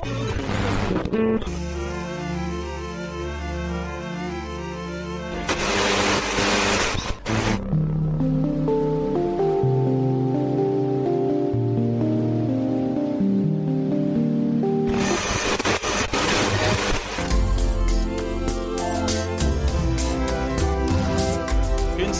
Kunst 0.00 0.12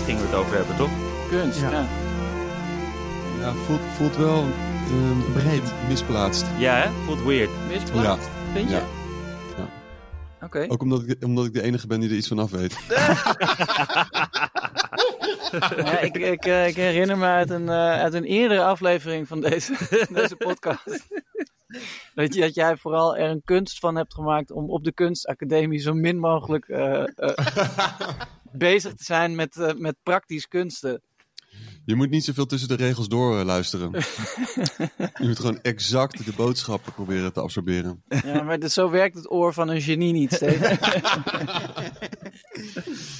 gingen 0.04 0.22
we 0.22 0.28
het 0.28 0.34
over 0.34 0.56
hebben, 0.56 0.76
toch? 0.76 0.90
Kunst, 1.28 1.60
Ja. 1.60 1.70
ja. 1.70 1.86
Ja, 3.40 3.52
voelt, 3.66 3.80
voelt 3.96 4.16
wel 4.16 4.44
ehm, 4.90 5.32
breed 5.32 5.72
misplaatst. 5.88 6.46
Ja, 6.58 6.74
hè? 6.74 6.90
Voelt 7.04 7.22
weird. 7.22 7.50
Misplaatst, 7.68 8.28
vind 8.52 8.70
je? 8.70 8.82
Ja. 9.56 9.68
Oké. 10.42 10.64
Ook 10.68 10.82
omdat 10.82 11.02
ik, 11.02 11.24
omdat 11.24 11.46
ik 11.46 11.52
de 11.52 11.62
enige 11.62 11.86
ben 11.86 12.00
die 12.00 12.10
er 12.10 12.16
iets 12.16 12.28
van 12.28 12.38
af 12.38 12.50
weet. 12.50 12.76
Ja, 15.76 15.98
ik, 15.98 16.16
ik, 16.16 16.44
eh, 16.44 16.66
ik 16.66 16.76
herinner 16.76 17.18
me 17.18 17.26
uit 17.26 17.50
een, 17.50 17.68
eh, 17.68 18.00
uit 18.00 18.14
een 18.14 18.24
eerdere 18.24 18.62
aflevering 18.62 19.28
van 19.28 19.40
deze, 19.40 19.76
deze 20.10 20.36
podcast. 20.36 21.08
Dat, 22.14 22.34
je, 22.34 22.40
dat 22.40 22.54
jij 22.54 22.76
vooral 22.76 23.16
er 23.16 23.30
een 23.30 23.42
kunst 23.44 23.78
van 23.78 23.96
hebt 23.96 24.14
gemaakt 24.14 24.50
om 24.50 24.70
op 24.70 24.84
de 24.84 24.92
kunstacademie 24.92 25.78
zo 25.78 25.94
min 25.94 26.18
mogelijk 26.18 26.68
eh, 26.68 27.02
eh, 27.16 27.36
bezig 28.52 28.94
te 28.94 29.04
zijn 29.04 29.34
met, 29.34 29.56
eh, 29.56 29.74
met 29.74 29.96
praktisch 30.02 30.48
kunsten. 30.48 31.02
Je 31.84 31.94
moet 31.94 32.10
niet 32.10 32.24
zoveel 32.24 32.46
tussen 32.46 32.68
de 32.68 32.74
regels 32.74 33.08
door 33.08 33.38
eh, 33.38 33.44
luisteren. 33.44 33.90
je 35.20 35.26
moet 35.26 35.38
gewoon 35.38 35.60
exact 35.62 36.24
de 36.24 36.32
boodschappen 36.36 36.92
proberen 36.92 37.32
te 37.32 37.40
absorberen. 37.40 38.02
Ja, 38.24 38.42
maar 38.42 38.58
dit, 38.58 38.72
zo 38.72 38.90
werkt 38.90 39.16
het 39.16 39.30
oor 39.30 39.52
van 39.52 39.68
een 39.68 39.80
genie 39.80 40.12
niet, 40.12 40.32
Steven. 40.32 40.78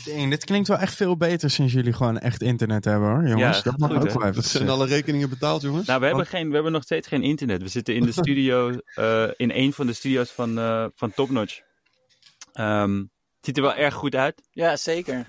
Dang, 0.04 0.30
dit 0.30 0.44
klinkt 0.44 0.68
wel 0.68 0.78
echt 0.78 0.94
veel 0.94 1.16
beter 1.16 1.50
sinds 1.50 1.72
jullie 1.72 1.92
gewoon 1.92 2.18
echt 2.18 2.42
internet 2.42 2.84
hebben 2.84 3.08
hoor, 3.08 3.28
jongens. 3.28 3.56
Ja, 3.56 3.62
dat 3.62 3.78
mag 3.78 3.90
goed, 3.90 4.00
ook 4.00 4.20
wel 4.20 4.28
even 4.28 4.42
Zijn 4.42 4.68
alle 4.68 4.86
rekeningen 4.86 5.28
betaald, 5.28 5.62
jongens? 5.62 5.86
Nou, 5.86 6.00
we 6.00 6.06
hebben, 6.06 6.26
geen, 6.26 6.48
we 6.48 6.54
hebben 6.54 6.72
nog 6.72 6.82
steeds 6.82 7.08
geen 7.08 7.22
internet. 7.22 7.62
We 7.62 7.68
zitten 7.68 7.94
in 7.94 8.04
de 8.04 8.12
studio, 8.12 8.78
eh, 8.94 9.28
in 9.36 9.50
een 9.50 9.72
van 9.72 9.86
de 9.86 9.92
studio's 9.92 10.30
van, 10.30 10.58
eh 10.58 10.86
van 10.94 11.12
Top 11.14 11.30
Notch. 11.30 11.60
Ehm, 12.52 12.96
het 12.96 13.08
ziet 13.40 13.56
er 13.56 13.62
wel 13.62 13.74
erg 13.74 13.94
goed 13.94 14.14
uit. 14.14 14.42
Ja, 14.50 14.76
zeker. 14.76 15.24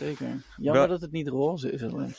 Zeker. 0.00 0.42
Jammer 0.56 0.80
Wel- 0.80 0.88
dat 0.88 1.00
het 1.00 1.12
niet 1.12 1.28
roze 1.28 1.70
is. 1.72 1.82
alleen. 1.82 2.14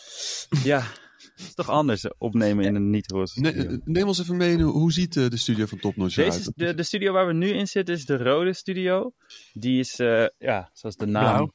Ja, 0.63 0.79
het 1.17 1.31
is 1.35 1.53
toch 1.53 1.69
anders 1.69 2.07
opnemen 2.17 2.65
in 2.65 2.75
een 2.75 2.89
niet-roze 2.89 3.39
Nee, 3.39 3.51
studio. 3.51 3.71
eh, 3.71 3.77
neem 3.83 4.07
ons 4.07 4.19
even 4.19 4.37
mee, 4.37 4.61
hoe 4.61 4.91
ziet 4.91 5.17
eh, 5.17 5.27
de 5.29 5.37
studio 5.37 5.65
van 5.65 5.79
Top 5.79 5.95
Notch 5.95 6.15
Deze 6.15 6.29
eruit? 6.39 6.51
de, 6.55 6.73
de 6.73 6.83
studio 6.83 7.13
waar 7.13 7.27
we 7.27 7.33
nu 7.33 7.49
in 7.49 7.67
zitten 7.67 7.95
is 7.95 8.05
de 8.05 8.17
rode 8.17 8.53
studio. 8.53 9.13
Die 9.53 9.79
is, 9.79 9.99
eh, 9.99 10.25
ja, 10.37 10.69
zoals 10.73 10.95
de 10.95 11.05
naam 11.05 11.53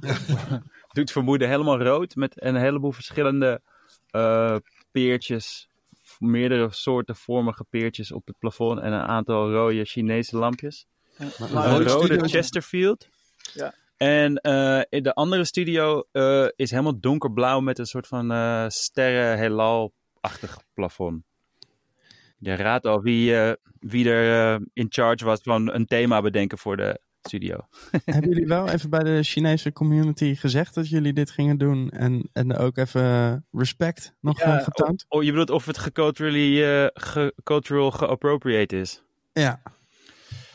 doet 0.92 1.10
vermoeden, 1.12 1.48
helemaal 1.48 1.82
rood. 1.82 2.14
Met 2.16 2.42
een 2.42 2.56
heleboel 2.56 2.92
verschillende 2.92 3.60
eh, 4.10 4.56
peertjes. 4.90 5.66
Meerdere 6.18 6.68
soorten 6.70 7.16
vormige 7.16 7.64
peertjes 7.70 8.12
op 8.12 8.26
het 8.26 8.38
plafond. 8.38 8.80
En 8.80 8.92
een 8.92 9.00
aantal 9.06 9.50
rode 9.52 9.84
Chinese 9.84 10.36
lampjes. 10.36 10.86
Een 11.18 11.82
rode 11.84 12.28
Chesterfield. 12.28 13.08
Ja. 13.54 13.74
En 14.02 14.36
eh, 14.36 14.80
in 14.88 15.02
de 15.02 15.14
andere 15.14 15.44
studio 15.44 16.04
eh, 16.12 16.46
is 16.56 16.70
helemaal 16.70 17.00
donkerblauw 17.00 17.60
met 17.60 17.78
een 17.78 17.86
soort 17.86 18.06
van 18.06 18.30
eh 18.32 18.64
sterren 18.68 19.38
heelal-achtig 19.38 20.58
plafond. 20.74 21.22
Je 22.38 22.54
raadt 22.54 22.86
al 22.86 23.00
wie, 23.00 23.34
wie 23.78 24.10
er 24.10 24.60
in 24.72 24.86
charge 24.88 25.24
was 25.24 25.40
van 25.42 25.72
een 25.72 25.86
thema 25.86 26.22
bedenken 26.22 26.58
voor 26.58 26.76
de 26.76 27.00
studio. 27.22 27.56
Hebben 28.04 28.30
jullie 28.30 28.46
wel 28.46 28.68
even 28.68 28.90
bij 28.90 29.02
de 29.02 29.22
Chinese 29.22 29.72
community 29.72 30.34
gezegd 30.34 30.74
dat 30.74 30.88
jullie 30.88 31.12
dit 31.12 31.30
gingen 31.30 31.58
doen? 31.58 31.90
En, 31.90 32.28
en 32.32 32.56
ook 32.56 32.76
even 32.76 33.46
respect 33.52 34.14
nog 34.20 34.38
Ja, 34.38 34.58
getoond? 34.58 35.04
Oh, 35.08 35.22
je 35.22 35.30
bedoelt 35.30 35.50
of 35.50 35.66
het 35.66 35.78
geculturally, 35.78 36.90
ge 36.94 37.34
cultural 37.42 37.90
geappropriate 37.90 38.80
is? 38.80 39.02
Ja. 39.32 39.60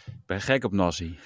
Ik 0.05 0.25
ben 0.25 0.41
gek 0.41 0.63
op 0.63 0.71
Nazi. 0.71 1.17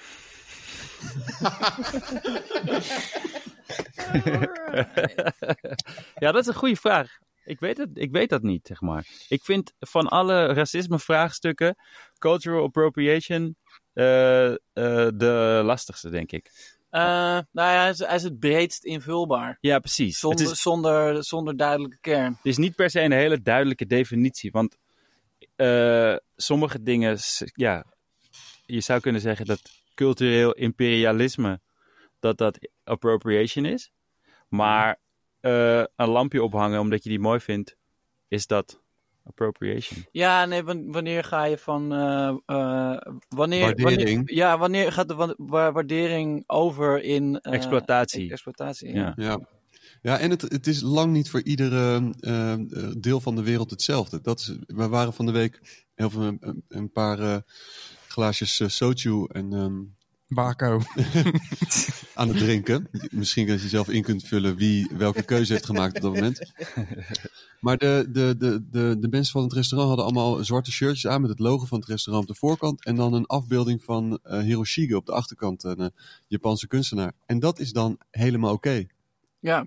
ja, 6.22 6.32
dat 6.32 6.40
is 6.40 6.46
een 6.46 6.54
goede 6.54 6.76
vraag. 6.76 7.18
Ik 7.44 7.60
weet, 7.60 7.76
het, 7.76 7.88
ik 7.94 8.10
weet 8.10 8.28
dat 8.28 8.42
niet, 8.42 8.66
zeg 8.66 8.80
maar. 8.80 9.06
Ik 9.28 9.44
vind 9.44 9.72
van 9.78 10.08
alle 10.08 10.46
racisme-vraagstukken 10.46 11.76
cultural 12.18 12.62
appropriation 12.62 13.56
eh, 13.92 14.50
eh, 14.50 14.56
de 15.14 15.62
lastigste, 15.64 16.10
denk 16.10 16.32
ik. 16.32 16.50
Eh, 16.90 17.00
nou 17.00 17.44
ja, 17.52 17.80
hij 17.80 17.90
is, 17.90 17.98
hij 17.98 18.14
is 18.14 18.22
het 18.22 18.38
breedst 18.38 18.84
invulbaar. 18.84 19.58
Ja, 19.60 19.78
precies. 19.78 20.18
Zonder, 20.18 20.44
Het, 20.44 20.54
is, 20.54 20.60
zonder, 20.60 21.24
zonder 21.24 21.56
duidelijke 21.56 21.98
kern. 22.00 22.32
het 22.32 22.46
is 22.46 22.56
niet 22.56 22.74
per 22.74 22.90
se 22.90 23.00
een 23.00 23.12
hele 23.12 23.42
duidelijke 23.42 23.86
definitie, 23.86 24.50
want 24.50 24.76
sommige 26.36 26.82
dingen, 26.82 27.18
ja, 27.54 27.84
je 28.66 28.80
zou 28.80 29.00
kunnen 29.00 29.20
zeggen 29.20 29.46
dat 29.46 29.81
cultureel 29.94 30.52
imperialisme, 30.52 31.60
dat 32.20 32.38
dat 32.38 32.58
appropriation 32.84 33.64
is. 33.64 33.92
Maar 34.48 35.00
eh, 35.40 35.78
een 35.96 36.08
lampje 36.08 36.42
ophangen 36.42 36.80
omdat 36.80 37.02
je 37.02 37.08
die 37.08 37.20
mooi 37.20 37.40
vindt, 37.40 37.76
is 38.28 38.46
dat 38.46 38.80
appropriation. 39.24 40.06
Ja, 40.12 40.44
nee, 40.44 40.62
wan- 40.64 40.92
wanneer 40.92 41.24
ga 41.24 41.44
je 41.44 41.58
van. 41.58 41.92
eh, 41.92 42.28
eh, 42.46 43.00
wanneer, 43.28 43.60
Waardering. 43.60 43.98
Wanneer, 43.98 44.34
ja, 44.34 44.58
wanneer 44.58 44.92
gaat 44.92 45.08
de 45.08 45.14
wa- 45.14 45.34
wa- 45.36 45.72
waardering 45.72 46.44
over 46.46 47.02
in. 47.02 47.40
eh, 47.40 47.52
Exploitatie. 47.52 48.30
Exploitatie, 48.30 48.94
Ja. 48.94 49.12
ja. 49.16 49.40
Ja. 50.02 50.18
En 50.18 50.30
het, 50.30 50.42
het 50.42 50.66
is 50.66 50.80
lang 50.80 51.12
niet 51.12 51.30
voor 51.30 51.42
iedere 51.42 52.12
deel 52.98 53.20
van 53.20 53.34
de 53.36 53.42
wereld 53.42 53.70
hetzelfde. 53.70 54.20
Dat 54.20 54.38
is, 54.38 54.56
we 54.66 54.88
waren 54.88 55.12
van 55.12 55.26
de 55.26 55.32
week 55.32 55.84
heel 55.94 56.10
veel, 56.10 56.22
een, 56.22 56.64
een 56.68 56.90
paar 56.92 57.18
eh, 57.18 57.36
glaasjes 58.12 58.60
eh, 58.60 58.68
soju 58.68 59.26
en, 59.32 59.52
ehm, 59.52 59.80
Baco. 60.28 60.80
aan 62.14 62.28
het 62.28 62.38
drinken. 62.38 62.88
Misschien 63.10 63.46
dat 63.46 63.62
je 63.62 63.68
zelf 63.68 63.88
in 63.88 64.02
kunt 64.02 64.22
vullen 64.24 64.56
wie 64.56 64.90
welke 64.96 65.22
keuze 65.22 65.52
heeft 65.52 65.66
gemaakt 65.66 65.96
op 65.96 66.02
dat 66.02 66.12
moment. 66.14 66.52
Maar 67.60 67.76
de, 67.76 68.06
de, 68.08 68.34
de, 68.38 68.66
de, 68.70 68.96
de 68.98 69.08
mensen 69.08 69.32
van 69.32 69.42
het 69.42 69.52
restaurant 69.52 69.88
hadden 69.96 70.06
allemaal 70.14 70.44
zwarte 70.44 70.72
shirtjes 70.72 71.06
aan 71.06 71.20
met 71.20 71.30
het 71.30 71.38
logo 71.38 71.64
van 71.66 71.78
het 71.78 71.88
restaurant 71.88 72.28
op 72.28 72.34
de 72.34 72.40
voorkant. 72.40 72.84
En 72.84 72.94
dan 72.96 73.12
een 73.14 73.26
afbeelding 73.26 73.82
van 73.84 74.18
eh 74.22 74.38
Hiroshige 74.40 74.96
op 74.96 75.06
de 75.06 75.12
achterkant, 75.12 75.64
een 75.64 75.78
eh, 75.78 75.86
Japanse 76.26 76.66
kunstenaar. 76.66 77.12
En 77.26 77.38
dat 77.38 77.58
is 77.58 77.72
dan 77.72 77.98
helemaal 78.10 78.52
oké. 78.52 78.86
Ja. 79.38 79.66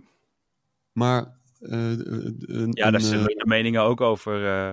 Maar 0.92 1.22
eh, 1.60 1.80
een, 1.80 2.70
Ja, 2.72 2.92
daar 2.92 3.02
eh, 3.02 3.10
de 3.24 3.44
meningen 3.48 3.82
ook 3.82 4.02
over. 4.02 4.48
eh, 4.68 4.72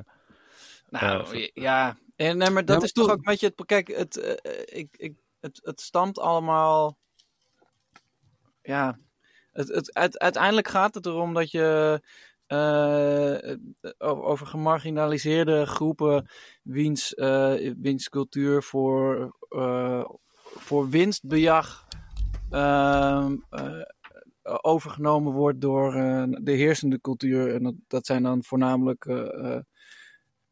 Nou, 0.91 1.51
ja. 1.55 1.97
En, 2.17 2.37
nee, 2.39 2.51
maar 2.51 2.65
dat 2.65 2.77
maar 2.77 2.85
is 2.85 2.93
toch 2.93 3.05
toch- 3.05 3.13
ook 3.13 3.19
een 3.19 3.31
beetje 3.31 3.53
het. 3.57 3.67
Kijk, 3.67 3.89
het, 3.97 4.17
eh, 4.17 4.79
ik, 4.79 4.89
ik, 4.97 5.15
het, 5.41 5.61
het 5.63 5.81
stamt 5.81 6.19
allemaal. 6.19 6.99
Ja. 8.63 8.99
Het, 9.53 9.69
het, 9.69 9.95
uit- 9.95 10.19
uiteindelijk 10.19 10.69
gaat 10.69 10.95
het 10.95 11.07
erom 11.07 11.35
dat 11.35 11.51
je. 11.51 12.01
eh, 12.47 13.57
over 13.99 14.47
gemarginaliseerde 14.47 15.67
groepen. 15.67 16.29
wiens, 16.63 17.15
eh, 17.15 17.75
wiens 17.79 18.09
cultuur 18.09 18.63
voor. 18.63 19.37
voor 20.55 20.89
winstbejag. 20.89 21.87
ehm, 22.51 23.37
eh, 23.51 23.83
overgenomen 24.43 25.33
wordt 25.33 25.61
door 25.61 25.93
de 26.43 26.53
heersende 26.53 27.01
cultuur. 27.01 27.55
En 27.55 27.63
dat, 27.63 27.75
dat 27.87 28.07
zijn 28.07 28.23
dan 28.23 28.45
voornamelijk. 28.45 29.05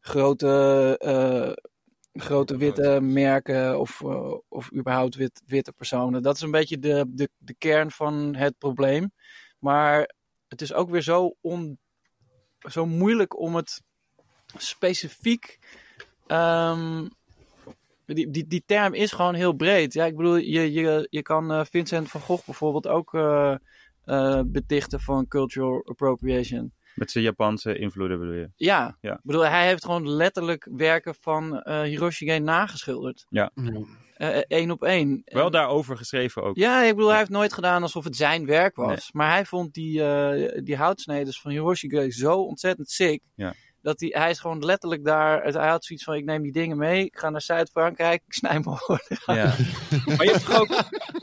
Eh, 0.00 0.10
grote, 0.10 1.58
grote 2.12 2.56
witte 2.56 3.00
merken 3.00 3.78
of, 3.78 4.00
eh, 4.02 4.34
of 4.48 4.72
überhaupt 4.72 5.14
wit, 5.14 5.42
witte 5.46 5.72
personen. 5.72 6.22
Dat 6.22 6.34
is 6.36 6.42
een 6.42 6.50
beetje 6.50 6.78
de, 6.78 7.04
de, 7.08 7.28
de 7.38 7.54
kern 7.54 7.90
van 7.90 8.34
het 8.34 8.58
probleem. 8.58 9.12
Maar 9.58 10.14
het 10.48 10.62
is 10.62 10.72
ook 10.72 10.90
weer 10.90 11.02
zo, 11.02 11.34
on, 11.40 11.78
zo 12.58 12.86
moeilijk 12.86 13.38
om 13.38 13.56
het 13.56 13.82
specifiek. 14.56 15.58
ehm, 16.26 17.06
die, 18.06 18.30
die, 18.30 18.46
die 18.46 18.62
term 18.66 18.94
is 18.94 19.12
gewoon 19.12 19.34
heel 19.34 19.52
breed. 19.52 19.92
Ja, 19.92 20.04
ik 20.04 20.16
bedoel, 20.16 20.36
je, 20.36 20.72
je, 20.72 21.06
je 21.10 21.22
kan 21.22 21.52
eh, 21.52 21.64
Vincent 21.70 22.10
van 22.10 22.20
Gogh 22.20 22.44
bijvoorbeeld 22.44 22.86
ook 22.86 23.14
eh, 23.14 24.40
betichten 24.46 25.00
van 25.00 25.28
cultural 25.28 25.82
appropriation. 25.84 26.72
Met 26.94 27.10
zijn 27.10 27.24
Japanse 27.24 27.78
invloeden 27.78 28.18
bedoel 28.18 28.34
je. 28.34 28.50
Ja, 28.56 28.96
Ja. 29.00 29.12
ik 29.12 29.20
bedoel, 29.22 29.46
hij 29.46 29.66
heeft 29.66 29.84
gewoon 29.84 30.08
letterlijk 30.10 30.68
werken 30.70 31.14
van 31.20 31.62
eh 31.62 31.82
Hiroshige 31.82 32.38
nageschilderd. 32.38 33.26
Ja. 33.28 33.50
Eén 34.48 34.70
op 34.70 34.82
één. 34.82 35.22
Wel 35.24 35.50
daarover 35.50 35.96
geschreven 35.96 36.42
ook. 36.42 36.56
Ja, 36.56 36.82
ik 36.82 36.94
bedoel, 36.94 37.08
hij 37.08 37.18
heeft 37.18 37.30
nooit 37.30 37.52
gedaan 37.52 37.82
alsof 37.82 38.04
het 38.04 38.16
zijn 38.16 38.46
werk 38.46 38.76
was. 38.76 38.88
Nee. 38.88 38.98
Maar 39.12 39.30
hij 39.30 39.44
vond 39.44 39.74
die, 39.74 40.02
eh, 40.04 40.62
die 40.64 40.76
houtsneden 40.76 41.32
van 41.32 41.50
Hiroshige 41.50 42.10
zo 42.12 42.32
ontzettend 42.34 42.90
sick. 42.90 43.22
Ja. 43.34 43.54
Dat 43.82 44.00
hij, 44.00 44.08
hij 44.12 44.30
is 44.30 44.38
gewoon 44.40 44.64
letterlijk 44.64 45.04
daar. 45.04 45.42
Hij 45.42 45.68
had 45.68 45.84
zoiets 45.84 46.04
van: 46.04 46.14
ik 46.14 46.24
neem 46.24 46.42
die 46.42 46.52
dingen 46.52 46.76
mee. 46.76 47.04
Ik 47.04 47.18
ga 47.18 47.30
naar 47.30 47.40
Zuid-Frankrijk. 47.40 48.22
Ik 48.26 48.32
snij 48.32 48.58
me 48.58 48.76
hoor. 48.86 49.06
Ja. 49.26 49.34
maar 50.16 50.24
je 50.24 50.30
hebt 50.30 50.44
toch 50.44 50.60
ook... 50.60 50.68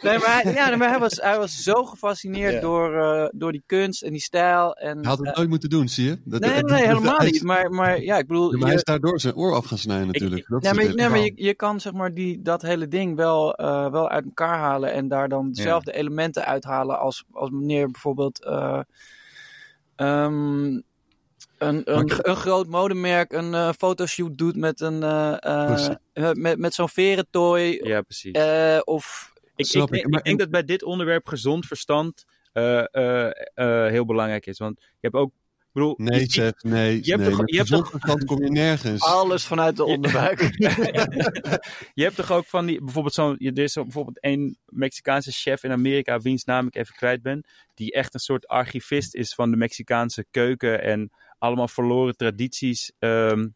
Nee, 0.01 0.17
maar, 0.17 0.41
hij, 0.41 0.53
ja, 0.53 0.67
nee, 0.67 0.77
maar 0.77 0.89
hij, 0.89 0.99
was, 0.99 1.15
hij 1.21 1.37
was 1.37 1.63
zo 1.63 1.85
gefascineerd 1.85 2.53
Ja. 2.53 2.59
door, 2.59 3.01
eh, 3.01 3.29
door 3.31 3.51
die 3.51 3.63
kunst 3.65 4.01
en 4.03 4.11
die 4.11 4.21
stijl. 4.21 4.73
En, 4.75 4.97
Hij 4.97 5.07
had 5.07 5.17
het 5.17 5.27
eh, 5.27 5.35
nooit 5.35 5.49
moeten 5.49 5.69
doen, 5.69 5.87
zie 5.87 6.05
je? 6.05 6.21
Dat, 6.23 6.41
nee, 6.41 6.49
nee, 6.51 6.63
nee, 6.63 6.87
helemaal 6.87 7.19
niet. 7.19 7.43
Maar, 7.43 7.69
maar 7.71 8.01
ja, 8.01 8.17
ik 8.17 8.27
bedoel. 8.27 8.51
Ja, 8.51 8.57
maar 8.57 8.67
hij 8.67 8.75
is 8.75 8.83
daardoor 8.83 9.19
zijn 9.19 9.35
oor 9.35 9.55
af 9.55 9.65
gaan 9.65 9.77
snijden 9.77 10.07
natuurlijk. 10.07 10.47
dat 10.47 10.63
is 10.63 10.73
maar, 10.73 10.95
nee, 10.95 11.09
maar 11.09 11.19
je, 11.19 11.31
je 11.35 11.53
kan 11.53 11.79
zeg 11.79 11.93
maar 11.93 12.13
die, 12.13 12.41
dat 12.41 12.61
hele 12.61 12.87
ding 12.87 13.15
wel, 13.15 13.55
eh, 13.55 13.91
wel 13.91 14.09
uit 14.09 14.25
elkaar 14.25 14.57
halen 14.57 14.91
en 14.91 15.07
daar 15.07 15.29
dan 15.29 15.51
dezelfde 15.51 15.93
elementen 15.93 16.45
uithalen 16.45 16.99
als, 16.99 17.23
als 17.31 17.49
wanneer 17.49 17.91
bijvoorbeeld 17.91 18.45
ehm, 19.95 20.79
een, 21.57 21.81
een, 21.93 22.05
ik- 22.05 22.27
een 22.27 22.35
groot 22.35 22.67
modemerk 22.67 23.31
een 23.33 23.53
eh, 23.53 23.69
fotoshoot 23.77 24.37
doet 24.37 24.55
met, 24.55 24.81
een, 24.81 25.03
eh, 25.03 25.87
eh, 26.13 26.31
met, 26.33 26.57
met 26.57 26.73
zo'n 26.73 26.89
verentooi. 26.89 27.79
Ja, 27.83 28.01
precies. 28.01 28.31
eh, 28.31 28.79
of 28.83 29.33
ik, 29.55 29.65
ik, 29.67 29.73
ik, 29.81 29.87
denk- 29.91 30.07
maar- 30.07 30.19
ik 30.19 30.25
denk 30.25 30.39
dat 30.39 30.49
bij 30.49 30.63
dit 30.63 30.83
onderwerp 30.83 31.27
gezond 31.27 31.65
verstand 31.65 32.25
eh, 32.53 32.95
eh, 32.95 33.25
eh, 33.53 33.91
heel 33.91 34.05
belangrijk 34.05 34.45
is. 34.45 34.57
Want 34.57 34.79
je 34.79 34.87
hebt 35.01 35.15
ook... 35.15 35.31
Ik 35.59 35.83
bedoel, 35.83 35.95
Nee, 35.97 36.19
je 36.27 36.53
nee. 36.61 36.99
je 37.03 37.11
hebt 37.11 37.23
nee. 37.23 37.31
toch- 37.31 37.49
je 37.49 37.55
hebt 37.57 37.67
gezond 37.69 37.83
toch- 37.83 37.91
verstand 37.91 38.25
kom 38.25 38.43
je 38.43 38.49
nergens. 38.51 39.01
alles 39.01 39.45
vanuit 39.45 39.75
de 39.77 39.83
onderbuik. 39.83 40.39
je 41.93 42.03
hebt 42.03 42.15
toch 42.15 42.31
ook 42.31 42.45
van 42.45 42.65
die, 42.65 42.81
bijvoorbeeld 42.83 43.13
zo'n, 43.13 43.35
je- 43.37 43.51
er 43.53 43.63
is 43.63 43.73
zo 43.73 43.83
bijvoorbeeld 43.83 44.19
één 44.19 44.57
Mexicaanse 44.65 45.31
chef 45.31 45.63
in 45.63 45.71
Amerika, 45.71 46.19
wiens 46.19 46.43
naam 46.43 46.67
ik 46.67 46.75
even 46.75 46.95
kwijt 46.95 47.21
ben, 47.21 47.45
die 47.73 47.91
echt 47.93 48.13
een 48.13 48.19
soort 48.19 48.47
archivist 48.47 49.15
is 49.15 49.33
van 49.33 49.51
de 49.51 49.57
Mexicaanse 49.57 50.25
keuken 50.31 50.81
en 50.83 51.11
allemaal 51.37 51.67
verloren 51.67 52.15
tradities 52.15 52.91
ehm, 52.99 53.47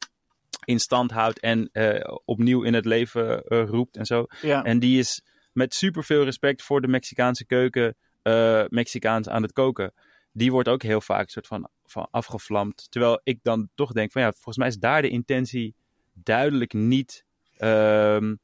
in 0.65 0.79
stand 0.79 1.11
houdt 1.11 1.39
en 1.39 1.69
eh, 1.71 2.17
opnieuw 2.25 2.63
in 2.63 2.73
het 2.73 2.85
leven 2.85 3.43
eh, 3.43 3.63
roept 3.65 3.97
en 3.97 4.05
zo. 4.05 4.25
ja. 4.41 4.63
En 4.63 4.79
die 4.79 4.99
is 4.99 5.21
met 5.53 5.73
superveel 5.73 6.23
respect 6.23 6.61
voor 6.61 6.81
de 6.81 6.87
Mexicaanse 6.87 7.45
keuken 7.45 7.95
eh, 8.21 8.63
Mexicaans 8.67 9.29
aan 9.29 9.41
het 9.41 9.51
koken. 9.51 9.93
Die 10.31 10.51
wordt 10.51 10.69
ook 10.69 10.83
heel 10.83 11.01
vaak 11.01 11.29
soort 11.29 11.47
van, 11.47 11.69
van 11.85 12.07
afgevlamd. 12.11 12.87
Terwijl 12.91 13.21
ik 13.23 13.39
dan 13.41 13.69
toch 13.75 13.91
denk 13.91 14.11
van 14.11 14.21
ja, 14.21 14.31
volgens 14.31 14.57
mij 14.57 14.67
is 14.67 14.77
daar 14.77 15.01
de 15.01 15.09
intentie 15.09 15.75
duidelijk 16.13 16.73
niet 16.73 17.25
ehm, 17.57 18.35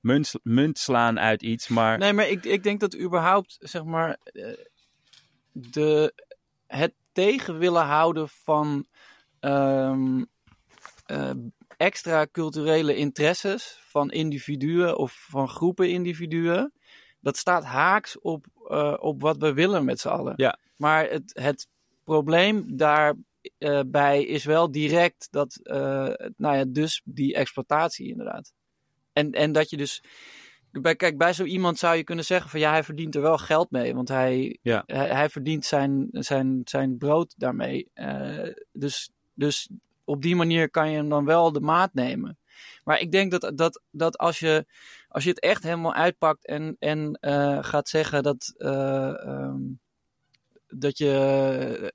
munt, 0.00 0.32
munt 0.42 0.78
slaan 0.78 1.20
uit 1.20 1.42
iets. 1.42 1.68
Maar 1.68 1.98
Nee, 1.98 2.12
maar 2.12 2.28
ik, 2.28 2.44
ik 2.44 2.62
denk 2.62 2.80
dat 2.80 2.98
überhaupt, 2.98 3.56
zeg 3.60 3.84
maar, 3.84 4.18
de, 5.52 6.12
het 6.66 6.94
tegen 7.14 7.58
willen 7.58 7.84
houden 7.84 8.28
van 8.28 8.86
ehm, 9.40 10.24
eh, 11.06 11.30
extra 11.76 12.26
culturele 12.32 12.96
interesses 12.96 13.78
van 13.82 14.10
individuen 14.10 14.96
of 14.98 15.26
van 15.30 15.48
groepen 15.48 15.90
individuen, 15.90 16.72
dat 17.20 17.36
staat 17.36 17.64
haaks 17.64 18.18
op, 18.20 18.46
eh, 18.68 18.96
op 19.00 19.20
wat 19.20 19.36
we 19.36 19.52
willen 19.52 19.84
met 19.84 20.00
z'n 20.00 20.08
allen. 20.08 20.32
Ja. 20.36 20.58
Maar 20.76 21.10
het, 21.10 21.30
het 21.34 21.66
probleem 22.04 22.76
daarbij 22.76 24.24
is 24.24 24.44
wel 24.44 24.70
direct 24.70 25.28
dat, 25.30 25.56
eh, 25.62 26.12
nou 26.36 26.56
ja, 26.56 26.64
dus 26.64 27.02
die 27.04 27.34
exploitatie 27.34 28.08
inderdaad. 28.08 28.52
En, 29.12 29.32
en 29.32 29.52
dat 29.52 29.70
je 29.70 29.76
dus 29.76 30.02
bij, 30.80 30.96
kijk, 30.96 31.18
bij 31.18 31.32
zo 31.32 31.44
iemand 31.44 31.78
zou 31.78 31.96
je 31.96 32.04
kunnen 32.04 32.24
zeggen 32.24 32.50
van 32.50 32.60
ja, 32.60 32.70
hij 32.70 32.84
verdient 32.84 33.14
er 33.14 33.22
wel 33.22 33.38
geld 33.38 33.70
mee. 33.70 33.94
Want 33.94 34.08
hij, 34.08 34.58
Ja. 34.62 34.82
hij, 34.86 35.08
hij 35.08 35.30
verdient 35.30 35.64
zijn, 35.64 36.08
zijn, 36.10 36.60
zijn 36.64 36.98
brood 36.98 37.34
daarmee. 37.36 37.90
Eh, 37.94 38.48
dus, 38.72 39.10
dus 39.34 39.68
op 40.04 40.22
die 40.22 40.36
manier 40.36 40.70
kan 40.70 40.90
je 40.90 40.96
hem 40.96 41.08
dan 41.08 41.24
wel 41.24 41.52
de 41.52 41.60
maat 41.60 41.94
nemen. 41.94 42.38
Maar 42.84 43.00
ik 43.00 43.12
denk 43.12 43.30
dat, 43.30 43.52
dat, 43.58 43.82
dat 43.90 44.18
als, 44.18 44.38
je, 44.38 44.66
als 45.08 45.24
je 45.24 45.30
het 45.30 45.40
echt 45.40 45.62
helemaal 45.62 45.94
uitpakt 45.94 46.46
en, 46.46 46.76
en 46.78 47.18
eh, 47.20 47.58
gaat 47.60 47.88
zeggen 47.88 48.22
dat, 48.22 48.54
eh, 48.56 49.26
ehm, 49.26 49.60
dat 50.68 50.98
je. 50.98 51.92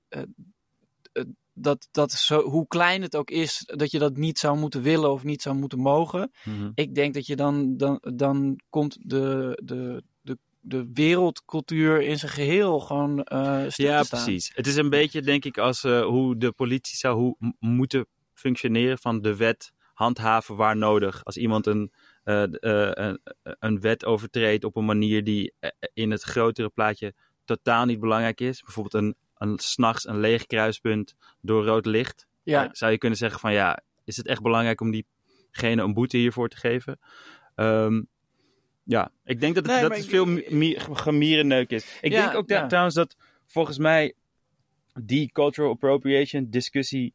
Dat, 1.61 1.87
dat 1.91 2.11
zo, 2.11 2.41
hoe 2.41 2.67
klein 2.67 3.01
het 3.01 3.15
ook 3.15 3.29
is, 3.29 3.63
dat 3.65 3.91
je 3.91 3.99
dat 3.99 4.17
niet 4.17 4.39
zou 4.39 4.57
moeten 4.57 4.81
willen 4.81 5.11
of 5.11 5.23
niet 5.23 5.41
zou 5.41 5.55
moeten 5.55 5.79
mogen 5.79 6.31
Mhm. 6.43 6.71
ik 6.73 6.95
denk 6.95 7.13
dat 7.13 7.25
je 7.25 7.35
dan, 7.35 7.77
dan, 7.77 8.01
dan 8.15 8.59
komt 8.69 8.97
de, 9.01 9.59
de, 9.63 10.03
de, 10.21 10.37
de 10.59 10.89
wereldcultuur 10.93 12.01
in 12.01 12.19
zijn 12.19 12.31
geheel 12.31 12.79
gewoon 12.79 13.19
stil 13.67 13.85
ja, 13.85 14.03
precies. 14.03 14.51
Het 14.53 14.67
is 14.67 14.75
een 14.75 14.89
beetje 14.89 15.21
denk 15.21 15.45
ik 15.45 15.57
als 15.57 15.83
eh, 15.83 16.05
hoe 16.05 16.37
de 16.37 16.51
politie 16.51 16.97
zou 16.97 17.17
hoe, 17.17 17.53
moeten 17.59 18.05
functioneren 18.33 18.97
van 18.97 19.21
de 19.21 19.35
wet 19.35 19.71
handhaven 19.93 20.55
waar 20.55 20.77
nodig. 20.77 21.25
Als 21.25 21.37
iemand 21.37 21.65
een, 21.65 21.91
eh, 22.23 22.43
een, 22.49 23.21
een 23.41 23.79
wet 23.79 24.05
overtreedt 24.05 24.63
op 24.63 24.75
een 24.75 24.85
manier 24.85 25.23
die 25.23 25.53
in 25.93 26.11
het 26.11 26.21
grotere 26.21 26.69
plaatje 26.69 27.13
totaal 27.45 27.85
niet 27.85 27.99
belangrijk 27.99 28.41
is. 28.41 28.61
Bijvoorbeeld 28.61 29.03
een, 29.03 29.15
een 29.39 29.59
s'nachts 29.59 30.07
een 30.07 30.19
leeg 30.19 30.45
kruispunt 30.45 31.15
door 31.41 31.65
rood 31.65 31.85
licht. 31.85 32.27
Ja, 32.43 32.69
zou 32.71 32.91
je 32.91 32.97
kunnen 32.97 33.17
zeggen 33.17 33.39
van 33.39 33.53
ja, 33.53 33.79
is 34.03 34.17
het 34.17 34.27
echt 34.27 34.41
belangrijk 34.41 34.81
om 34.81 34.91
diegene 34.91 35.81
een 35.81 35.93
boete 35.93 36.17
hiervoor 36.17 36.49
te 36.49 36.57
geven? 36.57 36.99
Ehm, 37.55 38.01
ja, 38.83 39.11
ik 39.23 39.39
denk 39.39 39.55
dat 39.55 39.63
het, 39.63 39.71
Nee, 39.73 39.81
dat 39.81 39.89
maar 39.89 39.97
het 39.97 40.05
ik- 40.07 40.13
veel 40.13 40.25
mi- 40.25 40.45
mi- 40.49 40.79
gemierenneuk 40.79 41.69
is. 41.69 41.97
Ik 42.01 42.11
Ja, 42.11 42.21
denk 42.23 42.35
ook 42.37 42.49
ja. 42.49 42.67
trouwens 42.67 42.95
dat 42.95 43.15
volgens 43.45 43.77
mij 43.77 44.13
die 45.01 45.31
cultural 45.31 45.71
appropriation 45.71 46.49
discussie 46.49 47.13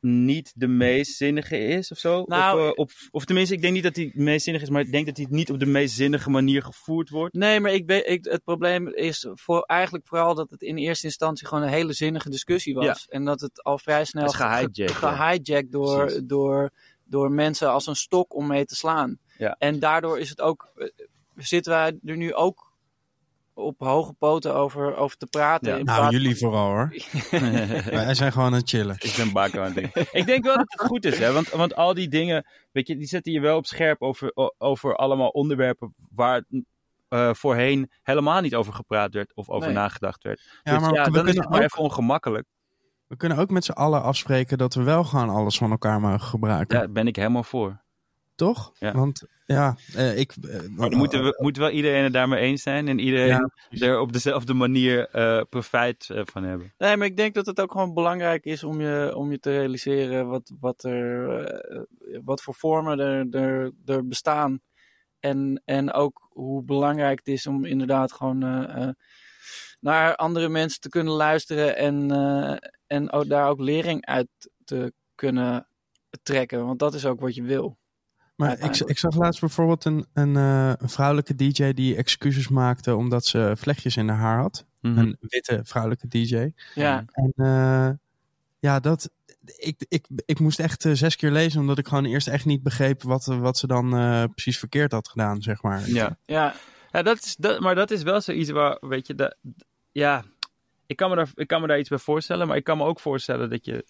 niet 0.00 0.52
de 0.54 0.66
meest 0.66 1.16
zinnige 1.16 1.58
is 1.58 1.90
of 1.90 1.98
zo. 1.98 2.24
Nou, 2.26 2.60
of, 2.60 2.66
eh, 2.66 2.72
op, 2.74 2.90
of 3.10 3.24
tenminste, 3.24 3.54
ik 3.54 3.60
denk 3.60 3.74
niet 3.74 3.82
dat 3.82 3.94
die 3.94 4.06
het 4.06 4.14
meest 4.14 4.44
zinnig 4.44 4.62
is, 4.62 4.70
maar 4.70 4.80
ik 4.80 4.92
denk 4.92 5.06
dat 5.06 5.14
die 5.14 5.26
niet 5.30 5.50
op 5.50 5.58
de 5.58 5.66
meest 5.66 5.94
zinnige 5.94 6.30
manier 6.30 6.62
gevoerd 6.62 7.08
wordt. 7.08 7.34
nee, 7.34 7.60
maar 7.60 7.72
ik 7.72 7.86
weet, 7.86 8.06
ik, 8.06 8.24
het 8.24 8.44
probleem 8.44 8.88
is 8.88 9.26
voor, 9.34 9.62
eigenlijk 9.62 10.06
vooral 10.06 10.34
dat 10.34 10.50
het 10.50 10.62
in 10.62 10.76
eerste 10.76 11.06
instantie 11.06 11.46
gewoon 11.46 11.62
een 11.62 11.70
hele 11.70 11.92
zinnige 11.92 12.30
discussie 12.30 12.74
was. 12.74 13.08
En 13.08 13.24
dat 13.24 13.40
het 13.40 13.62
al 13.62 13.78
vrij 13.78 14.04
snel 14.04 14.28
gehijacked, 14.28 14.76
ja. 14.76 14.86
gehijacked 14.86 15.72
door, 15.72 16.04
Precies. 16.04 16.22
door, 16.24 16.70
door 17.04 17.30
mensen 17.30 17.70
als 17.70 17.86
een 17.86 17.96
stok 17.96 18.34
om 18.34 18.46
mee 18.46 18.64
te 18.64 18.74
slaan. 18.74 19.18
Ja. 19.38 19.56
En 19.58 19.78
daardoor 19.78 20.18
is 20.18 20.28
het 20.28 20.40
ook, 20.40 20.72
eh, 20.76 20.86
zitten 21.36 21.72
wij 21.72 21.98
er 22.04 22.16
nu 22.16 22.34
ook 22.34 22.69
op 23.60 23.80
hoge 23.80 24.12
poten 24.12 24.54
over, 24.54 24.96
over 24.96 25.16
te 25.16 25.26
praten. 25.26 25.72
Ja. 25.72 25.76
in 25.78 25.84
Nou, 25.84 26.10
jullie 26.10 26.36
vooral 26.36 26.66
hoor. 26.66 26.94
Wij 27.90 28.14
zijn 28.14 28.32
gewoon 28.32 28.46
aan 28.46 28.52
het 28.52 28.68
chillen. 28.68 28.96
Ik 28.98 29.14
ben 29.16 29.32
bakken 29.32 29.60
aan 29.60 29.66
het 29.66 29.74
ding. 29.74 29.94
Ik 30.12 30.26
denk 30.26 30.44
wel 30.44 30.56
dat 30.56 30.72
het 30.72 30.80
goed 30.86 31.04
is, 31.04 31.18
hè? 31.18 31.32
Want, 31.32 31.48
want 31.50 31.74
al 31.74 31.94
die 31.94 32.08
dingen, 32.08 32.46
weet 32.72 32.86
je, 32.86 32.96
die 32.96 33.06
zetten 33.06 33.32
je 33.32 33.40
wel 33.40 33.56
op 33.56 33.66
scherp 33.66 34.02
over, 34.02 34.32
over 34.58 34.96
allemaal 34.96 35.28
onderwerpen 35.28 35.94
waar 36.14 36.44
eh, 37.08 37.34
voorheen 37.34 37.90
helemaal 38.02 38.40
niet 38.40 38.54
over 38.54 38.72
gepraat 38.72 39.14
werd 39.14 39.34
of 39.34 39.48
over 39.48 39.66
Nee. 39.66 39.76
nagedacht 39.76 40.22
werd. 40.22 40.60
Ja, 40.62 40.72
dus 40.72 40.80
maar 40.82 40.94
ja, 40.94 41.04
we, 41.04 41.10
dan 41.10 41.14
is 41.18 41.24
kunnen 41.24 41.42
het 41.42 41.50
maar 41.50 41.58
ook, 41.58 41.64
even 41.64 41.78
ongemakkelijk. 41.78 42.46
we 43.06 43.16
kunnen 43.16 43.38
ook 43.38 43.50
met 43.50 43.64
z'n 43.64 43.70
allen 43.72 44.02
afspreken 44.02 44.58
dat 44.58 44.74
we 44.74 44.82
wel 44.82 45.04
gewoon 45.04 45.28
alles 45.30 45.58
van 45.58 45.70
elkaar 45.70 46.00
mogen 46.00 46.20
gebruiken. 46.20 46.76
Ja, 46.76 46.82
daar 46.82 46.92
ben 46.92 47.06
ik 47.06 47.16
helemaal 47.16 47.42
voor. 47.42 47.82
Toch? 48.40 48.72
Ja. 48.78 48.92
Want 48.92 49.22
ja, 49.46 49.76
eh, 49.94 50.18
ik... 50.18 50.32
eh, 50.32 50.60
Maar 50.68 50.90
dan 50.90 50.98
moeten 50.98 51.24
we, 51.24 51.38
moet 51.42 51.56
wel 51.56 51.70
iedereen 51.70 52.02
het 52.04 52.12
daarmee 52.12 52.40
eens 52.40 52.62
zijn 52.62 52.88
en 52.88 52.98
iedereen 52.98 53.50
Ja, 53.70 53.86
er 53.86 54.00
op 54.00 54.12
dezelfde 54.12 54.54
manier 54.54 55.08
eh, 55.08 55.42
profijt 55.48 56.10
eh, 56.10 56.20
van 56.24 56.44
hebben. 56.44 56.72
Nee, 56.78 56.96
maar 56.96 57.06
ik 57.06 57.16
denk 57.16 57.34
dat 57.34 57.46
het 57.46 57.60
ook 57.60 57.72
gewoon 57.72 57.94
belangrijk 57.94 58.44
is 58.44 58.64
om 58.64 58.80
je, 58.80 59.12
om 59.16 59.30
je 59.30 59.38
te 59.38 59.50
realiseren 59.50 60.28
wat, 60.28 60.52
wat, 60.60 60.84
er, 60.84 61.44
eh, 61.44 61.80
wat 62.24 62.42
voor 62.42 62.54
vormen 62.54 62.98
er, 62.98 63.26
er, 63.30 63.72
er 63.84 64.06
bestaan. 64.08 64.60
En, 65.18 65.62
en 65.64 65.92
ook 65.92 66.28
hoe 66.32 66.62
belangrijk 66.62 67.18
het 67.18 67.28
is 67.28 67.46
om 67.46 67.64
inderdaad 67.64 68.12
gewoon 68.12 68.42
eh, 68.42 68.82
eh, 68.82 68.88
naar 69.80 70.16
andere 70.16 70.48
mensen 70.48 70.80
te 70.80 70.88
kunnen 70.88 71.12
luisteren 71.14 71.76
en, 71.76 72.10
eh, 72.10 72.68
en 72.86 73.12
ook, 73.12 73.28
daar 73.28 73.48
ook 73.48 73.60
lering 73.60 74.06
uit 74.06 74.28
te 74.64 74.92
kunnen 75.14 75.66
trekken. 76.22 76.66
Want 76.66 76.78
dat 76.78 76.94
is 76.94 77.06
ook 77.06 77.20
wat 77.20 77.34
je 77.34 77.42
wil. 77.42 77.78
Maar 78.40 78.58
ik, 78.58 78.76
ik 78.76 78.98
zag 78.98 79.14
laatst 79.14 79.40
bijvoorbeeld 79.40 79.84
een, 79.84 80.06
een, 80.12 80.36
eh, 80.36 80.72
een 80.78 80.88
vrouwelijke 80.88 81.34
DJ 81.34 81.72
die 81.72 81.96
excuses 81.96 82.48
maakte 82.48 82.96
omdat 82.96 83.24
ze 83.24 83.52
vlechtjes 83.56 83.96
in 83.96 84.08
haar 84.08 84.18
haar 84.18 84.40
had. 84.40 84.66
Mhm. 84.80 84.98
Een 84.98 85.16
witte 85.20 85.60
vrouwelijke 85.64 86.08
DJ. 86.08 86.52
Ja, 86.74 87.04
En 87.12 87.32
eh, 87.36 87.90
ja, 88.58 88.80
dat. 88.80 89.10
Ik, 89.56 89.84
ik, 89.88 90.06
ik 90.26 90.38
moest 90.38 90.60
echt 90.60 90.84
eh, 90.84 90.92
zes 90.92 91.16
keer 91.16 91.30
lezen, 91.30 91.60
omdat 91.60 91.78
ik 91.78 91.88
gewoon 91.88 92.04
eerst 92.04 92.28
echt 92.28 92.44
niet 92.44 92.62
begreep 92.62 93.02
wat, 93.02 93.24
wat 93.24 93.58
ze 93.58 93.66
dan 93.66 93.96
eh, 93.96 94.24
precies 94.24 94.58
verkeerd 94.58 94.92
had 94.92 95.08
gedaan, 95.08 95.42
zeg 95.42 95.62
maar. 95.62 95.88
Ja. 95.88 96.18
ja, 96.24 96.54
Ja, 96.90 97.02
dat 97.02 97.24
is, 97.24 97.36
dat, 97.36 97.60
maar 97.60 97.74
dat 97.74 97.90
is 97.90 98.02
wel 98.02 98.20
zoiets 98.20 98.50
waar, 98.50 98.76
weet 98.80 99.06
je, 99.06 99.14
dat, 99.14 99.36
ja, 99.92 100.24
ik 100.86 100.96
kan, 100.96 101.10
me 101.10 101.16
daar, 101.16 101.30
ik 101.34 101.46
kan 101.46 101.60
me 101.60 101.66
daar 101.66 101.78
iets 101.78 101.88
bij 101.88 101.98
voorstellen, 101.98 102.46
maar 102.46 102.56
ik 102.56 102.64
kan 102.64 102.76
me 102.76 102.84
ook 102.84 103.00
voorstellen 103.00 103.50
dat 103.50 103.64
je, 103.64 103.84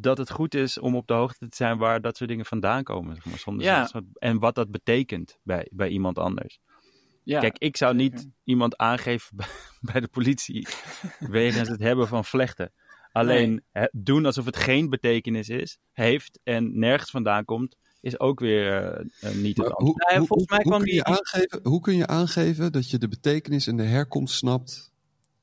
dat 0.00 0.18
het 0.18 0.30
goed 0.30 0.54
is 0.54 0.78
om 0.78 0.96
op 0.96 1.06
de 1.06 1.14
hoogte 1.14 1.48
te 1.48 1.56
zijn 1.56 1.78
waar 1.78 2.00
dat 2.00 2.16
soort 2.16 2.30
dingen 2.30 2.44
vandaan 2.46 2.82
komen. 2.82 3.14
Zeg 3.14 3.24
maar, 3.24 3.38
zonder 3.38 3.64
Ja. 3.64 3.86
soort- 3.86 4.04
en 4.18 4.38
wat 4.38 4.54
dat 4.54 4.70
betekent 4.70 5.38
bij, 5.42 5.68
bij 5.72 5.88
iemand 5.88 6.18
anders. 6.18 6.58
ja. 7.22 7.40
Kijk, 7.40 7.58
ik 7.58 7.76
zou 7.76 7.94
niet 7.94 8.28
iemand 8.44 8.76
aangeven 8.76 9.36
bij, 9.92 10.00
de 10.00 10.08
politie 10.08 10.66
wegens 11.18 11.68
het 11.68 11.80
hebben 11.80 12.08
van 12.08 12.24
vlechten. 12.24 12.72
Alleen 13.12 13.64
doen 13.92 14.26
alsof 14.26 14.44
het 14.44 14.56
geen 14.56 14.90
betekenis 14.90 15.48
is, 15.48 15.78
heeft 15.92 16.40
en 16.42 16.78
nergens 16.78 17.10
vandaan 17.10 17.44
komt, 17.44 17.76
is 18.00 18.20
ook 18.20 18.40
weer 18.40 18.82
eh, 18.82 19.30
eh, 19.30 19.36
niet 19.36 19.56
het 19.56 19.66
antwoord. 19.66 19.82
hoe, 19.82 19.94
Nou 19.96 20.12
ja, 20.12 20.18
hoe- 20.18 20.26
volgens 20.26 20.48
mij 20.50 20.58
hoe 20.62 20.66
kwam 20.72 20.82
kun 20.82 20.94
je 20.94 21.02
die- 21.02 21.04
aangeven, 21.14 21.60
hoe 21.62 21.80
kun 21.80 21.96
je 21.96 22.06
aangeven 22.06 22.72
dat 22.72 22.90
je 22.90 22.98
de 22.98 23.08
betekenis 23.08 23.66
en 23.66 23.76
de 23.76 23.82
herkomst 23.82 24.34
snapt 24.36 24.92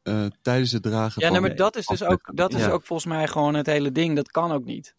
eh, 0.04 0.26
tijdens 0.42 0.72
het 0.72 0.84
dragen 0.84 1.22
Ja, 1.22 1.28
van... 1.28 1.32
nee, 1.40 1.48
maar 1.48 1.58
dat 1.58 1.76
is 1.76 1.86
dus 1.86 2.04
ook, 2.04 2.32
dat 2.36 2.54
is 2.54 2.60
Ja. 2.62 2.70
ook 2.70 2.86
volgens 2.86 3.08
mij 3.14 3.28
gewoon 3.28 3.54
het 3.54 3.66
hele 3.66 3.92
ding. 3.92 4.16
Dat 4.16 4.32
kan 4.32 4.52
ook 4.52 4.66
niet. 4.66 4.96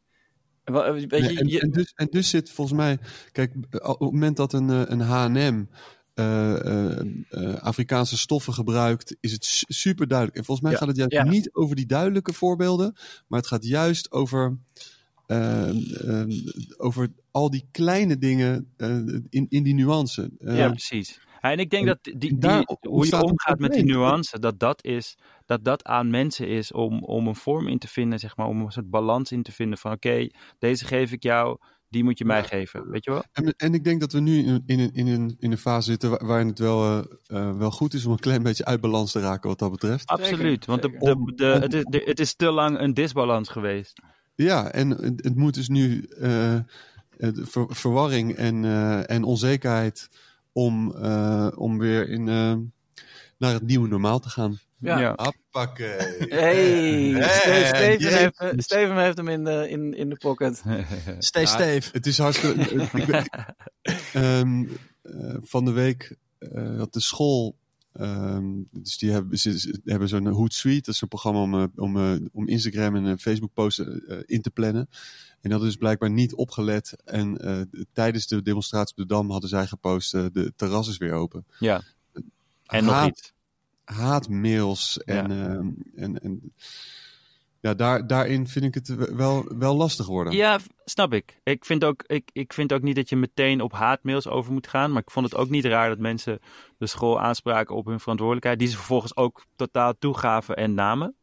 Je, 0.64 0.72
Nee, 0.72 1.38
en, 1.38 1.48
je- 1.48 1.60
en, 1.60 1.70
dus, 1.70 1.92
en 1.96 2.06
dus 2.10 2.28
zit 2.30 2.50
volgens 2.50 2.76
mij... 2.76 2.98
Kijk, 3.32 3.54
op 3.70 4.00
het 4.00 4.12
moment 4.12 4.36
dat 4.36 4.52
een, 4.52 4.70
eh, 4.70 4.82
een 4.84 5.00
H&M 5.00 5.64
eh, 6.14 6.66
eh, 6.66 7.00
eh, 7.30 7.54
Afrikaanse 7.54 8.18
stoffen 8.18 8.52
gebruikt, 8.52 9.16
is 9.20 9.32
het 9.32 9.44
su- 9.44 9.64
super 9.68 10.08
duidelijk. 10.08 10.38
En 10.38 10.44
volgens 10.44 10.66
mij 10.66 10.74
Ja. 10.76 10.78
gaat 10.84 10.88
het 10.96 10.96
juist 10.96 11.12
Ja. 11.12 11.24
niet 11.32 11.52
over 11.54 11.76
die 11.76 11.86
duidelijke 11.86 12.32
voorbeelden, 12.32 12.96
maar 13.28 13.38
het 13.38 13.48
gaat 13.48 13.64
juist 13.66 14.10
over... 14.12 14.58
eh, 15.26 15.68
eh, 16.20 16.28
over 16.76 17.08
al 17.30 17.50
die 17.50 17.68
kleine 17.70 18.18
dingen 18.18 18.72
eh, 18.76 18.96
in, 19.30 19.46
in 19.48 19.62
die 19.62 19.74
nuance. 19.74 20.30
Eh, 20.38 20.56
Ja, 20.56 20.68
precies. 20.68 21.20
Ja, 21.44 21.50
en 21.50 21.58
ik 21.58 21.70
denk 21.70 21.82
en- 21.82 21.88
dat 21.88 21.98
die, 22.02 22.16
die, 22.18 22.38
daar 22.38 22.64
hoe 22.80 23.06
je 23.06 23.22
omgaat 23.22 23.58
met 23.58 23.72
die 23.72 23.84
nuance, 23.84 24.38
dat 24.38 24.58
dat, 24.58 24.84
is, 24.84 25.16
dat 25.46 25.64
dat 25.64 25.84
aan 25.84 26.10
mensen 26.10 26.48
is 26.48 26.72
om, 26.72 27.02
om 27.02 27.26
een 27.26 27.34
vorm 27.34 27.68
in 27.68 27.78
te 27.78 27.88
vinden, 27.88 28.18
zeg 28.18 28.36
maar, 28.36 28.46
om 28.46 28.60
een 28.60 28.70
soort 28.72 28.90
balans 28.90 29.32
in 29.32 29.42
te 29.42 29.52
vinden 29.52 29.78
van 29.78 29.92
oké, 29.92 30.28
deze 30.58 30.84
geef 30.84 31.12
ik 31.12 31.22
jou, 31.22 31.58
die 31.88 32.04
moet 32.04 32.18
je 32.18 32.24
mij 32.24 32.44
geven. 32.44 32.90
Weet 32.90 33.04
je 33.04 33.10
wel? 33.10 33.24
En, 33.32 33.54
en 33.56 33.74
ik 33.74 33.84
denk 33.84 34.00
dat 34.00 34.12
we 34.12 34.20
nu 34.20 34.38
in, 34.44 34.62
in, 34.66 34.80
een- 34.80 34.94
in, 34.94 35.06
een, 35.06 35.36
in 35.38 35.50
een 35.50 35.58
fase 35.58 35.90
zitten 35.90 36.10
waar- 36.10 36.26
waarin 36.26 36.46
het 36.46 36.58
wel, 36.58 36.82
eh, 36.84 36.98
eh, 37.26 37.56
wel 37.56 37.70
goed 37.70 37.94
is 37.94 38.06
om 38.06 38.12
een 38.12 38.18
klein 38.18 38.42
beetje 38.42 38.64
uit 38.64 38.80
balans 38.80 39.12
te 39.12 39.20
raken 39.20 39.48
wat 39.48 39.58
dat 39.58 39.70
betreft. 39.70 40.06
Absoluut. 40.06 40.64
Want 40.66 40.82
de, 40.82 40.88
zeker. 41.00 41.16
de, 41.26 41.34
de, 41.34 41.44
het, 41.44 41.74
is, 41.74 41.84
de- 41.84 42.02
het 42.04 42.20
is 42.20 42.34
te 42.34 42.50
lang 42.50 42.78
een 42.80 42.94
disbalans 42.94 43.48
geweest. 43.48 44.00
Ja, 44.34 44.70
en 44.70 44.90
het, 44.90 45.24
het 45.24 45.36
moet 45.36 45.54
dus 45.54 45.68
nu 45.68 46.02
eh, 46.20 46.56
ver- 47.32 47.74
verwarring 47.74 48.34
en, 48.34 48.64
eh, 48.64 49.10
en 49.10 49.22
onzekerheid 49.24 50.08
om, 50.54 50.94
eh, 50.96 51.48
om 51.54 51.78
weer 51.78 52.08
in, 52.08 52.28
eh, 52.28 52.54
naar 53.38 53.52
het 53.52 53.62
nieuwe 53.62 53.88
normaal 53.88 54.20
te 54.20 54.28
gaan. 54.28 54.58
ja. 54.78 55.10
Appakee. 55.10 55.86
Hey, 56.28 57.10
Hey, 57.10 57.28
Ste- 57.28 57.64
Steven, 57.76 58.18
heeft, 58.18 58.62
Steven 58.62 58.96
heeft 58.98 59.16
hem 59.16 59.28
in 59.28 59.44
de, 59.44 59.68
in, 59.68 59.94
in 59.94 60.08
de 60.08 60.16
pocket. 60.16 60.62
Stay 61.18 61.42
Ja, 61.42 61.48
Steve. 61.48 61.88
Het 61.92 62.06
is 62.06 62.18
hartstikke... 62.18 62.60
ik 62.92 63.28
ehm, 64.12 64.64
eh, 65.02 65.36
van 65.40 65.64
de 65.64 65.72
week 65.72 66.16
eh, 66.38 66.78
had 66.78 66.92
de 66.92 67.00
school... 67.00 67.56
ehm, 67.94 68.62
dus 68.70 68.98
die 68.98 69.10
hebben, 69.10 69.38
ze, 69.38 69.80
hebben 69.84 70.08
zo'n 70.08 70.26
Hootsuite. 70.26 70.84
Dat 70.84 70.94
is 70.94 71.00
een 71.00 71.08
programma 71.08 71.40
om, 71.40 71.54
eh, 71.54 71.64
om, 71.76 71.96
eh, 71.96 72.26
om 72.32 72.48
Instagram 72.48 72.96
en 72.96 73.06
eh, 73.06 73.16
Facebook 73.18 73.52
posten 73.52 74.06
eh, 74.06 74.18
in 74.26 74.42
te 74.42 74.50
plannen. 74.50 74.88
En 74.90 75.50
dat 75.50 75.50
hadden 75.50 75.68
dus 75.68 75.78
blijkbaar 75.78 76.10
niet 76.10 76.34
opgelet. 76.34 76.96
En 77.04 77.68
tijdens 77.92 78.26
de 78.26 78.42
demonstratie 78.42 78.96
op 78.96 79.08
de 79.08 79.14
Dam 79.14 79.30
hadden 79.30 79.48
zij 79.48 79.66
gepost... 79.66 80.12
de 80.12 80.52
terras 80.56 80.88
is 80.88 80.96
weer 80.96 81.12
open. 81.12 81.46
Ja. 81.58 81.82
En 82.66 82.84
nog 82.84 83.06
iets. 83.06 83.32
Haatmails 83.84 84.98
en... 84.98 85.30
ehm, 85.30 85.68
en, 85.94 86.20
en 86.20 86.52
ja, 87.64 87.74
daar, 87.74 88.06
daarin 88.06 88.46
vind 88.48 88.64
ik 88.64 88.74
het 88.74 89.14
wel, 89.16 89.44
wel 89.58 89.76
lastig 89.76 90.06
worden. 90.06 90.32
Ja, 90.32 90.58
snap 90.84 91.12
ik. 91.12 91.40
Ik 91.42 91.64
vind, 91.64 91.84
ook, 91.84 92.02
ik, 92.06 92.30
ik 92.32 92.52
vind 92.52 92.72
ook 92.72 92.82
niet 92.82 92.96
dat 92.96 93.08
je 93.08 93.16
meteen 93.16 93.60
op 93.60 93.72
haatmails 93.72 94.28
over 94.28 94.52
moet 94.52 94.66
gaan. 94.66 94.92
Maar 94.92 95.02
ik 95.02 95.10
vond 95.10 95.26
het 95.30 95.36
ook 95.36 95.48
niet 95.48 95.64
raar 95.64 95.88
dat 95.88 95.98
mensen 95.98 96.38
de 96.78 96.86
school 96.86 97.20
aanspraken 97.20 97.76
op 97.76 97.86
hun 97.86 98.00
verantwoordelijkheid. 98.00 98.58
Die 98.58 98.68
ze 98.68 98.76
vervolgens 98.76 99.16
ook 99.16 99.44
totaal 99.56 99.94
toegaven 99.98 100.56
en 100.56 100.74
namen. 100.74 101.16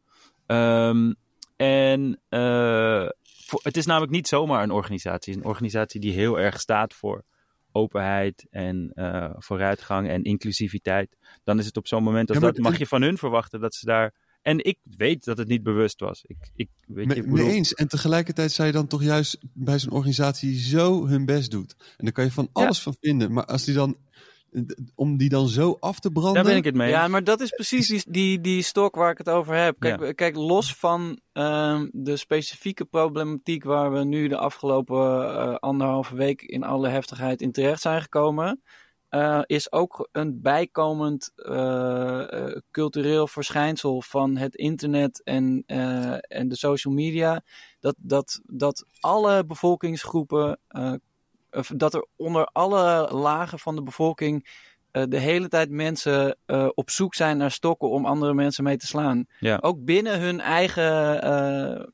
Ehm, 0.46 1.12
en 1.56 2.20
eh, 2.28 3.08
voor- 3.22 3.60
het 3.62 3.76
is 3.76 3.86
namelijk 3.86 4.12
niet 4.12 4.28
zomaar 4.28 4.62
een 4.62 4.70
organisatie. 4.70 5.36
Een 5.36 5.44
organisatie 5.44 6.00
die 6.00 6.12
heel 6.12 6.38
erg 6.38 6.60
staat 6.60 6.94
voor 6.94 7.24
openheid 7.72 8.46
en 8.50 8.90
eh, 8.94 9.30
vooruitgang 9.36 10.08
en 10.08 10.22
inclusiviteit. 10.22 11.16
Dan 11.44 11.58
is 11.58 11.66
het 11.66 11.76
op 11.76 11.86
zo'n 11.86 12.02
moment 12.02 12.28
als 12.28 12.38
Ja, 12.38 12.44
dat, 12.44 12.58
mag 12.58 12.78
je 12.78 12.86
van 12.86 13.02
hun 13.02 13.18
verwachten 13.18 13.60
dat 13.60 13.74
ze 13.74 13.86
daar... 13.86 14.12
En 14.42 14.64
ik 14.64 14.78
weet 14.96 15.24
dat 15.24 15.38
het 15.38 15.48
niet 15.48 15.62
bewust 15.62 16.00
was. 16.00 16.22
Ik, 16.26 16.36
ik, 16.56 16.68
weet 16.86 17.14
je, 17.14 17.22
Me- 17.22 17.28
bedoel- 17.28 17.48
eens. 17.48 17.74
En 17.74 17.88
tegelijkertijd 17.88 18.52
zou 18.52 18.68
je 18.68 18.74
dan 18.74 18.86
toch 18.86 19.02
juist 19.02 19.38
bij 19.52 19.78
zo'n 19.78 19.92
organisatie 19.92 20.58
zo 20.58 21.06
hun 21.06 21.24
best 21.24 21.50
doet. 21.50 21.74
En 21.96 22.04
daar 22.04 22.12
kan 22.12 22.24
je 22.24 22.30
van 22.32 22.48
alles 22.52 22.82
van 22.82 22.96
vinden. 23.00 23.32
Maar 23.32 23.44
als 23.44 23.64
die 23.64 23.74
dan, 23.74 23.96
om 24.94 25.16
die 25.16 25.28
dan 25.28 25.48
zo 25.48 25.76
af 25.80 26.00
te 26.00 26.10
branden. 26.10 26.34
Daar 26.34 26.44
ben 26.44 26.56
ik 26.56 26.64
het 26.64 26.74
mee. 26.74 26.90
Ja, 26.90 27.08
maar 27.08 27.24
dat 27.24 27.40
is 27.40 27.50
precies 27.50 27.86
die, 27.86 28.02
die, 28.08 28.40
die 28.40 28.62
stok 28.62 28.94
waar 28.94 29.10
ik 29.10 29.18
het 29.18 29.28
over 29.28 29.54
heb. 29.54 29.76
Kijk, 29.78 30.16
kijk 30.16 30.36
los 30.36 30.74
van 30.74 31.20
ehm, 31.32 31.88
de 31.92 32.16
specifieke 32.16 32.84
problematiek 32.84 33.64
waar 33.64 33.92
we 33.92 34.04
nu 34.04 34.28
de 34.28 34.36
afgelopen 34.36 35.36
eh, 35.38 35.54
anderhalve 35.54 36.16
week 36.16 36.42
in 36.42 36.62
alle 36.62 36.88
heftigheid 36.88 37.40
in 37.42 37.52
terecht 37.52 37.80
zijn 37.82 38.02
gekomen. 38.02 38.62
Eh, 39.12 39.40
is 39.46 39.72
ook 39.72 40.08
een 40.12 40.40
bijkomend 40.42 41.32
eh, 41.36 42.32
eh, 42.32 42.56
cultureel 42.70 43.26
verschijnsel 43.26 44.02
van 44.02 44.36
het 44.36 44.54
internet 44.54 45.22
en, 45.22 45.62
eh, 45.66 46.16
en 46.38 46.48
de 46.48 46.56
social 46.56 46.94
media. 46.94 47.42
Dat, 47.80 47.94
dat, 47.98 48.40
dat 48.46 48.84
alle 49.00 49.44
bevolkingsgroepen, 49.46 50.58
eh, 50.68 50.92
dat 51.76 51.94
er 51.94 52.06
onder 52.16 52.44
alle 52.44 53.08
lagen 53.14 53.58
van 53.58 53.74
de 53.74 53.82
bevolking 53.82 54.48
eh, 54.90 55.02
de 55.08 55.18
hele 55.18 55.48
tijd 55.48 55.70
mensen 55.70 56.36
eh, 56.46 56.68
op 56.74 56.90
zoek 56.90 57.14
zijn 57.14 57.36
naar 57.36 57.50
stokken 57.50 57.90
om 57.90 58.06
andere 58.06 58.34
mensen 58.34 58.64
mee 58.64 58.76
te 58.76 58.86
slaan. 58.86 59.26
Ja. 59.40 59.58
Ook 59.60 59.84
binnen 59.84 60.20
hun 60.20 60.40
eigen 60.40 61.22
eh, 61.22 61.84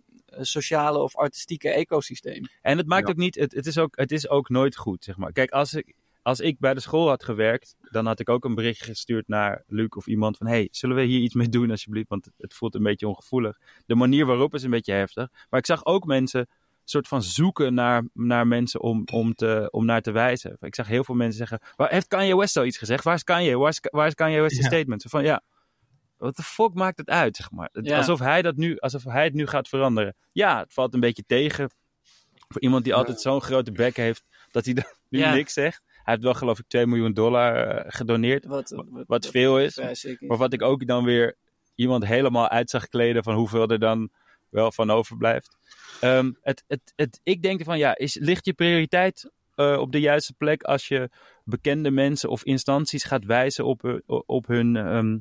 sociale 0.40 0.98
of 0.98 1.16
artistieke 1.16 1.70
ecosysteem. 1.70 2.44
En 2.62 2.78
het 2.78 2.86
maakt 2.86 3.06
Ja. 3.06 3.12
ook 3.12 3.18
niet, 3.18 3.34
het, 3.34 3.52
het, 3.54 3.66
is 3.66 3.78
ook, 3.78 3.96
het 3.96 4.12
is 4.12 4.28
ook 4.28 4.48
nooit 4.48 4.76
goed, 4.76 5.04
zeg 5.04 5.16
maar. 5.16 5.32
Kijk, 5.32 5.50
als 5.50 5.74
ik, 5.74 5.94
als 6.28 6.40
ik 6.40 6.58
bij 6.58 6.74
de 6.74 6.80
school 6.80 7.08
had 7.08 7.24
gewerkt, 7.24 7.76
dan 7.80 8.06
had 8.06 8.20
ik 8.20 8.28
ook 8.28 8.44
een 8.44 8.54
bericht 8.54 8.82
gestuurd 8.84 9.28
naar 9.28 9.62
Luc 9.66 9.88
of 9.88 10.06
iemand 10.06 10.36
van, 10.36 10.46
hey, 10.46 10.68
zullen 10.70 10.96
we 10.96 11.02
hier 11.02 11.20
iets 11.20 11.34
mee 11.34 11.48
doen 11.48 11.70
alsjeblieft? 11.70 12.08
Want 12.08 12.28
het, 12.36 12.54
voelt 12.54 12.74
een 12.74 12.82
beetje 12.82 13.08
ongevoelig. 13.08 13.58
De 13.86 13.94
manier 13.94 14.26
waarop 14.26 14.54
is 14.54 14.62
een 14.62 14.70
beetje 14.70 14.92
heftig. 14.92 15.28
Maar 15.50 15.60
ik 15.60 15.66
zag 15.66 15.84
ook 15.84 16.04
mensen 16.04 16.46
soort 16.84 17.08
van 17.08 17.22
zoeken 17.22 17.74
naar, 17.74 18.04
naar 18.12 18.46
mensen 18.46 18.80
om, 18.80 19.02
om, 19.12 19.34
te, 19.34 19.68
om 19.70 19.84
naar 19.84 20.02
te 20.02 20.10
wijzen. 20.10 20.56
Ik 20.60 20.74
zag 20.74 20.86
heel 20.86 21.04
veel 21.04 21.14
mensen 21.14 21.38
zeggen, 21.38 21.60
waar 21.76 21.90
heeft 21.90 22.06
Kanye 22.06 22.36
West 22.36 22.52
zoiets 22.52 22.78
gezegd? 22.78 23.04
Waar 23.04 23.14
is 23.14 23.24
Kanye? 23.24 23.58
Waar 23.58 23.68
is, 23.68 23.80
waar 23.90 24.06
is 24.06 24.14
Kanye 24.14 24.40
West's 24.40 24.60
Ja. 24.60 24.66
statement? 24.66 25.02
Zo 25.02 25.08
van, 25.08 25.22
ja, 25.24 25.42
wat 26.16 26.36
de 26.36 26.42
fuck 26.42 26.74
maakt 26.74 26.98
het 26.98 27.08
uit, 27.08 27.36
zeg 27.36 27.50
maar? 27.50 27.68
Ja. 27.72 27.96
Alsof, 27.96 28.18
hij 28.18 28.42
dat 28.42 28.56
nu, 28.56 28.78
alsof 28.78 29.04
hij 29.04 29.24
het 29.24 29.34
nu 29.34 29.46
gaat 29.46 29.68
veranderen. 29.68 30.16
Ja, 30.32 30.58
het 30.58 30.72
valt 30.72 30.94
een 30.94 31.00
beetje 31.00 31.24
tegen. 31.26 31.70
Voor 32.48 32.60
iemand 32.60 32.84
die 32.84 32.94
altijd 32.94 33.20
zo'n 33.20 33.40
grote 33.40 33.72
bek 33.72 33.96
heeft, 33.96 34.24
dat 34.50 34.64
hij 34.64 34.74
nu 35.08 35.18
Ja. 35.18 35.34
niks 35.34 35.52
zegt. 35.52 35.82
Hij 36.08 36.16
heeft 36.16 36.26
wel 36.26 36.38
geloof 36.38 36.58
ik 36.58 36.64
2 36.68 36.86
miljoen 36.86 37.12
dollar 37.12 37.56
eh, 37.56 37.84
gedoneerd. 37.86 38.44
Wat, 38.46 39.04
Wat 39.06 39.26
veel 39.26 39.60
is. 39.60 39.74
Maar 40.28 40.36
wat 40.36 40.52
ik 40.52 40.62
ook 40.62 40.86
dan 40.86 41.04
weer 41.04 41.36
iemand 41.74 42.06
helemaal 42.06 42.48
uit 42.48 42.70
zag 42.70 42.88
kleden 42.88 43.22
van 43.22 43.34
hoeveel 43.34 43.68
er 43.68 43.78
dan 43.78 44.10
wel 44.48 44.72
van 44.72 44.90
overblijft. 44.90 45.56
Ehm, 46.00 46.32
het, 46.42 46.64
het, 46.66 46.92
het, 46.96 47.20
ik 47.22 47.42
denk 47.42 47.62
van 47.64 47.78
ja, 47.78 47.96
is, 47.96 48.14
ligt 48.18 48.44
je 48.44 48.52
prioriteit 48.52 49.30
eh, 49.54 49.76
op 49.78 49.92
de 49.92 50.00
juiste 50.00 50.34
plek 50.34 50.62
als 50.62 50.88
je 50.88 51.10
bekende 51.44 51.90
mensen 51.90 52.30
of 52.30 52.44
instanties 52.44 53.04
gaat 53.04 53.24
wijzen 53.24 53.64
op, 53.64 53.82
hun- 53.82 54.02
op 54.06 54.46
hun, 54.46 54.76
ehm, 54.76 55.18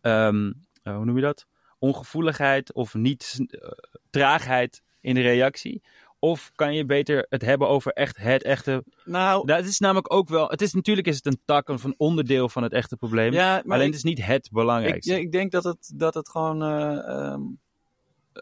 ehm, 0.00 0.52
eh, 0.82 0.96
hoe 0.96 1.04
noem 1.04 1.16
je 1.16 1.22
dat? 1.22 1.46
Ongevoeligheid 1.78 2.72
of 2.72 2.94
niet 2.94 3.38
eh, 3.46 3.70
traagheid 4.10 4.82
in 5.00 5.14
de 5.14 5.20
reactie. 5.20 5.82
Of 6.18 6.52
kan 6.54 6.74
je 6.74 6.84
beter 6.86 7.26
het 7.28 7.42
hebben 7.42 7.68
over 7.68 7.92
echt 7.92 8.16
het 8.16 8.42
echte. 8.42 8.84
Nou, 9.04 9.46
Dat 9.46 9.64
is 9.64 9.78
namelijk 9.78 10.12
ook 10.14 10.28
wel. 10.28 10.48
Het 10.48 10.62
is 10.62 10.72
natuurlijk 10.72 11.06
is 11.06 11.16
het 11.16 11.26
een 11.26 11.40
tak 11.44 11.68
of 11.68 11.84
een 11.84 11.94
onderdeel 11.96 12.48
van 12.48 12.62
het 12.62 12.72
echte 12.72 12.96
probleem. 12.96 13.32
ja, 13.32 13.62
maar 13.64 13.74
Alleen 13.74 13.80
ik- 13.86 13.86
het 13.86 14.04
is 14.04 14.10
niet 14.10 14.24
het 14.26 14.44
Ik, 14.46 14.52
belangrijkste. 14.52 15.12
ja, 15.12 15.18
ik 15.18 15.32
denk 15.32 15.52
dat 15.52 15.64
het, 15.64 15.92
dat 15.94 16.14
het 16.14 16.28
gewoon. 16.28 16.62
eh, 16.62 17.08
ehm, 17.08 17.40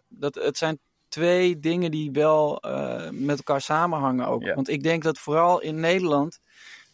dat 0.08 0.34
het 0.34 0.58
zijn 0.58 0.78
twee 1.08 1.58
dingen 1.60 1.90
die 1.90 2.10
wel 2.10 2.60
eh, 2.60 3.10
met 3.10 3.36
elkaar 3.36 3.60
samenhangen 3.60 4.26
ook. 4.26 4.42
Ja. 4.42 4.54
Want 4.54 4.68
ik 4.68 4.82
denk 4.82 5.02
dat 5.02 5.18
vooral 5.18 5.60
in 5.60 5.80
Nederland. 5.80 6.40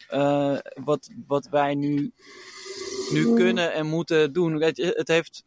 eh, 0.07 0.57
wat, 0.83 1.09
wat 1.27 1.47
wij 1.49 1.75
nu, 1.75 2.11
nu 3.13 3.33
kunnen 3.33 3.73
en 3.73 3.85
moeten 3.87 4.33
doen. 4.33 4.57
Weet 4.57 4.77
je, 4.77 4.93
het 4.97 5.07
heeft. 5.07 5.43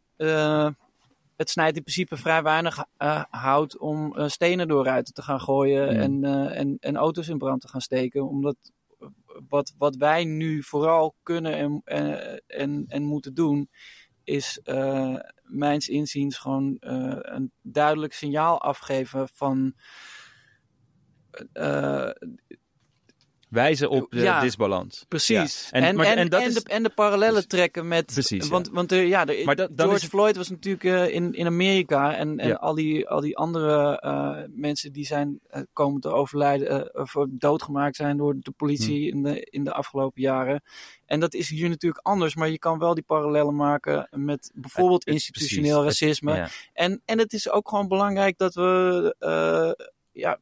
Het 1.37 1.51
snijdt 1.51 1.77
in 1.77 1.83
principe 1.83 2.17
vrij 2.17 2.43
weinig 2.43 2.85
eh, 2.97 3.25
hout 3.31 3.79
om 3.79 4.17
eh, 4.17 4.29
stenen 4.29 4.69
door 4.69 4.85
ruiten 4.85 5.15
te 5.15 5.23
gaan 5.23 5.41
gooien 5.41 5.95
Mm. 5.95 6.01
en, 6.01 6.25
eh, 6.25 6.59
en, 6.59 6.77
en 6.81 6.97
auto's 6.97 7.29
in 7.29 7.39
brand 7.39 7.61
te 7.61 7.69
gaan 7.69 7.81
steken. 7.81 8.29
Omdat 8.29 8.57
wat, 9.49 9.75
wat 9.79 9.97
wij 9.97 10.25
nu 10.25 10.63
vooral 10.63 11.15
kunnen 11.23 11.55
en, 11.55 11.81
en, 11.85 12.43
en, 12.47 12.85
en 12.89 13.03
moeten 13.03 13.35
doen, 13.35 13.71
is 14.25 14.61
mijns 15.43 15.89
inziens 15.89 16.39
gewoon 16.39 16.77
een 16.81 17.53
duidelijk 17.63 18.13
signaal 18.13 18.61
afgeven 18.61 19.29
van. 19.29 19.75
Eh, 23.57 23.63
wijzen 23.63 23.91
op 23.91 24.11
de 24.11 24.21
Ja. 24.21 24.41
disbalans. 24.41 25.05
Precies. 25.09 25.69
Ja. 25.71 25.71
En- 25.77 25.83
En, 25.83 25.89
en, 25.89 25.97
maar- 25.97 26.07
en, 26.07 26.17
en 26.17 26.29
dat 26.29 26.41
en 26.43 26.49
is- 26.49 26.55
de, 26.55 26.71
en 26.71 26.83
de 26.83 26.89
parallellen 26.91 27.49
trekken 27.49 27.89
met. 27.89 28.07
Precies. 28.13 28.49
Want, 28.49 28.71
want 28.71 28.93
er, 28.93 29.03
ja, 29.03 29.27
er- 29.27 29.45
Maar 29.45 29.57
dat- 29.57 29.69
dan 29.77 29.87
George 29.87 30.03
het- 30.05 30.11
Floyd 30.15 30.37
was 30.37 30.49
natuurlijk 30.51 30.85
eh, 30.85 31.15
in, 31.15 31.33
in 31.33 31.47
Amerika. 31.47 32.15
En, 32.17 32.39
en 32.39 32.49
Ja. 32.49 32.55
al, 32.55 32.75
die, 32.75 33.09
al 33.09 33.21
die 33.21 33.37
andere 33.37 34.01
eh, 34.01 34.39
mensen 34.49 34.93
die 34.93 35.07
zijn 35.07 35.41
eh, 35.49 35.63
komen 35.73 36.01
te 36.01 36.09
overlijden. 36.09 36.93
eh, 36.93 37.01
of 37.03 37.15
doodgemaakt 37.31 37.97
zijn 37.97 38.17
door 38.17 38.35
de 38.39 38.51
politie 38.51 39.11
Hm. 39.11 39.17
in, 39.17 39.23
de, 39.23 39.41
in 39.51 39.65
de 39.65 39.73
afgelopen 39.73 40.23
jaren. 40.23 40.63
En 41.07 41.21
dat 41.21 41.35
is 41.35 41.49
hier 41.49 41.69
natuurlijk 41.69 42.07
anders. 42.07 42.35
Maar 42.35 42.49
je 42.51 42.59
kan 42.59 42.79
wel 42.79 42.95
die 42.95 43.05
parallellen 43.07 43.57
maken 43.57 44.09
met 44.11 44.51
bijvoorbeeld 44.55 45.05
institutioneel 45.07 45.81
precies. 45.83 46.01
Racisme. 46.01 46.49
En, 46.73 47.03
en 47.05 47.19
het 47.19 47.33
is 47.33 47.51
ook 47.51 47.69
gewoon 47.69 47.89
belangrijk 47.89 48.39
dat 48.39 48.55
we. 48.55 49.15
eh, 49.19 49.87
ja, 50.13 50.39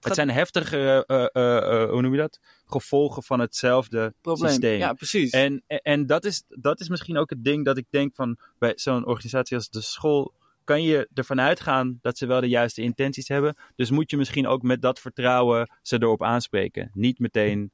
Het 0.00 0.14
zijn 0.14 0.30
heftige, 0.30 1.04
eh, 1.06 1.26
eh, 1.32 1.56
eh, 1.82 1.90
hoe 1.90 2.02
noem 2.02 2.12
je 2.12 2.18
dat? 2.20 2.40
Gevolgen 2.66 3.22
van 3.22 3.40
hetzelfde 3.40 4.14
probleem. 4.20 4.50
systeem. 4.50 4.78
Ja, 4.78 4.92
precies. 4.92 5.30
En, 5.30 5.62
en, 5.66 5.78
en 5.82 6.06
dat, 6.06 6.24
is, 6.24 6.42
dat 6.48 6.80
is 6.80 6.88
misschien 6.88 7.16
ook 7.18 7.30
het 7.30 7.44
ding 7.44 7.64
dat 7.64 7.76
ik 7.76 7.86
denk 7.90 8.14
van 8.14 8.38
bij 8.58 8.72
zo'n 8.76 9.06
organisatie 9.06 9.56
als 9.56 9.70
de 9.70 9.80
school 9.80 10.32
kan 10.64 10.82
je 10.82 11.08
ervan 11.14 11.40
uitgaan 11.40 11.98
dat 12.02 12.18
ze 12.18 12.26
wel 12.26 12.40
de 12.40 12.48
juiste 12.48 12.82
intenties 12.82 13.28
hebben. 13.28 13.56
Dus 13.76 13.90
moet 13.90 14.10
je 14.10 14.16
misschien 14.16 14.46
ook 14.46 14.62
met 14.62 14.82
dat 14.82 15.00
vertrouwen 15.00 15.70
ze 15.82 15.96
erop 16.02 16.22
aanspreken. 16.22 16.90
Niet 16.94 17.18
meteen 17.18 17.70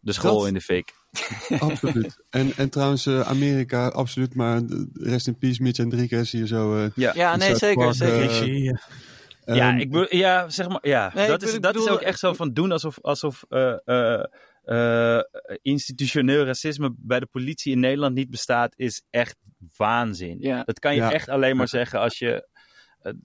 de 0.00 0.12
school 0.12 0.38
Dat- 0.38 0.46
in 0.48 0.54
de 0.54 0.60
fik. 0.60 0.92
Absoluut. 1.58 2.16
En, 2.30 2.52
en 2.56 2.68
trouwens, 2.68 3.08
Amerika, 3.08 3.88
absoluut. 3.88 4.34
Maar 4.34 4.66
de- 4.66 4.88
rest 4.92 5.26
in 5.26 5.36
peace, 5.38 5.62
Mitch 5.62 5.78
Enriquez 5.78 6.30
hier 6.32 6.46
zo. 6.46 6.76
eh, 6.76 6.90
Ja, 6.94 7.12
ja, 7.14 7.36
nee, 7.36 7.56
zeker. 7.56 7.84
Park, 7.84 7.94
zeker. 7.94 8.82
Ja. 9.44 9.68
ehm, 9.70 9.78
ik 9.78 9.90
bedoel, 9.90 10.16
ja, 10.16 10.48
zeg 10.48 10.68
maar, 10.68 10.88
ja. 10.88 11.10
Nee, 11.14 11.26
dat 11.26 11.42
is, 11.42 11.52
bedoel- 11.52 11.72
dat 11.72 11.82
is 11.82 11.88
ook 11.88 12.00
echt 12.00 12.18
zo 12.18 12.32
van 12.32 12.52
doen 12.52 12.72
alsof, 12.72 12.98
alsof 13.00 13.44
eh, 13.48 13.74
eh, 13.84 14.24
eh, 14.64 15.20
institutioneel 15.62 16.44
racisme 16.44 16.94
bij 16.96 17.20
de 17.20 17.26
politie 17.26 17.72
in 17.72 17.80
Nederland 17.80 18.14
niet 18.14 18.30
bestaat, 18.30 18.72
is 18.76 19.02
echt 19.10 19.36
waanzin. 19.76 20.36
Ja. 20.40 20.62
Dat 20.64 20.78
kan 20.78 20.94
je 20.94 21.00
Ja. 21.00 21.12
echt 21.12 21.28
alleen 21.28 21.56
maar 21.56 21.68
zeggen 21.68 21.98
als 22.00 22.18
je. 22.18 22.48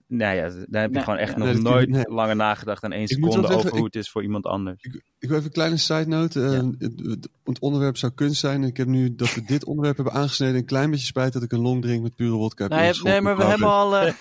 Nou 0.08 0.36
ja, 0.36 0.42
daar 0.42 0.82
heb 0.82 0.90
je 0.90 0.96
Nee, 0.96 1.04
gewoon 1.04 1.20
echt 1.20 1.32
ja. 1.32 1.38
nog 1.38 1.46
Nee, 1.48 1.56
kun 1.56 1.64
nooit 1.64 1.90
nee. 1.90 2.04
langer 2.10 2.36
nagedacht 2.36 2.82
dan 2.82 2.92
één 2.92 3.02
Ik 3.02 3.08
seconde 3.08 3.36
zeggen, 3.36 3.56
over 3.56 3.70
hoe 3.70 3.78
ik- 3.80 3.86
het 3.94 3.96
is 3.96 4.10
voor 4.10 4.24
iemand 4.24 4.46
anders. 4.46 4.84
Ik 5.20 5.28
wil 5.28 5.32
even 5.38 5.46
een 5.46 5.52
kleine 5.54 5.78
side 5.78 6.08
note. 6.08 6.42
Eh, 6.44 6.52
Ja. 6.52 6.72
het, 6.78 7.02
het- 7.06 7.30
het 7.44 7.60
onderwerp 7.60 7.98
zou 7.98 8.12
kunst 8.16 8.40
zijn. 8.40 8.64
Ik 8.64 8.78
heb 8.78 8.88
nu 8.88 9.16
dat 9.16 9.34
we 9.34 9.42
dit 9.44 9.66
onderwerp 9.66 9.96
hebben 9.96 10.14
aangesneden. 10.14 10.56
Een 10.56 10.66
klein 10.66 10.92
beetje 10.92 11.06
spijt 11.06 11.34
dat 11.34 11.44
ik 11.44 11.52
een 11.52 11.60
long 11.62 11.82
drink 11.82 12.02
met 12.04 12.16
pure 12.16 12.36
wodka 12.36 12.64
heb 12.64 12.72
Nee. 12.72 12.92
Nou, 12.92 13.04
nee, 13.04 13.22
maar 13.22 13.38
we 13.38 13.44
hebben 13.44 13.68
al. 13.68 13.98
eh, 13.98 14.08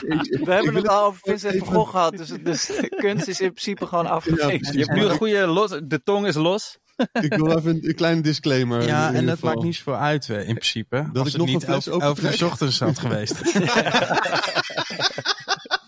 Ik- 0.00 0.40
we 0.44 0.52
hebben 0.52 0.74
het 0.74 0.88
al 0.88 1.04
over 1.06 1.20
Vincent 1.22 1.56
van 1.58 1.66
Gogh 1.66 1.90
gehad. 1.90 2.16
Dus, 2.16 2.28
dus 2.42 2.66
de 2.66 2.88
kunst 2.96 3.28
is 3.28 3.40
in 3.40 3.48
principe 3.52 3.86
gewoon 3.86 4.20
precies. 4.24 4.70
Je 4.70 4.78
hebt 4.78 4.92
nu 4.94 5.02
een 5.04 5.10
goede 5.16 5.46
los, 5.46 5.80
de 5.84 6.02
tong 6.04 6.26
is 6.26 6.34
los. 6.34 6.80
Ik 7.12 7.34
wil 7.34 7.56
even 7.56 7.70
een, 7.70 7.88
een 7.88 7.94
kleine 7.94 8.20
disclaimer. 8.20 8.82
Ja, 8.86 9.12
en 9.12 9.26
dat 9.26 9.34
geval. 9.34 9.50
maakt 9.52 9.62
niet 9.64 9.76
zoveel 9.76 9.96
uit 9.96 10.28
eh, 10.28 10.38
in 10.48 10.54
principe. 10.54 10.96
Dat 10.96 11.06
als 11.24 11.26
ik 11.26 11.32
het 11.32 11.36
nog 11.36 11.46
een 11.46 11.52
niet 11.52 11.90
over, 12.02 12.38
de 12.38 12.44
ochtends 12.46 12.78
had 12.80 12.98
geweest. 12.98 13.40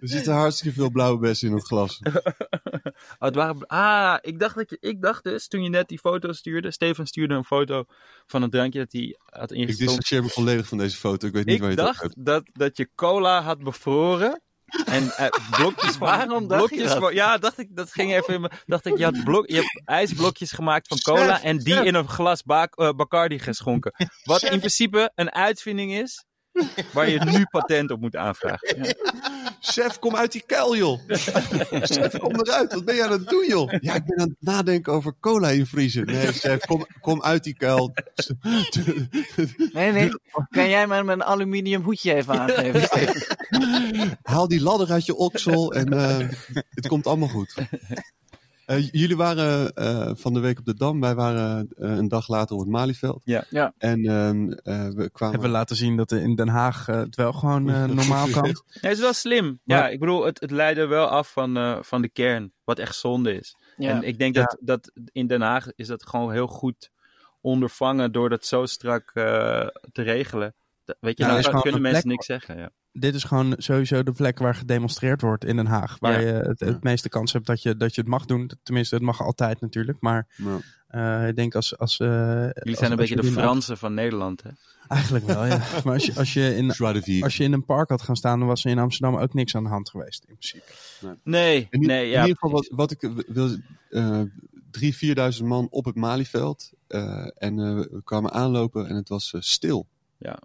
Er 0.00 0.08
zitten 0.08 0.32
hartstikke 0.32 0.74
veel 0.78 0.90
blauwe 0.90 1.18
bessen 1.18 1.48
in 1.48 1.54
het 1.54 1.66
glas. 1.66 2.00
Oh, 2.02 2.12
het 3.18 3.34
waren, 3.34 3.66
ah, 3.66 4.16
ik 4.20 4.38
dacht, 4.38 4.54
dat 4.54 4.70
je, 4.70 4.76
ik 4.80 5.02
dacht 5.02 5.24
dus 5.24 5.48
toen 5.48 5.62
je 5.62 5.68
net 5.68 5.88
die 5.88 5.98
foto 5.98 6.32
stuurde. 6.32 6.70
Steven 6.70 7.06
stuurde 7.06 7.34
een 7.34 7.44
foto 7.44 7.84
van 8.26 8.42
een 8.42 8.50
drankje 8.50 8.78
dat 8.78 8.92
hij 8.92 9.16
had 9.24 9.50
Ik 9.50 9.56
ingestoken. 9.56 9.86
dissocieer 9.86 10.22
me 10.22 10.28
volledig 10.28 10.66
van 10.68 10.78
deze 10.78 10.96
foto. 10.96 11.26
Ik 11.26 11.32
weet 11.32 11.44
niet 11.46 11.60
waar 11.60 11.70
Ik 11.70 11.76
je 11.76 11.82
het 11.82 11.90
over 11.90 12.02
dacht 12.02 12.14
hebt. 12.14 12.26
dat, 12.26 12.44
dat 12.52 12.76
je 12.76 12.88
cola 12.94 13.42
had 13.42 13.62
bevroren. 13.62 14.42
En 14.84 15.10
eh, 15.10 15.26
blokjes 15.50 15.96
van. 15.96 16.08
Waarom 16.08 16.48
dacht 16.48 16.70
je 16.70 16.76
blokjes 16.82 17.12
ja, 17.14 17.38
dacht 17.38 17.58
ik, 17.58 17.76
dat 17.76 17.92
ging 17.92 18.14
even 18.14 18.34
in 18.34 18.40
me. 18.40 18.50
Dacht 18.66 18.86
ik, 18.86 18.98
je, 18.98 19.04
had 19.04 19.24
blok, 19.24 19.48
je 19.48 19.54
hebt 19.54 19.82
ijsblokjes 19.84 20.52
gemaakt 20.52 20.88
van 20.88 20.98
cola. 20.98 21.34
Chef, 21.34 21.42
en 21.42 21.58
die 21.58 21.74
chef. 21.74 21.84
in 21.84 21.94
een 21.94 22.08
glas 22.08 22.42
eh, 22.42 22.90
Bacardi 22.96 23.38
geschonken. 23.38 23.92
Wat 24.24 24.42
in 24.42 24.58
principe 24.58 25.12
een 25.14 25.32
uitvinding 25.32 25.92
is. 25.92 26.24
Waar 26.94 27.08
je 27.08 27.24
nu 27.24 27.46
patent 27.50 27.90
op 27.90 28.00
moet 28.00 28.16
aanvragen. 28.16 28.96
Chef, 29.60 29.98
kom 29.98 30.16
uit 30.16 30.32
die 30.32 30.42
kuil, 30.46 30.76
joh. 30.76 31.00
chef, 31.92 32.18
kom 32.18 32.34
eruit. 32.34 32.74
Wat 32.74 32.84
ben 32.84 32.94
je 32.94 33.04
aan 33.04 33.10
het 33.10 33.28
doen, 33.28 33.46
joh? 33.46 33.72
Ja, 33.80 33.94
ik 33.94 34.04
ben 34.04 34.18
aan 34.18 34.28
het 34.28 34.36
nadenken 34.40 34.92
over 34.92 35.14
cola 35.20 35.48
invriezen. 35.48 36.06
Nee, 36.06 36.32
chef, 36.42 36.66
kom, 36.66 36.86
kom 37.00 37.22
uit 37.22 37.44
die 37.44 37.54
kuil. 37.54 37.94
Nee, 39.72 39.92
nee. 39.92 40.10
Kan 40.50 40.68
jij 40.68 40.86
me 40.86 40.96
een 40.96 41.24
aluminium 41.24 41.82
hoedje 41.82 42.14
even 42.14 42.38
aangeven? 42.40 42.88
Haal 44.22 44.48
die 44.48 44.62
ladder 44.62 44.90
uit 44.90 45.06
je 45.06 45.14
oksel 45.14 45.72
en 45.72 45.92
eh, 45.92 46.28
het 46.70 46.88
komt 46.88 47.06
allemaal 47.06 47.28
goed. 47.28 47.54
Eh, 48.68 48.90
jullie 48.90 49.16
waren 49.16 49.72
eh, 49.74 50.10
van 50.14 50.34
de 50.34 50.40
week 50.40 50.58
op 50.58 50.64
de 50.64 50.74
Dam. 50.74 51.00
Wij 51.00 51.14
waren 51.14 51.68
eh, 51.76 51.96
een 51.96 52.08
dag 52.08 52.28
later 52.28 52.54
op 52.54 52.60
het 52.60 52.70
Malieveld. 52.70 53.22
Ja. 53.24 53.44
Ja. 53.50 53.74
En 53.78 54.04
ehm, 54.06 54.50
eh, 54.52 54.88
we 54.88 55.10
kwamen... 55.10 55.34
Hebben 55.34 55.40
we 55.50 55.56
laten 55.56 55.76
zien 55.76 55.96
dat 55.96 56.10
er 56.10 56.20
in 56.20 56.34
Den 56.34 56.48
Haag 56.48 56.86
het 56.86 57.16
wel 57.16 57.32
gewoon 57.32 57.70
eh, 57.70 57.84
normaal 58.00 58.28
kan. 58.28 58.42
Nee, 58.42 58.52
het 58.80 58.92
is 58.92 58.98
wel 59.00 59.12
slim. 59.12 59.60
Ja, 59.64 59.88
ik 59.88 60.00
bedoel, 60.00 60.24
het, 60.24 60.40
het 60.40 60.50
leidde 60.50 60.86
wel 60.86 61.06
af 61.06 61.32
van, 61.32 61.56
eh, 61.56 61.78
van 61.82 62.02
de 62.02 62.08
kern. 62.08 62.52
Wat 62.64 62.78
echt 62.78 62.96
zonde 62.96 63.34
is. 63.34 63.56
Ja. 63.76 63.90
En 63.90 64.02
ik 64.02 64.18
denk 64.18 64.34
Ja. 64.34 64.42
dat, 64.42 64.56
dat 64.60 64.90
in 65.12 65.26
Den 65.26 65.40
Haag 65.40 65.66
is 65.74 65.86
dat 65.86 66.06
gewoon 66.06 66.32
heel 66.32 66.46
goed 66.46 66.90
ondervangen 67.40 68.12
door 68.12 68.28
dat 68.28 68.44
zo 68.46 68.66
strak 68.66 69.10
eh, 69.14 69.66
te 69.92 70.02
regelen. 70.02 70.54
Weet 71.00 71.18
je, 71.18 71.24
Ja, 71.24 71.40
nou 71.40 71.60
kunnen 71.60 71.82
mensen 71.82 72.02
plek- 72.02 72.12
niks 72.12 72.26
zeggen. 72.26 72.56
Ja. 72.58 72.70
Dit 72.92 73.14
is 73.14 73.24
gewoon 73.24 73.54
sowieso 73.56 74.02
de 74.02 74.12
plek 74.12 74.38
waar 74.38 74.54
gedemonstreerd 74.54 75.20
wordt 75.20 75.44
in 75.44 75.56
Den 75.56 75.66
Haag. 75.66 75.96
Waar 75.98 76.12
Ja. 76.12 76.26
je 76.26 76.32
het, 76.48 76.60
het 76.60 76.82
meeste 76.82 77.08
kans 77.08 77.32
hebt 77.32 77.46
dat 77.46 77.62
je, 77.62 77.76
dat 77.76 77.94
je 77.94 78.00
het 78.00 78.10
mag 78.10 78.24
doen. 78.24 78.50
Tenminste, 78.62 78.94
het 78.94 79.04
mag 79.04 79.22
altijd 79.22 79.60
natuurlijk. 79.60 80.00
Maar 80.00 80.26
Nou, 80.36 80.60
eh, 80.88 81.28
ik 81.28 81.36
denk 81.36 81.54
als... 81.54 81.78
als 81.78 81.98
eh, 82.00 82.08
Jullie 82.08 82.76
zijn 82.76 82.90
een 82.90 82.96
beetje 82.96 83.16
de 83.16 83.22
Fransen. 83.22 83.42
Fransen 83.42 83.78
van 83.78 83.94
Nederland. 83.94 84.42
Hè? 84.42 84.50
Eigenlijk 84.88 85.24
wel, 85.26 85.44
ja. 85.44 85.58
maar 85.84 85.94
als 85.94 86.06
je, 86.06 86.14
als, 86.14 86.32
je 86.32 86.56
in, 86.56 86.68
als 87.22 87.36
je 87.36 87.44
in 87.44 87.52
een 87.52 87.64
park 87.64 87.88
had 87.88 88.02
gaan 88.02 88.16
staan, 88.16 88.38
dan 88.38 88.48
was 88.48 88.64
er 88.64 88.70
in 88.70 88.78
Amsterdam 88.78 89.20
ook 89.20 89.34
niks 89.34 89.56
aan 89.56 89.62
de 89.62 89.68
hand 89.68 89.90
geweest. 89.90 90.24
In 90.28 90.36
principe. 90.36 90.64
Nee, 91.24 91.66
In, 91.70 91.80
nee, 91.80 92.04
in 92.04 92.10
ja. 92.10 92.20
ieder 92.20 92.36
geval, 92.38 92.50
wat, 92.50 92.68
wat 92.74 92.90
ik 92.90 93.10
wil, 93.26 93.56
eh 93.90 94.20
drie, 94.70 94.94
vierduizend 94.96 95.48
man 95.48 95.66
op 95.70 95.84
het 95.84 95.94
Malieveld. 95.94 96.70
eh, 96.86 97.26
en 97.34 97.58
eh, 97.58 97.74
we 97.74 98.00
kwamen 98.04 98.32
aanlopen 98.32 98.86
en 98.88 98.96
het 98.96 99.08
was 99.08 99.34
stil. 99.38 99.86
Ja. 100.18 100.38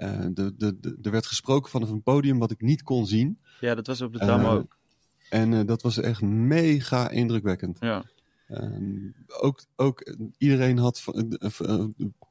Eh, 0.00 0.26
de, 0.32 0.54
de, 0.56 0.80
de, 0.80 0.98
er 1.02 1.10
werd 1.10 1.26
gesproken 1.26 1.70
vanaf 1.70 1.90
een 1.90 2.02
podium 2.02 2.38
wat 2.38 2.50
ik 2.50 2.60
niet 2.60 2.82
kon 2.82 3.06
zien. 3.06 3.38
ja, 3.60 3.74
dat 3.74 3.86
was 3.86 4.00
op 4.00 4.12
de 4.12 4.18
Dam 4.18 4.40
Eh, 4.40 4.52
ook. 4.52 4.76
En 5.30 5.54
eh, 5.54 5.66
dat 5.66 5.82
was 5.82 5.98
echt 5.98 6.20
mega 6.22 7.10
indrukwekkend. 7.10 7.76
Ja. 7.80 8.04
Ehm, 8.48 9.10
ook, 9.40 9.64
ook 9.76 10.14
iedereen 10.38 10.78
had 10.78 11.00
van- 11.00 11.38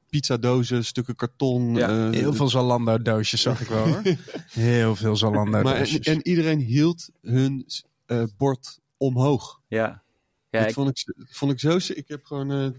pizzadozen, 0.10 0.86
stukken 0.86 1.16
karton. 1.16 1.76
Ja, 1.76 2.10
Heel 2.10 2.34
veel 2.34 2.50
Zalando-doosjes 2.50 3.42
zag 3.42 3.62
ik 3.62 3.68
wel 3.68 3.88
hoor. 3.88 4.02
Heel 4.52 4.96
veel 4.96 5.10
maar, 5.10 5.14
en, 5.14 5.18
Zalando-doosjes. 5.18 6.00
en 6.00 6.28
iedereen 6.28 6.60
hield 6.60 7.10
hun 7.22 7.66
eh, 8.06 8.24
bord 8.38 8.80
omhoog. 8.98 9.62
Ja. 9.68 10.04
Ja, 10.50 10.60
dat 10.60 10.68
ik, 10.68 10.74
vond, 10.74 10.90
ik, 10.90 11.14
vond 11.30 11.52
ik 11.52 11.60
zo... 11.60 11.76
Ik 11.94 12.08
heb 12.08 12.26
gewoon... 12.26 12.52
eh, 12.52 12.70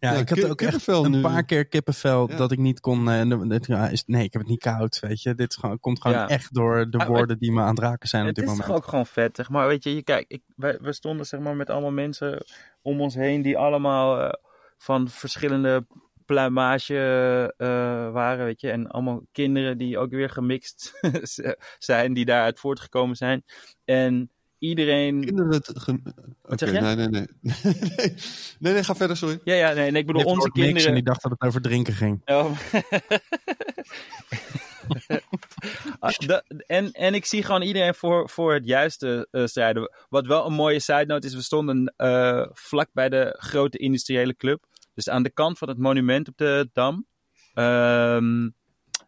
ja, 0.00 0.12
ja, 0.12 0.18
ik 0.18 0.28
had 0.28 0.44
ook 0.50 0.60
echt 0.60 0.86
een 0.86 1.10
nu. 1.10 1.20
paar 1.20 1.44
keer 1.44 1.66
kippenvel 1.66 2.30
Ja. 2.30 2.36
dat 2.36 2.52
ik 2.52 2.58
niet 2.58 2.80
kon... 2.80 3.10
eh, 3.10 3.48
dit- 3.48 3.68
is, 3.68 4.04
nee, 4.06 4.24
ik 4.24 4.32
heb 4.32 4.42
het 4.42 4.50
niet 4.50 4.60
koud, 4.60 5.00
weet 5.00 5.22
je. 5.22 5.34
Dit 5.34 5.50
is 5.50 5.56
gewoon, 5.56 5.80
komt 5.80 6.00
gewoon 6.00 6.16
Ja. 6.16 6.28
echt 6.28 6.54
door 6.54 6.90
de 6.90 6.98
Ah, 6.98 7.06
woorden 7.06 7.38
die 7.38 7.52
me 7.52 7.60
aan 7.60 7.68
het 7.68 7.78
raken 7.78 8.08
zijn 8.08 8.22
op 8.22 8.28
het 8.28 8.36
dit 8.36 8.44
is 8.44 8.50
moment. 8.50 8.68
toch 8.68 8.76
ook 8.76 8.88
gewoon 8.88 9.06
vet, 9.06 9.36
zeg 9.36 9.48
maar. 9.50 9.66
Weet 9.66 9.84
je, 9.84 9.94
je 9.94 10.02
kijk, 10.02 10.24
ik, 10.28 10.42
wij, 10.56 10.78
we 10.80 10.92
stonden 10.92 11.26
zeg 11.26 11.40
maar 11.40 11.56
met 11.56 11.70
allemaal 11.70 11.90
mensen 11.92 12.44
om 12.82 13.00
ons 13.00 13.14
heen 13.14 13.42
die 13.42 13.58
allemaal 13.58 14.20
eh, 14.20 14.32
van 14.78 15.08
verschillende 15.08 15.86
pluimage 16.24 17.54
eh, 17.56 17.66
waren, 18.12 18.44
weet 18.44 18.60
je. 18.60 18.70
En 18.70 18.86
allemaal 18.86 19.22
kinderen 19.32 19.78
die 19.78 19.98
ook 19.98 20.10
weer 20.10 20.30
gemixt 20.30 20.92
zijn, 21.78 22.12
die 22.12 22.24
daaruit 22.24 22.58
voortgekomen 22.60 23.16
zijn. 23.16 23.44
En 23.84 24.30
iedereen... 24.60 25.24
Kinderen... 25.24 25.52
het 25.52 25.70
ge- 25.74 26.00
Oké, 26.42 26.56
zeg 26.58 26.72
je? 26.72 26.80
nee, 26.80 26.96
nee, 26.96 27.08
nee. 27.16 27.26
nee. 27.96 28.14
Nee, 28.58 28.84
ga 28.84 28.94
verder, 28.94 29.16
sorry. 29.16 29.40
Ja, 29.44 29.54
ja, 29.54 29.72
nee, 29.72 29.90
nee 29.90 30.00
ik 30.00 30.06
bedoel, 30.06 30.22
onze 30.24 30.36
wordt 30.38 30.54
niks 30.56 30.66
En 30.68 30.72
kinderen... 30.74 30.94
die 30.94 31.02
dacht 31.04 31.22
dat 31.22 31.30
het 31.30 31.40
over 31.40 31.60
drinken 31.60 31.94
ging. 31.94 32.22
Oh. 32.30 32.50
Ah, 36.00 36.12
en, 36.66 36.92
en 36.92 37.14
ik 37.14 37.24
zie 37.24 37.42
gewoon 37.42 37.62
iedereen 37.62 37.94
voor, 37.94 38.28
voor 38.30 38.54
het 38.54 38.66
juiste 38.66 39.28
eh, 39.30 39.46
strijden. 39.46 39.90
Wat 40.08 40.26
wel 40.26 40.46
een 40.46 40.52
mooie 40.52 40.80
side 40.80 41.04
note 41.06 41.26
is, 41.26 41.34
we 41.34 41.42
stonden 41.42 41.94
eh, 41.96 42.46
vlak 42.52 42.88
bij 42.92 43.08
de 43.08 43.34
grote 43.38 43.78
industriële 43.78 44.36
club. 44.36 44.64
Dus 44.94 45.08
aan 45.08 45.22
de 45.22 45.30
kant 45.30 45.58
van 45.58 45.68
het 45.68 45.78
monument 45.78 46.28
op 46.28 46.36
de 46.36 46.70
Dam. 46.72 47.06
ehm, 47.54 48.48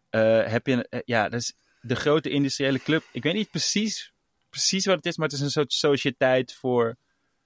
eh, 0.09 0.45
heb 0.45 0.67
je, 0.67 0.85
een- 0.89 1.01
ja, 1.05 1.29
dat 1.29 1.39
is 1.41 1.53
de 1.81 1.95
grote 1.95 2.29
industriële 2.29 2.79
club. 2.79 3.03
Ik 3.11 3.23
weet 3.23 3.33
niet 3.33 3.49
precies, 3.49 4.12
precies 4.53 4.85
wat 4.85 4.95
het 4.95 5.05
is, 5.05 5.17
maar 5.17 5.27
het 5.27 5.35
is 5.35 5.43
een 5.43 5.49
soort 5.49 5.73
sociëteit 5.73 6.53
voor 6.53 6.95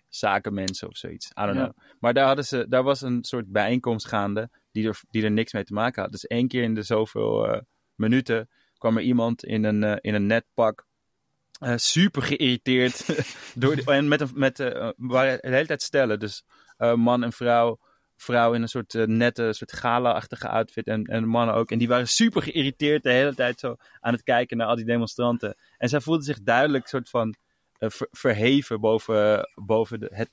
zakenmensen 0.09 0.87
of 0.87 0.97
zoiets. 0.97 1.27
I 1.27 1.31
don't 1.45 1.55
Ja. 1.55 1.63
know. 1.63 1.77
Maar 1.99 2.13
daar, 2.13 2.25
hadden 2.25 2.45
ze, 2.45 2.65
daar 2.69 2.83
was 2.83 3.01
een 3.01 3.23
soort 3.23 3.51
bijeenkomst 3.51 4.07
gaande 4.07 4.49
die 4.71 4.87
er, 4.87 4.99
die 5.09 5.23
er 5.23 5.31
niks 5.31 5.53
mee 5.53 5.63
te 5.63 5.73
maken 5.73 6.01
had. 6.01 6.11
Dus 6.11 6.27
één 6.27 6.47
keer 6.47 6.63
in 6.63 6.73
de 6.73 6.81
zoveel 6.81 7.47
eh, 7.47 7.61
minuten 7.95 8.49
kwam 8.77 8.97
er 8.97 9.03
iemand 9.03 9.43
in 9.43 9.63
een, 9.63 9.83
eh, 9.83 9.95
in 10.01 10.13
een 10.13 10.25
net 10.25 10.45
pak 10.53 10.85
eh, 11.59 11.73
super 11.75 12.21
geïrriteerd. 12.21 13.05
door 13.55 13.77
en 13.85 14.07
met 14.07 14.21
een, 14.21 14.31
met, 14.33 14.57
waren 14.97 15.39
de 15.41 15.49
hele 15.49 15.65
tijd 15.65 15.81
stellen. 15.81 16.19
Dus 16.19 16.43
man 16.95 17.23
en 17.23 17.31
vrouw. 17.33 17.79
Vrouw 18.17 18.53
in 18.53 18.61
een 18.61 18.67
soort 18.67 18.95
eh, 18.95 19.05
nette, 19.05 19.53
soort 19.53 19.73
gala-achtige 19.73 20.47
outfit. 20.49 20.87
En, 20.87 21.03
en 21.03 21.27
mannen 21.27 21.55
ook. 21.55 21.71
En 21.71 21.77
die 21.77 21.87
waren 21.87 22.07
super 22.07 22.41
geïrriteerd 22.41 23.03
de 23.03 23.11
hele 23.11 23.35
tijd 23.35 23.59
zo 23.59 23.75
aan 23.99 24.13
het 24.13 24.23
kijken 24.23 24.57
naar 24.57 24.67
al 24.67 24.75
die 24.75 24.85
demonstranten. 24.85 25.55
En 25.77 25.89
zij 25.89 26.01
voelden 26.01 26.23
zich 26.23 26.41
duidelijk 26.41 26.87
soort 26.87 27.09
van 27.09 27.35
eh, 27.77 27.89
ver- 27.89 28.07
verheven 28.11 28.79
boven, 28.79 29.49
boven 29.55 29.99
de, 29.99 30.09
het 30.13 30.29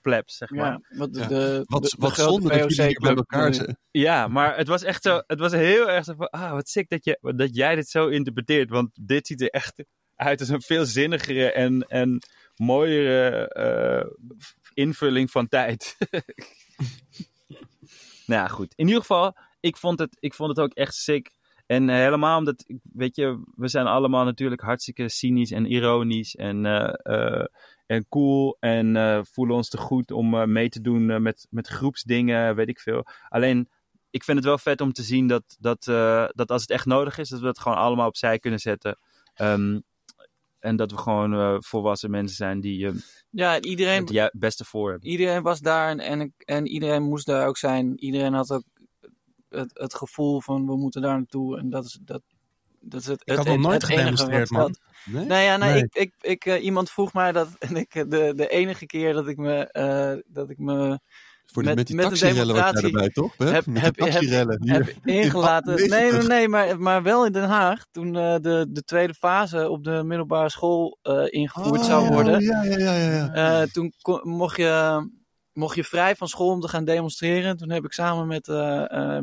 plebs, 0.00 0.36
zeg 0.36 0.50
maar. 0.50 0.66
Ja, 0.88 0.96
wat 0.98 1.12
de, 1.14 1.20
Ja. 1.20 1.26
de, 1.26 1.62
Wat, 1.66 1.82
de- 1.82 1.88
de 1.88 1.96
wat 1.98 2.14
zonde 2.14 2.48
dat 2.48 2.58
jullie 2.58 2.82
hier 2.90 3.00
bij 3.00 3.14
elkaar 3.14 3.54
zijn. 3.54 3.78
Ja, 3.90 4.28
maar 4.28 4.56
het 4.56 4.68
was 4.68 4.82
echt 4.82 5.02
zo. 5.02 5.22
Het 5.26 5.38
was 5.38 5.52
heel 5.52 5.90
erg 5.90 6.04
zo 6.04 6.14
van. 6.14 6.30
Ah, 6.30 6.50
wat 6.52 6.68
sick 6.68 6.88
dat, 6.88 7.04
je, 7.04 7.18
dat 7.36 7.54
jij 7.56 7.74
dit 7.74 7.88
zo 7.88 8.06
interpreteert. 8.08 8.70
Want 8.70 8.90
dit 9.00 9.26
ziet 9.26 9.40
er 9.40 9.48
echt 9.50 9.84
uit 10.16 10.40
als 10.40 10.48
een 10.48 10.62
veel 10.62 10.84
zinnigere 10.84 11.52
en, 11.52 11.82
en 11.88 12.18
mooiere 12.56 13.48
eh, 13.48 14.10
invulling 14.74 15.30
van 15.30 15.48
tijd. 15.48 15.96
nou 18.26 18.40
ja, 18.42 18.48
goed. 18.48 18.72
In 18.76 18.86
ieder 18.86 19.00
geval, 19.00 19.36
ik 19.60 19.76
vond 19.76 19.98
het, 19.98 20.16
ik 20.20 20.34
vond 20.34 20.48
het 20.48 20.60
ook 20.60 20.72
echt 20.72 20.94
sick. 20.94 21.36
En 21.68 21.88
eh, 21.88 21.96
helemaal 21.96 22.38
omdat, 22.38 22.64
weet 22.82 23.16
je, 23.16 23.42
we 23.54 23.68
zijn 23.68 23.86
allemaal 23.86 24.24
natuurlijk 24.24 24.60
hartstikke 24.60 25.08
cynisch 25.08 25.50
en 25.50 25.66
ironisch 25.66 26.36
en, 26.36 26.66
eh, 26.66 26.94
eh, 27.02 27.44
en 27.86 28.06
cool. 28.08 28.56
En 28.60 29.26
voelen 29.26 29.56
ons 29.56 29.68
te 29.68 29.78
goed 29.78 30.10
om 30.10 30.52
mee 30.52 30.68
te 30.68 30.80
doen 30.80 31.22
met, 31.22 31.46
met 31.50 31.68
groepsdingen, 31.68 32.54
weet 32.54 32.68
ik 32.68 32.80
veel. 32.80 33.04
Alleen, 33.28 33.68
ik 34.10 34.24
vind 34.24 34.36
het 34.36 34.46
wel 34.46 34.58
vet 34.58 34.80
om 34.80 34.92
te 34.92 35.02
zien 35.02 35.26
dat, 35.26 35.56
dat, 35.58 35.84
dat 36.34 36.50
als 36.50 36.62
het 36.62 36.70
echt 36.70 36.86
nodig 36.86 37.18
is, 37.18 37.28
dat 37.28 37.40
we 37.40 37.46
het 37.46 37.58
gewoon 37.58 37.78
allemaal 37.78 38.06
opzij 38.06 38.38
kunnen 38.38 38.58
zetten. 38.58 38.98
Ehm, 39.34 39.78
en 40.58 40.76
dat 40.76 40.90
we 40.90 40.96
gewoon 40.96 41.34
eh, 41.34 41.56
volwassen 41.58 42.10
mensen 42.10 42.36
zijn 42.36 42.60
die 42.60 42.86
eh, 42.86 42.92
Ja, 43.30 43.60
iedereen, 43.60 44.06
het 44.14 44.30
beste 44.32 44.64
voor 44.64 44.90
hebben. 44.90 45.08
iedereen 45.08 45.42
was 45.42 45.60
daar 45.60 45.88
en, 45.90 46.00
en, 46.00 46.34
en 46.38 46.66
iedereen 46.66 47.02
moest 47.02 47.26
daar 47.26 47.46
ook 47.46 47.56
zijn. 47.56 47.98
Iedereen 47.98 48.32
had 48.32 48.50
ook 48.50 48.64
het, 49.48 49.70
het 49.78 49.94
gevoel 49.94 50.40
van 50.40 50.66
we 50.66 50.76
moeten 50.76 51.02
daar 51.02 51.16
naartoe. 51.16 51.58
En 51.58 51.70
dat 51.70 51.84
is, 51.84 51.98
dat, 52.02 52.22
dat 52.80 53.00
is 53.00 53.06
het, 53.06 53.22
Ik 53.24 53.34
had 53.36 53.46
het, 53.46 53.56
nog 53.56 53.66
nooit 53.66 53.84
gedemonstreerd, 53.84 54.50
man. 54.50 54.74
Nee? 55.04 55.24
Nee, 55.24 55.44
ja, 55.44 55.56
nee, 55.56 55.70
Nee. 55.72 55.82
Ik, 55.82 55.94
ik, 55.94 56.14
ik, 56.20 56.44
eh, 56.46 56.64
iemand 56.64 56.90
vroeg 56.90 57.12
mij 57.12 57.32
dat. 57.32 57.48
En 57.58 57.76
ik, 57.76 57.92
de, 57.92 58.32
de 58.36 58.48
enige 58.48 58.86
keer 58.86 59.12
dat 59.12 59.28
ik 59.28 59.36
me. 59.36 59.64
eh, 59.64 60.16
dat 60.26 60.50
ik 60.50 60.58
me 60.58 60.98
Voor 61.52 61.62
die, 61.62 61.74
Met- 61.74 61.76
met, 61.78 61.86
die 61.86 61.96
de 61.96 62.02
taxirellen 62.02 62.74
erbij, 62.82 63.08
toch? 63.08 63.36
Beb? 63.36 63.48
heb- 63.52 63.66
met 63.66 63.82
heb- 63.82 63.96
heb- 63.98 64.58
heb 64.60 64.94
ingelaten. 65.04 65.78
in 65.78 65.88
Nee, 65.90 66.00
nee, 66.00 66.10
90. 66.10 66.28
nee, 66.28 66.48
maar, 66.48 66.80
maar 66.80 67.02
wel 67.02 67.26
in 67.26 67.32
Den 67.32 67.48
Haag. 67.48 67.84
Toen 67.90 68.16
eh, 68.16 68.36
de, 68.40 68.66
de 68.68 68.82
tweede 68.84 69.14
fase 69.14 69.68
op 69.68 69.84
de 69.84 70.02
middelbare 70.04 70.50
school 70.50 70.98
eh, 71.02 71.24
ingevoerd 71.28 71.84
zou 71.84 72.02
Oh, 72.02 72.08
worden. 72.14 72.40
Ja, 72.42 72.62
ja, 72.64 72.78
ja, 72.78 72.92
ja. 72.94 73.10
ja. 73.34 73.60
Eh, 73.62 73.68
toen 73.68 73.92
kon- 74.02 74.20
mocht, 74.28 74.56
je, 74.56 75.08
mocht 75.52 75.74
je 75.76 75.84
vrij 75.84 76.16
van 76.16 76.28
school 76.28 76.50
om 76.50 76.60
te 76.60 76.68
gaan 76.68 76.84
demonstreren. 76.84 77.56
Toen 77.56 77.70
heb 77.70 77.84
ik 77.84 77.92
samen 77.92 78.26
met 78.26 78.46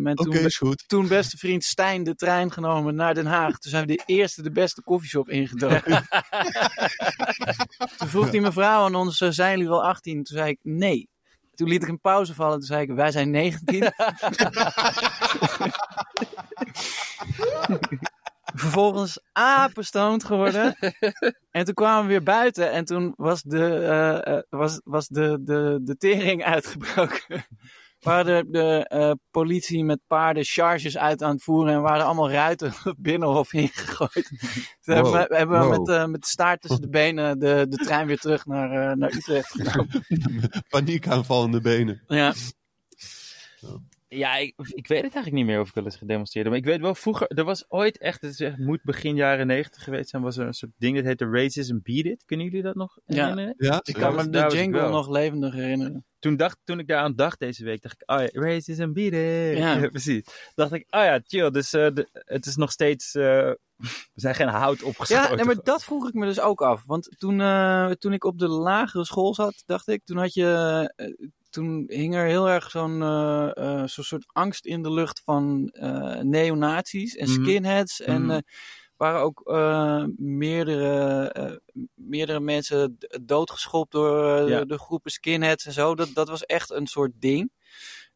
mijn 0.02 0.16
toen, 0.16 0.34
is 0.34 0.58
goed. 0.58 0.84
toen 0.88 1.08
beste 1.08 1.38
vriend 1.38 1.64
Stijn 1.64 2.04
de 2.04 2.16
trein 2.16 2.52
genomen 2.52 2.96
naar 2.96 3.14
Den 3.14 3.26
Haag. 3.26 3.58
Toen 3.60 3.72
zijn 3.72 3.86
we 3.86 3.96
de 3.96 4.04
eerste, 4.06 4.42
de 4.42 4.52
beste 4.52 4.82
koffieshop 4.82 5.30
ingedoken. 5.30 6.04
toen 7.98 8.08
vroeg 8.08 8.30
die 8.30 8.42
mevrouw 8.42 8.84
aan 8.86 8.96
ons, 8.96 9.18
zijn 9.18 9.52
jullie 9.52 9.70
wel 9.70 9.84
18? 9.84 10.24
Toen 10.24 10.38
zei 10.38 10.50
ik, 10.50 10.60
nee. 10.62 11.10
Toen 11.56 11.68
liet 11.68 11.84
ik 11.84 11.90
een 11.90 12.00
pauze 12.00 12.34
vallen. 12.34 12.58
Toen 12.58 12.68
zei 12.68 12.82
ik, 12.82 12.92
wij 12.92 13.12
zijn 13.12 13.32
19. 13.32 13.84
Vervolgens 18.56 19.20
apenstoond 19.32 20.24
geworden. 20.24 20.78
En 21.52 21.66
toen 21.66 21.74
kwamen 21.74 22.02
we 22.02 22.08
weer 22.08 22.24
buiten. 22.24 22.72
En 22.72 22.86
toen 22.86 23.14
was 23.18 23.42
de, 23.42 23.66
eh, 23.66 24.36
eh, 24.36 24.44
was, 24.50 24.82
was 24.84 25.08
de, 25.08 25.38
de, 25.42 25.80
de 25.82 25.98
tering 25.98 26.44
uitgebroken. 26.54 27.46
Waar 28.06 28.24
de, 28.24 28.46
de 28.48 28.86
eh, 28.88 29.12
politie 29.32 29.84
met 29.84 30.00
paarden 30.08 30.44
charges 30.44 30.98
uit 30.98 31.24
aan 31.24 31.34
het 31.34 31.44
voeren. 31.44 31.74
En 31.74 31.82
waren 31.82 32.06
allemaal 32.06 32.32
ruiten 32.32 32.74
het 32.84 32.98
binnenhof 32.98 33.54
ingegooid. 33.54 34.32
Hebben 34.82 35.12
we, 35.12 35.36
hebben 35.36 35.60
wow. 35.60 35.70
met, 35.70 35.90
eh, 35.90 36.06
met 36.06 36.22
de 36.22 36.28
staart 36.28 36.62
tussen 36.62 36.82
de 36.82 36.90
benen 36.90 37.40
de, 37.40 37.66
de 37.70 37.78
trein 37.78 38.08
weer 38.08 38.20
terug 38.20 38.46
naar, 38.46 38.90
eh, 38.90 38.96
naar 38.96 39.14
Utrecht 39.14 39.52
genomen. 39.52 40.06
Paniekaanval 40.70 41.46
in 41.46 41.52
de 41.52 41.62
benen. 41.62 42.04
Ja. 42.08 42.34
Ja, 44.18 44.36
ik, 44.36 44.54
ik 44.58 44.88
weet 44.88 45.04
het 45.04 45.14
eigenlijk 45.14 45.32
niet 45.32 45.46
meer 45.46 45.60
of 45.60 45.68
ik 45.68 45.74
wel 45.74 45.84
eens 45.84 45.96
gedemonstreerd 45.98 46.46
heb. 46.46 46.56
Maar 46.56 46.64
ik 46.64 46.70
weet 46.72 46.82
wel, 46.82 46.96
vroeger, 46.96 47.28
er 47.28 47.44
was 47.44 47.66
ooit 47.68 47.98
echt, 47.98 48.22
het 48.22 48.32
is 48.32 48.40
echt, 48.40 48.58
moet 48.58 48.84
begin 48.84 49.16
jaren 49.16 49.48
negentig 49.48 49.84
geweest 49.84 50.10
zijn, 50.10 50.22
was 50.22 50.38
er 50.38 50.46
een 50.48 50.54
soort 50.54 50.72
ding 50.78 50.96
dat 50.96 51.06
heette 51.06 51.30
Racism 51.30 51.78
Beat 51.84 52.06
It. 52.06 52.24
Kunnen 52.26 52.46
jullie 52.46 52.62
dat 52.62 52.76
nog 52.76 52.98
Ja. 53.06 53.16
herinneren? 53.22 53.54
Ja, 53.58 53.80
Ik 53.84 53.94
kan 53.94 54.16
me 54.16 54.30
daar 54.30 54.50
de 54.50 54.56
jingle 54.56 54.90
nog 54.90 55.10
levendig 55.10 55.54
herinneren. 55.54 56.06
Toen, 56.20 56.36
dacht, 56.36 56.58
toen 56.64 56.80
ik 56.80 56.88
daaraan 56.88 57.16
dacht 57.16 57.40
deze 57.40 57.64
week, 57.64 57.82
dacht 57.82 58.02
ik, 58.02 58.12
oh 58.12 58.20
ja, 58.22 58.30
Racism 58.32 58.92
Beat 58.94 59.14
It. 59.14 59.58
Ja. 59.58 59.88
precies. 59.90 60.24
Dacht 60.56 60.72
ik, 60.74 60.86
oh 60.90 61.04
ja, 61.04 61.20
chill. 61.28 61.50
Dus 61.52 61.74
eh, 61.74 61.88
de- 61.94 62.10
het 62.12 62.46
is 62.46 62.56
nog 62.56 62.72
steeds, 62.72 63.16
eh, 63.16 63.24
we 63.78 63.88
zijn 64.14 64.36
geen 64.36 64.48
hout 64.48 64.84
opgeschoten. 64.84 65.30
Ja, 65.30 65.36
nee, 65.36 65.46
maar 65.46 65.64
dat 65.64 65.84
vroeg 65.84 66.08
ik 66.08 66.14
me 66.14 66.26
dus 66.26 66.40
ook 66.40 66.62
af. 66.62 66.84
Want 66.86 67.10
toen, 67.18 67.42
eh, 67.42 67.92
toen 67.92 68.14
ik 68.14 68.24
op 68.24 68.40
de 68.40 68.48
lagere 68.48 69.06
school 69.06 69.34
zat, 69.34 69.64
dacht 69.66 69.88
ik, 69.88 70.02
toen 70.06 70.18
had 70.18 70.34
je. 70.34 70.94
Toen 71.56 71.84
hing 71.88 72.16
er 72.16 72.26
heel 72.26 72.50
erg 72.50 72.70
zo'n 72.70 73.00
zo'n 73.90 74.04
soort 74.04 74.26
angst 74.28 74.66
in 74.66 74.82
de 74.84 74.92
lucht 74.92 75.22
van 75.24 75.72
neonazies 76.22 77.16
en 77.16 77.30
Mhm. 77.30 77.42
skinheads. 77.44 78.02
En 78.02 78.26
Mhm. 78.26 78.40
waren 78.98 79.22
ook 79.22 79.42
meerdere, 80.18 81.62
meerdere 81.94 82.40
mensen 82.40 82.98
doodgeschopt 83.22 83.92
door 83.92 84.50
Ja. 84.50 84.66
de, 84.66 84.78
groepen 84.78 85.12
skinheads 85.12 85.66
en 85.66 85.74
zo. 85.74 85.96
Dat, 85.96 86.10
dat 86.14 86.28
was 86.30 86.46
echt 86.46 86.72
een 86.72 86.88
soort 86.88 87.12
ding. 87.20 87.52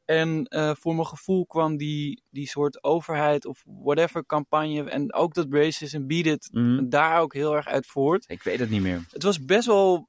En 0.05 0.47
voor 0.79 0.95
mijn 0.95 1.07
gevoel 1.07 1.45
kwam 1.45 1.77
die, 1.77 2.23
die 2.29 2.47
soort 2.47 2.83
overheid 2.83 3.45
of 3.45 3.63
whatever 3.65 4.25
campagne 4.25 4.89
en 4.89 5.13
ook 5.13 5.33
dat 5.33 5.47
Racism 5.49 6.05
Beat 6.07 6.25
It 6.25 6.49
Mhm. 6.51 6.89
daar 6.89 7.21
ook 7.21 7.33
heel 7.33 7.55
erg 7.55 7.67
uit 7.67 7.85
voort. 7.87 8.25
Ik 8.27 8.43
weet 8.43 8.59
het 8.59 8.69
niet 8.69 8.81
meer. 8.81 9.05
Het 9.09 9.23
was 9.23 9.45
best 9.45 9.67
wel. 9.67 10.07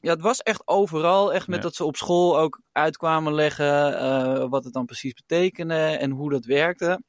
Ja, 0.00 0.10
het 0.10 0.20
was 0.20 0.38
echt 0.42 0.62
overal. 0.64 1.32
Echt 1.32 1.46
met 1.46 1.56
Ja. 1.56 1.62
dat 1.62 1.74
ze 1.74 1.84
op 1.84 1.96
school 1.96 2.38
ook 2.38 2.60
uitkwamen 2.72 3.34
leggen 3.34 3.98
eh, 3.98 4.48
wat 4.48 4.64
het 4.64 4.72
dan 4.72 4.86
precies 4.86 5.12
betekende 5.12 5.74
en 5.74 6.10
hoe 6.10 6.30
dat 6.30 6.44
werkte. 6.44 7.02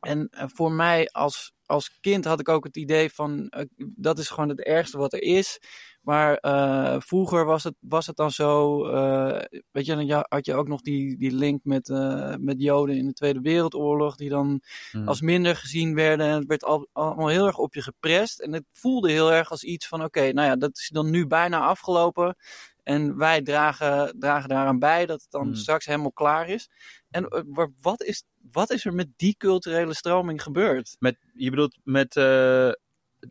En 0.00 0.28
eh, 0.30 0.44
voor 0.48 0.72
mij 0.72 1.08
als, 1.08 1.52
als 1.66 1.98
kind 2.00 2.24
had 2.24 2.40
ik 2.40 2.48
ook 2.48 2.64
het 2.64 2.76
idee 2.76 3.12
van 3.12 3.48
eh, 3.48 3.64
dat 3.76 4.18
is 4.18 4.28
gewoon 4.28 4.48
het 4.48 4.60
ergste 4.60 4.98
wat 4.98 5.12
er 5.12 5.22
is. 5.22 5.58
Maar 6.04 6.36
eh, 6.36 6.96
vroeger 6.98 7.44
was 7.44 7.64
het, 7.64 7.74
was 7.80 8.06
het 8.06 8.16
dan 8.16 8.30
zo, 8.30 8.84
eh, 8.86 9.60
weet 9.70 9.86
je, 9.86 9.96
dan 9.96 10.24
had 10.28 10.46
je 10.46 10.54
ook 10.54 10.68
nog 10.68 10.80
die, 10.80 11.16
die 11.16 11.32
link 11.32 11.60
met, 11.64 11.88
eh, 11.88 12.34
met 12.38 12.60
Joden 12.60 12.96
in 12.96 13.06
de 13.06 13.12
Tweede 13.12 13.40
Wereldoorlog, 13.40 14.16
die 14.16 14.28
dan 14.28 14.62
Mhm. 14.92 15.08
als 15.08 15.20
minder 15.20 15.56
gezien 15.56 15.94
werden. 15.94 16.26
En 16.26 16.34
het 16.38 16.46
werd 16.46 16.64
al, 16.64 16.88
allemaal 16.92 17.28
heel 17.28 17.46
erg 17.46 17.58
op 17.58 17.74
je 17.74 17.82
geprest. 17.82 18.40
En 18.40 18.52
het 18.52 18.64
voelde 18.72 19.10
heel 19.10 19.32
erg 19.32 19.50
als 19.50 19.62
iets 19.64 19.88
van: 19.88 20.04
oké, 20.04 20.32
nou 20.32 20.48
ja, 20.48 20.56
dat 20.56 20.76
is 20.78 20.88
dan 20.88 21.10
nu 21.10 21.26
bijna 21.26 21.60
afgelopen. 21.60 22.36
En 22.82 23.16
wij 23.16 23.42
dragen, 23.42 24.18
dragen 24.18 24.48
daaraan 24.48 24.78
bij 24.78 25.06
dat 25.06 25.20
het 25.22 25.30
dan 25.30 25.42
Hmm. 25.46 25.54
straks 25.54 25.86
helemaal 25.86 26.12
klaar 26.12 26.48
is. 26.48 26.68
En 27.10 27.44
wat 27.80 28.02
is, 28.02 28.24
wat 28.52 28.70
is 28.70 28.84
er 28.84 28.94
met 28.94 29.08
die 29.16 29.34
culturele 29.36 29.94
stroming 29.94 30.42
gebeurd? 30.42 30.96
Met, 30.98 31.16
je 31.34 31.50
bedoelt 31.50 31.78
met 31.82 32.14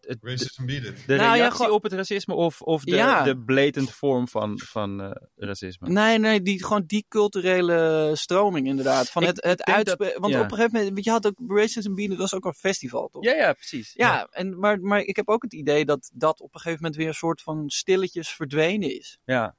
het- 0.01 0.17
Racism 0.21 0.69
it. 0.69 0.83
de 0.83 0.93
Nou 1.07 1.19
ja, 1.21 1.33
reactie 1.33 1.55
gewoon- 1.55 1.71
op 1.71 1.83
het 1.83 1.93
racisme 1.93 2.33
of, 2.33 2.61
of 2.61 2.83
de, 2.83 2.95
Ja. 2.95 3.23
de 3.23 3.37
blatant 3.37 3.91
vorm 3.91 4.27
van, 4.27 4.59
van 4.59 5.01
eh, 5.01 5.11
racisme? 5.35 5.89
Nee, 5.89 6.19
nee, 6.19 6.41
die, 6.41 6.63
gewoon 6.65 6.83
die 6.87 7.05
culturele 7.09 8.11
stroming 8.13 8.67
inderdaad. 8.67 9.09
Van 9.09 9.21
Ik- 9.21 9.27
het, 9.27 9.43
het 9.43 9.63
uitspreken. 9.63 10.21
Want 10.21 10.33
ja. 10.33 10.39
op 10.39 10.51
een 10.51 10.57
gegeven 10.57 10.79
moment, 10.83 11.03
je 11.05 11.11
had 11.11 11.27
ook 11.27 11.35
Racism 11.47 11.93
Beat, 11.93 12.09
dat 12.09 12.17
was 12.17 12.33
ook 12.33 12.45
een 12.45 12.53
festival, 12.53 13.07
toch? 13.07 13.23
Ja, 13.23 13.33
ja, 13.33 13.53
precies. 13.53 13.91
Ja, 13.93 14.27
en, 14.31 14.59
maar, 14.59 14.79
maar 14.81 14.99
ik 14.99 15.15
heb 15.15 15.29
ook 15.29 15.43
het 15.43 15.53
idee 15.53 15.85
dat 15.85 16.09
dat 16.13 16.41
op 16.41 16.53
een 16.53 16.59
gegeven 16.59 16.79
moment 16.81 16.95
weer 16.99 17.07
een 17.07 17.13
soort 17.13 17.41
van 17.41 17.63
stilletjes 17.69 18.29
verdwenen 18.29 18.97
is. 18.97 19.17
Ja, 19.25 19.55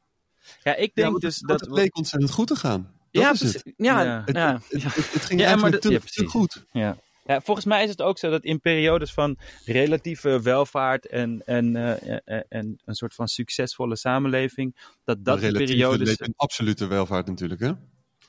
ja 0.63 0.75
ik 0.75 0.95
denk 0.95 1.21
dus 1.21 1.37
het, 1.37 1.49
dat... 1.49 1.61
het 1.61 1.71
leek 1.71 1.97
ontzettend 1.97 2.33
goed 2.33 2.47
te 2.47 2.57
gaan. 2.57 2.93
Dat 3.11 3.23
ja, 3.23 3.31
is 3.33 3.41
het. 3.41 3.51
precies. 3.53 3.73
Ja, 3.77 4.03
Ja. 4.03 4.23
ja. 4.27 4.39
ja. 4.41 4.53
Het, 4.69 4.83
het, 4.83 4.95
het, 4.95 5.13
het 5.13 5.25
ging 5.25 5.41
Ja, 5.41 5.47
maar 5.47 5.47
eigenlijk 5.47 5.73
dat- 5.73 5.83
te, 5.83 5.91
ja, 5.91 5.99
te 5.99 6.05
precies. 6.05 6.31
goed. 6.31 6.65
Ja. 6.73 6.97
Ja, 7.25 7.41
volgens 7.41 7.67
mij 7.67 7.85
is 7.85 7.91
het 7.91 8.03
ook 8.03 8.19
zo 8.19 8.31
dat 8.31 8.45
in 8.45 8.61
periodes 8.61 9.13
van 9.13 9.39
relatieve 9.65 10.43
welvaart 10.43 11.07
en, 11.07 11.43
en, 11.45 11.77
eh, 11.77 12.19
en, 12.25 12.45
en 12.49 12.81
een 12.85 12.95
soort 12.95 13.15
van 13.15 13.29
succesvolle 13.29 13.97
samenleving, 13.97 14.77
dat 15.05 15.25
dat 15.25 15.39
Relatief 15.39 15.67
periodes... 15.67 16.21
een 16.21 16.35
absolute 16.37 16.87
welvaart 16.87 17.27
natuurlijk, 17.27 17.61
hè? 17.61 17.73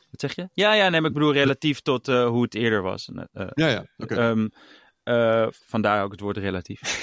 Wat 0.10 0.19
zeg 0.31 0.36
je? 0.36 0.49
Ja, 0.53 0.73
ja, 0.73 0.89
nee, 0.89 0.99
maar 1.01 1.10
ik 1.10 1.15
bedoel 1.15 1.34
relatief 1.34 1.81
tot 1.81 2.08
eh, 2.08 2.27
hoe 2.27 2.43
het 2.43 2.55
eerder 2.55 2.81
was. 2.81 3.10
Eh, 3.31 3.47
Ja, 3.53 3.67
ja, 3.67 3.86
oké. 3.97 4.15
ehm, 4.15 4.47
eh, 5.05 5.47
vandaar 5.65 6.03
ook 6.03 6.11
het 6.11 6.19
woord 6.19 6.37
relatief. 6.37 6.79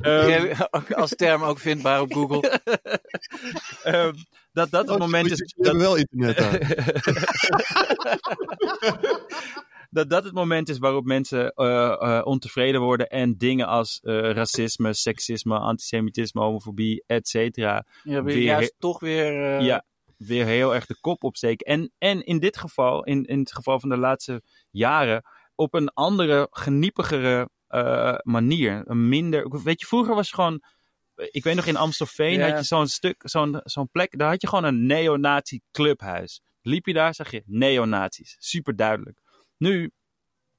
Ehm, 0.00 0.54
Als 0.94 1.10
term 1.16 1.42
ook 1.42 1.58
vindbaar 1.58 2.00
op 2.00 2.12
Google. 2.12 2.40
ehm, 3.82 4.12
dat 4.52 4.70
dat 4.70 4.82
het 4.86 4.90
Oh, 4.90 4.98
moment 4.98 5.30
is... 5.30 5.54
Dat, 5.56 5.76
wel 5.76 5.96
internet 5.96 6.36
dat 9.90 10.10
dat 10.10 10.24
het 10.24 10.32
moment 10.34 10.68
is 10.68 10.78
waarop 10.78 11.04
mensen 11.04 11.50
eh, 11.50 11.86
eh, 11.92 12.20
ontevreden 12.26 12.80
worden 12.80 13.06
en 13.08 13.34
dingen 13.36 13.66
als 13.66 14.00
eh, 14.02 14.30
racisme, 14.32 14.94
seksisme, 14.94 15.58
antisemitisme, 15.58 16.40
homofobie, 16.40 17.04
et 17.06 17.28
cetera, 17.28 17.84
Ja, 18.02 18.22
weer 18.22 18.34
Weer- 18.34 18.42
juist 18.44 18.74
toch 18.78 19.00
weer... 19.00 19.56
eh, 19.58 19.64
ja, 19.64 19.84
weer 20.18 20.44
heel 20.44 20.74
erg 20.74 20.86
de 20.86 21.00
kop 21.00 21.24
opsteken. 21.24 21.66
En, 21.66 21.92
en 21.98 22.24
in 22.24 22.38
dit 22.38 22.56
geval, 22.56 23.04
in, 23.04 23.24
in 23.24 23.38
het 23.38 23.52
geval 23.52 23.80
van 23.80 23.88
de 23.88 23.96
laatste 23.96 24.42
jaren, 24.70 25.22
op 25.54 25.74
een 25.74 25.88
andere, 25.88 26.46
geniepigere 26.50 27.48
eh, 27.68 28.14
manier. 28.22 28.82
Een 28.84 29.08
minder, 29.08 29.62
weet 29.62 29.80
je, 29.80 29.86
vroeger 29.86 30.14
was 30.14 30.26
het 30.26 30.34
gewoon, 30.34 30.62
ik 31.14 31.44
weet 31.44 31.54
nog 31.54 31.66
in 31.66 31.76
Amstelveen 31.76 32.40
had 32.40 32.58
je 32.58 32.64
zo'n 32.64 32.86
stuk, 32.86 33.22
zo'n 33.24 33.60
zo'n 33.64 33.90
plek, 33.90 34.18
daar 34.18 34.30
had 34.30 34.40
je 34.40 34.48
gewoon 34.48 34.64
een 34.64 34.86
neonazi 34.86 35.60
clubhuis. 35.70 36.40
Liep 36.62 36.86
je 36.86 36.92
daar, 36.92 37.14
zag 37.14 37.30
je 37.30 37.42
neonazis. 37.46 38.36
Super 38.38 38.76
duidelijk. 38.76 39.20
Nu 39.56 39.90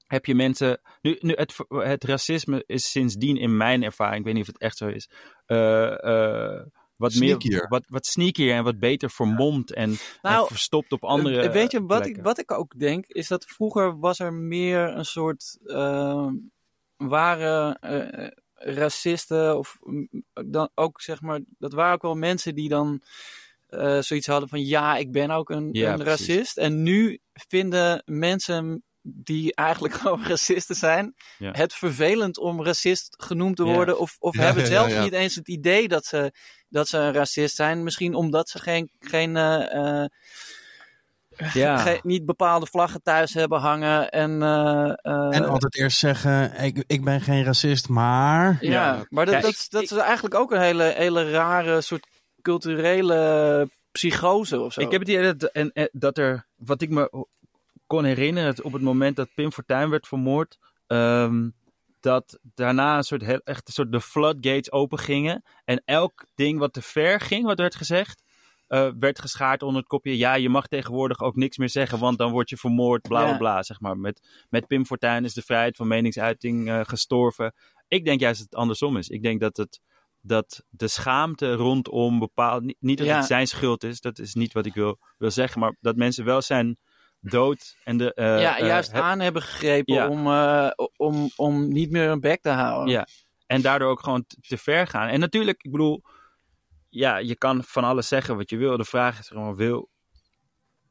heb 0.07 0.25
je 0.25 0.35
mensen, 0.35 0.81
nu, 1.01 1.17
nu 1.19 1.33
het, 1.33 1.55
het 1.67 2.03
racisme 2.03 2.63
is 2.65 2.91
sindsdien 2.91 3.37
in 3.37 3.57
mijn 3.57 3.83
ervaring, 3.83 4.17
ik 4.17 4.25
weet 4.25 4.33
niet 4.33 4.47
of 4.47 4.53
het 4.53 4.61
echt 4.61 4.77
zo 4.77 4.87
is, 4.87 5.09
eh, 5.45 6.61
wat 6.99 7.11
Sneakier. 7.11 7.51
meer, 7.51 7.67
wat, 7.67 7.83
wat 7.87 8.05
sneakier 8.05 8.53
en 8.53 8.63
wat 8.63 8.79
beter 8.79 9.09
vermomd 9.09 9.73
en, 9.73 9.97
Nou, 10.21 10.41
en 10.41 10.47
verstopt 10.47 10.91
op 10.91 11.03
andere 11.03 11.41
Eh, 11.41 11.51
Weet 11.51 11.71
je, 11.71 11.85
wat 11.85 12.05
ik, 12.05 12.17
wat 12.21 12.39
ik 12.39 12.51
ook 12.51 12.79
denk, 12.79 13.05
is 13.05 13.27
dat 13.27 13.45
vroeger 13.45 13.99
was 13.99 14.19
er 14.19 14.33
meer 14.33 14.79
een 14.79 15.05
soort... 15.05 15.57
eh, 15.65 16.27
waren 16.97 17.79
eh, 17.79 18.27
racisten 18.53 19.57
of 19.57 19.77
dan 20.45 20.69
ook 20.75 21.01
zeg 21.01 21.21
maar... 21.21 21.39
Dat 21.57 21.73
waren 21.73 21.93
ook 21.93 22.01
wel 22.01 22.15
mensen 22.15 22.55
die 22.55 22.69
dan 22.69 23.01
eh, 23.67 23.99
zoiets 23.99 24.27
hadden 24.27 24.49
van... 24.49 24.65
Ja, 24.65 24.95
ik 24.97 25.11
ben 25.11 25.31
ook 25.31 25.49
een, 25.49 25.69
Ja, 25.71 25.93
een 25.93 26.03
racist. 26.03 26.57
En 26.57 26.83
nu 26.83 27.19
vinden 27.33 28.01
mensen 28.05 28.83
die 29.01 29.55
eigenlijk 29.55 29.93
gewoon 30.01 30.23
racisten 30.23 30.75
zijn... 30.75 31.13
Ja. 31.37 31.51
het 31.51 31.73
vervelend 31.73 32.37
om 32.37 32.63
racist 32.63 33.15
genoemd 33.23 33.55
te 33.55 33.65
Ja. 33.65 33.73
worden. 33.73 33.99
Of, 33.99 34.15
of 34.19 34.35
Ja, 34.35 34.41
hebben 34.43 34.63
ja, 34.63 34.69
zelf 34.69 34.89
ja, 34.89 34.95
ja. 34.95 35.03
niet 35.03 35.13
eens 35.13 35.35
het 35.35 35.47
idee 35.47 35.87
dat 35.87 36.05
ze, 36.05 36.31
dat 36.69 36.87
ze 36.87 36.97
een 36.97 37.13
racist 37.13 37.55
zijn. 37.55 37.83
Misschien 37.83 38.13
omdat 38.15 38.49
ze 38.49 38.59
geen... 38.59 38.89
geen 38.99 39.37
eh, 39.37 40.01
eh, 40.01 40.07
Ja. 41.53 41.77
ge- 41.77 41.99
niet 42.03 42.25
bepaalde 42.25 42.65
vlaggen 42.65 43.01
thuis 43.01 43.33
hebben 43.33 43.59
hangen. 43.59 44.09
En, 44.11 44.41
eh, 44.43 44.89
eh, 45.01 45.35
En 45.35 45.45
altijd 45.45 45.75
eerst 45.75 45.97
zeggen, 45.97 46.53
ik, 46.63 46.83
ik 46.87 47.03
ben 47.03 47.21
geen 47.21 47.43
racist, 47.43 47.89
maar... 47.89 48.57
ja, 48.61 48.71
Ja. 48.71 49.05
maar 49.09 49.25
dat, 49.25 49.33
Ja, 49.35 49.41
dat, 49.41 49.49
ik- 49.49 49.55
is- 49.55 49.69
dat 49.69 49.81
is 49.83 49.91
eigenlijk 49.91 50.35
ook 50.35 50.51
een 50.51 50.61
hele, 50.61 50.83
hele 50.83 51.31
rare 51.31 51.81
soort 51.81 52.07
culturele 52.41 53.69
psychose 53.91 54.59
of 54.59 54.73
zo. 54.73 54.81
Ik 54.81 54.91
heb 54.91 54.99
het 54.99 55.09
idee 55.09 55.33
dat, 55.35 55.51
en, 55.51 55.71
en, 55.73 55.89
dat 55.91 56.17
er, 56.17 56.45
wat 56.55 56.81
ik 56.81 56.89
me 56.89 57.25
kon 57.87 58.03
herinneren, 58.03 58.63
op 58.63 58.73
het 58.73 58.81
moment 58.81 59.15
dat 59.15 59.33
Pim 59.35 59.51
Fortuyn 59.51 59.89
werd 59.89 60.07
vermoord, 60.07 60.57
ehm, 60.87 61.49
dat 61.99 62.39
daarna 62.53 62.97
een 62.97 63.03
soort, 63.03 63.21
heel- 63.25 63.41
echt 63.43 63.67
een 63.67 63.73
soort 63.73 63.91
de 63.91 64.01
floodgates 64.01 64.71
open 64.71 64.97
gingen. 64.99 65.43
En 65.65 65.81
elk 65.85 66.25
ding 66.35 66.59
wat 66.59 66.73
te 66.73 66.81
ver 66.81 67.19
ging, 67.19 67.45
wat 67.45 67.59
werd 67.59 67.75
gezegd, 67.75 68.23
eh, 68.67 68.89
werd 68.99 69.19
geschaard 69.19 69.61
onder 69.63 69.79
het 69.79 69.89
kopje, 69.89 70.17
ja, 70.17 70.33
je 70.33 70.49
mag 70.49 70.67
tegenwoordig 70.67 71.19
ook 71.19 71.35
niks 71.35 71.57
meer 71.57 71.69
zeggen, 71.69 71.99
want 71.99 72.17
dan 72.17 72.31
word 72.31 72.49
je 72.49 72.57
vermoord, 72.57 73.01
bla 73.01 73.21
bla 73.21 73.31
Ja. 73.31 73.37
bla, 73.37 73.63
zeg 73.63 73.79
maar. 73.79 73.97
Met, 73.97 74.45
met 74.49 74.67
Pim 74.67 74.85
Fortuyn 74.85 75.23
is 75.25 75.33
de 75.33 75.41
vrijheid 75.41 75.75
van 75.75 75.87
meningsuiting 75.87 76.69
eh, 76.69 76.79
gestorven. 76.83 77.53
Ik 77.87 78.05
denk 78.05 78.19
juist 78.19 78.39
dat 78.39 78.49
het 78.49 78.59
andersom 78.59 78.97
is. 78.97 79.07
Ik 79.09 79.21
denk 79.23 79.39
dat 79.39 79.57
het 79.57 79.79
dat 80.21 80.63
de 80.69 80.87
schaamte 80.87 81.53
rondom 81.53 82.19
bepaald. 82.19 82.63
Niet, 82.63 82.77
niet 82.79 82.97
dat 82.97 83.07
Ja. 83.07 83.15
het 83.17 83.25
zijn 83.25 83.47
schuld 83.47 83.83
is, 83.83 84.01
dat 84.01 84.19
is 84.19 84.33
niet 84.33 84.53
wat 84.53 84.65
ik 84.65 84.73
wil, 84.73 84.99
wil 85.17 85.31
zeggen, 85.31 85.59
maar 85.59 85.75
dat 85.81 85.95
mensen 85.95 86.25
wel 86.25 86.41
zijn 86.41 86.77
dood 87.21 87.77
en 87.83 87.97
de. 87.97 88.13
eh, 88.13 88.41
ja, 88.41 88.57
eh, 88.59 88.67
juist 88.67 88.93
aan 88.93 89.19
hebben 89.19 89.41
gegrepen 89.41 89.93
Ja. 89.93 90.07
om, 90.09 90.27
eh, 90.27 90.69
om, 90.95 91.29
om 91.35 91.67
niet 91.67 91.91
meer 91.91 92.09
een 92.09 92.19
bek 92.19 92.41
te 92.41 92.49
houden. 92.49 92.93
Ja. 92.93 93.07
En 93.47 93.61
daardoor 93.61 93.89
ook 93.89 94.03
gewoon 94.03 94.25
te, 94.27 94.35
te 94.41 94.57
ver 94.57 94.87
gaan. 94.87 95.07
En 95.09 95.19
natuurlijk, 95.19 95.63
ik 95.63 95.71
bedoel, 95.71 96.01
ja, 96.89 97.17
je 97.17 97.35
kan 97.35 97.63
van 97.63 97.83
alles 97.83 98.07
zeggen 98.07 98.37
wat 98.37 98.49
je 98.49 98.57
wil. 98.57 98.77
De 98.77 98.85
vraag 98.85 99.19
is 99.19 99.27
gewoon, 99.27 99.55
wil, 99.55 99.89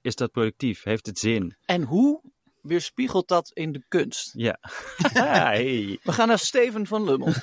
is 0.00 0.14
dat 0.16 0.30
productief? 0.32 0.82
Heeft 0.82 1.06
het 1.06 1.18
zin? 1.18 1.56
En 1.64 1.82
hoe 1.82 2.22
weerspiegelt 2.68 3.28
dat 3.28 3.50
in 3.54 3.72
de 3.72 3.82
kunst? 3.88 4.30
Ja. 4.34 4.58
hey. 5.12 5.98
We 6.02 6.12
gaan 6.12 6.28
naar 6.28 6.38
Steven 6.38 6.86
van 6.86 7.04
Lummel. 7.04 7.28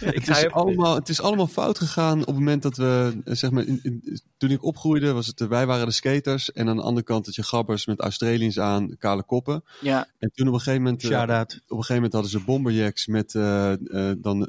Ik 0.00 0.24
Het 0.24 0.28
is, 0.28 0.50
allemaal, 0.50 0.94
het 0.94 1.08
is 1.08 1.20
allemaal 1.20 1.46
fout 1.46 1.78
gegaan 1.78 2.20
op 2.20 2.26
het 2.26 2.34
moment 2.36 2.62
dat 2.62 2.76
we, 2.76 3.20
eh, 3.24 3.34
zeg 3.34 3.50
maar, 3.50 3.64
in, 3.64 3.80
in- 3.82 4.20
toen 4.36 4.50
ik 4.50 4.64
opgroeide, 4.64 5.12
was 5.12 5.26
het, 5.26 5.40
eh, 5.40 5.48
wij 5.48 5.66
waren 5.66 5.86
de 5.86 5.92
skaters. 5.92 6.52
En 6.52 6.68
aan 6.68 6.76
de 6.76 6.82
andere 6.82 7.06
kant 7.06 7.26
had 7.26 7.34
je 7.34 7.42
gabbers 7.42 7.86
met 7.86 8.00
Australiërs 8.00 8.58
aan, 8.58 8.96
kale 8.98 9.22
koppen. 9.22 9.64
ja, 9.80 10.06
En 10.18 10.30
toen 10.34 10.48
op 10.48 10.52
een 10.54 10.58
gegeven 10.60 10.82
moment, 10.82 11.02
eh, 11.04 11.08
op 11.50 11.50
een 11.50 11.76
gegeven 11.76 11.94
moment 11.94 12.12
hadden 12.12 12.30
ze 12.30 12.40
bomberjacks 12.40 13.06
met 13.06 13.34
eh, 13.34 13.72
eh, 13.72 14.16
dan 14.18 14.48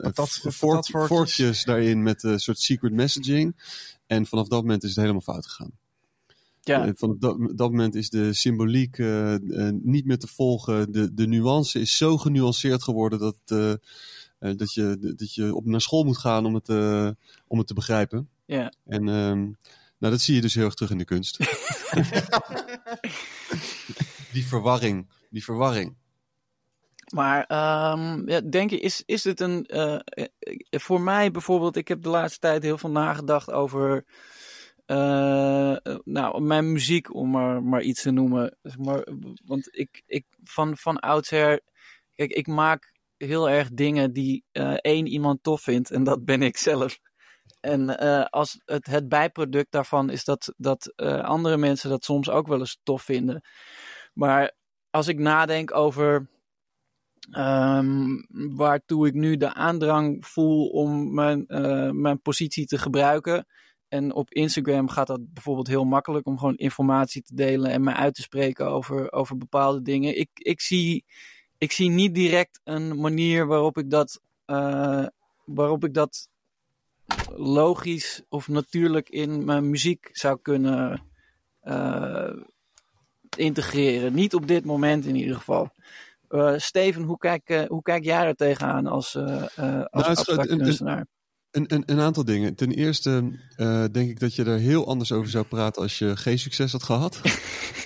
vorkjes 1.07 1.63
daarin 1.63 2.03
met 2.03 2.23
een 2.23 2.39
soort 2.39 2.59
secret 2.59 2.91
messaging. 2.93 3.55
En 4.07 4.25
vanaf 4.25 4.47
dat 4.47 4.61
moment 4.61 4.83
is 4.83 4.89
het 4.89 4.99
helemaal 4.99 5.21
fout 5.21 5.47
gegaan. 5.47 5.71
Ja. 6.67 6.85
Eh, 6.85 6.91
Van 6.95 7.15
dat, 7.19 7.37
dat 7.39 7.69
moment 7.69 7.95
is 7.95 8.09
de 8.09 8.33
symboliek 8.33 8.97
eh, 8.97 9.33
eh, 9.33 9.73
niet 9.81 10.05
meer 10.05 10.17
te 10.17 10.27
volgen. 10.27 10.91
De, 10.91 11.13
de 11.13 11.27
nuance 11.27 11.79
is 11.79 11.97
zo 11.97 12.17
genuanceerd 12.17 12.83
geworden 12.83 13.19
dat, 13.19 13.37
dat, 14.57 14.73
je, 14.73 15.13
dat 15.17 15.33
je 15.33 15.55
op 15.55 15.65
naar 15.65 15.81
school 15.81 16.03
moet 16.03 16.17
gaan 16.17 16.45
om 16.45 16.53
het, 16.53 16.69
om 17.47 17.57
het 17.57 17.67
te 17.67 17.73
begrijpen. 17.73 18.29
ja. 18.45 18.73
En 18.85 19.09
ehm, 19.09 19.41
nou, 19.97 20.13
dat 20.13 20.21
zie 20.21 20.35
je 20.35 20.41
dus 20.41 20.53
heel 20.53 20.65
erg 20.65 20.73
terug 20.73 20.91
in 20.91 20.97
de 20.97 21.05
kunst. 21.05 21.37
die 24.33 24.47
verwarring. 24.47 25.07
Die 25.29 25.43
verwarring. 25.43 25.95
Maar 27.13 27.43
ehm, 27.43 28.29
ja, 28.29 28.41
denk 28.41 28.69
je, 28.69 28.79
is, 28.79 29.03
is 29.05 29.21
dit 29.21 29.39
een. 29.39 29.67
voor 30.69 31.01
mij 31.01 31.31
bijvoorbeeld, 31.31 31.75
ik 31.75 31.87
heb 31.87 32.01
de 32.01 32.09
laatste 32.09 32.39
tijd 32.39 32.63
heel 32.63 32.77
veel 32.77 32.91
nagedacht 32.91 33.51
over. 33.51 34.05
Eh, 34.85 35.71
eh, 35.71 35.97
nou, 36.03 36.41
mijn 36.41 36.71
muziek, 36.71 37.13
om 37.13 37.29
maar, 37.29 37.63
maar 37.63 37.81
iets 37.81 38.01
te 38.01 38.11
noemen. 38.11 38.57
Want 39.45 39.67
ik, 39.71 40.03
ik 40.05 40.25
van, 40.43 40.77
van 40.77 40.99
oudsher. 40.99 41.61
Kijk, 42.15 42.31
ik 42.31 42.47
maak 42.47 42.93
heel 43.17 43.49
erg 43.49 43.69
dingen 43.69 44.13
die 44.13 44.43
eh, 44.51 44.73
één 44.73 45.07
iemand 45.07 45.43
tof 45.43 45.61
vindt, 45.61 45.91
en 45.91 46.03
dat 46.03 46.25
ben 46.25 46.41
ik 46.41 46.57
zelf. 46.57 46.99
En 47.59 47.99
als 48.29 48.61
het, 48.65 48.85
het 48.85 49.09
bijproduct 49.09 49.71
daarvan 49.71 50.09
is 50.09 50.23
dat, 50.23 50.53
dat 50.57 50.93
andere 51.21 51.57
mensen 51.57 51.89
dat 51.89 52.03
soms 52.03 52.29
ook 52.29 52.47
wel 52.47 52.59
eens 52.59 52.79
tof 52.83 53.01
vinden. 53.01 53.41
Maar 54.13 54.55
als 54.89 55.07
ik 55.07 55.19
nadenk 55.19 55.73
over 55.73 56.29
Ehm, 57.31 58.07
waartoe 58.55 59.07
ik 59.07 59.13
nu 59.13 59.37
de 59.37 59.53
aandrang 59.53 60.25
voel 60.25 60.67
om 60.67 61.13
mijn, 61.13 61.45
mijn 62.01 62.21
positie 62.21 62.65
te 62.65 62.77
gebruiken. 62.77 63.45
En 63.87 64.13
op 64.13 64.33
Instagram 64.33 64.89
gaat 64.89 65.07
dat 65.07 65.33
bijvoorbeeld 65.33 65.67
heel 65.67 65.83
makkelijk 65.83 66.25
om 66.27 66.37
gewoon 66.37 66.55
informatie 66.55 67.21
te 67.21 67.35
delen 67.35 67.71
en 67.71 67.83
me 67.83 67.93
uit 67.93 68.15
te 68.15 68.21
spreken 68.21 68.67
over, 68.67 69.11
over 69.11 69.37
bepaalde 69.37 69.81
dingen. 69.81 70.17
Ik, 70.17 70.29
ik, 70.33 70.61
zie, 70.61 71.05
ik 71.57 71.71
zie 71.71 71.89
niet 71.89 72.15
direct 72.15 72.61
een 72.63 72.99
manier 72.99 73.47
waarop 73.47 73.77
ik 73.77 73.89
dat, 73.89 74.21
eh, 74.45 75.05
waarop 75.45 75.83
ik 75.83 75.93
dat 75.93 76.29
logisch 77.35 78.21
of 78.29 78.47
natuurlijk 78.47 79.09
in 79.09 79.45
mijn 79.45 79.69
muziek 79.69 80.09
zou 80.11 80.39
kunnen 80.41 81.01
eh, 81.59 82.33
integreren. 83.37 84.13
Niet 84.13 84.33
op 84.33 84.47
dit 84.47 84.65
moment 84.65 85.05
in 85.05 85.15
ieder 85.15 85.35
geval. 85.35 85.69
Eh, 86.27 86.53
Steven, 86.57 87.03
hoe 87.03 87.17
kijk, 87.17 87.65
hoe 87.67 87.81
kijk 87.81 88.03
jij 88.03 88.25
er 88.25 88.35
tegenaan 88.35 88.87
als, 88.87 89.15
als 89.15 90.07
is 90.07 90.17
abstract 90.17 90.47
kunstenaar? 90.47 91.07
Een, 91.55 91.65
een, 91.67 91.83
een 91.85 91.99
aantal 91.99 92.25
dingen. 92.25 92.55
Ten 92.55 92.71
eerste 92.71 93.31
eh, 93.55 93.83
denk 93.91 94.09
ik 94.09 94.19
dat 94.19 94.35
je 94.35 94.43
er 94.43 94.57
heel 94.57 94.87
anders 94.87 95.11
over 95.11 95.29
zou 95.29 95.45
praten 95.45 95.81
als 95.81 95.99
je 95.99 96.17
geen 96.17 96.39
succes 96.39 96.71
had 96.71 96.83
gehad. 96.83 97.21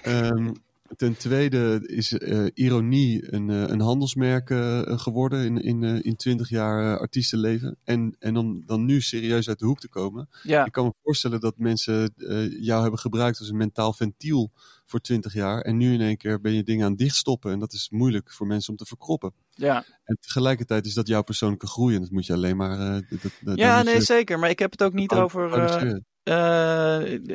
Ehm, 0.03 0.51
ten 0.95 1.17
tweede 1.17 1.81
is 1.85 2.17
eh, 2.17 2.45
ironie 2.53 3.33
een, 3.33 3.49
eh, 3.49 3.61
een 3.67 3.79
handelsmerk 3.79 4.49
eh, 4.49 4.81
geworden 4.85 5.45
in, 5.45 5.61
in, 5.61 6.03
in 6.03 6.15
20 6.15 6.49
jaar 6.49 6.99
artiestenleven. 6.99 7.77
En, 7.83 8.15
en 8.19 8.37
om 8.37 8.65
dan 8.65 8.85
nu 8.85 9.01
serieus 9.01 9.47
uit 9.47 9.59
de 9.59 9.65
hoek 9.65 9.79
te 9.79 9.89
komen. 9.89 10.29
Ja, 10.43 10.65
Ik 10.65 10.71
kan 10.71 10.85
me 10.85 10.93
voorstellen 11.03 11.39
dat 11.39 11.57
mensen 11.57 12.13
jou 12.59 12.81
hebben 12.81 12.99
gebruikt 12.99 13.39
als 13.39 13.49
een 13.49 13.57
mentaal 13.57 13.93
ventiel 13.93 14.51
voor 14.85 14.99
20 14.99 15.33
jaar. 15.33 15.61
En 15.61 15.77
nu 15.77 15.93
in 15.93 16.01
één 16.01 16.17
keer 16.17 16.41
ben 16.41 16.53
je 16.53 16.63
dingen 16.63 16.85
aan 16.85 16.95
dichtstoppen. 16.95 17.51
En 17.51 17.59
dat 17.59 17.73
is 17.73 17.89
moeilijk 17.89 18.31
voor 18.31 18.47
mensen 18.47 18.71
om 18.71 18.77
te 18.77 18.85
verkroppen. 18.85 19.33
ja. 19.49 19.85
En 20.03 20.17
tegelijkertijd 20.19 20.85
is 20.85 20.93
dat 20.93 21.07
jouw 21.07 21.21
persoonlijke 21.21 21.67
groei. 21.67 21.95
En 21.95 22.01
dat 22.01 22.11
moet 22.11 22.25
je 22.25 22.33
alleen 22.33 22.57
maar... 22.57 23.01
dat, 23.41 23.57
ja 23.57 23.83
nee, 23.83 23.95
je 23.95 24.01
zeker. 24.01 24.39
Maar 24.39 24.49
ik 24.49 24.59
heb 24.59 24.71
het 24.71 24.83
ook 24.83 24.93
niet 24.93 25.11
over. 25.11 25.49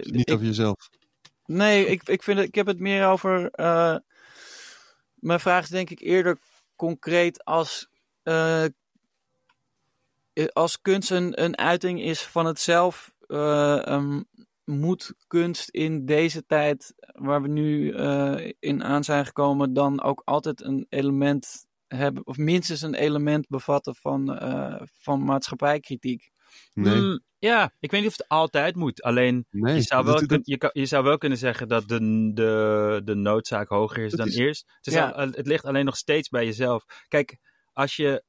Niet 0.03 0.31
over 0.31 0.47
jezelf. 0.47 0.90
Nee, 1.44 1.87
ik, 1.87 2.09
ik, 2.09 2.22
vind 2.22 2.38
ik 2.38 2.54
heb 2.54 2.66
het 2.66 2.78
meer 2.78 3.07
over. 3.07 3.50
eh, 3.50 3.96
mijn 5.14 5.40
vraag 5.40 5.62
is 5.62 5.68
denk 5.68 5.90
ik 5.90 6.00
eerder 6.00 6.38
concreet 6.76 7.44
als. 7.44 7.88
eh, 8.22 8.64
als 10.52 10.80
kunst 10.80 11.11
een, 11.11 11.42
een 11.42 11.59
uiting 11.59 12.00
is 12.02 12.22
van 12.22 12.46
het 12.46 12.61
zelf. 12.61 13.12
eh, 13.26 14.18
moet 14.64 15.14
kunst 15.26 15.68
in 15.68 16.07
deze 16.07 16.46
tijd 16.46 16.94
waar 17.12 17.42
we 17.42 17.48
nu 17.48 17.92
eh, 17.92 18.52
in 18.59 18.85
aan 18.85 19.04
zijn 19.04 19.26
gekomen 19.26 19.72
dan 19.72 20.02
ook 20.02 20.22
altijd 20.24 20.61
een 20.62 20.87
element 20.88 21.66
hebben, 21.87 22.26
of 22.26 22.37
minstens 22.37 22.83
een 22.83 22.94
element 22.94 23.48
bevatten 23.48 23.94
van, 23.94 24.35
eh, 24.38 24.80
van 24.98 25.24
maatschappijkritiek. 25.24 26.30
Nee, 26.75 27.01
Mm, 27.01 27.21
ja, 27.38 27.73
ik 27.81 27.90
weet 27.90 28.01
niet 28.01 28.11
of 28.11 28.17
het 28.17 28.29
altijd 28.29 28.77
moet. 28.77 29.03
Alleen 29.03 29.47
nee. 29.51 29.75
je, 29.75 29.83
zou 29.83 30.05
wel 30.05 30.14
dat- 30.14 30.27
kun- 30.27 30.40
je, 30.45 30.57
kan- 30.59 30.71
je 30.73 30.87
zou 30.87 31.05
wel 31.05 31.19
kunnen 31.19 31.38
zeggen 31.38 31.69
dat 31.69 31.88
de, 31.88 32.31
de, 32.35 33.01
de 33.05 33.14
noodzaak 33.14 33.69
hoger 33.69 34.05
is 34.05 34.11
Dat 34.11 34.19
dan 34.19 34.29
is- 34.29 34.37
eerst. 34.37 34.64
Het, 34.77 34.87
is 34.87 34.93
Ja. 34.93 35.09
al- 35.09 35.31
het 35.31 35.47
ligt 35.47 35.64
alleen 35.64 35.85
nog 35.85 35.97
steeds 35.97 36.29
bij 36.29 36.45
jezelf. 36.45 36.85
Kijk, 37.09 37.37
als 37.73 37.97
je, 37.97 38.23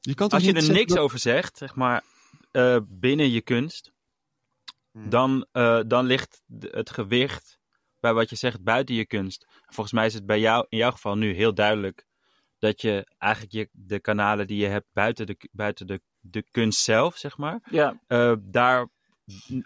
je 0.00 0.14
kan 0.14 0.28
toch 0.28 0.32
als 0.38 0.42
je 0.48 0.54
er 0.54 0.72
niks 0.72 0.92
dat- 0.92 0.98
over 1.02 1.18
zegt, 1.18 1.56
zeg 1.56 1.74
maar, 1.74 2.02
eh, 2.50 2.76
binnen 2.88 3.30
je 3.30 3.40
kunst, 3.40 3.92
Hmm. 4.92 5.10
dan, 5.10 5.46
eh, 5.52 5.80
dan 5.86 6.04
ligt 6.06 6.42
het 6.60 6.90
gewicht 6.90 7.58
bij 8.00 8.12
wat 8.14 8.30
je 8.30 8.36
zegt 8.36 8.62
buiten 8.62 8.94
je 8.94 9.06
kunst. 9.06 9.46
Volgens 9.66 9.92
mij 9.94 10.06
is 10.06 10.14
het 10.14 10.26
bij 10.26 10.40
jou, 10.40 10.66
in 10.68 10.78
jouw 10.78 10.90
geval 10.90 11.16
nu 11.16 11.32
heel 11.34 11.54
duidelijk 11.54 12.06
dat 12.58 12.80
je 12.80 13.06
eigenlijk 13.18 13.52
je, 13.52 13.68
de 13.72 14.00
kanalen 14.00 14.46
die 14.46 14.58
je 14.60 14.66
hebt 14.66 14.86
buiten 14.92 15.26
de, 15.26 15.36
buiten 15.52 15.86
de, 15.86 16.00
de 16.30 16.44
kunst 16.50 16.80
zelf, 16.80 17.16
zeg 17.16 17.36
maar, 17.36 17.60
Ja, 17.70 18.00
eh, 18.06 18.32
daar 18.40 18.88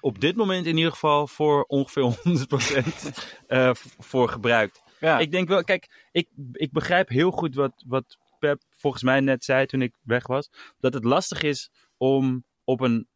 op 0.01 0.21
dit 0.21 0.37
moment 0.37 0.67
in 0.67 0.77
ieder 0.77 0.93
geval 0.93 1.27
voor 1.27 1.63
ongeveer 1.65 2.03
100% 2.13 3.47
eh, 3.47 3.71
voor 3.99 4.29
gebruikt. 4.29 4.83
ja. 5.01 5.19
Ik 5.19 5.31
denk 5.31 5.49
wel, 5.49 5.65
kijk, 5.65 6.09
ik, 6.13 6.29
ik 6.53 6.73
begrijp 6.73 7.09
heel 7.09 7.31
goed 7.31 7.55
wat, 7.55 7.85
wat 7.87 8.19
Pep 8.39 8.63
volgens 8.69 9.03
mij 9.03 9.21
net 9.21 9.45
zei 9.45 9.67
toen 9.67 9.83
ik 9.83 9.95
weg 10.03 10.27
was. 10.27 10.51
Dat 10.79 10.95
het 10.95 11.05
lastig 11.05 11.43
is 11.43 11.71
om 11.97 12.45
op 12.65 12.81
een 12.81 13.09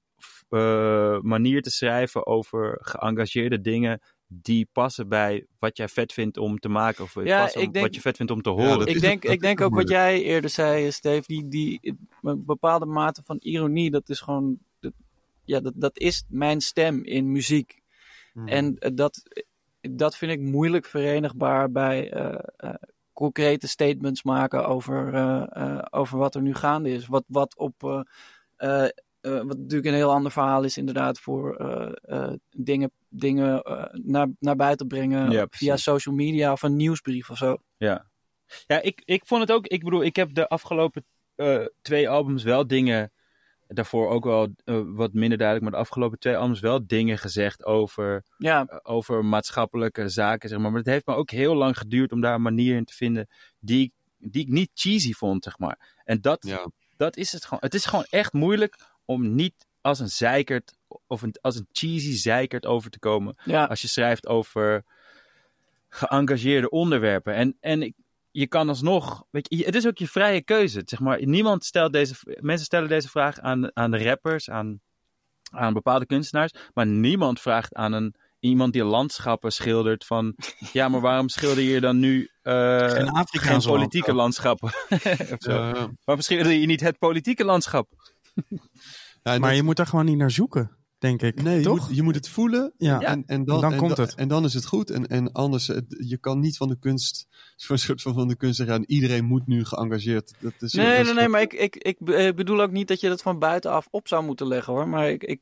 eh, 0.48 1.20
manier 1.20 1.62
te 1.62 1.70
schrijven 1.70 2.26
over 2.26 2.78
geëngageerde 2.80 3.60
dingen 3.60 4.00
die 4.28 4.68
passen 4.72 5.08
bij 5.08 5.46
wat 5.58 5.76
jij 5.76 5.88
vet 5.88 6.12
vindt 6.12 6.36
om 6.36 6.58
te 6.58 6.68
maken. 6.68 7.04
Of 7.04 7.14
Ja, 7.24 7.40
passen 7.42 7.60
om 7.60 7.66
ik 7.66 7.72
denk- 7.72 7.84
wat 7.86 7.94
je 7.94 8.00
vet 8.00 8.16
vindt 8.16 8.32
om 8.32 8.42
te 8.42 8.50
horen. 8.50 8.86
ik 8.86 9.00
denk, 9.00 9.22
het- 9.22 9.32
ik 9.32 9.40
denk 9.40 9.60
ook 9.60 9.74
wat 9.74 9.88
jij 9.88 10.22
eerder 10.22 10.50
zei, 10.50 10.92
Steve, 10.92 11.26
die, 11.26 11.48
die 11.48 11.96
een 12.22 12.44
bepaalde 12.44 12.86
mate 12.86 13.22
van 13.24 13.36
ironie, 13.40 13.90
dat 13.90 14.08
is 14.08 14.20
gewoon, 14.20 14.58
dat, 14.80 14.92
ja, 15.44 15.60
dat, 15.60 15.72
dat 15.76 15.98
is 15.98 16.24
mijn 16.28 16.60
stem 16.60 17.04
in 17.04 17.32
muziek. 17.32 17.82
Hmm. 18.32 18.48
En 18.48 18.78
eh, 18.78 18.90
dat, 18.94 19.22
dat 19.80 20.16
vind 20.16 20.32
ik 20.32 20.40
moeilijk 20.40 20.86
verenigbaar 20.86 21.70
bij 21.70 22.10
eh, 22.10 22.38
eh, 22.56 22.74
concrete 23.12 23.68
statements 23.68 24.22
maken 24.22 24.66
over, 24.66 25.14
eh, 25.14 25.46
eh, 25.50 25.82
over 25.90 26.18
wat 26.18 26.34
er 26.34 26.42
nu 26.42 26.54
gaande 26.54 26.90
is. 26.90 27.06
Wat, 27.06 27.24
wat 27.26 27.56
op. 27.56 28.04
eh, 29.26 29.32
wat 29.46 29.56
natuurlijk 29.58 29.86
een 29.86 29.94
heel 29.94 30.12
ander 30.12 30.32
verhaal 30.32 30.64
is, 30.64 30.76
inderdaad, 30.76 31.18
voor 31.18 31.56
eh, 31.56 31.92
eh, 32.26 32.32
dingen, 32.50 32.90
dingen 33.08 33.62
naar, 33.92 34.28
naar 34.38 34.56
buiten 34.56 34.86
brengen 34.86 35.30
Ja, 35.30 35.46
via 35.50 35.76
social 35.76 36.14
media 36.14 36.52
of 36.52 36.62
een 36.62 36.76
nieuwsbrief 36.76 37.30
of 37.30 37.36
zo. 37.36 37.56
Ja, 37.76 38.06
ja 38.66 38.80
ik, 38.82 39.02
ik 39.04 39.26
vond 39.26 39.40
het 39.40 39.52
ook. 39.52 39.66
Ik 39.66 39.84
bedoel, 39.84 40.02
ik 40.04 40.16
heb 40.16 40.34
de 40.34 40.48
afgelopen 40.48 41.04
eh, 41.34 41.64
twee 41.82 42.08
albums 42.08 42.42
wel 42.42 42.66
dingen. 42.66 43.10
Daarvoor 43.68 44.08
ook 44.08 44.24
wel 44.24 44.48
eh, 44.64 44.80
wat 44.84 45.12
minder 45.12 45.38
duidelijk, 45.38 45.62
maar 45.70 45.80
de 45.80 45.86
afgelopen 45.86 46.18
twee 46.18 46.36
albums 46.36 46.60
wel 46.60 46.86
dingen 46.86 47.18
gezegd 47.18 47.64
over, 47.64 48.24
Ja, 48.38 48.80
over 48.82 49.24
maatschappelijke 49.24 50.08
zaken, 50.08 50.48
zeg 50.48 50.58
maar. 50.58 50.70
Maar 50.70 50.78
het 50.80 50.88
heeft 50.88 51.06
me 51.06 51.14
ook 51.14 51.30
heel 51.30 51.54
lang 51.54 51.78
geduurd 51.78 52.12
om 52.12 52.20
daar 52.20 52.34
een 52.34 52.42
manier 52.42 52.76
in 52.76 52.84
te 52.84 52.94
vinden 52.94 53.28
die, 53.58 53.82
ik- 53.84 54.30
die 54.30 54.42
ik 54.42 54.48
niet 54.48 54.70
cheesy 54.74 55.12
vond, 55.12 55.44
zeg 55.44 55.58
maar. 55.58 55.94
En 56.04 56.20
dat, 56.20 56.46
Ja. 56.46 56.66
dat 56.96 57.16
is 57.16 57.32
het 57.32 57.44
gewoon. 57.44 57.62
Het 57.62 57.74
is 57.74 57.84
gewoon 57.84 58.06
echt 58.08 58.32
moeilijk 58.32 58.76
om 59.06 59.34
niet 59.34 59.66
als 59.80 60.00
een 60.00 60.08
zeikert 60.08 60.76
of 61.06 61.22
een, 61.22 61.34
als 61.40 61.56
een 61.56 61.68
cheesy 61.72 62.16
zeikert 62.16 62.66
over 62.66 62.90
te 62.90 62.98
komen 62.98 63.36
ja. 63.44 63.64
als 63.64 63.80
je 63.82 63.88
schrijft 63.88 64.26
over 64.26 64.84
geëngageerde 65.88 66.70
onderwerpen. 66.70 67.34
En, 67.34 67.56
en 67.60 67.82
ik, 67.82 67.94
je 68.30 68.46
kan 68.46 68.68
alsnog, 68.68 69.24
weet 69.30 69.46
je, 69.48 69.64
het 69.64 69.74
is 69.74 69.86
ook 69.86 69.98
je 69.98 70.08
vrije 70.08 70.42
keuze. 70.42 70.82
Zeg 70.84 71.00
maar, 71.00 71.26
niemand 71.26 71.64
stelt 71.64 71.92
deze, 71.92 72.14
mensen 72.40 72.66
stellen 72.66 72.88
deze 72.88 73.08
vraag 73.08 73.40
aan, 73.40 73.76
aan 73.76 73.90
de 73.90 74.04
rappers, 74.04 74.50
aan, 74.50 74.80
aan 75.50 75.72
bepaalde 75.72 76.06
kunstenaars, 76.06 76.52
maar 76.74 76.86
niemand 76.86 77.40
vraagt 77.40 77.74
aan 77.74 77.92
een, 77.92 78.14
iemand 78.40 78.72
die 78.72 78.84
landschappen 78.84 79.52
schildert 79.52 80.04
van, 80.04 80.34
ja, 80.72 80.88
maar 80.88 81.00
waarom 81.00 81.28
schilder 81.28 81.62
je 81.62 81.80
dan 81.80 81.98
nu 81.98 82.30
eh, 82.42 82.90
Geen 83.30 83.62
politieke 83.62 84.12
landschap. 84.12 84.60
landschappen? 84.62 85.32
Of 85.34 85.38
zo. 85.38 85.72
Waarom 86.04 86.24
schilder 86.24 86.52
je 86.52 86.66
niet 86.66 86.80
het 86.80 86.98
politieke 86.98 87.44
landschap? 87.44 88.14
Maar 89.22 89.40
dat- 89.40 89.54
je 89.56 89.62
moet 89.62 89.76
daar 89.76 89.86
gewoon 89.86 90.04
niet 90.04 90.16
naar 90.16 90.30
zoeken, 90.30 90.76
denk 90.98 91.22
ik. 91.22 91.42
Nee, 91.42 91.56
je 91.58 91.62
toch? 91.64 91.86
moet, 91.88 91.96
je 91.96 92.02
moet 92.02 92.14
het 92.14 92.28
voelen 92.28 92.72
Ja. 92.78 93.00
en, 93.00 93.22
en, 93.26 93.44
dan, 93.44 93.60
dan 93.60 93.72
en 93.72 93.78
komt 93.78 93.96
da- 93.96 94.02
het. 94.02 94.14
En 94.14 94.28
dan 94.28 94.44
is 94.44 94.54
het 94.54 94.66
goed. 94.66 94.90
En, 94.90 95.06
en 95.06 95.32
anders, 95.32 95.66
het- 95.66 95.96
je 96.08 96.18
kan 96.18 96.40
niet 96.40 96.56
van 96.56 96.68
de 96.68 96.78
kunst, 96.78 97.26
zo'n 97.56 97.78
soort 97.78 98.02
van, 98.02 98.14
van 98.14 98.28
de 98.28 98.36
kunst 98.36 98.56
zeggen, 98.56 98.78
ja, 98.80 98.86
iedereen 98.86 99.24
moet 99.24 99.46
nu 99.46 99.64
geëngageerd. 99.64 100.32
Dat 100.40 100.52
is, 100.58 100.72
Nee, 100.72 100.86
dat 100.86 100.98
is 100.98 101.04
nee, 101.06 101.14
nee, 101.14 101.28
maar 101.28 101.40
ik, 101.40 101.52
ik, 101.52 101.76
ik 101.76 101.96
be- 101.98 102.32
bedoel 102.36 102.60
ook 102.60 102.70
niet 102.70 102.88
dat 102.88 103.00
je 103.00 103.08
dat 103.08 103.22
van 103.22 103.38
buitenaf 103.38 103.88
op 103.90 104.08
zou 104.08 104.24
moeten 104.24 104.46
leggen 104.46 104.72
hoor. 104.72 104.88
Maar 104.88 105.10
ik, 105.10 105.22
ik, 105.24 105.40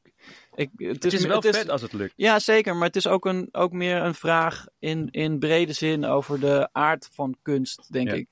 ik, 0.54 0.70
het, 0.76 1.02
Het 1.02 1.12
is 1.12 1.24
wel 1.26 1.40
het 1.40 1.56
vet 1.56 1.68
als 1.70 1.82
het 1.82 1.92
lukt. 1.92 2.12
Ja, 2.16 2.38
zeker. 2.38 2.76
Maar 2.76 2.86
het 2.86 2.96
is 2.96 3.06
ook, 3.06 3.24
een, 3.26 3.48
ook 3.52 3.72
meer 3.72 3.96
een 4.02 4.14
vraag 4.14 4.66
in, 4.78 5.10
in 5.10 5.38
brede 5.38 5.72
zin 5.72 6.04
over 6.04 6.40
de 6.40 6.68
aard 6.72 7.08
van 7.12 7.36
kunst, 7.42 7.92
denk 7.92 8.08
Ja. 8.08 8.14
ik. 8.14 8.28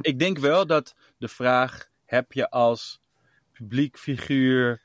Ik 0.00 0.18
denk 0.18 0.38
wel 0.38 0.66
dat 0.66 0.94
de 1.18 1.28
vraag: 1.28 1.88
heb 2.04 2.32
je 2.32 2.50
als 2.50 3.00
publiek 3.58 3.98
figuur 3.98 4.82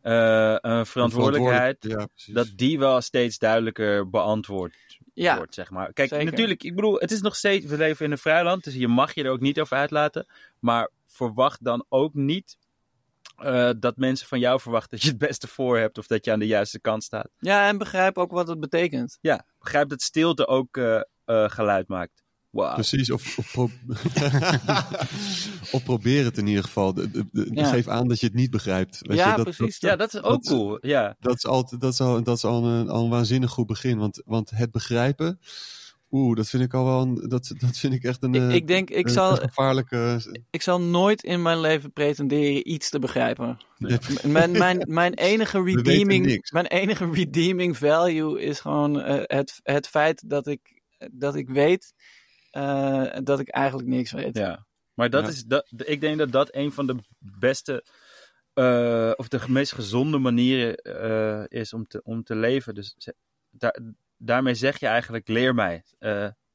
eh, 0.00 0.56
een 0.60 0.86
verantwoordelijkheid? 0.86 1.76
Ja. 1.80 2.08
Dat 2.26 2.48
die 2.56 2.78
wel 2.78 3.00
steeds 3.00 3.38
duidelijker 3.38 4.10
beantwoord 4.10 4.74
Ja, 5.14 5.36
wordt, 5.36 5.54
zeg 5.54 5.70
maar. 5.70 5.92
Kijk, 5.92 6.08
zeker. 6.08 6.24
natuurlijk, 6.24 6.62
ik 6.62 6.74
bedoel, 6.74 6.98
het 6.98 7.10
is 7.10 7.20
nog 7.20 7.36
steeds, 7.36 7.66
we 7.66 7.76
leven 7.76 8.04
in 8.04 8.12
een 8.12 8.18
vrij 8.18 8.44
land, 8.44 8.64
dus 8.64 8.74
je 8.74 8.88
mag 8.88 9.14
je 9.14 9.24
er 9.24 9.30
ook 9.30 9.40
niet 9.40 9.60
over 9.60 9.76
uitlaten. 9.76 10.26
Maar 10.58 10.90
verwacht 11.06 11.64
dan 11.64 11.84
ook 11.88 12.14
niet 12.14 12.56
eh, 13.36 13.70
dat 13.78 13.96
mensen 13.96 14.26
van 14.26 14.38
jou 14.38 14.60
verwachten 14.60 14.90
dat 14.90 15.02
je 15.02 15.08
het 15.08 15.18
beste 15.18 15.48
voor 15.48 15.78
hebt 15.78 15.98
of 15.98 16.06
dat 16.06 16.24
je 16.24 16.32
aan 16.32 16.38
de 16.38 16.46
juiste 16.46 16.80
kant 16.80 17.04
staat. 17.04 17.28
ja, 17.38 17.68
en 17.68 17.78
begrijp 17.78 18.18
ook 18.18 18.30
wat 18.30 18.48
het 18.48 18.60
betekent. 18.60 19.18
Ja, 19.20 19.46
begrijp 19.58 19.88
dat 19.88 20.02
stilte 20.02 20.46
ook 20.46 20.76
eh, 20.76 21.00
geluid 21.24 21.88
maakt. 21.88 22.23
Wauw. 22.54 22.74
Precies, 22.74 23.10
of, 23.10 23.38
of, 23.38 23.50
pro- 23.52 23.70
of 25.72 25.82
probeer 25.84 26.24
het 26.24 26.38
in 26.38 26.46
ieder 26.46 26.64
geval. 26.64 26.94
De, 26.94 27.10
de- 27.10 27.26
de- 27.32 27.48
Ja. 27.50 27.64
Geef 27.68 27.88
aan 27.88 28.08
dat 28.08 28.20
je 28.20 28.26
het 28.26 28.34
niet 28.34 28.50
begrijpt. 28.50 28.98
Weet 29.00 29.16
Ja, 29.18 29.30
je, 29.30 29.44
dat, 29.44 29.56
precies. 29.56 29.78
ja, 29.80 29.96
dat 29.96 30.14
is 30.14 30.22
ook 30.22 30.44
dat- 30.44 30.46
cool. 30.46 30.78
Ja. 30.80 31.16
Dat 31.20 31.34
is, 31.36 31.46
altijd, 31.46 31.80
dat 31.80 31.92
is, 31.92 32.00
al, 32.00 32.22
dat 32.22 32.36
is 32.36 32.44
al, 32.44 32.64
een, 32.64 32.88
al 32.88 33.04
een 33.04 33.10
waanzinnig 33.10 33.50
goed 33.50 33.66
begin. 33.66 33.98
Want, 33.98 34.22
want 34.24 34.50
het 34.50 34.70
begrijpen, 34.70 35.40
oeh, 36.10 36.36
dat 36.36 36.48
vind 36.48 36.62
ik 36.62 36.74
al 36.74 36.84
wel 36.84 37.00
een, 37.02 37.28
dat, 37.28 37.52
dat 37.58 37.76
vind 37.78 37.94
ik 37.94 38.02
echt 38.04 38.22
een, 38.22 38.34
Ik, 38.34 38.40
eh, 38.40 38.54
ik 38.54 38.66
denk, 38.66 38.90
ik 38.90 39.06
een- 39.06 39.12
zal, 39.12 39.30
een 39.32 39.48
gevaarlijke... 39.48 40.20
ik 40.50 40.62
zal 40.62 40.80
nooit 40.80 41.22
in 41.22 41.42
mijn 41.42 41.60
leven 41.60 41.92
pretenderen 41.92 42.70
iets 42.72 42.90
te 42.90 42.98
begrijpen. 42.98 43.58
Nee. 43.78 43.98
Mijn, 44.26 44.50
mijn, 44.52 44.84
mijn, 44.88 45.14
enige 45.32 45.62
redeeming, 45.62 46.48
mijn 46.52 46.66
enige 46.66 47.10
redeeming 47.10 47.76
value 47.76 48.40
is 48.42 48.60
gewoon 48.60 49.00
eh, 49.00 49.22
het, 49.38 49.60
het 49.62 49.86
feit 49.88 50.22
dat 50.30 50.46
ik, 50.46 50.82
dat 51.12 51.34
ik 51.34 51.48
weet 51.48 51.92
eh, 52.54 53.16
dat 53.22 53.40
ik 53.40 53.48
eigenlijk 53.48 53.88
niks 53.88 54.12
weet. 54.12 54.36
Ja, 54.36 54.66
maar 54.94 55.10
dat 55.10 55.22
Ja. 55.22 55.28
is 55.28 55.44
dat, 55.44 55.72
ik 55.76 56.00
denk 56.00 56.18
dat 56.18 56.32
dat 56.32 56.54
een 56.54 56.72
van 56.72 56.86
de 56.86 56.96
beste 57.18 57.84
eh, 58.52 59.12
of 59.16 59.28
de 59.28 59.40
meest 59.48 59.72
gezonde 59.72 60.18
manieren 60.18 60.76
eh, 60.76 61.60
is 61.60 61.72
om 61.72 61.86
te, 61.86 62.00
om 62.02 62.22
te 62.22 62.34
leven. 62.36 62.74
Dus 62.74 62.96
daar, 63.50 63.78
daarmee 64.16 64.54
zeg 64.54 64.78
je 64.80 64.86
eigenlijk: 64.86 65.28
leer 65.28 65.54
mij, 65.54 65.84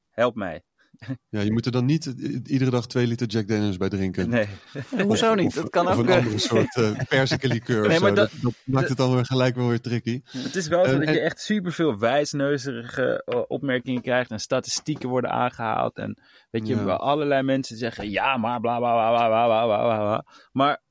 help 0.10 0.36
mij. 0.36 0.64
Ja, 1.30 1.42
je 1.42 1.52
moet 1.52 1.66
er 1.66 1.72
dan 1.72 1.86
niet 1.86 2.06
iedere 2.46 2.72
dag 2.72 2.88
twee 2.88 3.08
liter 3.08 3.28
Jack 3.28 3.48
Daniels 3.48 3.78
bij 3.78 3.90
drinken. 3.90 4.30
Nee, 4.30 4.48
En 4.96 5.06
Hoezo 5.08 5.34
niet? 5.36 5.46
Of, 5.48 5.54
Dat 5.54 5.70
kan 5.70 5.88
of 5.88 5.94
ook. 5.98 6.00
een 6.04 6.10
eh, 6.10 6.16
andere 6.18 6.38
soort 6.38 6.76
uh, 6.78 6.92
persikenlikeur 7.08 7.88
Nee, 7.88 7.96
of 7.96 8.02
maar 8.02 8.10
zo. 8.10 8.16
dat- 8.16 8.32
Dat, 8.32 8.42
dat 8.42 8.54
maakt 8.66 8.90
het 8.90 8.98
dan 8.98 9.14
weer 9.16 9.26
gelijk 9.26 9.56
wel 9.56 9.68
weer 9.68 9.82
tricky. 9.82 10.22
het 10.32 10.56
is 10.56 10.68
wel 10.68 10.86
zo 10.86 10.92
Eh, 10.92 10.98
dat 11.00 11.08
en- 11.08 11.14
je 11.14 11.20
echt 11.20 11.40
superveel 11.42 11.98
wijsneuzerige 12.00 13.24
eh, 13.26 13.42
opmerkingen 13.48 14.02
krijgt 14.02 14.32
en 14.32 14.40
statistieken 14.40 15.10
worden 15.10 15.32
aangehaald. 15.32 15.98
En 15.98 16.18
weet 16.50 16.68
je, 16.68 16.76
Ja. 16.76 16.84
wel 16.84 16.98
allerlei 16.98 17.42
mensen 17.44 17.78
zeggen 17.78 18.10
ja, 18.10 18.38
maar 18.38 18.60
bla 18.60 18.78
bla 18.78 18.92
bla 18.94 19.10
bla 19.10 19.28
bla 19.28 19.46
bla 19.46 19.66
bla 19.66 19.84
bla. 19.84 19.98
bla. 19.98 20.26
Maar 20.52 20.82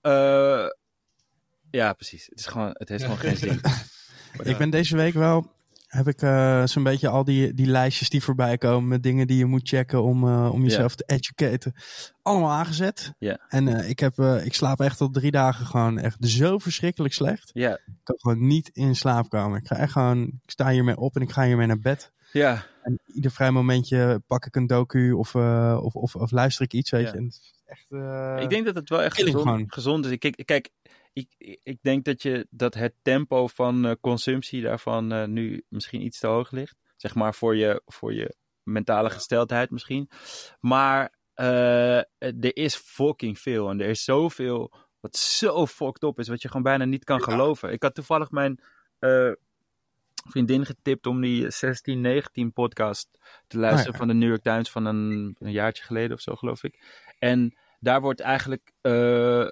eh, 0.00 0.66
ja, 1.70 1.92
precies. 1.92 2.26
Het, 2.26 2.38
is 2.38 2.46
gewoon, 2.46 2.70
het 2.72 2.88
heeft 2.88 3.02
gewoon 3.02 3.18
geen 3.18 3.36
zin. 3.36 3.60
Ik 4.42 4.56
ben 4.56 4.70
deze 4.70 4.96
week 4.96 5.14
wel, 5.14 5.52
heb 5.96 6.08
ik 6.08 6.22
eh, 6.22 6.66
zo'n 6.66 6.82
beetje 6.82 7.08
al 7.08 7.24
die, 7.24 7.54
die 7.54 7.66
lijstjes 7.66 8.08
die 8.08 8.22
voorbij 8.22 8.58
komen 8.58 8.88
met 8.88 9.02
dingen 9.02 9.26
die 9.26 9.38
je 9.38 9.44
moet 9.44 9.68
checken 9.68 10.02
om, 10.02 10.24
eh, 10.24 10.52
om 10.52 10.62
jezelf 10.62 10.94
te 10.94 11.04
educaten. 11.06 11.74
Allemaal 12.22 12.50
aangezet. 12.50 13.12
Ja. 13.18 13.38
En 13.48 13.68
eh, 13.68 13.88
ik, 13.88 13.98
heb, 13.98 14.18
ik 14.18 14.54
slaap 14.54 14.80
echt 14.80 15.00
al 15.00 15.10
drie 15.10 15.30
dagen 15.30 15.66
gewoon 15.66 15.98
echt 15.98 16.16
zo 16.20 16.58
verschrikkelijk 16.58 17.14
slecht. 17.14 17.50
Ja, 17.54 17.70
Ik 17.70 17.94
kan 18.02 18.16
gewoon 18.18 18.46
niet 18.46 18.70
in 18.72 18.96
slaap 18.96 19.28
komen. 19.28 19.58
Ik 19.58 19.66
ga 19.66 19.76
echt 19.76 19.92
gewoon, 19.92 20.22
ik 20.22 20.50
sta 20.50 20.70
hiermee 20.70 20.96
op 20.96 21.16
en 21.16 21.22
ik 21.22 21.32
ga 21.32 21.44
hiermee 21.44 21.66
naar 21.66 21.80
bed. 21.80 22.12
ja. 22.32 22.64
En 22.82 23.00
ieder 23.06 23.30
vrij 23.30 23.50
momentje 23.50 24.22
pak 24.26 24.46
ik 24.46 24.56
een 24.56 24.66
docu 24.66 25.12
of, 25.12 25.34
of, 25.34 25.94
of, 25.94 26.16
of 26.16 26.30
luister 26.30 26.64
ik 26.64 26.72
iets, 26.72 26.90
weet 26.90 27.10
je. 27.10 27.16
En 27.16 27.32
echt, 27.66 28.42
Ik 28.42 28.50
denk 28.50 28.64
dat 28.66 28.74
het 28.74 28.88
wel 28.88 29.02
echt 29.02 29.22
gezond, 29.22 29.74
gezond 29.74 30.06
is. 30.06 30.18
Kijk, 30.18 30.42
kijk, 30.44 30.70
ik, 31.16 31.58
ik 31.62 31.78
denk 31.82 32.04
dat, 32.04 32.22
je, 32.22 32.46
dat 32.50 32.74
het 32.74 32.94
tempo 33.02 33.46
van 33.46 33.86
uh, 33.86 33.92
consumptie 34.00 34.62
daarvan 34.62 35.12
uh, 35.12 35.24
nu 35.24 35.64
misschien 35.68 36.02
iets 36.02 36.18
te 36.18 36.26
hoog 36.26 36.50
ligt. 36.50 36.76
Zeg 36.96 37.14
maar 37.14 37.34
voor 37.34 37.56
je, 37.56 37.82
voor 37.86 38.14
je 38.14 38.36
mentale 38.62 39.10
gesteldheid 39.10 39.70
misschien. 39.70 40.10
Maar 40.60 41.14
uh, 41.36 41.96
er 42.18 42.56
is 42.56 42.74
fucking 42.74 43.38
veel. 43.38 43.70
En 43.70 43.80
er 43.80 43.88
is 43.88 44.04
zoveel 44.04 44.72
wat 45.00 45.16
zo 45.16 45.66
fucked 45.66 46.02
op 46.02 46.18
is. 46.18 46.28
Wat 46.28 46.42
je 46.42 46.48
gewoon 46.48 46.62
bijna 46.62 46.84
niet 46.84 47.04
kan 47.04 47.22
geloven. 47.22 47.72
Ik 47.72 47.82
had 47.82 47.94
toevallig 47.94 48.30
mijn 48.30 48.60
vriendin 50.30 50.66
getipt 50.66 51.06
om 51.06 51.20
die 51.20 51.40
1619 51.40 52.52
podcast 52.52 53.18
te 53.46 53.58
luisteren. 53.58 53.92
Ah, 53.92 53.98
Van 53.98 54.08
de 54.08 54.14
New 54.14 54.28
York 54.28 54.42
Times 54.42 54.70
van 54.70 54.84
een, 54.84 55.36
een 55.38 55.52
jaartje 55.52 55.84
geleden 55.84 56.16
of 56.16 56.20
zo 56.20 56.34
geloof 56.34 56.62
ik. 56.64 57.04
En 57.18 57.56
daar 57.80 58.00
wordt 58.00 58.20
eigenlijk 58.20 58.72
uh, 58.82 59.46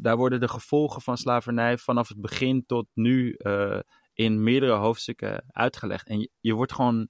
daar 0.00 0.16
worden 0.16 0.40
de 0.40 0.48
gevolgen 0.48 1.02
van 1.02 1.16
slavernij 1.16 1.78
vanaf 1.78 2.08
het 2.08 2.20
begin 2.20 2.66
tot 2.66 2.86
nu 2.94 3.34
uh, 3.38 3.80
in 4.12 4.42
meerdere 4.42 4.72
hoofdstukken 4.72 5.44
uitgelegd. 5.46 6.08
En 6.08 6.30
je, 6.40 6.54
wordt 6.54 6.72
gewoon, 6.72 7.08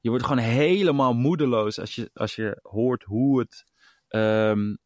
je 0.00 0.08
wordt 0.08 0.24
gewoon 0.24 0.42
helemaal 0.42 1.14
moedeloos 1.14 1.78
als 1.78 1.94
je, 1.94 2.10
als 2.12 2.34
je 2.34 2.58
hoort 2.62 3.02
hoe 3.02 3.38
het, 3.38 3.64
um, 4.08 4.78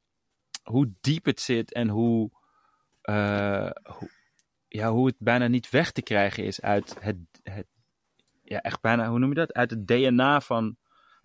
hoe 0.62 0.92
diep 1.00 1.24
het 1.24 1.40
zit 1.40 1.72
en 1.72 1.88
hoe, 1.88 2.30
uh, 3.02 3.70
hoe, 3.82 4.10
ja, 4.68 4.90
hoe 4.90 5.06
het 5.06 5.16
bijna 5.18 5.46
niet 5.46 5.70
weg 5.70 5.92
te 5.92 6.02
krijgen 6.02 6.44
is 6.44 6.60
uit 6.60 6.96
het, 7.00 7.18
het 7.42 7.66
ja, 8.42 8.60
echt 8.60 8.80
bijna, 8.80 9.08
hoe 9.08 9.18
noem 9.18 9.28
je 9.28 9.34
dat? 9.34 9.52
Uit 9.52 9.70
het 9.70 9.86
DNA 9.86 10.40
van, 10.40 10.76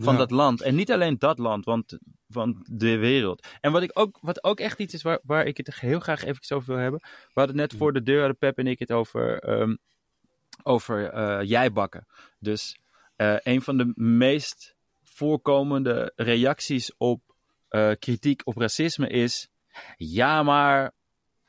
van 0.04 0.14
Ja. 0.14 0.20
dat 0.20 0.32
land. 0.32 0.62
En 0.62 0.76
niet 0.76 0.92
alleen 0.92 1.18
dat 1.18 1.38
land, 1.38 1.66
want, 1.66 1.98
want 2.28 2.58
de 2.80 2.98
wereld. 2.98 3.48
En 3.62 3.72
wat, 3.72 3.82
ik 3.82 3.92
ook, 3.94 4.18
wat 4.22 4.44
ook 4.44 4.60
echt 4.60 4.80
iets 4.80 4.94
is 4.94 5.02
waar, 5.02 5.20
waar 5.24 5.46
ik 5.46 5.58
het 5.58 5.80
heel 5.80 6.00
graag 6.00 6.24
even 6.24 6.56
over 6.56 6.74
wil 6.74 6.82
hebben. 6.82 7.00
We 7.04 7.32
hadden 7.34 7.56
net 7.56 7.74
voor 7.74 7.94
de 7.94 8.04
deur, 8.04 8.20
hadden 8.20 8.38
Pep 8.38 8.58
en 8.58 8.68
ik 8.68 8.80
het 8.80 8.92
over, 8.92 9.40
ehm, 9.40 9.76
over 10.64 11.10
eh, 11.10 11.48
jijbakken. 11.50 12.08
Dus 12.40 12.80
eh, 13.16 13.36
een 13.44 13.62
van 13.62 13.78
de 13.78 13.92
meest 13.96 14.76
voorkomende 15.04 16.14
reacties 16.16 16.98
op 16.98 17.22
eh, 17.68 17.92
kritiek 18.00 18.42
op 18.44 18.58
racisme 18.58 19.08
is... 19.10 19.50
Ja, 19.98 20.44
maar 20.44 20.94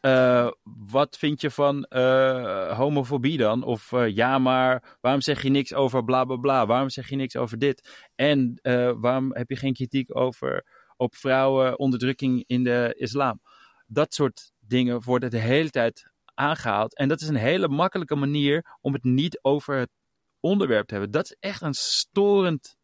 eh, 0.02 0.50
wat 0.86 1.16
vind 1.16 1.40
je 1.40 1.50
van 1.50 1.84
eh, 1.84 2.76
homofobie 2.78 3.38
dan? 3.38 3.62
Of 3.62 3.92
eh, 3.92 4.14
ja, 4.14 4.38
maar 4.38 4.96
waarom 5.00 5.20
zeg 5.20 5.42
je 5.42 5.48
niks 5.48 5.74
over 5.74 6.04
bla 6.04 6.24
bla 6.24 6.36
bla? 6.36 6.66
Waarom 6.66 6.90
zeg 6.90 7.08
je 7.08 7.16
niks 7.16 7.36
over 7.36 7.58
dit? 7.58 8.08
En 8.14 8.58
waarom 9.00 9.34
heb 9.34 9.50
je 9.50 9.56
geen 9.56 9.72
kritiek 9.72 10.16
over 10.16 10.66
op 10.96 11.14
vrouwenonderdrukking 11.14 12.44
in 12.46 12.64
de 12.64 12.94
islam? 12.98 13.40
Dat 13.86 14.14
soort 14.14 14.52
dingen 14.58 15.02
worden 15.02 15.30
de 15.30 15.38
hele 15.38 15.70
tijd 15.70 16.10
aangehaald. 16.34 16.96
En 16.96 17.08
dat 17.08 17.20
is 17.20 17.28
een 17.28 17.34
hele 17.34 17.68
makkelijke 17.68 18.16
manier 18.16 18.76
om 18.80 18.92
het 18.92 19.04
niet 19.04 19.38
over 19.42 19.76
het 19.76 19.90
onderwerp 20.40 20.86
te 20.86 20.94
hebben. 20.94 21.12
Dat 21.12 21.24
is 21.24 21.36
echt 21.40 21.62
een 21.62 21.74
storend 21.74 22.76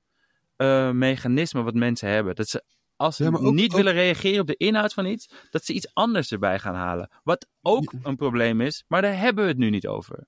mechanisme 0.93 1.63
wat 1.63 1.75
mensen 1.75 2.09
hebben. 2.09 2.35
Dat 2.35 2.49
ze 2.49 2.65
als 2.99 3.17
ze 3.17 3.25
Ja, 3.25 3.31
maar 3.31 3.41
ook- 3.41 3.55
niet 3.55 3.71
ook- 3.71 3.77
willen 3.77 3.93
reageren 3.93 4.41
op 4.41 4.47
de 4.47 4.57
inhoud 4.57 4.93
van 4.93 5.07
iets, 5.07 5.31
dat 5.51 5.65
ze 5.65 5.73
iets 5.73 5.95
anders 5.95 6.31
erbij 6.33 6.59
gaan 6.59 6.75
halen. 6.75 7.11
Wat 7.23 7.47
ook 7.63 7.93
een 8.03 8.17
probleem 8.17 8.61
is, 8.61 8.85
maar 8.89 9.03
daar 9.03 9.19
hebben 9.19 9.45
we 9.45 9.51
het 9.51 9.59
nu 9.59 9.71
niet 9.71 9.87
over. 9.87 10.27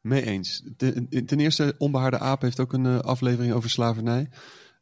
Mee 0.00 0.22
eens. 0.26 0.62
Ten, 0.76 1.08
ten 1.26 1.40
eerste, 1.40 1.74
Onbehaarde 1.78 2.18
Aap 2.18 2.42
heeft 2.42 2.60
ook 2.60 2.72
een 2.72 2.86
eh, 2.86 2.98
aflevering 2.98 3.52
over 3.52 3.70
slavernij. 3.70 4.28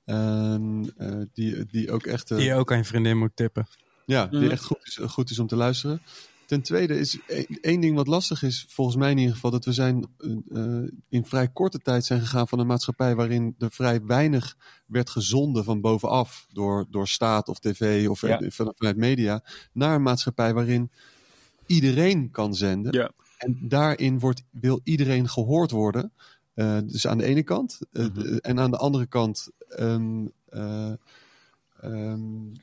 Ehm, 0.04 0.84
eh, 0.96 1.20
die, 1.32 1.66
die 1.66 1.90
ook 1.92 2.06
echt, 2.06 2.30
eh, 2.30 2.36
Die 2.36 2.46
je 2.46 2.54
ook 2.54 2.72
aan 2.72 2.78
je 2.78 2.84
vriendin 2.84 3.18
moet 3.18 3.36
tippen. 3.36 3.66
ja, 4.06 4.26
die 4.26 4.40
Mhm. 4.40 4.50
echt 4.50 4.64
goed 4.64 4.80
is, 4.82 4.98
goed 5.06 5.30
is 5.30 5.38
om 5.38 5.46
te 5.46 5.56
luisteren. 5.56 6.02
Ten 6.46 6.62
tweede 6.62 6.98
is 6.98 7.18
e- 7.26 7.44
één 7.60 7.80
ding 7.80 7.96
wat 7.96 8.06
lastig 8.06 8.42
is, 8.42 8.66
volgens 8.68 8.96
mij 8.96 9.10
in 9.10 9.18
ieder 9.18 9.34
geval, 9.34 9.50
dat 9.50 9.64
we 9.64 9.72
zijn 9.72 10.06
eh, 10.52 10.82
in 11.08 11.24
vrij 11.24 11.48
korte 11.48 11.78
tijd 11.78 12.04
zijn 12.04 12.20
gegaan 12.20 12.48
van 12.48 12.58
een 12.58 12.66
maatschappij 12.66 13.14
waarin 13.14 13.54
er 13.58 13.70
vrij 13.70 14.02
weinig 14.04 14.56
werd 14.86 15.10
gezonden 15.10 15.64
van 15.64 15.80
bovenaf 15.80 16.46
door, 16.52 16.86
door 16.90 17.08
staat 17.08 17.48
of 17.48 17.58
tv 17.58 18.08
of 18.08 18.20
Ja. 18.20 18.40
eh, 18.40 18.50
van- 18.50 18.72
vanuit 18.76 18.96
media, 18.96 19.44
naar 19.72 19.94
een 19.94 20.02
maatschappij 20.02 20.54
waarin 20.54 20.90
iedereen 21.66 22.30
kan 22.30 22.54
zenden. 22.54 22.92
Ja. 22.92 23.10
En 23.38 23.58
daarin 23.62 24.18
wordt, 24.18 24.42
wil 24.50 24.80
iedereen 24.84 25.28
gehoord 25.28 25.70
worden. 25.70 26.12
Eh, 26.54 26.78
dus 26.86 27.06
aan 27.06 27.18
de 27.18 27.24
ene 27.24 27.42
kant. 27.42 27.78
Eh, 27.92 28.04
Mhm. 28.06 28.36
en 28.36 28.58
aan 28.60 28.70
de 28.70 28.76
andere 28.76 29.06
kant 29.06 29.48
ehm, 29.68 30.26
eh, 30.48 30.92
ehm, 31.80 32.54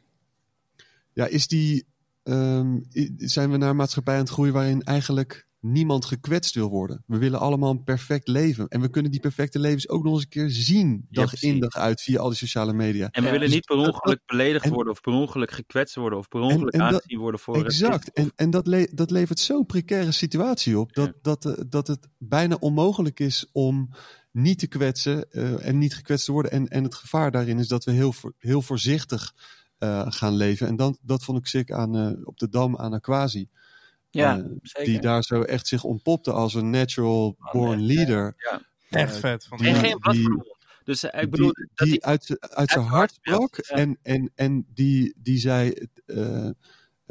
ja, 1.14 1.26
is 1.26 1.48
die, 1.48 1.86
ehm, 2.24 2.80
zijn 3.18 3.52
we 3.52 3.58
naar 3.58 3.70
een 3.70 3.76
maatschappij 3.76 4.14
aan 4.14 4.20
het 4.20 4.30
groeien 4.30 4.54
waarin 4.54 4.82
eigenlijk 4.82 5.48
niemand 5.60 6.06
gekwetst 6.06 6.56
wil 6.56 6.70
worden. 6.70 7.04
We 7.08 7.18
willen 7.18 7.40
allemaal 7.40 7.72
een 7.72 7.84
perfect 7.84 8.28
leven. 8.28 8.68
En 8.68 8.82
we 8.82 8.90
kunnen 8.90 9.12
die 9.12 9.20
perfecte 9.20 9.60
levens 9.60 9.90
ook 9.90 10.04
nog 10.04 10.14
eens 10.14 10.22
een 10.24 10.30
keer 10.30 10.50
zien. 10.50 11.06
Dag 11.10 11.42
in 11.42 11.60
dag 11.60 11.76
uit 11.76 12.02
via 12.02 12.20
al 12.20 12.28
die 12.30 12.38
sociale 12.38 12.74
media. 12.74 13.06
En 13.12 13.22
we 13.22 13.28
Ja, 13.28 13.32
willen 13.34 13.40
dus 13.48 13.56
niet 13.56 13.66
per 13.66 13.76
dat- 13.78 13.88
ongeluk 13.94 14.20
beledigd 14.26 14.66
en- 14.66 14.72
worden 14.74 14.94
of 14.94 15.02
per 15.02 15.14
ongeluk 15.14 15.52
gekwetst 15.52 15.96
worden 15.96 16.20
of 16.20 16.28
per 16.28 16.40
ongeluk 16.40 16.74
en 16.74 16.80
dat- 16.80 16.94
aangezien 16.94 17.20
worden 17.20 17.40
voor 17.40 17.56
Exact. 17.66 17.92
racisme. 17.92 18.14
En, 18.14 18.32
en 18.36 18.50
dat, 18.50 18.68
le- 18.68 18.88
dat 18.94 19.12
levert 19.12 19.40
zo'n 19.40 19.66
precaire 19.66 20.12
situatie 20.12 20.80
op. 20.80 20.94
Dat, 20.94 21.06
Ja. 21.08 21.14
dat, 21.22 21.46
eh, 21.46 21.64
dat 21.70 21.88
het 21.88 22.08
bijna 22.18 22.56
onmogelijk 22.60 23.20
is 23.20 23.50
om 23.52 23.90
niet 24.32 24.60
te 24.60 24.68
kwetsen 24.68 25.32
eh, 25.32 25.68
en 25.68 25.78
niet 25.78 25.96
gekwetst 25.96 26.26
te 26.26 26.32
worden. 26.32 26.52
En, 26.52 26.68
en 26.68 26.84
het 26.84 26.96
gevaar 26.96 27.32
daarin 27.32 27.60
is 27.60 27.68
dat 27.68 27.84
we 27.84 27.92
heel, 27.92 28.14
voor- 28.14 28.34
heel 28.38 28.62
voorzichtig 28.62 29.34
eh, 29.84 30.06
gaan 30.10 30.34
leven. 30.36 30.68
En 30.68 30.76
dan, 30.76 30.98
dat 31.02 31.24
vond 31.24 31.38
ik 31.38 31.46
sick 31.46 31.72
aan, 31.72 31.96
eh, 31.96 32.12
op 32.24 32.38
de 32.40 32.50
Dam 32.50 32.78
aan 32.78 32.94
Aquasi. 32.94 33.48
Ja, 34.10 34.38
Eh, 34.38 34.44
zeker. 34.62 34.92
die 34.92 35.02
daar 35.02 35.24
zo 35.24 35.42
echt 35.42 35.68
zich 35.68 35.84
ontpopte 35.84 36.32
als 36.32 36.54
een 36.54 36.70
natural 36.70 37.36
born 37.52 37.80
ja. 37.80 37.86
leader. 37.94 38.36
Echt 38.90 39.14
Eh, 39.14 39.20
vet. 39.20 39.46
Van 39.46 39.58
die- 39.58 39.68
En 39.68 39.76
geen 39.76 39.98
die-. 40.12 40.52
Dus 40.84 41.04
ik 41.04 41.30
bedoel, 41.30 41.52
die, 41.54 41.68
dat 41.76 41.88
die 41.88 41.92
die, 41.96 42.06
uit, 42.06 42.38
uit 42.40 42.70
zijn 42.70 42.84
uit 42.84 42.90
hart 42.94 43.14
sprak. 43.14 43.56
ja. 43.68 43.76
En, 43.76 43.98
en, 44.02 44.32
en 44.36 44.66
die, 44.74 45.14
die 45.18 45.38
zei, 45.38 45.74
eh, 46.06 46.50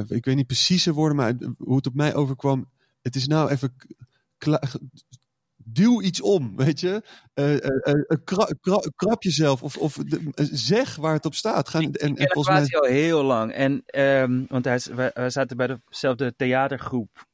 ik 0.07 0.25
weet 0.25 0.37
niet 0.37 0.47
precies 0.47 0.83
de 0.83 0.93
woorden, 0.93 1.16
maar 1.16 1.35
hoe 1.59 1.77
het 1.77 1.87
op 1.87 1.95
mij 1.95 2.14
overkwam. 2.14 2.70
Het 3.03 3.14
is 3.16 3.27
nou 3.27 3.51
even 3.51 3.75
duw 5.65 6.03
iets 6.03 6.21
om, 6.21 6.57
weet 6.57 6.81
je. 6.81 7.03
Kra- 8.25 8.49
kra- 8.61 8.91
krap 8.97 9.23
jezelf 9.23 9.63
of, 9.63 9.77
of 9.77 9.95
de- 9.95 10.33
zeg 10.53 10.97
waar 10.97 11.15
het 11.15 11.27
op 11.27 11.35
staat. 11.35 11.69
Gaan, 11.69 11.83
en, 11.93 12.17
en 12.17 12.31
volgens 12.31 12.71
mij, 12.71 12.81
al 12.81 12.87
heel 12.87 13.23
lang. 13.23 13.53
En, 13.53 13.83
ehm, 13.87 14.43
want 14.49 14.65
hij, 14.65 14.81
wij, 14.95 15.11
wij 15.15 15.31
zaten 15.31 15.57
bij 15.57 15.79
dezelfde 15.89 16.35
theatergroep 16.37 17.27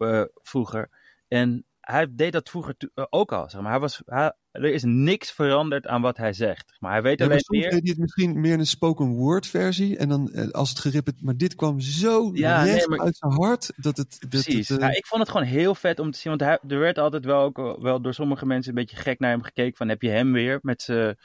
vroeger. 0.43 0.89
En 1.29 1.67
hij 1.93 2.07
deed 2.11 2.33
dat 2.33 2.49
vroeger 2.49 2.75
eh, 2.95 3.05
ook 3.11 3.33
al. 3.33 3.51
Zeg 3.51 3.61
maar. 3.61 3.71
hij 3.71 3.81
was, 3.81 4.03
hij, 4.05 4.33
er 4.51 4.65
is 4.73 4.83
niks 4.85 5.31
veranderd 5.33 5.87
aan 5.87 6.03
wat 6.03 6.17
hij 6.17 6.33
zegt. 6.33 6.77
Maar 6.79 6.93
hij 6.93 7.03
weet 7.03 7.19
ja, 7.19 7.25
alleen 7.25 7.41
meer. 7.47 7.63
deed 7.71 7.81
hij 7.83 7.91
het 7.91 7.99
misschien 7.99 8.41
meer 8.41 8.59
een 8.59 8.67
spoken 8.67 9.07
word 9.07 9.47
versie. 9.47 9.97
En 9.97 10.09
dan 10.09 10.31
eh, 10.33 10.49
als 10.51 10.69
het 10.69 10.79
gerippeld, 10.79 11.23
maar 11.23 11.37
dit 11.37 11.55
kwam 11.55 11.81
zo 11.81 12.31
Ja, 12.35 12.63
nee, 12.63 12.73
recht 12.73 12.89
maar- 12.89 13.01
uit 13.01 13.17
zijn 13.17 13.33
hart. 13.33 13.73
Dat 13.77 13.97
het, 13.97 14.17
dat 14.21 14.29
Precies. 14.31 14.69
het, 14.69 14.79
eh, 14.79 14.89
Ja, 14.89 14.95
ik 14.97 15.07
vond 15.07 15.21
het 15.21 15.31
gewoon 15.31 15.47
heel 15.47 15.75
vet 15.75 15.99
om 15.99 16.11
te 16.11 16.19
zien. 16.19 16.37
Want 16.39 16.43
hij, 16.51 16.59
er 16.69 16.79
werd 16.79 16.99
altijd 16.99 17.25
wel, 17.25 17.43
ook, 17.43 17.79
wel- 17.83 18.01
door 18.01 18.15
sommige 18.15 18.47
mensen 18.47 18.69
een 18.71 18.79
beetje 18.85 18.97
gek 18.97 19.19
naar 19.19 19.31
hem 19.31 19.43
gekeken. 19.43 19.77
Van 19.77 19.89
heb 19.89 20.03
je 20.03 20.11
hem 20.11 20.33
weer 20.33 20.59
met 20.63 20.83
zijn 20.83 21.17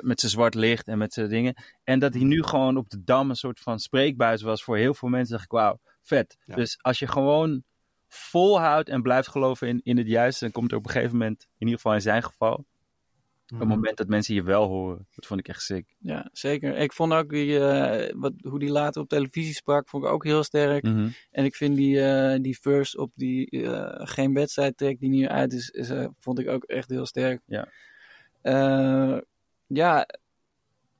met 0.00 0.20
z'n 0.20 0.26
zwart 0.26 0.54
licht 0.54 0.88
en 0.88 0.98
met 0.98 1.12
zijn 1.12 1.28
dingen. 1.28 1.54
En 1.84 1.98
dat 1.98 2.14
hij 2.14 2.22
nu 2.22 2.42
gewoon 2.42 2.76
op 2.76 2.88
de 2.90 3.02
dam 3.04 3.30
een 3.30 3.36
soort 3.36 3.60
van 3.60 3.78
spreekbuis 3.78 4.42
was 4.42 4.64
voor 4.64 4.76
heel 4.76 4.94
veel 4.94 5.08
mensen. 5.08 5.32
dacht 5.32 5.44
ik, 5.44 5.50
wauw, 5.50 5.80
vet. 6.02 6.36
Ja. 6.44 6.54
Dus 6.54 6.78
als 6.80 6.98
je 6.98 7.06
gewoon 7.06 7.62
volhoudt 8.08 8.88
en 8.88 9.02
blijft 9.02 9.28
geloven 9.28 9.68
in, 9.68 9.80
in 9.82 9.96
het 9.96 10.06
juiste, 10.06 10.44
dan 10.44 10.52
komt 10.52 10.70
er 10.72 10.78
op 10.78 10.84
een 10.86 10.90
gegeven 10.90 11.16
moment, 11.18 11.42
in 11.42 11.66
ieder 11.66 11.74
geval 11.74 11.94
in 11.94 12.00
zijn 12.00 12.22
geval, 12.22 12.64
Mhm. 13.46 13.62
een 13.62 13.68
moment 13.68 13.96
dat 13.96 14.08
mensen 14.08 14.34
je 14.34 14.42
wel 14.42 14.66
horen. 14.66 15.06
Dat 15.14 15.26
vond 15.26 15.40
ik 15.40 15.48
echt 15.48 15.62
sick. 15.62 15.94
Ja, 15.98 16.28
zeker. 16.32 16.76
Ik 16.76 16.92
vond 16.92 17.12
ook 17.12 17.30
die, 17.30 17.58
eh, 17.58 18.14
wat, 18.16 18.32
hoe 18.42 18.58
die 18.58 18.70
later 18.70 19.02
op 19.02 19.08
televisie 19.08 19.54
sprak, 19.54 19.88
vond 19.88 20.04
ik 20.04 20.10
ook 20.10 20.24
heel 20.24 20.42
sterk. 20.42 20.82
Mhm. 20.82 21.08
En 21.30 21.44
ik 21.44 21.54
vind 21.54 21.76
die, 21.76 22.02
eh, 22.02 22.40
die 22.42 22.58
verse 22.60 22.98
op 22.98 23.10
die 23.14 23.50
eh, 23.50 24.06
geen 24.06 24.34
wedstrijd 24.34 24.76
track 24.76 24.98
die 24.98 25.08
nu 25.08 25.28
uit 25.28 25.52
is, 25.52 25.70
is 25.70 25.90
vond 26.18 26.38
ik 26.38 26.48
ook 26.48 26.64
echt 26.64 26.90
heel 26.90 27.06
sterk. 27.06 27.40
Ja. 27.46 27.68
Ja, 29.68 30.06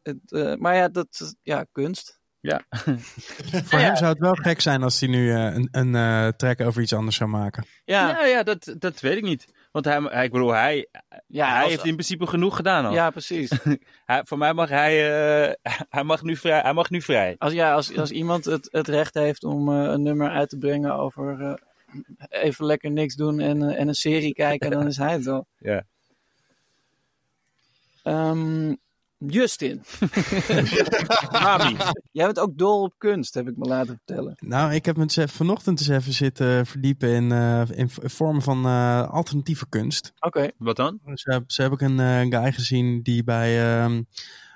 het, 0.03 0.59
maar 0.59 0.75
ja, 0.75 0.89
dat 0.89 1.37
ja, 1.43 1.67
kunst. 1.73 2.21
Voor 3.69 3.79
hem 3.79 3.97
zou 3.97 4.11
het 4.11 4.19
wel 4.19 4.35
gek 4.35 4.61
zijn 4.61 4.83
als 4.83 5.01
hij 5.01 5.09
nu 5.09 5.31
eh, 5.33 5.45
een, 5.55 5.69
een 5.71 5.95
eh, 5.95 6.29
track 6.29 6.61
over 6.61 6.83
iets 6.83 6.93
anders 6.93 7.17
zou 7.17 7.31
maken. 7.31 7.65
Ja, 7.85 8.09
Ja, 8.09 8.25
ja, 8.25 8.43
dat, 8.43 8.75
dat 8.79 9.01
weet 9.01 9.17
ik 9.17 9.23
niet. 9.23 9.55
Want 9.73 9.85
hij, 9.85 10.01
hij- 10.03 10.25
ik 10.25 10.33
bedoel, 10.33 10.53
hij, 10.53 10.89
ja, 11.27 11.49
hij 11.53 11.61
als- 11.63 11.71
heeft 11.71 11.85
in 11.85 11.93
principe 11.93 12.27
genoeg 12.27 12.57
gedaan 12.57 12.85
al. 12.87 12.93
ja 12.93 13.11
precies. 13.11 13.51
Hij, 14.07 14.21
voor 14.25 14.39
mij 14.39 14.53
mag 14.55 14.69
hij, 14.69 14.93
eh, 15.47 15.53
hij, 15.97 16.03
mag 16.05 16.23
nu 16.23 16.37
vrij, 16.37 16.61
hij 16.61 16.73
mag 16.73 16.91
nu 16.91 17.03
vrij. 17.03 17.35
Als, 17.39 17.53
ja, 17.53 17.73
als, 17.73 17.97
als 17.97 18.11
iemand 18.11 18.45
het, 18.45 18.69
het 18.71 18.89
recht 18.89 19.15
heeft 19.15 19.45
om 19.45 19.69
eh, 19.73 19.83
een 19.91 20.03
nummer 20.03 20.31
uit 20.31 20.49
te 20.49 20.59
brengen 20.59 20.95
over 20.95 21.41
eh, 21.41 21.55
even 22.43 22.65
lekker 22.65 22.91
niks 22.91 23.15
doen 23.15 23.41
en, 23.41 23.63
en 23.77 23.89
een 23.89 23.95
serie 23.95 24.33
kijken, 24.33 24.71
dan 24.71 24.87
is 24.87 24.97
hij 24.97 25.13
het 25.13 25.25
wel. 25.25 25.47
Ja. 25.59 25.85
Ehm, 28.03 28.75
Justin. 29.19 29.83
Jij 32.12 32.27
bent 32.27 32.39
ook 32.39 32.59
dol 32.59 32.83
op 32.83 32.95
kunst, 32.99 33.35
heb 33.35 33.49
ik 33.49 33.57
me 33.57 33.64
laten 33.67 34.01
vertellen. 34.05 34.35
Nou, 34.41 34.73
ik 34.75 34.85
heb 34.85 34.97
me 34.97 35.07
dus 35.07 35.17
even 35.17 35.35
vanochtend 35.35 35.79
eens 35.81 35.89
even 35.89 36.12
zitten 36.12 36.67
verdiepen 36.67 37.09
in, 37.09 37.33
eh, 37.33 37.62
in 37.71 37.91
vormen 37.91 38.43
van 38.43 38.64
eh, 38.67 39.11
alternatieve 39.11 39.69
kunst. 39.69 40.12
Oké. 40.19 40.51
Wat 40.59 40.77
dan? 40.77 40.99
Ze, 41.14 41.33
heb- 41.33 41.51
ze 41.51 41.62
heb 41.62 41.73
ik 41.73 41.81
een 41.81 42.01
eh, 42.01 42.41
guy 42.41 42.53
gezien 42.53 43.03
die 43.03 43.25
bij, 43.25 43.81
ehm, 43.83 44.03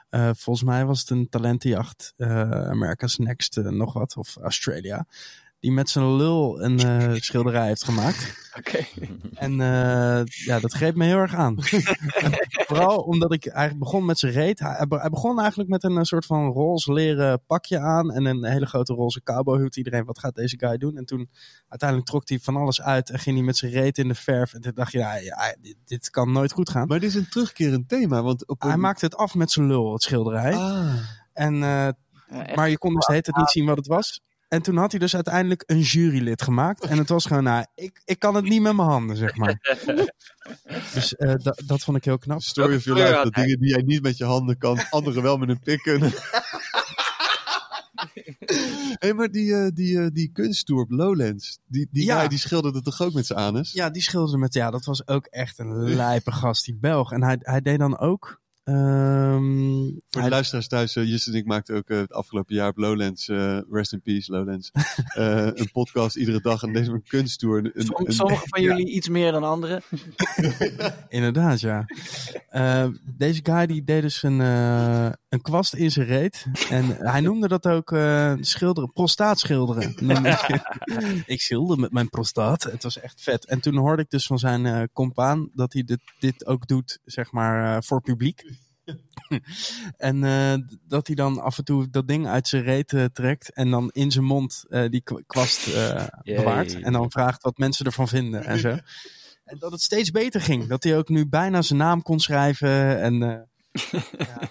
eh, 0.09 0.31
volgens 0.37 0.65
mij 0.67 0.85
was 0.85 1.01
het 1.01 1.11
een 1.11 1.29
talentenjacht, 1.29 2.13
eh 2.17 2.51
America's 2.51 3.17
Next 3.19 3.57
eh, 3.57 3.65
nog 3.65 3.93
wat, 3.93 4.17
of 4.17 4.37
Australia. 4.37 5.07
Die 5.61 5.73
met 5.73 5.91
zijn 5.91 6.17
lul 6.17 6.63
een 6.63 6.79
eh, 6.79 7.15
schilderij 7.29 7.67
heeft 7.67 7.85
gemaakt. 7.85 8.51
Oké. 8.59 8.87
En 9.35 9.61
eh, 9.61 10.25
ja, 10.25 10.61
dat 10.61 10.73
greep 10.73 10.95
me 10.95 11.05
heel 11.05 11.17
erg 11.17 11.35
aan. 11.35 11.57
Vooral 12.69 12.99
omdat 12.99 13.33
ik 13.33 13.47
eigenlijk 13.47 13.85
begon 13.85 14.05
met 14.05 14.19
zijn 14.19 14.33
reet. 14.33 14.59
Hij, 14.59 14.87
hij 14.89 15.11
begon 15.11 15.39
eigenlijk 15.41 15.69
met 15.69 15.85
een 15.85 15.97
eh, 15.97 16.03
soort 16.03 16.27
van 16.27 16.53
roze 16.53 16.93
leren 16.93 17.45
pakje 17.47 17.79
aan. 17.79 18.13
En 18.13 18.25
een 18.25 18.45
hele 18.45 18.67
grote 18.67 18.95
roze 18.95 19.23
cowboyhoed. 19.23 19.77
Iedereen, 19.77 20.05
wat 20.05 20.19
gaat 20.19 20.35
deze 20.35 20.59
guy 20.59 20.77
doen? 20.79 20.97
En 20.97 21.05
toen 21.05 21.31
uiteindelijk 21.69 22.11
trok 22.11 22.29
hij 22.29 22.39
van 22.39 22.57
alles 22.57 22.83
uit. 22.83 23.11
En 23.11 23.19
ging 23.19 23.37
hij 23.37 23.45
met 23.45 23.57
zijn 23.57 23.73
reet 23.73 23.99
in 23.99 24.09
de 24.09 24.15
verf. 24.15 24.55
En 24.55 24.61
toen 24.61 24.73
dacht 24.75 24.93
je, 24.93 24.99
ja, 24.99 25.15
ja, 25.17 25.57
dit, 25.61 25.77
dit 25.85 26.11
kan 26.11 26.33
nooit 26.33 26.53
goed 26.53 26.71
gaan. 26.71 26.87
Maar 26.87 27.01
dit 27.01 27.09
is 27.09 27.15
een 27.15 27.29
terugkerend 27.29 27.89
thema. 27.89 28.23
Want 28.23 28.49
op 28.49 28.63
Hij 28.63 28.77
maakte 28.77 29.05
het 29.05 29.17
af 29.17 29.35
met 29.35 29.51
zijn 29.51 29.67
lul, 29.67 29.93
het 29.93 30.03
schilderij. 30.03 30.55
Ah. 30.55 30.95
En, 31.33 31.55
eh, 31.55 31.89
Ja, 32.31 32.55
maar 32.55 32.69
je 32.69 32.79
kon 32.79 32.95
dus 32.95 33.07
de 33.07 33.13
hele 33.13 33.25
tijd 33.25 33.37
niet 33.37 33.51
zien 33.51 33.67
wat 33.67 33.77
het 33.77 33.87
was. 33.87 34.23
En 34.51 34.63
toen 34.63 34.77
had 34.77 34.91
hij 34.91 35.01
dus 35.01 35.15
uiteindelijk 35.15 35.63
een 35.67 35.81
jurylid 35.81 36.43
gemaakt. 36.43 36.85
En 36.85 36.99
het 36.99 37.09
was 37.09 37.25
gewoon, 37.27 37.43
nou, 37.45 37.65
ik, 37.75 38.01
ik 38.05 38.19
kan 38.19 38.35
het 38.35 38.45
niet 38.45 38.63
met 38.63 38.77
mijn 38.77 38.89
handen, 38.89 39.17
zeg 39.17 39.37
maar. 39.37 39.59
Dus 40.95 41.17
eh, 41.17 41.35
dat- 41.37 41.63
dat 41.67 41.83
vond 41.83 41.97
ik 41.97 42.05
heel 42.05 42.19
knap. 42.19 42.43
Story 42.43 42.77
of 42.77 42.85
your 42.85 43.03
life. 43.03 43.21
Dat 43.25 43.35
dingen 43.35 43.59
die 43.61 43.69
jij 43.69 43.83
niet 43.83 44.03
met 44.03 44.17
je 44.17 44.25
handen 44.25 44.59
kan, 44.59 44.79
anderen 44.91 45.23
wel 45.23 45.37
met 45.37 45.49
een 45.49 45.61
pik 45.61 45.83
kunnen. 45.83 46.13
Hé, 48.99 49.13
maar 49.15 49.31
die, 49.31 49.55
eh, 49.55 49.69
die, 49.75 49.99
eh, 50.01 50.07
die 50.13 50.31
kunsttour 50.33 50.81
op 50.83 50.91
Lowlands, 50.91 51.59
die, 51.67 51.89
die 51.91 52.05
Ja. 52.05 52.19
guy 52.19 52.29
die 52.29 52.39
schilderde 52.39 52.81
toch 52.83 53.01
ook 53.03 53.13
met 53.13 53.27
zijn 53.27 53.39
anus? 53.39 53.73
Ja, 53.73 53.91
die 53.91 54.03
schilderde 54.03 54.39
met, 54.39 54.55
ja, 54.55 54.71
dat 54.71 54.85
was 54.85 55.07
ook 55.07 55.27
echt 55.27 55.59
een 55.59 55.95
lijpe 55.95 56.33
gast, 56.33 56.65
die 56.65 56.77
Belg. 56.81 57.13
En 57.13 57.23
hij, 57.23 57.37
hij 57.41 57.61
deed 57.61 57.79
dan 57.79 57.99
ook, 57.99 58.40
ehm, 58.65 59.83
Voor 59.85 60.01
de 60.11 60.21
hij- 60.21 60.29
luisteraars 60.31 60.69
thuis, 60.69 60.97
uh, 60.97 61.05
Justin 61.09 61.33
en 61.33 61.39
ik 61.39 61.47
maakten 61.47 61.77
ook 61.77 61.89
eh, 61.91 61.99
het 61.99 62.13
afgelopen 62.13 62.55
jaar 62.55 62.69
op 62.69 62.77
Lowlands, 62.77 63.29
eh, 63.29 63.59
rest 63.71 63.93
in 63.93 64.03
peace 64.03 64.33
Lowlands, 64.33 64.71
eh, 65.15 65.47
een 65.55 65.71
podcast 65.73 66.17
iedere 66.17 66.41
dag 66.41 66.63
en 66.63 66.73
deze 66.73 66.91
een 66.91 67.03
kunsttour. 67.09 67.59
Een, 67.59 67.71
een, 67.75 67.85
Som- 67.85 68.07
een- 68.07 68.13
Sommige 68.13 68.49
van 68.49 68.63
jullie 68.69 68.91
iets 68.91 69.09
meer 69.09 69.33
dan 69.33 69.45
anderen. 69.45 69.83
inderdaad, 71.09 71.61
ja. 71.61 71.85
Eh, 72.49 72.87
deze 73.17 73.41
guy 73.43 73.67
die 73.67 73.85
deed 73.85 74.03
dus 74.03 74.23
een, 74.23 74.41
eh, 74.41 75.11
een 75.31 75.41
kwast 75.41 75.75
in 75.75 75.91
zijn 75.91 76.07
reet. 76.07 76.47
En 76.71 76.85
hij 76.97 77.21
noemde 77.21 77.49
dat 77.49 77.67
ook 77.67 77.93
eh, 77.93 78.35
schilderen, 78.41 78.93
prostaatschilderen. 78.93 79.95
ik 81.27 81.41
schilder 81.41 81.79
met 81.79 81.93
mijn 81.93 82.09
prostaat. 82.09 82.63
Het 82.63 82.83
was 82.83 83.01
echt 83.01 83.23
vet. 83.23 83.47
En 83.47 83.61
toen 83.61 83.77
hoorde 83.77 84.03
ik 84.03 84.11
dus 84.11 84.27
van 84.27 84.39
zijn 84.39 84.67
eh 84.67 84.83
compaan 84.93 85.51
dat 85.55 85.73
hij 85.73 85.83
dit, 85.85 86.01
dit 86.19 86.47
ook 86.47 86.67
doet, 86.67 86.99
zeg 87.05 87.33
maar, 87.33 87.77
eh, 87.77 87.83
voor 87.83 88.01
publiek. 88.01 88.45
en 89.97 90.25
eh, 90.25 90.55
dat 90.87 91.07
hij 91.07 91.17
dan 91.17 91.41
af 91.41 91.59
en 91.59 91.65
toe 91.65 91.91
dat 91.91 92.09
ding 92.09 92.27
uit 92.27 92.49
zijn 92.49 92.63
reet 92.63 92.95
trekt 93.13 93.53
en 93.53 93.71
dan 93.71 93.91
in 93.93 94.11
zijn 94.11 94.25
mond 94.25 94.65
eh, 94.69 94.89
die 94.89 95.01
kwa- 95.03 95.23
kwast 95.27 95.67
eh, 95.67 96.07
bewaart. 96.23 96.81
En 96.81 96.93
dan 96.93 97.11
vraagt 97.11 97.43
wat 97.43 97.59
mensen 97.59 97.87
ervan 97.87 98.09
vinden 98.09 98.45
en 98.45 98.59
zo. 98.59 98.79
En 99.45 99.59
dat 99.59 99.73
het 99.73 99.83
steeds 99.83 100.11
beter 100.11 100.41
ging. 100.41 100.67
Dat 100.67 100.85
hij 100.85 100.97
ook 100.99 101.09
nu 101.09 101.27
bijna 101.29 101.63
zijn 101.63 101.79
naam 101.79 102.03
kon 102.03 102.21
schrijven. 102.21 103.01
En 103.01 103.23
eh, 103.23 104.01
ja. 104.19 104.51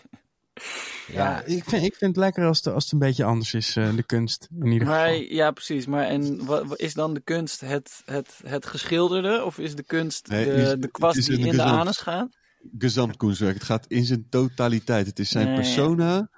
Ja, 1.08 1.44
ik 1.44 1.64
vind, 1.64 1.84
ik 1.84 1.96
vind 1.96 2.16
het 2.16 2.18
lekker 2.18 2.46
als 2.46 2.58
het, 2.58 2.74
als 2.74 2.84
het 2.84 2.94
een 2.94 3.00
beetje 3.00 3.24
anders 3.24 3.54
is, 3.54 3.76
eh, 3.76 3.96
de 3.96 4.04
kunst. 4.04 4.48
In 4.60 4.72
ieder 4.72 4.88
Maar 4.88 5.08
geval. 5.10 5.22
ja, 5.30 5.52
precies. 5.52 5.86
Maar 5.86 6.04
en 6.06 6.46
wa- 6.46 6.66
wa- 6.66 6.76
is 6.78 6.94
dan 6.94 7.14
de 7.14 7.22
kunst 7.22 7.62
het, 7.62 8.02
het, 8.06 8.40
het 8.46 8.66
geschilderde? 8.66 9.44
Of 9.46 9.58
is 9.60 9.76
de 9.76 9.84
kunst 9.84 10.28
Nee, 10.28 10.46
de, 10.46 10.52
is- 10.52 10.76
de 10.80 10.92
kwast 10.92 11.26
die 11.26 11.38
in 11.40 11.56
de 11.56 11.64
anus 11.64 11.98
gaat? 11.98 12.38
gezamtkunstwerk. 12.78 13.54
Het 13.54 13.64
gaat 13.64 13.86
in 13.88 14.06
zijn 14.06 14.26
totaliteit. 14.30 15.06
Het 15.06 15.20
is 15.20 15.30
zijn 15.30 15.48
ja. 15.48 15.56
persona, 15.56 16.30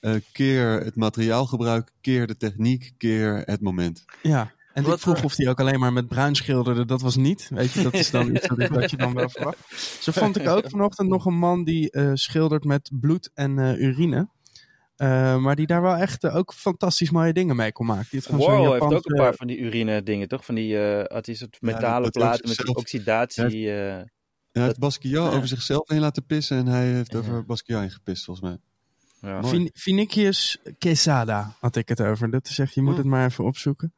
eh, 0.00 0.14
keer 0.32 0.68
het 0.84 0.96
materiaalgebruik, 0.96 1.90
keer 2.00 2.26
de 2.26 2.36
techniek, 2.36 2.92
keer 2.98 3.42
het 3.44 3.60
moment. 3.60 4.04
Ja. 4.22 4.52
En 4.72 4.82
Wat 4.82 4.94
ik 4.94 5.00
vroeg 5.00 5.16
voor- 5.16 5.24
of 5.24 5.36
hij 5.36 5.48
ook 5.48 5.60
alleen 5.60 5.80
maar 5.80 5.92
met 5.92 6.08
bruin 6.08 6.34
schilderde. 6.34 6.84
Dat 6.84 7.00
was 7.00 7.16
niet. 7.16 7.48
Weet 7.54 7.72
je, 7.72 7.82
dat 7.82 7.94
is 7.94 8.10
dan 8.10 8.34
iets 8.34 8.46
dat, 8.48 8.58
dat 8.72 8.90
je 8.90 8.96
dan 8.96 9.14
wel 9.14 9.28
verwacht. 9.28 9.58
Zo 10.00 10.12
vond 10.12 10.36
ik 10.36 10.48
ook 10.48 10.70
vanochtend 10.70 11.08
nog 11.08 11.24
een 11.26 11.38
man 11.38 11.64
die 11.64 11.90
eh, 11.90 12.10
schildert 12.14 12.64
met 12.64 12.90
bloed 13.00 13.30
en 13.34 13.58
eh, 13.58 13.80
urine. 13.80 14.28
Eh, 14.96 15.36
maar 15.36 15.56
die 15.56 15.66
daar 15.66 15.82
wel 15.82 15.94
echt 15.96 16.24
ook 16.28 16.54
fantastisch 16.54 17.10
mooie 17.10 17.32
dingen 17.32 17.56
mee 17.56 17.72
kon 17.72 17.86
maken. 17.86 18.06
Die 18.10 18.22
Warhol 18.28 18.70
heeft 18.72 18.82
ook 18.84 19.10
een 19.10 19.16
paar 19.16 19.34
van 19.34 19.46
die 19.46 19.58
urine 19.58 20.02
dingen, 20.02 20.28
toch? 20.28 20.44
Van 20.44 20.54
die, 20.54 20.78
eh 20.78 21.04
had 21.14 21.26
hij 21.26 21.34
soort 21.34 21.56
metalen 21.60 22.04
ook 22.06 22.12
platen 22.12 22.48
met 22.48 22.56
die 22.56 22.74
oxidatie. 22.76 23.72
eh, 23.72 24.02
Hij 24.52 24.62
heeft 24.62 24.78
Basquiat 24.78 25.30
Ja. 25.30 25.36
over 25.36 25.48
zichzelf 25.48 25.88
heen 25.88 26.00
laten 26.00 26.26
pissen 26.26 26.56
en 26.56 26.66
hij 26.66 26.86
heeft 26.86 27.12
Ja. 27.12 27.18
over 27.18 27.44
Basquiat 27.44 27.80
heen 27.80 27.90
gepist, 27.90 28.24
volgens 28.24 28.46
mij. 28.48 28.58
ja. 29.30 29.68
Vinicius 29.72 30.58
Quesada 30.78 31.56
had 31.60 31.76
ik 31.76 31.88
het 31.88 32.00
over. 32.00 32.30
Dat 32.30 32.48
is 32.48 32.58
echt, 32.58 32.74
je 32.74 32.82
moet 32.82 32.96
het 32.96 33.06
maar 33.06 33.26
even 33.26 33.44
opzoeken. 33.44 33.94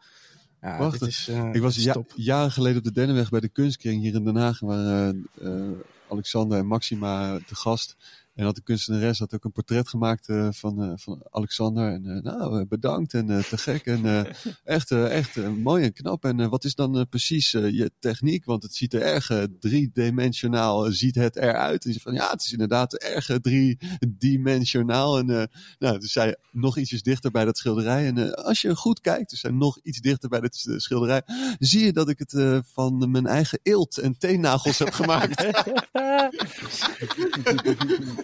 Ja, 0.63 0.79
Wacht, 0.79 1.01
dit 1.01 1.09
is, 1.09 1.29
eh, 1.29 1.49
Ik 1.53 1.61
was 1.61 1.77
ja, 1.77 1.97
jaren 2.15 2.51
geleden 2.51 2.79
op 2.79 2.85
de 2.85 2.93
Dennenweg 2.93 3.31
bij 3.31 3.41
de 3.41 3.49
Kunstkring 3.49 4.03
hier 4.03 4.15
in 4.15 4.25
Den 4.25 4.37
Haag. 4.37 4.61
Waar 4.61 4.87
eh, 4.87 5.09
eh, 5.41 5.71
Alexander 6.09 6.59
en 6.59 6.67
Maxima 6.67 7.39
te 7.47 7.55
gast. 7.55 7.97
En 8.35 8.45
had 8.45 8.55
de 8.55 8.63
kunstenares 8.63 9.19
had 9.19 9.35
ook 9.35 9.45
een 9.45 9.53
portret 9.53 9.89
gemaakt 9.89 10.29
eh, 10.29 10.49
van, 10.51 10.83
eh, 10.83 10.93
van 10.95 11.27
Alexander. 11.31 11.93
En 11.93 12.07
eh, 12.07 12.23
nou, 12.23 12.67
bedankt 12.67 13.15
en 13.15 13.27
te 13.27 13.59
gek. 13.59 13.87
En 13.87 14.27
echt, 14.65 14.91
echt 14.91 15.37
mooi 15.37 15.85
en 15.85 15.93
knap. 15.93 16.25
En 16.25 16.51
wat 16.51 16.65
is 16.65 16.75
dan 16.75 17.07
precies 17.09 17.51
je 17.51 17.91
techniek? 17.99 18.45
Want 18.45 18.63
het 18.63 18.75
ziet 18.75 18.95
er 18.95 19.03
erg 19.03 19.49
driedimensionaal 19.61 20.93
ziet 20.93 21.15
het 21.15 21.37
eruit. 21.37 21.85
En 21.85 21.93
je 21.93 22.01
van 22.01 22.15
ja, 22.15 22.31
het 22.31 22.45
is 22.45 22.53
inderdaad 22.53 22.95
erg 22.95 23.39
driedimensionaal. 23.41 25.19
En 25.19 25.51
nou, 25.79 25.99
dus 25.99 26.13
zij 26.13 26.37
nog 26.51 26.79
ietsjes 26.79 27.03
dichter 27.03 27.31
bij 27.31 27.45
dat 27.45 27.59
schilderij. 27.59 28.07
En 28.07 28.35
als 28.35 28.63
je 28.63 28.77
goed 28.77 29.01
kijkt, 29.01 29.31
dus 29.31 29.41
zij 29.41 29.51
nog 29.51 29.79
iets 29.83 30.01
dichter 30.01 30.29
bij 30.29 30.41
eh, 30.41 30.77
schilderij, 30.77 31.23
zie 31.59 31.85
je 31.85 31.93
dat 31.93 32.09
ik 32.09 32.19
het 32.19 32.63
van 32.73 33.11
mijn 33.11 33.27
eigen 33.27 33.59
eelt 33.63 33.99
en 33.99 34.19
teennagels 34.19 34.79
heb 34.79 34.93
gemaakt. 35.01 35.43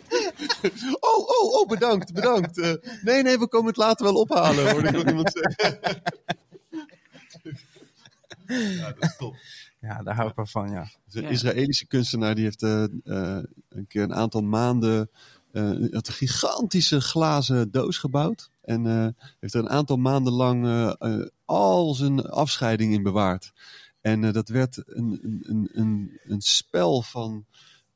oh, 1.11 1.29
oh, 1.29 1.53
oh, 1.61 1.69
bedankt, 1.69 2.13
bedankt. 2.13 2.59
Eh, 2.59 2.73
nee, 3.03 3.23
nee, 3.23 3.39
we 3.39 3.49
komen 3.49 3.69
het 3.69 3.77
later 3.77 4.05
wel 4.05 4.15
ophalen, 4.15 4.71
hoorde 4.71 4.89
ik 4.89 4.97
ook 4.97 5.09
iemand 5.09 5.33
zeggen. 5.33 5.79
ja, 8.47 8.93
dat 8.93 9.03
is 9.05 9.17
top. 9.17 9.35
Ja, 9.81 10.03
daar 10.03 10.15
hou 10.15 10.29
ik 10.29 10.37
wel 10.37 10.47
van, 10.47 10.71
ja. 10.71 10.89
Een 11.11 11.23
Ja. 11.23 11.29
Israëlische 11.29 11.87
kunstenaar 11.87 12.35
die 12.35 12.45
heeft 12.45 12.63
eh, 12.63 12.85
eh, 12.85 13.45
een 13.69 13.87
keer 13.87 14.03
een 14.03 14.15
aantal 14.15 14.41
maanden 14.41 15.11
eh, 15.53 15.93
had 15.93 16.09
een 16.09 16.15
gigantische 16.15 17.01
glazen 17.01 17.71
doos 17.71 17.99
gebouwd. 17.99 18.51
En 18.63 18.87
eh, 18.87 19.25
heeft 19.41 19.55
er 19.55 19.61
een 19.61 19.69
aantal 19.69 19.97
maanden 19.97 20.33
lang 20.33 20.67
al 21.45 21.95
zijn 21.95 22.21
afscheiding 22.27 22.93
in 22.93 23.03
bewaard. 23.03 23.53
En 24.01 24.25
eh, 24.25 24.33
dat 24.33 24.49
werd 24.49 24.83
een, 24.87 25.19
een, 25.43 25.69
een, 25.73 26.21
een 26.25 26.41
spel 26.41 27.03
van 27.03 27.45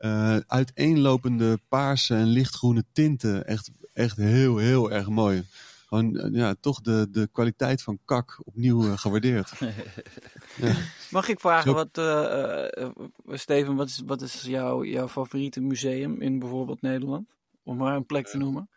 eh, 0.02 0.36
uiteenlopende 0.46 1.58
paarse 1.68 2.14
en 2.14 2.26
lichtgroene 2.26 2.84
tinten. 2.92 3.46
Echt, 3.46 3.70
echt 3.92 4.16
heel, 4.16 4.56
heel 4.58 4.90
erg 4.92 5.08
mooi. 5.08 5.44
Gewoon, 5.86 6.16
eh, 6.18 6.32
ja, 6.32 6.54
toch 6.60 6.80
de, 6.80 7.08
de 7.10 7.28
kwaliteit 7.32 7.82
van 7.82 7.98
kak 8.04 8.40
opnieuw 8.44 8.82
eh, 8.84 8.98
gewaardeerd. 8.98 9.52
Mag 11.10 11.28
ik 11.28 11.40
vragen, 11.40 11.70
Zo- 11.70 11.76
wat, 11.76 11.98
eh, 11.98 12.82
eh, 12.82 12.90
Steven, 13.26 13.74
wat 13.76 13.88
is, 13.88 14.02
wat 14.06 14.22
is 14.22 14.42
jouw, 14.42 14.84
jouw 14.84 15.08
favoriete 15.08 15.60
museum 15.60 16.20
in 16.20 16.38
bijvoorbeeld 16.38 16.80
Nederland? 16.82 17.28
Om 17.62 17.76
maar 17.76 17.96
een 17.96 18.06
plek 18.06 18.26
te 18.26 18.36
noemen. 18.38 18.68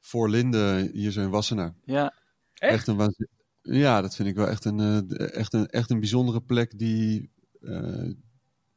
Voor 0.00 0.28
Linde, 0.30 0.90
hier 0.92 1.10
zo 1.10 1.20
in 1.20 1.30
Wassenaar. 1.30 1.74
Ja, 1.84 2.14
Echt? 2.54 2.86
een 2.86 2.96
waanzin- 2.96 3.28
Ja, 3.62 4.00
dat 4.00 4.14
vind 4.16 4.28
ik 4.28 4.34
wel 4.34 4.48
echt 4.48 4.64
een, 4.64 4.80
eh, 5.08 5.34
echt 5.36 5.52
een, 5.52 5.66
echt 5.66 5.90
een 5.90 6.00
bijzondere 6.00 6.40
plek 6.40 6.78
die, 6.78 7.30
eh, 7.60 8.10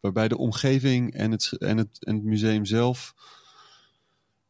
waarbij 0.03 0.27
de 0.27 0.37
omgeving 0.37 1.13
en 1.13 1.31
het, 1.31 1.51
en 1.51 1.77
het, 1.77 2.05
en 2.05 2.15
het 2.15 2.23
museum 2.23 2.65
zelf 2.65 3.13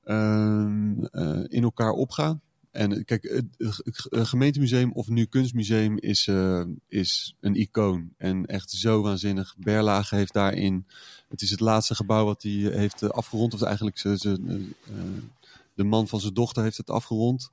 ehm, 0.04 1.04
eh, 1.04 1.43
in 1.47 1.64
elkaar 1.64 1.91
opgaan. 1.91 2.41
En 2.72 2.91
eh, 2.97 3.04
kijk, 3.06 3.43
het, 3.58 4.08
gemeentemuseum 4.28 4.91
of 4.91 5.08
nu 5.08 5.26
kunstmuseum 5.26 5.97
is, 5.97 6.28
eh, 6.28 6.64
is 6.88 7.36
een 7.39 7.56
icoon. 7.56 8.14
En 8.18 8.45
echt 8.45 8.72
zo 8.72 9.01
waanzinnig. 9.01 9.56
Berlage 9.58 10.16
heeft 10.16 10.34
daarin... 10.34 10.88
Het 11.30 11.41
is 11.41 11.49
het 11.51 11.60
laatste 11.60 11.95
gebouw 11.95 12.26
wat 12.26 12.43
hij 12.43 12.51
heeft 12.51 13.12
afgerond. 13.12 13.54
Of 13.54 13.62
eigenlijk 13.62 13.97
ze, 13.97 14.18
ze, 14.18 14.66
de 15.74 15.84
man 15.84 16.08
van 16.08 16.20
zijn 16.20 16.34
dochter 16.34 16.64
heeft 16.64 16.78
het 16.78 16.89
afgerond. 16.89 17.51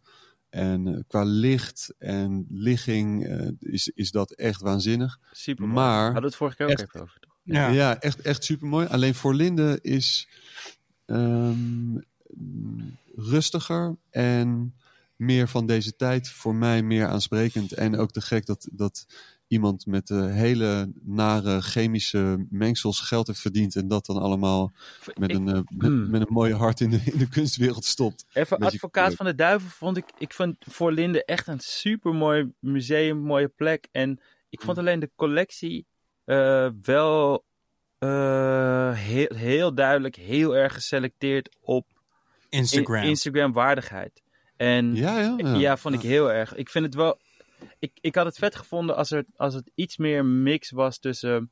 En 0.50 1.04
qua 1.08 1.22
licht 1.22 1.94
en 1.98 2.46
ligging 2.50 3.26
is, 3.60 3.88
is 3.88 4.10
dat 4.10 4.30
echt 4.30 4.60
waanzinnig. 4.60 5.18
Super. 5.32 5.68
Maar- 5.68 5.98
We 6.06 6.12
hadden 6.12 6.22
het 6.30 6.34
vorige 6.36 6.56
keer 6.56 6.66
ook 6.66 6.72
echt- 6.72 6.82
even 6.82 7.00
over. 7.00 7.19
Ja. 7.54 7.68
Ja, 7.68 8.00
echt, 8.00 8.20
echt 8.20 8.44
super 8.44 8.68
mooi. 8.68 8.86
Alleen 8.86 9.14
voor 9.14 9.34
Linde 9.34 9.78
is. 9.82 10.28
ehm, 11.06 11.96
rustiger 13.16 13.96
en 14.10 14.74
meer 15.16 15.48
van 15.48 15.66
deze 15.66 15.96
tijd. 15.96 16.28
Voor 16.30 16.54
mij 16.54 16.82
meer 16.82 17.06
aansprekend. 17.06 17.72
En 17.72 17.96
ook 17.96 18.10
te 18.12 18.20
gek 18.20 18.46
dat, 18.46 18.68
dat 18.72 19.06
iemand 19.46 19.86
met 19.86 20.10
eh, 20.10 20.26
hele 20.32 20.92
nare 21.02 21.60
chemische 21.62 22.46
mengsels 22.50 23.00
geld 23.00 23.26
heeft 23.26 23.40
verdiend. 23.40 23.76
En 23.76 23.88
dat 23.88 24.06
dan 24.06 24.16
allemaal 24.16 24.72
met, 25.18 25.30
Ik- 25.30 25.36
een, 25.36 25.48
eh, 25.48 25.54
met, 25.54 25.64
Hmm. 25.88 26.10
met 26.10 26.20
een 26.20 26.32
mooie 26.32 26.54
hart 26.54 26.80
in 26.80 26.90
de, 26.90 27.00
in 27.04 27.18
de 27.18 27.28
kunstwereld 27.28 27.84
stopt. 27.84 28.24
Even 28.32 28.58
Beetje 28.58 28.74
advocaat 28.74 29.14
van 29.14 29.26
de 29.26 29.34
duivel 29.34 29.68
vond 29.70 29.96
ik. 29.96 30.04
Ik 30.18 30.32
vond 30.32 30.56
voor 30.60 30.92
Linde 30.92 31.24
echt 31.24 31.46
een 31.46 31.60
super 31.60 32.14
mooi 32.14 32.52
museum, 32.58 33.18
mooie 33.18 33.48
plek. 33.48 33.88
En 33.92 34.20
ik 34.48 34.60
vond 34.60 34.78
alleen 34.78 35.00
de 35.00 35.10
collectie 35.16 35.86
eh, 36.30 36.68
wel 36.82 37.44
eh, 37.98 38.92
heel, 38.92 39.28
heel 39.34 39.74
duidelijk, 39.74 40.16
heel 40.16 40.56
erg 40.56 40.74
geselecteerd 40.74 41.56
op 41.60 41.86
in- 42.48 42.58
Instagram. 42.58 43.02
Instagram 43.02 43.52
waardigheid. 43.52 44.22
En 44.56 44.94
ja, 44.94 45.18
Ja, 45.20 45.34
ja. 45.36 45.54
ja. 45.54 45.76
vond 45.76 45.94
ik 45.94 46.00
heel 46.02 46.32
erg. 46.32 46.54
Ik 46.54 46.68
vind 46.68 46.84
het 46.84 46.94
wel. 46.94 47.18
Ik, 47.78 47.92
ik 48.00 48.14
had 48.14 48.24
het 48.26 48.38
vet 48.38 48.54
gevonden 48.56 48.96
als, 48.96 49.10
er, 49.10 49.24
als 49.36 49.54
het 49.54 49.70
iets 49.74 49.96
meer 49.96 50.24
mix 50.24 50.70
was 50.70 50.98
tussen. 50.98 51.50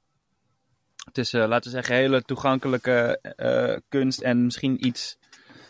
Tussen, 1.13 1.49
laten 1.49 1.71
we 1.71 1.77
zeggen, 1.77 1.95
hele 1.95 2.23
toegankelijke 2.23 3.19
eh, 3.37 3.77
kunst 3.89 4.21
en 4.21 4.45
misschien 4.45 4.87
iets 4.87 5.19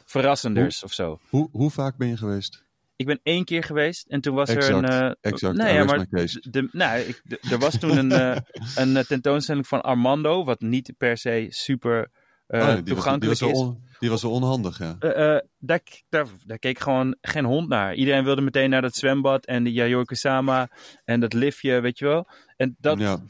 verrassenders 0.04 0.82
of 0.84 0.92
zo. 0.92 1.18
Hoe, 1.28 1.48
hoe 1.52 1.70
vaak 1.70 1.96
ben 1.96 2.08
je 2.08 2.16
geweest? 2.16 2.64
Ik 2.98 3.06
ben 3.06 3.20
één 3.22 3.44
keer 3.44 3.62
geweest 3.62 4.06
en 4.08 4.20
toen 4.20 4.34
was 4.34 4.48
er 4.48 4.70
een. 4.70 4.84
eh, 4.84 5.10
exact. 5.20 5.56
Nee, 5.56 5.72
I 5.72 5.76
ja, 5.76 5.84
maar 5.84 6.06
de, 6.08 6.68
nou, 6.72 6.98
ik, 7.00 7.20
de- 7.24 7.40
er 7.50 7.58
was 7.58 7.78
toen 7.78 7.96
een, 7.96 8.12
eh, 8.12 8.36
een 8.82 8.96
eh, 8.96 9.04
tentoonstelling 9.04 9.66
van 9.66 9.80
Armando, 9.82 10.44
wat 10.44 10.60
niet 10.60 10.92
per 10.98 11.16
se 11.16 11.46
super 11.50 12.10
eh, 12.46 12.60
Oh, 12.60 12.66
die, 12.66 12.74
was, 12.74 12.84
die, 12.84 12.94
toegankelijk 12.94 13.40
was 13.40 13.50
is. 13.50 13.58
on- 13.58 13.82
die 13.98 14.10
was 14.10 14.22
wel 14.22 14.30
onhandig, 14.30 14.78
ja. 14.78 14.96
Eh, 14.98 15.34
eh, 15.36 15.42
daar, 15.58 15.80
daar, 16.08 16.26
daar 16.46 16.58
keek 16.58 16.78
gewoon 16.78 17.16
geen 17.20 17.44
hond 17.44 17.68
naar. 17.68 17.94
Iedereen 17.94 18.24
wilde 18.24 18.40
meteen 18.40 18.70
naar 18.70 18.82
dat 18.82 18.94
zwembad 18.94 19.46
en 19.46 19.64
de 19.64 19.72
Yayoi 19.72 20.04
Kusama 20.04 20.68
en 21.04 21.20
dat 21.20 21.32
liftje, 21.32 21.80
weet 21.80 21.98
je 21.98 22.04
wel. 22.04 22.28
En 22.56 22.76
dat, 22.78 22.98
ja. 22.98 23.22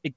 ik, 0.00 0.14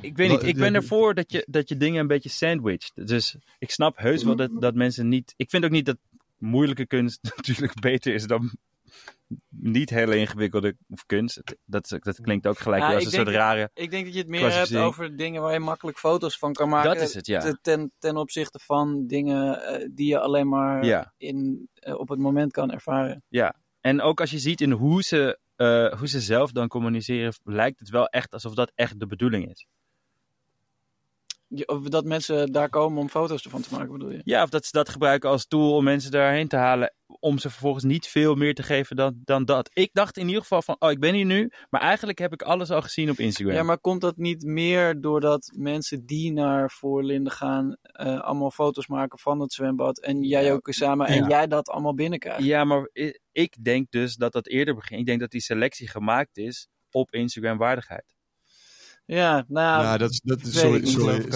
ik 0.00 0.16
weet 0.16 0.30
niet, 0.30 0.42
ik 0.42 0.56
ben 0.56 0.74
ervoor 0.74 1.14
dat 1.14 1.32
je, 1.32 1.46
dat 1.50 1.68
je 1.68 1.76
dingen 1.76 2.00
een 2.00 2.06
beetje 2.06 2.28
sandwiched. 2.28 2.92
Dus 2.94 3.36
ik 3.58 3.70
snap 3.70 3.96
heus 3.98 4.24
wel 4.24 4.36
dat, 4.36 4.50
dat 4.60 4.74
mensen 4.74 5.08
niet... 5.08 5.34
Ik 5.36 5.50
vind 5.50 5.64
ook 5.64 5.70
niet 5.70 5.86
dat 5.86 5.96
moeilijke 6.38 6.86
kunst 6.86 7.18
natuurlijk 7.36 7.80
beter 7.80 8.14
is 8.14 8.26
dan 8.26 8.50
niet 9.48 9.90
hele 9.90 10.16
ingewikkelde 10.16 10.76
kunst. 11.06 11.42
Dat, 11.64 11.96
dat 12.00 12.20
klinkt 12.20 12.46
ook 12.46 12.58
gelijk 12.58 12.82
Ja, 12.82 12.94
als 12.94 13.04
een 13.04 13.10
soort 13.10 13.28
rare... 13.28 13.70
Ik 13.74 13.90
denk 13.90 14.04
dat 14.04 14.14
je 14.14 14.20
het 14.20 14.28
meer 14.28 14.52
hebt 14.52 14.76
over 14.76 15.16
dingen 15.16 15.42
waar 15.42 15.52
je 15.52 15.58
makkelijk 15.58 15.98
foto's 15.98 16.38
van 16.38 16.52
kan 16.52 16.68
maken. 16.68 16.94
Dat 16.94 17.02
is 17.08 17.14
het, 17.14 17.26
ja. 17.26 17.40
te- 17.40 17.58
Ten, 17.62 17.92
ten 17.98 18.16
opzichte 18.16 18.58
van 18.58 19.06
dingen 19.06 19.62
eh, 19.62 19.88
die 19.92 20.08
je 20.08 20.18
alleen 20.18 20.48
maar 20.48 20.84
Ja. 20.84 21.12
in, 21.16 21.68
eh, 21.74 21.94
op 21.98 22.08
het 22.08 22.18
moment 22.18 22.52
kan 22.52 22.70
ervaren. 22.72 23.24
En 23.80 24.00
ook 24.00 24.20
als 24.20 24.30
je 24.30 24.38
ziet 24.38 24.60
in 24.60 24.70
hoe 24.70 25.02
ze, 25.02 25.38
eh, 25.56 25.92
hoe 25.98 26.08
ze 26.08 26.20
zelf 26.20 26.52
dan 26.52 26.68
communiceren, 26.68 27.32
lijkt 27.44 27.78
het 27.78 27.88
wel 27.88 28.06
echt 28.06 28.32
alsof 28.32 28.54
dat 28.54 28.72
echt 28.74 29.00
de 29.00 29.06
bedoeling 29.06 29.50
is. 29.50 29.66
Of 31.66 31.82
dat 31.82 32.04
mensen 32.04 32.52
daar 32.52 32.68
komen 32.68 33.00
om 33.00 33.08
foto's 33.08 33.44
ervan 33.44 33.60
te 33.62 33.74
maken, 33.74 33.92
bedoel 33.92 34.10
je? 34.10 34.20
Ja, 34.24 34.42
of 34.42 34.48
dat 34.48 34.64
ze 34.64 34.70
dat 34.72 34.88
gebruiken 34.88 35.30
als 35.30 35.46
tool 35.46 35.76
om 35.76 35.84
mensen 35.84 36.10
daarheen 36.10 36.48
te 36.48 36.56
halen. 36.56 36.94
Om 37.20 37.38
ze 37.38 37.50
vervolgens 37.50 37.84
niet 37.84 38.06
veel 38.06 38.34
meer 38.34 38.54
te 38.54 38.62
geven 38.62 38.96
dan, 38.96 39.20
dan 39.24 39.44
dat. 39.44 39.70
Ik 39.72 39.90
dacht 39.92 40.16
in 40.16 40.26
ieder 40.26 40.42
geval 40.42 40.62
van, 40.62 40.76
oh, 40.78 40.90
ik 40.90 41.00
ben 41.00 41.14
hier 41.14 41.24
nu. 41.24 41.50
Maar 41.70 41.80
eigenlijk 41.80 42.18
heb 42.18 42.32
ik 42.32 42.42
alles 42.42 42.70
al 42.70 42.82
gezien 42.82 43.10
op 43.10 43.18
Instagram. 43.18 43.54
Ja, 43.54 43.62
maar 43.62 43.78
komt 43.78 44.00
dat 44.00 44.16
niet 44.16 44.44
meer 44.44 45.00
doordat 45.00 45.52
mensen 45.56 46.06
die 46.06 46.32
naar 46.32 46.70
Voorlinden 46.70 47.32
gaan, 47.32 47.76
eh, 47.82 48.20
allemaal 48.20 48.50
foto's 48.50 48.86
maken 48.86 49.18
van 49.18 49.40
het 49.40 49.52
zwembad 49.52 50.00
en 50.00 50.22
jij 50.22 50.52
ook 50.52 50.68
samen 50.70 51.06
en 51.06 51.28
jij 51.28 51.46
dat 51.46 51.68
allemaal 51.68 51.94
binnenkrijgt? 51.94 52.44
Ja, 52.44 52.64
maar 52.64 52.90
ik 53.32 53.64
denk 53.64 53.90
dus 53.90 54.16
dat 54.16 54.32
dat 54.32 54.46
eerder 54.46 54.74
begint. 54.74 55.00
Ik 55.00 55.06
denk 55.06 55.20
dat 55.20 55.30
die 55.30 55.40
selectie 55.40 55.88
gemaakt 55.88 56.36
is 56.36 56.68
op 56.90 57.12
Instagram 57.12 57.58
waardigheid. 57.58 58.15
Ja, 59.06 59.44
nou, 59.48 59.82
Ja, 59.84 59.96
dat 59.96 60.20
dat 60.24 60.40
sorry, 60.46 60.86
sorry 60.86 61.16
niet, 61.16 61.34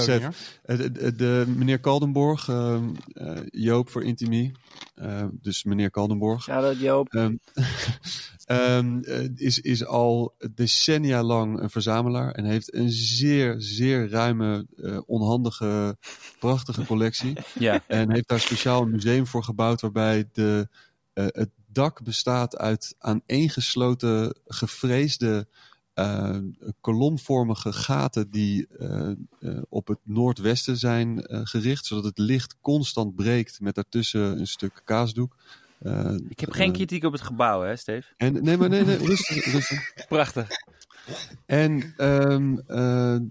Eh, 0.63 0.77
De, 0.77 0.93
de, 0.93 1.17
de- 1.17 1.45
meneer 1.57 1.81
Kaldenborg, 1.81 2.49
ehm, 2.49 2.89
eh, 3.13 3.37
Joop 3.51 3.91
voor 3.91 4.05
Intimi, 4.05 4.53
eh, 4.95 5.25
dus 5.33 5.65
meneer 5.65 5.91
Kaldenborg, 5.91 6.43
shout-out 6.43 6.81
Joop. 6.81 7.09
ehm, 7.15 7.37
ehm, 8.45 8.99
eh, 8.99 9.29
is, 9.35 9.59
is 9.61 9.85
al 9.87 10.35
decennia 10.55 11.23
lang 11.23 11.61
een 11.61 11.71
verzamelaar 11.71 12.33
en 12.33 12.45
heeft 12.45 12.75
een 12.75 12.91
zeer, 12.91 13.55
zeer 13.59 14.09
ruime, 14.11 14.67
eh, 14.77 14.99
onhandige, 15.07 15.97
prachtige 16.39 16.85
collectie. 16.87 17.33
Ja, 17.59 17.85
En 17.87 18.11
heeft 18.13 18.29
daar 18.29 18.41
speciaal 18.41 18.83
een 18.83 18.91
museum 18.91 19.27
voor 19.27 19.45
gebouwd 19.45 19.81
waarbij 19.81 20.29
de, 20.33 20.69
eh, 21.13 21.25
het 21.29 21.51
dak 21.73 22.03
bestaat 22.03 22.57
uit 22.57 22.95
aaneengesloten, 22.99 24.35
gevreesde, 24.47 25.49
eh, 26.01 26.37
kolomvormige 26.81 27.73
gaten 27.73 28.31
die 28.31 28.67
eh, 28.79 29.11
eh, 29.41 29.59
op 29.69 29.89
het 29.89 29.99
noordwesten 30.03 30.77
zijn 30.77 31.25
gericht, 31.47 31.87
zodat 31.87 32.05
het 32.05 32.19
licht 32.19 32.57
constant 32.61 33.15
breekt 33.15 33.61
met 33.61 33.75
daartussen 33.75 34.39
een 34.39 34.47
stuk 34.47 34.83
kaasdoek. 34.85 35.37
Ik 36.29 36.41
heb 36.41 36.53
geen 36.53 36.73
kritiek 36.73 37.05
op 37.05 37.13
het 37.13 37.21
gebouw, 37.21 37.63
hè, 37.63 37.77
Steve? 37.77 38.07
en, 38.17 38.43
nee, 38.45 38.57
maar 38.57 38.69
nee, 38.69 38.85
nee, 38.85 38.97
rustig, 39.07 39.45
rustig. 39.53 39.93
Prachtig. 40.09 40.49
En 41.47 41.95
ehm, 41.97 42.57
eh, 42.67 43.15
eh, 43.15 43.23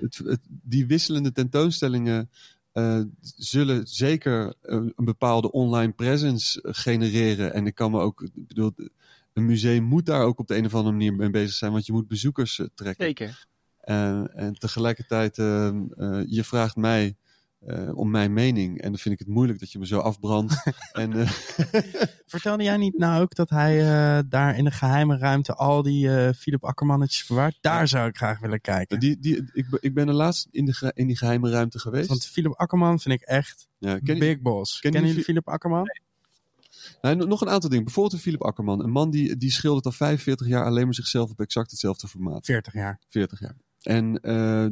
het, 0.00 0.20
het- 0.24 0.46
die 0.48 0.86
wisselende 0.86 1.32
tentoonstellingen 1.32 2.30
zullen 3.20 3.86
zeker 3.86 4.54
een, 4.62 4.92
een 4.96 5.04
bepaalde 5.04 5.52
online 5.52 5.92
presence 5.92 6.58
genereren. 6.62 7.52
En 7.54 7.66
ik 7.66 7.74
kan 7.74 7.90
me 7.90 8.00
ook, 8.00 8.22
ik 8.22 8.46
bedoel, 8.48 8.72
een 9.32 9.46
museum 9.46 9.82
moet 9.84 10.06
daar 10.06 10.22
ook 10.22 10.38
op 10.38 10.46
de 10.46 10.56
een 10.56 10.64
of 10.66 10.74
andere 10.74 10.92
manier 10.92 11.14
mee 11.14 11.30
bezig 11.30 11.54
zijn, 11.54 11.72
want 11.72 11.86
je 11.86 11.92
moet 11.92 12.08
bezoekers 12.08 12.58
eh, 12.58 12.66
trekken. 12.74 13.04
Zeker. 13.04 13.46
En, 13.80 14.30
en 14.34 14.54
tegelijkertijd, 14.54 15.38
ehm, 15.38 15.82
eh, 15.96 16.20
je 16.26 16.44
vraagt 16.44 16.76
mij 16.76 17.16
eh, 17.66 17.96
om 17.96 18.10
mijn 18.10 18.32
mening. 18.32 18.80
En 18.80 18.88
dan 18.90 18.98
vind 18.98 19.14
ik 19.14 19.18
het 19.26 19.34
moeilijk 19.34 19.58
dat 19.58 19.72
je 19.72 19.78
me 19.78 19.86
zo 19.86 19.98
afbrandt. 19.98 20.62
en, 20.92 21.12
eh, 21.12 21.30
Vertelde 22.26 22.62
jij 22.62 22.76
niet 22.76 22.98
nou 22.98 23.22
ook 23.22 23.34
dat 23.34 23.50
hij 23.50 23.80
eh, 23.80 24.22
daar 24.28 24.56
in 24.56 24.64
de 24.64 24.70
geheime 24.70 25.18
ruimte 25.18 25.54
al 25.54 25.82
die 25.82 26.16
eh 26.16 26.32
Philip 26.34 26.64
Akkermannetjes 26.64 27.22
verwaart? 27.22 27.58
Daar 27.60 27.88
zou 27.88 28.08
ik 28.08 28.16
graag 28.16 28.40
willen 28.40 28.60
kijken. 28.60 29.00
die, 29.00 29.18
die, 29.18 29.36
ik, 29.52 29.70
ben- 29.70 29.78
ik 29.82 29.94
ben 29.94 30.08
er 30.08 30.14
laatst 30.14 30.48
in, 30.50 30.64
de, 30.64 30.90
in 30.94 31.06
die 31.06 31.16
geheime 31.16 31.50
ruimte 31.50 31.78
geweest. 31.78 32.08
Want 32.08 32.26
Philip 32.26 32.52
Akkerman 32.52 33.00
vind 33.00 33.20
ik 33.20 33.26
echt 33.28 33.68
ja, 33.78 33.98
ken 33.98 34.14
je- 34.14 34.20
big 34.20 34.40
boss. 34.40 34.80
ken 34.80 34.92
je 34.92 34.98
jullie 34.98 35.14
Fi- 35.14 35.22
Philip 35.22 35.48
Akkerman? 35.48 35.86
Nou, 37.00 37.16
nog 37.26 37.40
een 37.40 37.48
aantal 37.50 37.68
dingen. 37.70 37.84
Bijvoorbeeld 37.84 38.14
een 38.14 38.20
Philip 38.20 38.42
Akkerman. 38.42 38.82
Een 38.82 38.90
man 38.90 39.10
die, 39.10 39.36
die 39.36 39.50
schildert 39.50 39.86
al 39.86 39.92
45 39.92 40.46
jaar 40.46 40.64
alleen 40.64 40.84
maar 40.84 40.94
zichzelf 40.94 41.30
op 41.30 41.40
exact 41.40 41.70
hetzelfde 41.70 42.08
formaat. 42.08 42.44
40 42.44 42.72
jaar. 42.72 42.98
40 43.08 43.40
jaar. 43.40 43.56
En 43.82 44.20
eh, 44.20 44.66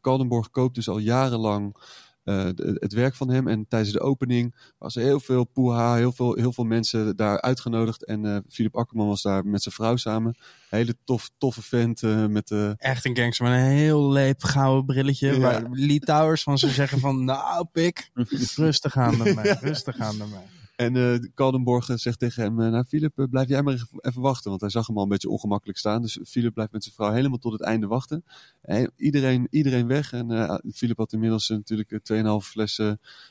Kaldenborg 0.00 0.50
koopt 0.50 0.74
dus 0.74 0.88
al 0.88 0.98
jarenlang 0.98 1.76
de- 2.24 2.76
het 2.80 2.92
werk 2.92 3.14
van 3.14 3.30
hem. 3.30 3.48
En 3.48 3.66
tijdens 3.68 3.92
de 3.92 4.00
opening 4.00 4.54
was 4.78 4.96
er 4.96 5.02
heel 5.02 5.20
veel 5.20 5.44
poeha, 5.44 5.94
heel 5.96 6.12
veel, 6.12 6.34
heel 6.34 6.52
veel 6.52 6.64
mensen 6.64 7.16
daar 7.16 7.40
uitgenodigd. 7.40 8.04
En 8.04 8.24
eh 8.24 8.36
Philip 8.48 8.76
Akkerman 8.76 9.06
was 9.06 9.22
daar 9.22 9.46
met 9.46 9.62
zijn 9.62 9.74
vrouw 9.74 9.96
samen. 9.96 10.36
Hele 10.68 10.96
tof, 11.04 11.30
toffe 11.38 11.62
vent 11.62 12.02
eh, 12.02 12.26
met... 12.26 12.50
Echt 12.76 13.04
een 13.04 13.16
gangster 13.16 13.44
met 13.48 13.54
een 13.54 13.66
heel 13.66 14.10
leep 14.10 14.42
gouden 14.42 14.84
brilletje. 14.86 15.32
Ja. 15.32 15.38
Waar 15.38 15.66
Lee 15.70 15.98
Towers 16.00 16.42
van 16.42 16.58
zou 16.58 16.72
zeggen 16.72 16.98
van, 17.00 17.24
nou 17.24 17.66
pik, 17.72 18.10
rustig 18.56 18.96
aan 18.96 19.18
met 19.18 19.34
mij, 19.34 19.58
rustig 19.60 19.98
aan 19.98 20.16
met 20.16 20.30
mij. 20.30 20.44
En 20.80 20.96
eh 20.96 21.18
Kaldenborg 21.34 21.88
eh, 21.88 21.96
zegt 21.96 22.18
tegen 22.18 22.42
hem, 22.42 22.60
eh, 22.60 22.70
nou 22.70 22.84
Philip, 22.84 23.26
blijf 23.30 23.48
jij 23.48 23.62
maar 23.62 23.86
even, 24.00 24.20
wachten. 24.22 24.48
Want 24.50 24.60
hij 24.60 24.70
zag 24.70 24.86
hem 24.86 24.96
al 24.96 25.02
een 25.02 25.08
beetje 25.08 25.28
ongemakkelijk 25.28 25.78
staan. 25.78 26.02
Dus 26.02 26.18
Philip 26.24 26.54
blijft 26.54 26.72
met 26.72 26.82
zijn 26.82 26.94
vrouw 26.94 27.12
helemaal 27.12 27.38
tot 27.38 27.52
het 27.52 27.62
einde 27.62 27.86
wachten. 27.86 28.24
En 28.62 28.92
iedereen, 28.96 29.46
iedereen 29.50 29.86
weg. 29.86 30.12
En 30.12 30.30
eh 30.30 30.58
Philip 30.72 30.96
had 30.96 31.12
inmiddels 31.12 31.48
natuurlijk 31.48 31.90
eh, 31.90 31.98
2,5 32.42 32.46
fles, 32.48 32.80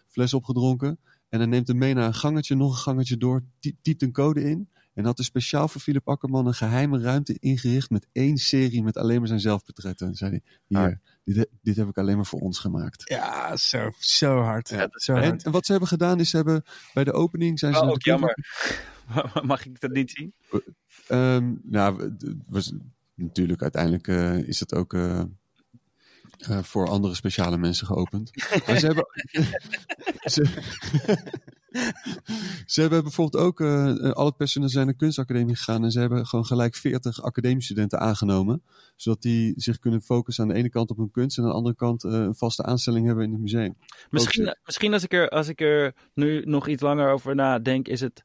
fles 0.08 0.34
opgedronken. 0.34 1.00
En 1.30 1.39
hij 1.39 1.47
neemt 1.47 1.68
hem 1.68 1.78
mee 1.78 1.93
naar 1.93 2.06
een 2.08 2.14
gangetje, 2.14 2.56
nog 2.56 2.72
een 2.72 2.78
gangetje 2.78 3.18
door. 3.18 3.43
ty- 3.60 3.76
Typt 3.82 4.02
een 4.02 4.12
code 4.12 4.43
in. 4.43 4.70
En 5.00 5.06
had 5.06 5.20
er 5.20 5.26
speciaal 5.26 5.68
voor 5.68 5.82
Philip 5.82 6.08
Akkerman 6.10 6.47
een 6.47 6.54
geheime 6.54 7.00
ruimte 7.02 7.38
ingericht 7.39 7.89
met 7.89 8.08
één 8.12 8.38
serie 8.38 8.84
met 8.84 8.97
alleen 8.97 9.20
maar 9.20 9.28
zijn 9.28 9.39
zelfportretten. 9.39 10.08
En 10.08 10.16
zei 10.16 10.30
hij, 10.32 10.41
hier, 10.68 11.00
dit, 11.24 11.36
he- 11.36 11.58
dit 11.62 11.76
heb 11.76 11.88
ik 11.88 11.97
alleen 11.97 12.16
maar 12.16 12.26
voor 12.26 12.39
ons 12.39 12.60
gemaakt. 12.60 13.10
Ja, 13.10 13.56
zo, 13.58 13.91
zo 14.00 14.39
hard. 14.41 14.70
Ja, 14.70 14.78
dat 14.88 15.02
zo 15.02 15.14
En, 15.16 15.24
hard. 15.24 15.43
en 15.43 15.52
wat 15.52 15.66
ze 15.66 15.72
hebben 15.72 15.89
gedaan 15.89 16.20
is, 16.20 16.30
ze 16.30 16.36
hebben 16.36 16.64
bij 16.93 17.04
de 17.04 17.12
opening 17.12 17.60
zijn 17.60 17.74
ze... 17.74 17.80
Oh, 17.82 17.89
ook 17.89 18.02
jammer. 18.04 18.38
Mag 19.43 19.66
ik 19.66 19.80
dat 19.80 19.91
niet 19.91 20.12
zien? 20.12 20.34
Ehm, 21.08 21.54
nou, 21.64 22.16
was, 22.47 22.74
natuurlijk, 23.16 23.62
uiteindelijk 23.62 24.08
eh, 24.08 24.38
is 24.38 24.60
het 24.60 24.74
ook 24.76 24.93
eh, 24.93 25.20
eh, 26.38 26.64
voor 26.64 26.88
andere 26.89 27.16
speciale 27.16 27.58
mensen 27.58 27.88
geopend. 27.88 28.32
Maar 28.68 28.80
ze 28.80 28.86
hebben. 28.86 29.06
ze, 30.34 30.45
Ze 32.65 32.82
hebben 32.82 33.03
bijvoorbeeld 33.03 33.43
ook, 33.43 33.61
eh, 33.61 33.89
eh, 33.89 34.11
al 34.11 34.26
het 34.26 34.38
personeel 34.38 34.70
zijn 34.70 34.86
naar 34.86 34.93
de 34.93 34.99
kunstacademie 34.99 35.55
gegaan 35.55 35.84
en 35.84 35.91
ze 35.91 35.99
hebben 35.99 36.26
gewoon 36.26 36.45
gelijk 36.45 36.76
40 36.76 37.22
academiestudenten 37.22 37.99
aangenomen. 37.99 38.63
Zodat 38.95 39.22
die 39.22 39.53
zich 39.55 39.80
kunnen 39.80 40.01
focussen 40.01 40.43
aan 40.43 40.49
de 40.49 40.55
ene 40.55 40.70
kant 40.70 40.89
op 40.89 40.97
hun 40.97 41.11
kunst 41.11 41.38
en 41.38 41.43
aan 41.43 41.49
de 41.49 41.55
andere 41.55 41.76
kant 41.76 42.03
eh, 42.03 42.11
een 42.11 42.36
vaste 42.36 42.63
aanstelling 42.63 43.05
hebben 43.05 43.24
in 43.24 43.32
het 43.32 43.41
museum. 43.41 43.78
Misschien, 44.09 44.55
misschien 44.63 44.93
als, 44.93 45.03
ik 45.03 45.13
er, 45.13 45.30
als 45.30 45.47
ik 45.47 45.61
er 45.61 45.95
nu 46.13 46.41
nog 46.45 46.67
iets 46.67 46.82
langer 46.82 47.11
over 47.11 47.36
nadenk, 47.36 47.88
is 47.88 48.01
het, 48.01 48.24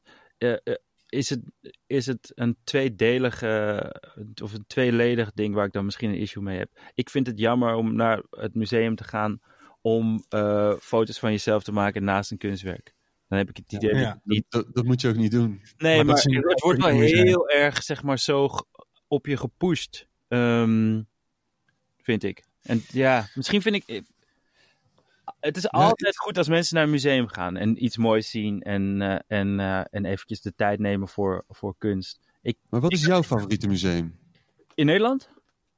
is 1.09 1.29
het, 1.29 1.41
is 1.87 2.05
het 2.05 2.31
een 2.35 2.57
tweedelige 2.63 3.93
of 4.43 4.53
een 4.53 4.65
tweeledig 4.67 5.31
ding 5.33 5.53
waar 5.53 5.65
ik 5.65 5.73
dan 5.73 5.85
misschien 5.85 6.09
een 6.09 6.19
issue 6.19 6.43
mee 6.43 6.57
heb. 6.57 6.69
Ik 6.93 7.09
vind 7.09 7.27
het 7.27 7.39
jammer 7.39 7.73
om 7.73 7.95
naar 7.95 8.23
het 8.29 8.55
museum 8.55 8.95
te 8.95 9.03
gaan 9.03 9.39
om 9.81 10.23
foto's 10.79 11.19
van 11.19 11.31
jezelf 11.31 11.63
te 11.63 11.71
maken 11.71 12.03
naast 12.03 12.31
een 12.31 12.37
kunstwerk. 12.37 12.94
Dan 13.27 13.37
heb 13.37 13.49
ik 13.49 13.57
het 13.57 13.71
idee 13.73 13.95
Ja. 13.95 14.19
dat 14.23 14.43
Dat, 14.49 14.73
dat 14.75 14.85
moet 14.85 15.01
je 15.01 15.07
ook 15.07 15.15
niet 15.15 15.31
doen. 15.31 15.61
Nee, 15.77 16.03
Maar 16.03 16.15
het 16.15 16.61
wordt 16.61 16.81
wel 16.81 16.99
heel 16.99 17.49
erg, 17.49 17.83
zeg 17.83 18.03
maar, 18.03 18.19
zo 18.19 18.49
op 19.07 19.25
je 19.25 19.37
gepusht. 19.37 20.07
ehm, 20.27 21.01
vind 22.01 22.23
ik. 22.23 22.43
En 22.61 22.83
ja, 22.91 23.27
misschien 23.33 23.61
vind 23.61 23.75
ik... 23.75 24.03
Het 25.39 25.57
is 25.57 25.69
altijd 25.69 26.17
goed 26.17 26.37
als 26.37 26.47
mensen 26.47 26.75
naar 26.75 26.83
een 26.83 26.89
museum 26.89 27.27
gaan 27.27 27.57
en 27.57 27.83
iets 27.83 27.97
moois 27.97 28.29
zien 28.29 28.61
en, 28.61 29.01
eh, 29.01 29.39
en, 29.39 29.59
eh, 29.59 29.81
en 29.89 30.05
eventjes 30.05 30.41
de 30.41 30.53
tijd 30.55 30.79
nemen 30.79 31.07
voor, 31.07 31.43
voor 31.49 31.75
kunst. 31.77 32.19
Ik, 32.41 32.57
Maar 32.69 32.81
wat 32.81 32.91
Ik- 32.91 32.97
is 32.97 33.05
jouw 33.05 33.23
favoriete 33.23 33.67
museum? 33.67 34.19
in 34.75 34.85
Nederland? 34.85 35.29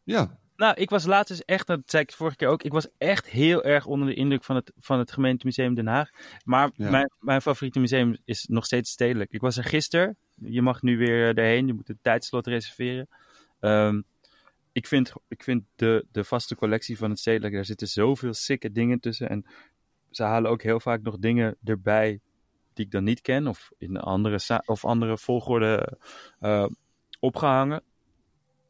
Ja, 0.03 0.39
Nou, 0.57 0.73
ik 0.75 0.89
was 0.89 1.05
laatst 1.05 1.27
dus 1.27 1.45
echt, 1.45 1.67
dat 1.67 1.79
zei 1.85 2.03
ik 2.03 2.11
vorige 2.11 2.35
keer 2.35 2.47
ook, 2.47 2.63
ik 2.63 2.71
was 2.71 2.87
echt 2.97 3.27
heel 3.27 3.63
erg 3.63 3.85
onder 3.85 4.07
de 4.07 4.13
indruk 4.13 4.43
van 4.43 4.55
het, 4.55 4.71
van 4.79 4.99
het 4.99 5.11
gemeentemuseum 5.11 5.73
Den 5.73 5.87
Haag. 5.87 6.09
Maar 6.43 6.69
Ja. 6.73 6.89
mijn, 6.89 7.11
mijn 7.19 7.41
favoriete 7.41 7.79
museum 7.79 8.17
is 8.25 8.45
nog 8.49 8.65
steeds 8.65 8.91
stedelijk. 8.91 9.31
Ik 9.31 9.41
was 9.41 9.57
er 9.57 9.63
gisteren, 9.63 10.17
je 10.35 10.61
mag 10.61 10.81
nu 10.81 10.97
weer 10.97 11.37
erheen, 11.37 11.67
je 11.67 11.73
moet 11.73 11.89
een 11.89 11.99
tijdslot 12.01 12.47
reserveren. 12.47 13.07
Ehm, 13.59 14.01
ik 14.71 14.87
vind, 14.87 15.13
ik 15.27 15.43
vind 15.43 15.63
de, 15.75 16.05
de 16.11 16.23
vaste 16.23 16.55
collectie 16.55 16.97
van 16.97 17.09
het 17.09 17.19
stedelijk, 17.19 17.53
daar 17.53 17.65
zitten 17.65 17.87
zoveel 17.87 18.33
sikke 18.33 18.71
dingen 18.71 18.99
tussen. 18.99 19.29
En 19.29 19.45
ze 20.11 20.23
halen 20.23 20.51
ook 20.51 20.61
heel 20.61 20.79
vaak 20.79 21.01
nog 21.01 21.17
dingen 21.17 21.57
erbij 21.63 22.19
die 22.73 22.85
ik 22.85 22.91
dan 22.91 23.03
niet 23.03 23.21
ken, 23.21 23.47
of 23.47 23.71
in 23.77 23.97
andere, 23.97 24.61
of 24.65 24.85
andere 24.85 25.17
volgorde 25.17 25.97
eh, 26.39 26.65
opgehangen. 27.19 27.83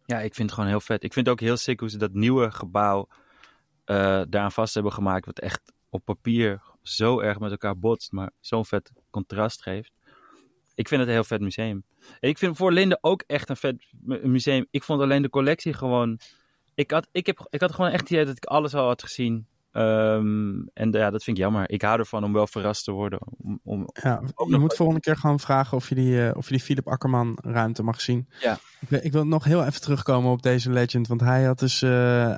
Ja, 0.07 0.19
ik 0.19 0.35
vind 0.35 0.49
het 0.49 0.51
gewoon 0.51 0.69
heel 0.69 0.79
vet. 0.79 1.03
Ik 1.03 1.13
vind 1.13 1.25
het 1.25 1.35
ook 1.35 1.41
heel 1.47 1.57
sick 1.57 1.79
hoe 1.79 1.89
ze 1.89 1.97
dat 1.97 2.13
nieuwe 2.13 2.51
gebouw 2.51 3.07
eh 3.85 4.21
daaraan 4.29 4.51
vast 4.51 4.73
hebben 4.73 4.91
gemaakt. 4.93 5.25
Wat 5.25 5.39
echt 5.39 5.61
op 5.89 6.05
papier 6.05 6.61
zo 6.81 7.19
erg 7.19 7.39
met 7.39 7.51
elkaar 7.51 7.77
botst, 7.77 8.11
maar 8.11 8.31
zo'n 8.39 8.65
vet 8.65 8.91
contrast 9.09 9.61
geeft. 9.61 9.91
Ik 10.75 10.87
vind 10.87 10.99
het 10.99 11.09
een 11.09 11.15
heel 11.15 11.23
vet 11.23 11.41
museum. 11.41 11.83
Ik 12.19 12.37
vind 12.37 12.57
voor 12.57 12.71
Linde 12.71 12.97
ook 13.01 13.23
echt 13.27 13.49
een 13.49 13.57
vet 13.57 13.85
mu- 14.01 14.27
museum. 14.27 14.65
Ik 14.71 14.83
vond 14.83 15.01
alleen 15.01 15.21
de 15.21 15.29
collectie 15.29 15.73
gewoon. 15.73 16.19
Ik 16.75 16.91
had, 16.91 17.07
ik 17.11 17.25
heb, 17.25 17.47
ik 17.49 17.61
had 17.61 17.71
gewoon 17.71 17.91
echt 17.91 17.99
het 18.01 18.09
idee 18.09 18.25
dat 18.25 18.37
ik 18.37 18.45
alles 18.45 18.73
al 18.75 18.85
had 18.87 19.03
gezien. 19.03 19.47
Ehm, 19.71 20.59
en 20.73 20.91
ja, 20.91 21.09
dat 21.09 21.23
vind 21.23 21.37
ik 21.37 21.43
jammer. 21.43 21.69
Ik 21.69 21.81
hou 21.81 21.99
ervan 21.99 22.23
om 22.23 22.33
wel 22.33 22.47
verrast 22.47 22.83
te 22.83 22.91
worden. 22.91 23.19
Om, 23.41 23.59
om, 23.63 23.89
Ja, 24.03 24.21
je 24.47 24.57
moet 24.57 24.73
volgende 24.75 25.01
keer 25.01 25.17
gewoon 25.17 25.39
vragen 25.39 25.77
of 25.77 25.89
je 25.89 25.95
die, 25.95 26.27
eh, 26.27 26.37
of 26.37 26.45
je 26.45 26.51
die 26.51 26.63
Philip 26.63 26.87
Akkerman 26.87 27.37
ruimte 27.41 27.83
mag 27.83 28.01
zien. 28.01 28.27
Ja. 28.39 28.59
Ik, 28.79 28.89
wil- 28.89 28.99
ik 29.03 29.11
wil 29.11 29.25
nog 29.27 29.43
heel 29.43 29.65
even 29.65 29.81
terugkomen 29.81 30.31
op 30.31 30.41
deze 30.41 30.69
legend. 30.71 31.07
Want 31.07 31.21
hij 31.21 31.43
had 31.43 31.59
dus, 31.59 31.81
eh, 31.81 31.89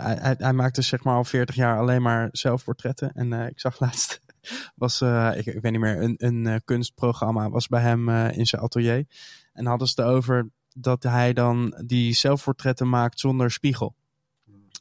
hij, 0.01 0.17
hij, 0.19 0.36
hij 0.38 0.53
maakt 0.53 0.75
dus 0.75 0.88
zeg 0.88 1.03
maar 1.03 1.15
al 1.15 1.23
40 1.23 1.55
jaar 1.55 1.77
alleen 1.80 2.01
maar 2.01 2.30
zelfportretten. 2.32 3.11
En 3.13 3.34
eh, 3.34 3.47
ik 3.47 3.59
zag 3.59 3.80
laatst, 3.86 4.21
was, 4.75 5.01
ik, 5.36 5.45
ik 5.45 5.61
weet 5.61 5.71
niet 5.71 5.82
meer, 5.82 6.01
een, 6.01 6.15
een 6.17 6.61
kunstprogramma 6.65 7.49
was 7.49 7.67
bij 7.67 7.82
hem 7.82 8.09
in 8.09 8.45
zijn 8.45 8.61
atelier. 8.61 9.05
En 9.53 9.65
hadden 9.65 9.88
ze 9.88 10.01
het 10.01 10.09
over 10.11 10.49
dat 10.75 11.03
hij 11.03 11.34
dan 11.34 11.84
die 11.86 12.13
zelfportretten 12.13 12.89
maakt 12.89 13.19
zonder 13.19 13.51
spiegel. 13.51 13.95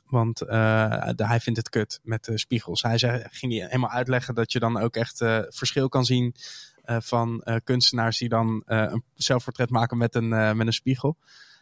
Want 0.09 0.41
eh, 0.41 1.09
de- 1.15 1.27
hij 1.27 1.41
vindt 1.41 1.59
het 1.59 1.69
kut 1.69 2.01
met 2.03 2.25
de 2.25 2.39
spiegels. 2.39 2.83
Hij 2.83 2.99
zei, 2.99 3.25
ging 3.31 3.53
hij 3.53 3.63
helemaal 3.67 3.91
uitleggen 3.91 4.35
dat 4.35 4.53
je 4.53 4.59
dan 4.59 4.79
ook 4.79 4.97
echt 4.97 5.21
eh, 5.21 5.39
verschil 5.49 5.89
kan 5.89 6.05
zien 6.05 6.35
eh, 6.85 6.97
van 7.01 7.43
eh, 7.43 7.57
kunstenaars 7.65 8.19
die 8.19 8.29
dan 8.29 8.63
eh, 8.67 8.79
een 8.89 9.05
zelfportret 9.15 9.71
maken 9.71 9.99
met 9.99 10.15
een, 10.15 10.33
eh, 10.33 10.53
met 10.53 10.67
een 10.67 10.73
spiegel. 10.73 11.17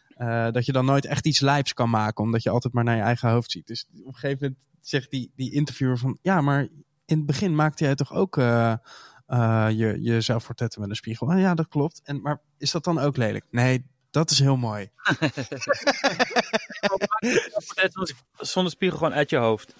Eh, 0.07 0.51
dat 0.51 0.65
je 0.65 0.71
dan 0.71 0.85
nooit 0.85 1.05
echt 1.05 1.25
iets 1.25 1.39
lijps 1.39 1.73
kan 1.73 1.89
maken, 1.89 2.23
omdat 2.23 2.43
je 2.43 2.49
altijd 2.49 2.73
maar 2.73 2.83
naar 2.83 2.95
je 2.95 3.01
eigen 3.01 3.29
hoofd 3.29 3.51
ziet. 3.51 3.67
Dus 3.67 3.85
op 3.99 4.05
een 4.07 4.13
gegeven 4.13 4.37
moment 4.41 4.59
zegt 4.81 5.11
die, 5.11 5.31
die 5.35 5.51
interviewer 5.53 5.97
van, 5.97 6.17
ja, 6.21 6.41
maar 6.41 6.61
in 7.05 7.17
het 7.17 7.25
begin 7.25 7.55
maakte 7.55 7.83
jij 7.83 7.95
toch 7.95 8.13
ook 8.13 8.37
eh, 8.37 8.73
eh, 9.27 9.67
je, 9.69 9.97
je 10.01 10.21
zelfportretten 10.21 10.81
met 10.81 10.89
een 10.89 10.95
spiegel? 10.95 11.31
Ah, 11.31 11.39
ja, 11.39 11.53
dat 11.53 11.67
klopt. 11.67 12.01
En, 12.03 12.21
maar 12.21 12.41
is 12.57 12.71
dat 12.71 12.83
dan 12.83 12.99
ook 12.99 13.17
lelijk? 13.17 13.45
Nee, 13.51 13.85
dat 14.11 14.31
is 14.31 14.39
heel 14.39 14.57
mooi. 14.57 14.89
zonder 18.37 18.71
spiegel 18.71 18.97
gewoon 18.97 19.13
uit 19.13 19.29
je 19.29 19.37
hoofd. 19.37 19.73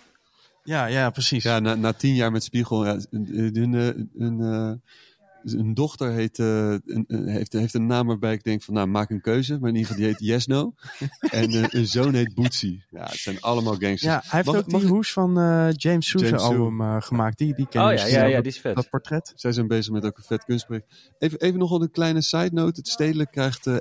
Ja, 0.64 0.86
ja, 0.86 1.10
precies. 1.10 1.44
ja 1.44 1.60
na, 1.60 1.76
na 1.76 1.94
tien 1.94 2.16
jaar 2.16 2.32
met 2.32 2.44
Spiegel. 2.44 2.86
Ja, 2.86 3.00
hun, 3.10 3.52
hun, 3.54 3.76
eh, 3.76 4.22
hun, 4.22 4.82
eh, 5.54 5.60
hun 5.60 5.74
dochter 5.74 6.12
heet, 6.12 6.40
eh, 6.40 6.70
een- 6.72 7.04
een- 7.08 7.28
heeft, 7.28 7.54
heeft 7.54 7.74
een 7.74 7.86
naam 7.86 8.08
waarbij 8.08 8.34
ik 8.34 8.44
denk 8.44 8.62
van, 8.62 8.74
nou, 8.74 8.88
maak 8.88 9.10
een 9.10 9.22
keuze. 9.22 9.60
Maar 9.60 9.70
in 9.70 9.76
ieder 9.76 9.92
geval, 9.92 10.04
die 10.04 10.12
heet 10.14 10.28
Yesno. 10.28 10.74
en 11.32 11.50
eh, 11.52 11.66
een 11.70 11.88
zoon 11.88 12.14
heet 12.14 12.34
Bootsy. 12.34 12.80
Ja, 12.90 13.04
het 13.04 13.16
zijn 13.18 13.42
allemaal 13.42 13.74
gangsters. 13.76 14.02
Ja, 14.02 14.22
hij 14.22 14.30
heeft 14.32 14.46
Mag- 14.46 14.56
ook 14.56 14.68
mag 14.72 14.80
die 14.80 14.90
ik- 14.90 14.96
hoes 14.96 15.14
van 15.14 15.40
eh, 15.40 15.68
James 15.72 16.08
Sousa 16.08 16.36
album 16.36 16.82
eh, 16.82 16.96
gemaakt. 17.02 17.38
Die, 17.38 17.56
die 17.56 17.68
ken 17.68 17.82
Oh 17.84 17.92
je 17.92 17.98
ja, 17.98 18.06
ja, 18.06 18.26
ja, 18.26 18.34
dat- 18.36 18.44
die 18.44 18.52
is 18.54 18.60
vet. 18.60 18.76
Dat 18.76 18.90
portret. 18.90 19.32
Zij 19.36 19.52
zijn 19.52 19.68
bezig 19.68 19.94
met 19.94 20.06
ook 20.06 20.18
een 20.18 20.24
vet 20.24 20.44
kunstproject. 20.46 20.94
Even, 21.20 21.40
even 21.40 21.60
nog 21.60 21.72
een 21.82 21.92
kleine 21.92 22.22
side 22.22 22.50
note. 22.54 22.80
Het 22.80 22.88
stedelijk 22.88 23.32
krijgt 23.32 23.68
eh, 23.68 23.76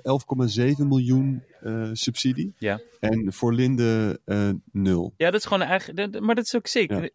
11,7 0.76 0.86
miljoen 0.86 1.42
eh, 1.60 1.88
subsidie. 1.92 2.54
Ja. 2.58 2.80
En 3.00 3.32
voor 3.32 3.54
Linde 3.54 4.20
eh, 4.24 4.50
nul. 4.72 5.14
Ja, 5.16 5.30
dat 5.30 5.40
is 5.40 5.46
gewoon 5.46 5.62
eigenlijk. 5.62 6.20
Maar 6.20 6.34
dat 6.34 6.44
is 6.44 6.56
ook 6.56 6.66
sick. 6.66 6.90
Ja. 6.90 7.08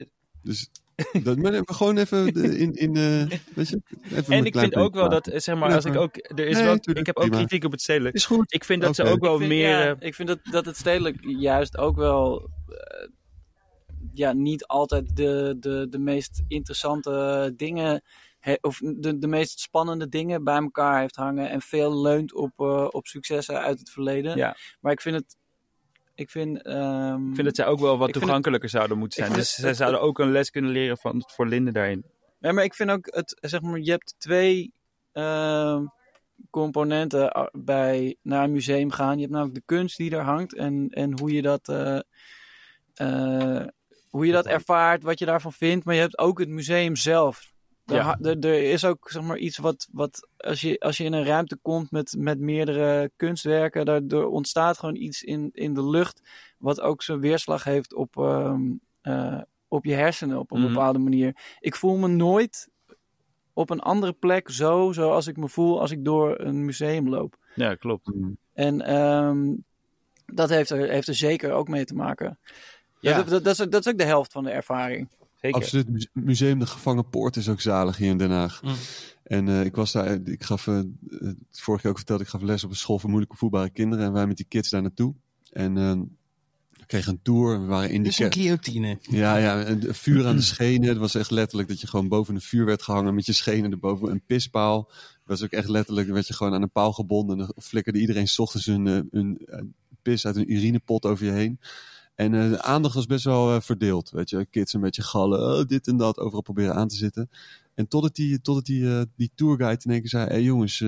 Dus 0.44 0.70
dat, 1.24 1.38
even 1.38 1.76
gewoon 1.76 1.98
even 1.98 2.34
de- 2.34 2.58
in, 2.58 2.74
in 2.74 2.96
eh, 2.96 3.38
weet 3.56 3.70
je, 3.70 3.82
even 4.12 4.34
En 4.34 4.46
ik 4.46 4.58
vind 4.58 4.76
ook 4.76 4.94
wel 4.94 5.10
dat, 5.10 5.30
zeg 5.36 5.56
maar, 5.56 5.74
als 5.74 5.86
ik 5.86 5.96
ook. 5.96 6.16
Er 6.16 6.48
is 6.48 6.56
Nee, 6.56 6.64
wel, 6.64 6.78
tuurlijk, 6.78 7.00
ik 7.00 7.06
heb 7.06 7.18
ook 7.18 7.30
prima. 7.30 7.38
kritiek 7.38 7.64
op 7.66 7.72
het 7.72 7.82
stedelijk. 7.82 8.16
Is 8.16 8.26
goed. 8.26 8.54
Ik 8.54 8.64
vind 8.64 8.82
dat 8.82 8.96
ze 8.96 9.04
ook 9.04 9.20
wel 9.20 9.34
ik 9.34 9.38
vind, 9.40 9.50
meer. 9.50 9.70
ja, 9.70 9.90
eh, 9.90 10.08
ik 10.08 10.16
vind 10.16 10.28
dat, 10.28 10.40
dat 10.52 10.66
het 10.66 10.78
stedelijk 10.78 11.18
juist 11.22 11.78
ook 11.78 11.96
wel 11.96 12.50
eh, 12.68 13.08
ja, 14.14 14.34
niet 14.34 14.66
altijd 14.66 15.16
de, 15.16 15.56
de, 15.60 15.88
de 15.90 16.00
meest 16.00 16.42
interessante 16.48 17.54
dingen 17.56 18.02
he- 18.40 18.58
of 18.62 18.80
de, 18.84 19.18
de 19.18 19.28
meest 19.28 19.60
spannende 19.60 20.10
dingen 20.10 20.44
bij 20.44 20.58
elkaar 20.58 21.00
heeft 21.00 21.16
hangen 21.16 21.50
en 21.50 21.62
veel 21.62 22.02
leunt 22.02 22.34
op, 22.34 22.52
eh, 22.56 22.88
op 22.90 23.08
successen 23.08 23.62
uit 23.62 23.80
het 23.80 23.90
verleden. 23.90 24.38
Ja. 24.38 24.56
Maar 24.80 24.92
ik 24.92 25.02
vind 25.02 25.16
het 25.16 25.38
ik 26.16 26.30
vind, 26.30 26.62
ehm, 26.62 27.30
Ik 27.30 27.36
vind 27.36 27.48
dat 27.48 27.56
zij 27.56 27.66
ook 27.66 27.80
wel 27.80 27.98
wat 27.98 28.14
toegankelijker 28.14 28.70
zouden 28.70 28.98
moeten 28.98 29.24
zijn. 29.24 29.34
Dus 29.38 29.56
het- 29.56 29.66
zij 29.66 29.74
zouden 29.74 30.02
ook 30.02 30.20
een 30.20 30.32
les 30.32 30.50
kunnen 30.50 30.72
leren 30.72 30.98
van, 30.98 31.24
voor 31.28 31.48
Linde 31.48 31.72
daarin. 31.72 32.04
Nee, 32.40 32.52
maar 32.52 32.64
ik 32.64 32.74
vind 32.74 32.90
ook 32.90 33.08
het, 33.16 33.38
zeg 33.42 33.62
maar, 33.62 33.80
je 33.80 33.92
hebt 33.92 34.16
twee 34.18 34.74
ehm, 35.12 35.86
componenten 36.50 37.38
a- 37.38 37.50
bij 37.52 38.16
naar 38.22 38.44
een 38.44 38.52
museum 38.52 38.92
gaan. 38.92 39.14
Je 39.16 39.20
hebt 39.22 39.32
namelijk 39.32 39.56
de 39.58 39.64
kunst 39.76 39.98
die 39.98 40.12
er 40.16 40.22
hangt 40.24 40.56
en, 40.56 40.90
en 40.90 41.20
hoe 41.20 41.32
je 41.32 41.42
dat. 41.42 41.68
eh, 41.70 42.00
eh, 42.94 43.68
hoe 44.10 44.26
je 44.26 44.32
dat 44.32 44.46
ervaart, 44.46 45.04
wat 45.04 45.20
je 45.20 45.26
daarvan 45.26 45.54
vindt, 45.54 45.86
maar 45.86 45.96
je 45.96 46.02
hebt 46.02 46.18
ook 46.18 46.40
het 46.40 46.50
museum 46.50 46.96
zelf. 46.96 47.54
Er, 47.86 47.96
Ja. 47.96 48.18
er, 48.22 48.40
er 48.40 48.72
is 48.72 48.86
ook 48.86 49.10
zeg 49.12 49.24
maar, 49.24 49.38
iets 49.38 49.58
wat, 49.58 49.88
wat 49.92 50.28
als, 50.38 50.62
je, 50.62 50.80
als 50.80 50.98
je 50.98 51.04
in 51.04 51.14
een 51.14 51.26
ruimte 51.26 51.58
komt 51.62 51.92
met, 51.92 52.16
met 52.18 52.40
meerdere 52.40 53.12
kunstwerken, 53.16 53.86
daar, 53.86 54.02
er 54.08 54.28
ontstaat 54.28 54.78
gewoon 54.78 54.96
iets 54.96 55.24
in, 55.24 55.50
in 55.54 55.74
de 55.74 55.86
lucht, 55.90 56.22
wat 56.58 56.82
ook 56.82 57.02
zijn 57.04 57.20
weerslag 57.20 57.64
heeft 57.64 57.94
op, 57.94 58.18
ehm, 58.18 58.62
eh, 59.02 59.42
op 59.68 59.86
je 59.86 59.94
hersenen 59.94 60.40
op 60.40 60.52
een 60.52 60.60
Mhm. 60.60 60.68
bepaalde 60.74 61.00
manier. 61.00 61.36
Ik 61.60 61.76
voel 61.76 61.98
me 61.98 62.08
nooit 62.08 62.70
op 63.54 63.70
een 63.70 63.80
andere 63.80 64.14
plek 64.14 64.50
zo, 64.50 64.92
zoals 64.92 65.28
ik 65.28 65.38
me 65.38 65.50
voel 65.50 65.80
als 65.80 65.92
ik 65.92 66.06
door 66.06 66.40
een 66.40 66.66
museum 66.66 67.10
loop. 67.10 67.38
Ja, 67.56 67.76
klopt. 67.76 68.12
En 68.54 68.82
ehm, 68.82 69.54
dat 70.26 70.50
heeft 70.50 70.70
er, 70.70 70.90
heeft 70.90 71.08
er 71.08 71.16
zeker 71.16 71.52
ook 71.52 71.68
mee 71.68 71.86
te 71.86 71.96
maken. 71.96 72.40
Ja. 73.00 73.16
Dat, 73.18 73.28
dat, 73.28 73.44
dat, 73.44 73.60
is, 73.60 73.68
dat 73.70 73.86
is 73.86 73.92
ook 73.92 73.98
de 73.98 74.04
helft 74.04 74.32
van 74.32 74.44
de 74.44 74.50
ervaring. 74.52 75.10
Zeker. 75.42 75.62
Absoluut. 75.62 75.90
Muse- 75.90 76.10
Museum 76.14 76.60
de 76.60 76.66
Gevangen 76.66 77.10
Poort 77.10 77.36
is 77.36 77.50
ook 77.50 77.62
zalig 77.62 77.98
hier 77.98 78.10
in 78.10 78.18
Den 78.18 78.32
Haag. 78.32 78.62
Mm. 78.64 78.74
En 79.24 79.48
eh, 79.48 79.66
ik 79.66 79.76
was 79.76 79.92
daar, 79.92 80.20
ik 80.24 80.44
gaf, 80.44 80.68
eh, 80.68 80.80
vorige 81.52 81.82
keer 81.82 81.92
ook 81.92 81.98
verteld, 81.98 82.22
ik 82.22 82.28
gaf 82.28 82.42
les 82.42 82.64
op 82.64 82.70
een 82.70 82.76
school 82.76 83.00
voor 83.00 83.10
moeilijke 83.10 83.38
voetbare 83.38 83.70
kinderen. 83.70 84.06
En 84.06 84.14
wij 84.14 84.28
met 84.28 84.38
die 84.38 84.46
kids 84.50 84.70
daar 84.70 84.82
naartoe. 84.82 85.14
En 85.52 85.78
eh, 85.78 85.92
we 86.70 86.86
kregen 86.86 87.12
een 87.12 87.20
tour. 87.22 87.60
We 87.62 87.66
waren 87.66 87.90
in 87.90 88.04
die 88.04 88.12
Dus 88.12 88.20
een 88.20 88.34
guillotine. 88.34 88.98
Ja, 89.02 89.38
ja, 89.38 89.66
een 89.68 89.88
een 89.88 89.96
vuur 89.96 90.28
aan 90.28 90.36
de 90.36 90.42
schenen. 90.42 90.90
Het 90.90 90.98
was 90.98 91.16
echt 91.16 91.32
letterlijk 91.32 91.70
dat 91.70 91.82
je 91.82 91.88
gewoon 91.88 92.08
boven 92.08 92.36
een 92.36 92.42
vuur 92.42 92.66
werd 92.66 92.82
gehangen 92.82 93.16
met 93.16 93.26
je 93.26 93.34
schenen 93.34 93.72
erboven. 93.72 94.10
Een 94.12 94.24
pispaal. 94.26 94.90
Het 94.92 95.40
was 95.40 95.44
ook 95.44 95.52
echt 95.52 95.70
letterlijk, 95.70 96.08
werd 96.10 96.28
je 96.28 96.34
gewoon 96.34 96.54
aan 96.54 96.62
een 96.62 96.72
paal 96.72 96.94
gebonden. 96.94 97.40
En 97.40 97.46
dan 97.46 97.64
flikkerde 97.64 98.00
iedereen 98.00 98.28
's 98.28 98.40
ochtends 98.40 98.66
hun, 98.66 98.88
eh, 98.88 99.00
hun 99.12 99.48
pis 100.02 100.26
uit 100.26 100.36
een 100.36 100.54
urinepot 100.54 101.06
over 101.06 101.26
je 101.26 101.32
heen. 101.32 101.60
En 102.16 102.34
eh, 102.34 102.50
de 102.50 102.62
aandacht 102.62 102.96
was 102.96 103.06
best 103.06 103.24
wel 103.24 103.56
eh, 103.56 103.62
verdeeld. 103.62 104.10
Weet 104.10 104.30
je, 104.30 104.46
kids 104.46 104.74
een 104.74 104.82
beetje 104.82 105.02
gallen, 105.02 105.60
oh, 105.60 105.66
dit 105.68 105.88
en 105.88 105.98
dat, 105.98 106.20
overal 106.20 106.42
proberen 106.42 106.76
aan 106.76 106.88
te 106.88 106.96
zitten. 106.96 107.30
En 107.74 107.88
totdat 107.88 108.16
die, 108.16 108.42
totdat 108.42 108.66
die, 108.66 108.98
eh, 108.98 109.02
die 109.16 109.32
tourguide 109.36 109.84
in 109.86 109.92
één 109.92 110.00
keer 110.00 110.10
zei: 110.10 110.26
Hé 110.26 110.32
hey 110.32 110.44
jongens, 110.44 110.80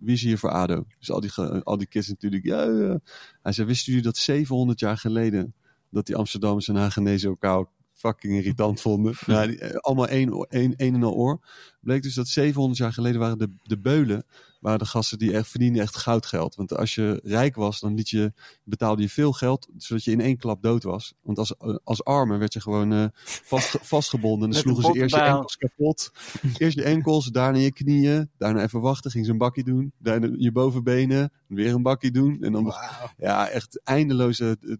wie 0.00 0.14
is 0.14 0.22
hier 0.22 0.38
voor 0.38 0.50
ADO? 0.50 0.86
Dus 0.98 1.10
al 1.10 1.20
die, 1.20 1.32
al 1.62 1.76
die 1.76 1.86
kids 1.86 2.08
natuurlijk: 2.08 2.44
Ja, 2.44 2.62
ja. 2.62 3.00
Hij 3.42 3.52
zei: 3.52 3.66
Wisten 3.66 3.92
jullie 3.92 4.06
dat 4.06 4.16
700 4.16 4.80
jaar 4.80 4.98
geleden. 4.98 5.54
dat 5.90 6.06
die 6.06 6.16
Amsterdammers 6.16 6.68
en 6.68 6.76
Hagenezen 6.76 7.28
elkaar 7.28 7.64
fucking 7.92 8.34
irritant 8.34 8.80
vonden? 8.80 9.14
nou, 9.26 9.46
die, 9.46 9.76
allemaal 9.76 10.08
één, 10.08 10.46
één, 10.48 10.76
één 10.76 10.94
en 10.94 11.02
al 11.02 11.14
oor. 11.14 11.40
Bleek 11.80 12.02
dus 12.02 12.14
dat 12.14 12.28
700 12.28 12.78
jaar 12.78 12.92
geleden 12.92 13.20
waren 13.20 13.38
de, 13.38 13.48
de 13.62 13.78
beulen. 13.78 14.24
Waren 14.60 14.78
de 14.78 14.84
gasten 14.84 15.18
die 15.18 15.32
echt 15.32 15.48
verdienden 15.48 15.82
echt 15.82 15.96
goudgeld. 15.96 16.54
Want 16.54 16.76
als 16.76 16.94
je 16.94 17.20
rijk 17.24 17.54
was, 17.56 17.80
dan 17.80 17.94
liet 17.94 18.08
je, 18.08 18.32
betaalde 18.64 19.02
je 19.02 19.08
veel 19.08 19.32
geld. 19.32 19.68
zodat 19.76 20.04
je 20.04 20.10
in 20.10 20.20
één 20.20 20.36
klap 20.36 20.62
dood 20.62 20.82
was. 20.82 21.14
Want 21.22 21.38
als, 21.38 21.54
als 21.84 22.04
arme 22.04 22.36
werd 22.36 22.52
je 22.52 22.60
gewoon 22.60 22.92
eh, 22.92 23.04
vast, 23.22 23.76
vastgebonden. 23.80 24.48
En 24.48 24.52
dan 24.52 24.62
sloegen 24.62 24.84
ze 24.84 24.92
eerst 25.00 25.14
je 25.14 25.20
enkels 25.20 25.56
kapot. 25.56 26.12
Eerst 26.58 26.76
je 26.76 26.82
enkels, 26.84 27.26
daarna 27.26 27.58
je 27.58 27.72
knieën. 27.72 28.30
Daarna 28.38 28.62
even 28.62 28.80
wachten, 28.80 29.10
ging 29.10 29.24
ze 29.24 29.30
een 29.32 29.38
bakje 29.38 29.64
doen. 29.64 29.92
Daarna 29.98 30.28
je 30.38 30.52
bovenbenen, 30.52 31.32
weer 31.46 31.74
een 31.74 31.82
bakje 31.82 32.10
doen. 32.10 32.42
En 32.42 32.52
dan 32.52 32.74
ja, 33.16 33.48
echt 33.48 33.80
eindeloze. 33.84 34.56
eh, 34.60 34.74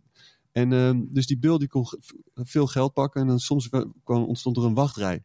En 0.53 0.73
ehm, 0.73 1.01
dus 1.09 1.27
die 1.27 1.39
beul 1.39 1.59
die 1.59 1.69
kon 1.69 1.87
veel 2.35 2.67
geld 2.67 2.93
pakken. 2.93 3.21
En 3.21 3.27
dan 3.27 3.39
soms 3.39 3.69
kwam, 4.05 4.25
ontstond 4.25 4.57
er 4.57 4.65
een 4.65 4.75
wachtrij. 4.75 5.25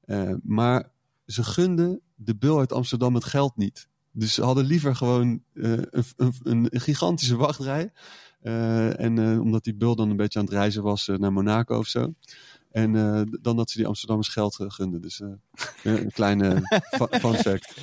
Eh, 0.00 0.32
maar 0.42 0.90
ze 1.26 1.44
gunden 1.44 2.00
de 2.20 2.36
beul 2.36 2.58
uit 2.58 2.72
Amsterdam 2.72 3.14
het 3.14 3.24
geld 3.24 3.56
niet. 3.56 3.88
Dus 4.12 4.34
ze 4.34 4.42
hadden 4.42 4.64
liever 4.64 4.96
gewoon 4.96 5.42
eh, 5.54 5.72
een, 5.72 6.04
een, 6.16 6.34
een 6.42 6.80
gigantische 6.80 7.36
wachtrij. 7.36 7.92
Eh, 8.40 9.00
en 9.00 9.18
eh, 9.18 9.40
omdat 9.40 9.64
die 9.64 9.74
beul 9.74 9.96
dan 9.96 10.10
een 10.10 10.16
beetje 10.16 10.38
aan 10.38 10.44
het 10.44 10.54
reizen 10.54 10.82
was 10.82 11.06
naar 11.06 11.32
Monaco 11.32 11.78
of 11.78 11.86
zo. 11.86 12.14
En 12.70 12.92
dan 13.40 13.56
dat 13.56 13.70
ze 13.70 13.76
die 13.76 13.86
Amsterdammers 13.86 14.28
geld 14.28 14.56
gunden. 14.58 15.00
Dus 15.00 15.22
een 15.82 16.12
kleine 16.12 16.60
fun 17.20 17.34
fact. 17.34 17.74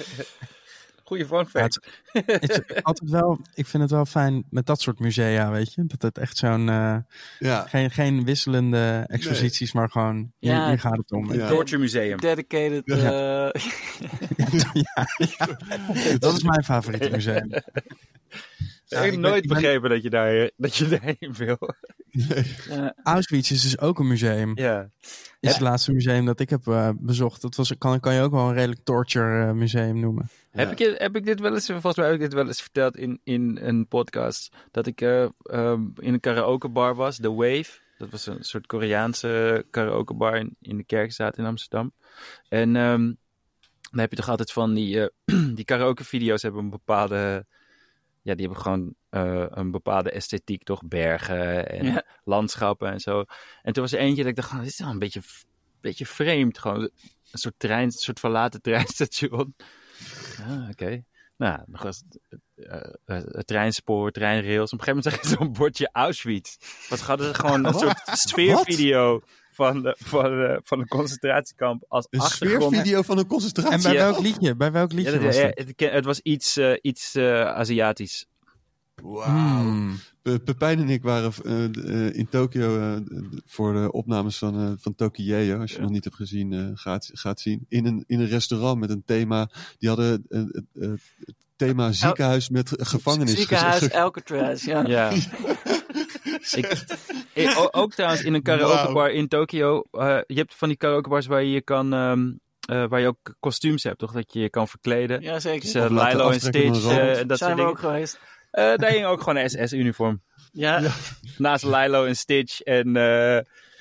Goeie 1.06 1.26
fun 1.26 1.38
Ja, 1.38 1.46
fact. 1.46 1.80
het 2.12 2.50
is 2.50 2.84
altijd 2.84 3.10
wel, 3.12 3.40
ik 3.54 3.66
vind 3.66 3.84
het 3.84 3.92
wel 3.92 4.06
fijn 4.06 4.44
met 4.50 4.66
dat 4.66 4.82
soort 4.82 5.00
musea, 5.00 5.52
weet 5.52 5.74
je. 5.74 5.86
Dat 5.86 6.02
het 6.02 6.18
echt 6.18 6.38
zo'n, 6.38 6.70
eh, 6.70 6.98
Ja, 7.40 7.62
geen, 7.68 7.92
geen 7.92 8.24
wisselende 8.26 9.04
exposities, 9.08 9.72
maar 9.74 9.90
gewoon, 9.90 10.32
hier, 10.40 10.52
Ja. 10.52 10.68
hier 10.68 10.80
gaat 10.80 10.98
het 10.98 11.12
om. 11.12 11.34
Ja. 11.34 11.48
Torture 11.48 11.82
Museum. 11.82 12.18
Dedicated. 12.20 12.82
Ja. 12.86 13.52
eh, 13.52 13.62
Ja, 14.74 15.08
ja. 15.38 15.48
Dat 16.18 16.34
is 16.38 16.44
mijn 16.44 16.64
favoriete 16.64 17.10
museum. 17.10 17.52
ik 17.52 17.64
heb 18.88 19.16
nooit 19.16 19.46
ben- 19.48 19.54
begrepen 19.58 19.90
dat 19.90 20.04
je, 20.04 20.10
daar, 20.10 20.50
dat 20.58 20.76
je 20.76 20.88
daarheen 20.88 21.34
wil. 21.38 21.58
Ja. 22.70 22.94
Auschwitz 23.04 23.52
is 23.52 23.62
dus 23.62 23.80
ook 23.80 24.00
een 24.00 24.08
museum. 24.08 24.52
Ja. 24.56 24.90
is 25.40 25.52
het 25.52 25.60
laatste 25.60 25.92
museum 25.92 26.26
dat 26.26 26.40
ik 26.40 26.50
heb 26.50 26.68
eh, 26.68 26.90
bezocht. 27.00 27.42
Dat 27.42 27.56
was, 27.56 27.78
kan, 27.78 28.00
kan 28.00 28.14
je 28.14 28.22
ook 28.22 28.32
wel 28.32 28.48
een 28.48 28.54
redelijk 28.54 28.84
torture 28.84 29.46
eh, 29.46 29.52
museum 29.52 30.00
noemen. 30.00 30.30
Heb, 30.52 30.72
ik, 30.72 30.96
heb 30.98 31.16
ik 31.16 31.26
dit 31.26 31.40
wel 31.40 31.54
eens, 31.54 31.66
volgens 31.66 31.96
mij 31.96 32.06
heb 32.06 32.16
ik 32.16 32.22
dit 32.22 32.34
wel 32.34 32.48
eens 32.48 32.62
verteld 32.62 32.98
in, 32.98 33.20
in 33.24 33.60
een 33.62 33.88
podcast, 33.88 34.56
dat 34.72 34.88
ik 34.88 35.02
eh, 35.02 35.24
ehm, 35.42 35.82
in 35.96 36.14
een 36.14 36.20
karaokebar 36.20 36.96
was, 36.96 37.18
The 37.18 37.34
Wave. 37.34 37.84
Dat 37.98 38.10
was 38.10 38.26
een 38.28 38.44
soort 38.44 38.66
Koreaanse 38.66 39.66
karaokebar 39.70 40.38
in, 40.38 40.56
in 40.62 40.78
de 40.78 40.84
Kerkstraat 40.84 41.38
in 41.38 41.46
Amsterdam. 41.46 41.92
En 42.50 42.76
ehm, 42.76 43.14
dan 43.92 44.00
heb 44.00 44.10
je 44.10 44.16
toch 44.16 44.30
altijd 44.30 44.52
van 44.52 44.74
die, 44.74 45.02
eh, 45.02 45.46
die 45.56 45.66
karaoke-video's 45.66 46.42
hebben 46.42 46.64
een 46.64 46.70
bepaalde, 46.70 47.46
ja, 48.26 48.36
die 48.36 48.46
hebben 48.46 48.62
gewoon 48.64 48.94
eh, 49.10 49.46
een 49.50 49.72
bepaalde 49.72 50.12
esthetiek, 50.12 50.64
toch? 50.64 50.82
Bergen 50.86 51.70
en 51.70 51.86
Ja. 51.86 52.04
landschappen 52.24 52.92
en 52.92 53.00
zo. 53.00 53.24
En 53.62 53.74
toen 53.74 53.84
was 53.84 53.92
er 53.92 54.00
eentje 54.00 54.22
dat 54.22 54.32
ik 54.32 54.36
dacht, 54.36 54.52
oh, 54.52 54.58
dit 54.60 54.68
is 54.68 54.80
wel 54.80 54.90
een 54.90 55.00
beetje, 55.00 55.22
beetje 55.82 56.06
vreemd. 56.06 56.58
Gewoon 56.60 56.82
een 56.82 57.40
soort 57.40 57.54
trein, 57.58 57.84
een 57.84 57.92
soort 57.92 58.20
verlaten 58.20 58.62
treinstation. 58.68 59.56
Ah, 60.48 60.70
oké. 60.70 61.04
Nou, 61.38 61.60
nog 61.66 61.86
eens 61.86 62.04
eh, 62.56 62.94
eh, 63.06 63.24
treinspoor, 63.24 64.12
treinrails. 64.12 64.74
Op 64.74 64.80
een 64.80 64.86
gegeven 64.86 65.12
moment 65.12 65.24
zag 65.24 65.32
je 65.32 65.38
zo'n 65.38 65.54
bordje 65.54 65.90
Auschwitz. 65.92 66.58
Wat 66.90 67.00
hadden 67.00 67.28
ze 67.28 67.34
gewoon 67.34 67.66
een 67.68 67.74
soort 67.74 68.02
sfeervideo 68.06 69.22
van, 69.56 69.82
de, 69.82 69.96
van, 70.00 70.24
de, 70.24 70.60
van 70.64 70.80
een 70.80 70.88
concentratiekamp 70.88 71.84
als 71.88 72.08
Een 72.10 72.20
achtergrond. 72.20 72.64
sfeervideo 72.64 73.02
van 73.02 73.18
een 73.18 73.24
En 73.24 73.30
concentratie. 73.30 73.82
bij 73.90 73.94
welk 73.98 74.20
liedje? 74.20 74.56
Bij 74.56 74.72
welk 74.72 74.92
Ja, 74.92 74.98
liedje 74.98 75.12
dat- 75.12 75.22
was 75.22 75.36
ja, 75.36 75.46
het? 75.46 75.58
het, 75.78 75.92
het 75.92 76.06
was 76.06 76.20
iets, 76.20 76.58
eh, 76.58 76.74
iets 76.82 77.16
eh, 77.16 77.42
Aziatisch. 77.46 78.26
Hmm. 79.24 80.00
Pe- 80.22 80.40
Pepijn 80.40 80.80
en 80.80 80.90
ik 80.90 81.02
waren 81.04 81.32
eh, 81.44 81.64
eh, 82.08 82.16
in 82.16 82.30
Tokio 82.30 83.00
voor 83.46 83.74
de 83.74 83.92
opnames 83.92 84.38
van, 84.38 84.60
eh 84.60 84.72
van 84.78 84.96
Tokyo. 84.96 85.60
Als 85.60 85.72
je 85.72 85.76
Ja. 85.78 85.82
nog 85.82 85.92
niet 85.92 86.04
hebt 86.04 86.16
gezien, 86.16 86.54
eh, 86.54 86.66
gaat, 86.74 87.10
gaat 87.14 87.40
zien. 87.40 87.66
In 87.70 87.86
een, 87.86 88.04
in 88.08 88.20
een 88.20 88.28
restaurant 88.28 88.80
met 88.80 88.90
een 88.90 89.04
thema. 89.06 89.50
Die 89.78 89.90
hadden 89.90 90.12
het 90.12 90.22
eh, 90.74 90.90
het 91.26 91.36
thema 91.56 91.92
ziekenhuis 91.92 92.50
met 92.50 92.72
gevangenis. 92.78 93.36
Ziekenhuis. 93.36 93.92
Alcatraz, 93.92 94.64
ja. 94.66 94.86
Ja. 94.88 95.12
ik, 97.34 97.70
ook 97.72 97.94
trouwens 97.94 98.24
in 98.24 98.34
een 98.34 98.42
karaokebar 98.42 99.12
in 99.12 99.28
Tokio. 99.28 99.84
eh, 99.92 100.18
je 100.28 100.36
hebt 100.36 100.56
van 100.56 100.68
die 100.68 100.78
karaokebars 100.78 101.26
waar 101.26 101.44
je 101.44 101.52
je 101.52 101.62
kan... 101.62 101.94
ehm, 101.94 102.32
eh, 102.66 102.88
waar 102.88 103.00
je 103.00 103.08
ook 103.08 103.36
kostuums 103.40 103.84
hebt, 103.84 104.00
toch? 104.00 104.12
Dat 104.12 104.34
je 104.34 104.40
je 104.40 104.50
kan 104.50 104.68
verkleden. 104.68 105.22
Ja, 105.22 105.40
zeker. 105.40 105.62
Dus, 105.62 105.74
eh, 105.74 105.90
Lilo 105.90 106.30
en 106.30 106.40
Stitch 106.40 106.88
eh, 106.90 107.28
dat 107.28 107.38
Zijn 107.38 107.50
we 107.52 107.56
dingen. 107.56 107.66
ook 107.72 107.80
geweest. 107.80 108.20
Eh, 108.52 108.76
daar 108.76 108.90
hing 108.92 109.06
ook 109.06 109.20
gewoon 109.22 109.36
een 109.36 109.50
SS-uniform. 109.50 110.22
Ja, 110.52 110.82
Naast 111.38 111.64
Lilo 111.64 112.06
en 112.06 112.16
Stitch 112.16 112.62
en 112.62 112.96
eh, 112.96 113.40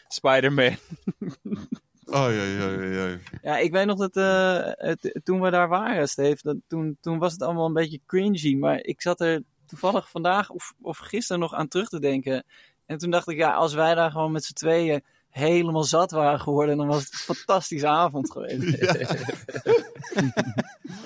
Spider-Man. 0.08 0.76
Oh 2.06 2.26
ja, 2.30 2.42
ja, 2.42 2.68
ja, 2.70 3.06
ja. 3.06 3.18
ja, 3.42 3.58
ik 3.58 3.72
weet 3.72 3.86
nog 3.86 3.98
dat 3.98 4.16
eh, 4.16 4.58
het- 4.88 5.20
toen 5.24 5.40
we 5.40 5.50
daar 5.50 5.68
waren, 5.68 6.08
Steve, 6.08 6.38
dat, 6.42 6.56
toen, 6.68 6.96
toen 7.00 7.18
was 7.18 7.32
het 7.32 7.42
allemaal 7.42 7.66
een 7.66 7.72
beetje 7.72 8.00
cringy. 8.06 8.54
Maar 8.56 8.80
ik 8.82 9.02
zat 9.02 9.20
er 9.20 9.42
toevallig 9.66 10.10
vandaag 10.10 10.50
of, 10.50 10.72
of 10.82 10.98
gisteren 10.98 11.40
nog 11.40 11.54
aan 11.54 11.68
terug 11.68 11.88
te 11.88 12.00
denken. 12.00 12.44
En 12.86 12.98
toen 12.98 13.10
dacht 13.10 13.28
ik, 13.28 13.36
ja, 13.36 13.52
als 13.54 13.74
wij 13.74 13.94
daar 13.94 14.10
gewoon 14.10 14.32
met 14.32 14.44
z'n 14.44 14.52
tweeën 14.52 15.02
helemaal 15.28 15.84
zat 15.84 16.10
waren 16.10 16.40
geworden, 16.40 16.76
dan 16.76 16.86
was 16.86 17.04
het 17.04 17.12
een 17.12 17.34
fantastische 17.34 17.86
avond 17.88 18.30
geweest. 18.32 18.78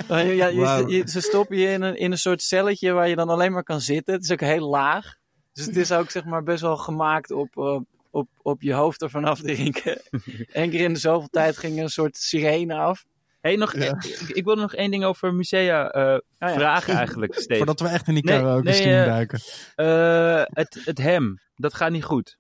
Ja, 0.09 0.19
ja, 0.53 0.77
je- 0.89 1.03
ze 1.09 1.21
stoppen 1.21 1.57
je 1.57 1.67
in 1.69 1.83
een, 1.83 1.97
in 1.97 2.11
een 2.13 2.19
soort 2.19 2.43
celletje 2.43 2.93
waar 2.93 3.09
je 3.09 3.17
dan 3.17 3.29
alleen 3.29 3.53
maar 3.53 3.63
kan 3.63 3.81
zitten. 3.81 4.15
Het 4.15 4.23
is 4.25 4.31
ook 4.33 4.41
heel 4.41 4.69
laag. 4.69 5.17
Dus 5.53 5.67
het 5.67 5.77
is 5.77 5.93
ook 5.93 6.11
zeg 6.11 6.25
maar 6.25 6.43
best 6.43 6.61
wel 6.63 6.77
gemaakt 6.77 7.31
op, 7.31 7.57
eh, 7.57 7.81
op, 8.11 8.29
op 8.43 8.63
je 8.63 8.73
hoofd 8.73 9.03
ervan 9.03 9.25
afdrinken. 9.25 10.01
Eén 10.53 10.71
keer 10.71 10.81
in 10.81 10.93
de 10.93 10.99
zoveel 10.99 11.29
tijd 11.29 11.57
ging 11.57 11.77
er 11.77 11.83
een 11.83 11.89
soort 11.89 12.17
sirene 12.17 12.75
af. 12.75 13.05
Hey, 13.41 13.57
nog, 13.57 13.77
Ja. 13.77 13.95
ik, 13.95 14.05
ik 14.33 14.45
wil 14.45 14.55
nog 14.55 14.75
één 14.75 14.91
ding 14.91 15.05
over 15.05 15.35
musea 15.35 15.91
eh, 15.91 16.03
Oh 16.13 16.19
ja. 16.39 16.55
vragen 16.55 16.95
eigenlijk, 16.95 17.35
Steve. 17.41 17.57
Voordat 17.57 17.81
we 17.81 17.89
echt 17.89 18.09
in 18.09 18.15
die 18.15 18.25
Nee, 18.25 18.39
karaoke 18.39 18.63
nee, 18.71 18.83
eh, 18.83 19.05
duiken. 19.05 19.41
Eh, 19.75 20.43
het, 20.45 20.81
het 20.85 20.99
hem, 20.99 21.41
dat 21.55 21.75
gaat 21.75 21.91
niet 21.91 22.05
goed. 22.05 22.37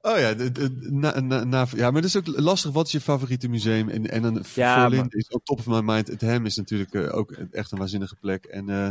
Oh 0.00 0.18
ja, 0.18 0.34
na, 0.80 1.20
na, 1.20 1.44
na- 1.44 1.66
ja, 1.76 1.90
maar 1.90 2.00
dat 2.02 2.10
is 2.14 2.16
ook 2.16 2.26
lastig. 2.26 2.70
Wat 2.72 2.86
is 2.86 2.92
je 2.92 3.00
favoriete 3.00 3.48
museum? 3.48 3.88
En, 3.88 4.10
en 4.10 4.22
dan 4.22 4.44
Ja, 4.54 4.80
voor 4.88 4.96
maar- 4.96 5.06
is 5.08 5.28
op 5.28 5.44
top 5.44 5.58
of 5.58 5.66
my 5.66 5.80
mind. 5.80 6.08
Het 6.08 6.20
Hem 6.20 6.46
is 6.46 6.56
natuurlijk 6.56 6.94
ook 7.14 7.30
echt 7.32 7.72
een 7.72 7.78
waanzinnige 7.78 8.16
plek. 8.20 8.44
En 8.44 8.68
eh, 8.68 8.90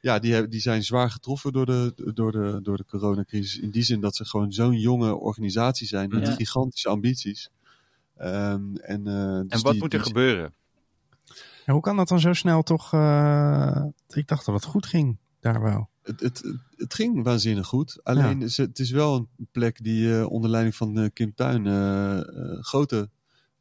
ja, 0.00 0.18
die, 0.18 0.32
hebben- 0.32 0.50
die 0.50 0.60
zijn 0.60 0.82
zwaar 0.84 1.10
getroffen 1.10 1.52
door 1.52 1.66
de, 1.66 1.92
door, 2.14 2.32
de, 2.32 2.58
door 2.62 2.76
de 2.76 2.84
coronacrisis. 2.84 3.58
In 3.58 3.70
die 3.70 3.82
zin 3.82 4.00
dat 4.00 4.16
ze 4.16 4.24
gewoon 4.24 4.52
zo'n 4.52 4.78
jonge 4.80 5.14
organisatie 5.14 5.86
zijn 5.86 6.08
met 6.08 6.26
Ja. 6.26 6.34
gigantische 6.34 6.88
ambities. 6.88 7.50
Ehm, 8.16 8.74
en, 8.76 9.06
eh, 9.06 9.40
dus 9.40 9.46
en 9.48 9.62
wat 9.62 9.72
die- 9.72 9.80
moet 9.80 9.92
er 9.92 9.98
die- 9.98 10.08
gebeuren? 10.08 10.54
Ja, 11.66 11.72
hoe 11.72 11.82
kan 11.82 11.96
dat 11.96 12.08
dan 12.08 12.20
zo 12.20 12.32
snel 12.32 12.62
toch... 12.62 12.92
eh, 12.92 13.84
ik 14.08 14.26
dacht 14.28 14.46
dat 14.46 14.54
het 14.54 14.64
goed 14.64 14.86
ging, 14.86 15.18
daar 15.40 15.62
wel. 15.62 15.88
Het, 16.02 16.20
het, 16.20 16.42
het 16.76 16.94
ging 16.94 17.24
waanzinnig 17.24 17.66
goed. 17.66 18.00
Alleen 18.02 18.42
is 18.42 18.56
het, 18.56 18.68
het 18.68 18.78
is 18.78 18.90
wel 18.90 19.14
een 19.38 19.48
plek 19.52 19.82
die 19.84 20.18
eh, 20.18 20.30
onder 20.30 20.50
leiding 20.50 20.76
van 20.76 20.98
eh, 20.98 21.08
Kim 21.12 21.34
Tuin 21.34 21.66
eh, 21.66 22.18
eh, 22.18 22.24
grote 22.60 23.10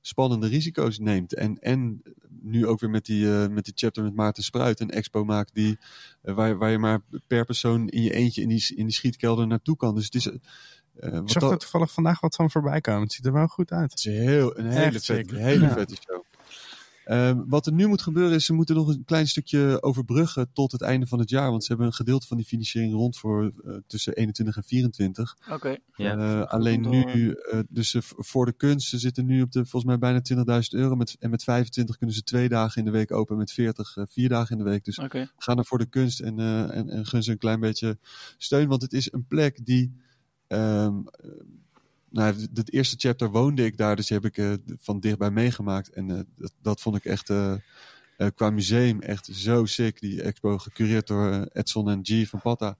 spannende 0.01 0.47
risico's 0.47 0.99
neemt. 0.99 1.33
En, 1.33 1.59
en 1.59 2.01
nu 2.39 2.67
ook 2.67 2.79
weer 2.79 2.89
met 2.89 3.05
die, 3.05 3.33
eh, 3.41 3.47
met 3.47 3.65
die 3.65 3.73
chapter 3.75 4.03
met 4.03 4.15
Maarten 4.15 4.43
Spruit 4.43 4.79
een 4.79 4.89
expo 4.91 5.23
maakt 5.25 5.53
die, 5.53 5.77
waar, 6.21 6.57
waar 6.57 6.71
je 6.71 6.77
maar 6.77 7.01
per 7.27 7.45
persoon 7.45 7.87
in 7.87 8.01
je 8.01 8.13
eentje 8.13 8.41
in 8.41 8.49
die, 8.49 8.75
in 8.75 8.85
die 8.85 8.95
schietkelder 8.95 9.47
naartoe 9.47 9.75
kan. 9.77 9.95
Dus 9.95 10.05
het 10.05 10.15
is, 10.15 10.29
eh, 10.99 11.13
Ik 11.15 11.29
zag 11.29 11.41
dat- 11.41 11.51
er 11.51 11.57
toevallig 11.57 11.91
vandaag 11.91 12.19
wat 12.19 12.35
van 12.35 12.51
voorbij 12.51 12.81
komen. 12.81 13.01
Het 13.01 13.13
ziet 13.13 13.25
er 13.25 13.33
wel 13.33 13.47
goed 13.47 13.71
uit. 13.71 13.89
het 13.91 13.99
is 13.99 14.05
heel, 14.05 14.57
een 14.57 14.65
hele, 14.65 14.79
Echt 14.83 14.93
vet, 14.93 15.03
zeker. 15.03 15.37
hele 15.37 15.65
Ja. 15.65 15.71
vette 15.73 15.95
show. 15.95 16.23
Ehm, 17.05 17.41
wat 17.47 17.65
er 17.65 17.73
nu 17.73 17.87
moet 17.87 18.01
gebeuren 18.01 18.33
is, 18.35 18.45
ze 18.45 18.53
moeten 18.53 18.75
nog 18.75 18.87
een 18.87 19.03
klein 19.05 19.27
stukje 19.27 19.81
overbruggen 19.83 20.49
tot 20.53 20.71
het 20.71 20.81
einde 20.81 21.07
van 21.07 21.19
het 21.19 21.29
jaar. 21.29 21.49
Want 21.49 21.61
ze 21.61 21.67
hebben 21.67 21.87
een 21.87 21.93
gedeelte 21.93 22.27
van 22.27 22.37
die 22.37 22.45
financiering 22.45 22.93
rond 22.93 23.17
voor 23.17 23.51
eh, 23.65 23.73
tussen 23.87 24.13
21 24.13 24.55
en 24.57 24.63
24. 24.63 25.37
Oké. 25.51 25.75
Ja. 25.95 26.17
Eh, 26.17 26.47
alleen 26.47 26.81
nu, 26.89 27.31
eh, 27.31 27.59
dus 27.69 27.95
voor 27.99 28.45
de 28.45 28.53
kunst, 28.53 28.87
ze 28.87 28.97
zitten 28.97 29.25
nu 29.25 29.41
op 29.41 29.51
de 29.51 29.59
volgens 29.59 29.83
mij 29.83 29.97
bijna 29.97 30.21
20.000 30.21 30.73
euro. 30.73 30.95
Met, 30.95 31.15
en 31.19 31.29
met 31.29 31.43
25 31.43 31.97
kunnen 31.97 32.15
ze 32.15 32.23
twee 32.23 32.49
dagen 32.49 32.77
in 32.79 32.85
de 32.85 32.91
week 32.91 33.11
open, 33.11 33.37
met 33.37 33.51
40 33.51 33.97
eh, 33.97 34.03
vier 34.09 34.29
dagen 34.29 34.57
in 34.57 34.63
de 34.63 34.69
week. 34.69 34.83
Dus 34.85 34.99
Oké. 34.99 35.31
ga 35.37 35.55
dan 35.55 35.65
voor 35.65 35.77
de 35.77 35.89
kunst 35.89 36.19
en, 36.19 36.39
eh, 36.39 36.77
en, 36.77 36.89
en 36.89 37.05
gun 37.05 37.23
ze 37.23 37.31
een 37.31 37.37
klein 37.37 37.59
beetje 37.59 37.97
steun. 38.37 38.67
Want 38.67 38.81
het 38.81 38.93
is 38.93 39.11
een 39.11 39.25
plek 39.27 39.65
die. 39.65 39.99
Ehm, 40.51 40.97
eh, 41.05 41.29
nou, 42.09 42.33
het- 42.53 42.71
eerste 42.73 42.95
chapter 42.99 43.29
woonde 43.29 43.65
ik 43.65 43.77
daar, 43.77 43.95
dus 43.95 44.07
die 44.07 44.17
heb 44.17 44.25
ik 44.25 44.37
eh, 44.37 44.75
van 44.79 44.99
dichtbij 44.99 45.31
meegemaakt. 45.31 45.89
En 45.89 46.11
eh, 46.11 46.19
dat, 46.35 46.53
dat 46.61 46.81
vond 46.81 46.95
ik 46.95 47.05
echt 47.05 47.29
eh, 47.29 47.53
eh, 48.17 48.27
qua 48.35 48.49
museum 48.49 49.01
echt 49.01 49.25
zo 49.31 49.65
sick. 49.65 49.99
Die 49.99 50.21
expo 50.21 50.57
gecureerd 50.57 51.07
door 51.07 51.47
Edson 51.53 51.89
en 51.89 51.99
G 52.03 52.27
van 52.29 52.41
Patta. 52.41 52.77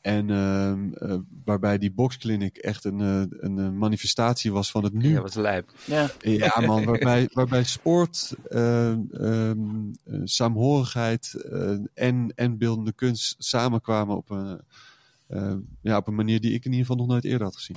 En 0.00 0.30
ehm, 0.30 0.92
eh, 0.92 1.18
waarbij 1.44 1.78
die 1.78 1.92
boxclinic 1.92 2.56
echt 2.56 2.84
een, 2.84 3.00
eh, 3.00 3.38
een, 3.40 3.78
manifestatie 3.78 4.52
was 4.52 4.70
van 4.70 4.84
het 4.84 4.92
nu. 4.92 5.08
Ja, 5.08 5.20
was 5.20 5.34
lijp. 5.34 5.72
Ja, 5.84 6.10
Ja, 6.20 6.60
man, 6.60 6.84
waarbij, 6.90 7.28
waarbij 7.32 7.64
sport, 7.64 8.34
eh, 8.48 8.90
ehm, 8.90 9.90
eh, 10.04 10.20
saamhorigheid 10.24 11.34
en, 11.94 12.32
en 12.34 12.58
beeldende 12.58 12.92
kunst 12.92 13.34
samenkwamen 13.38 14.16
op 14.16 14.30
een, 14.30 14.60
ja, 15.82 15.96
op 15.96 16.06
een 16.06 16.14
manier 16.14 16.40
die 16.40 16.52
ik 16.52 16.64
in 16.64 16.70
ieder 16.70 16.86
geval 16.86 16.96
nog 16.96 17.06
nooit 17.06 17.24
eerder 17.24 17.42
had 17.46 17.56
gezien. 17.56 17.76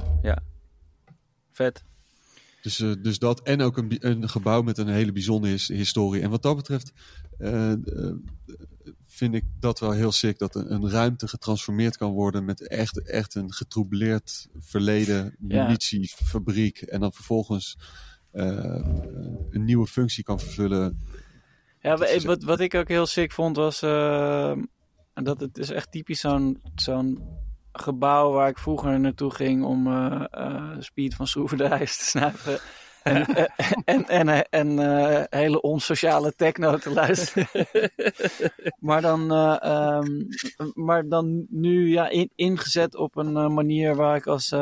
Vet. 1.52 1.84
Dus, 2.62 2.80
eh, 2.80 2.92
dus 3.02 3.20
dat 3.20 3.42
en 3.42 3.62
ook 3.62 3.78
een, 3.78 3.96
een 4.00 4.30
gebouw 4.30 4.62
met 4.62 4.78
een 4.78 4.88
hele 4.88 5.12
bijzondere 5.12 5.54
his- 5.54 5.68
historie. 5.68 6.22
En 6.22 6.30
wat 6.30 6.42
dat 6.42 6.56
betreft 6.56 6.92
eh, 7.38 7.72
eh, 7.72 7.78
vind 9.06 9.36
ik 9.36 9.44
dat 9.60 9.80
wel 9.80 9.92
heel 9.92 10.12
sick. 10.12 10.38
Dat 10.38 10.56
een, 10.56 10.74
een 10.74 10.90
ruimte 10.90 11.28
getransformeerd 11.28 11.98
kan 11.98 12.12
worden 12.12 12.46
met 12.46 12.68
echt, 12.68 13.02
echt 13.02 13.36
een 13.36 13.54
getroubleerd 13.54 14.48
verleden, 14.60 15.36
Ja. 15.48 15.64
munitiefabriek. 15.64 16.82
En 16.82 17.00
dan 17.00 17.14
vervolgens 17.14 17.78
eh, 18.32 18.86
een 19.50 19.64
nieuwe 19.66 19.88
functie 19.88 20.24
kan 20.24 20.40
vervullen. 20.40 21.00
Ja, 21.82 21.98
wat, 22.26 22.44
wat 22.44 22.60
ik 22.60 22.74
ook 22.76 22.88
heel 22.88 23.06
sick 23.06 23.32
vond 23.32 23.56
was 23.56 23.82
eh, 25.20 25.26
dat 25.26 25.40
het 25.40 25.58
is 25.58 25.70
echt 25.70 25.92
typisch 25.92 26.20
zo'n 26.20 26.62
zo'n 26.76 27.24
gebouw 27.72 28.32
waar 28.32 28.50
ik 28.50 28.58
vroeger 28.58 29.00
naartoe 29.00 29.32
ging 29.34 29.64
om 29.64 29.88
eh, 29.88 30.76
Speed 30.80 31.16
van 31.16 31.28
Schroevenderijs 31.28 31.98
te 31.98 32.04
snuiven. 32.04 32.60
En, 33.04 33.26
eh, 33.36 33.46
en, 33.86 34.08
en, 34.08 34.50
en, 34.50 34.78
en 34.78 35.28
hele 35.40 35.62
onsociale 35.62 36.34
techno 36.36 36.78
te 36.78 36.94
luisteren. 36.94 37.48
maar, 38.88 39.02
dan, 39.02 39.32
eh, 39.32 39.58
ehm, 39.62 40.24
maar 40.74 41.08
dan 41.08 41.46
nu 41.50 41.92
ja, 41.92 42.10
in- 42.10 42.32
ingezet 42.36 42.96
op 42.96 43.16
een 43.16 43.54
manier 43.54 43.96
waar 43.96 44.16
ik 44.16 44.28
als, 44.28 44.54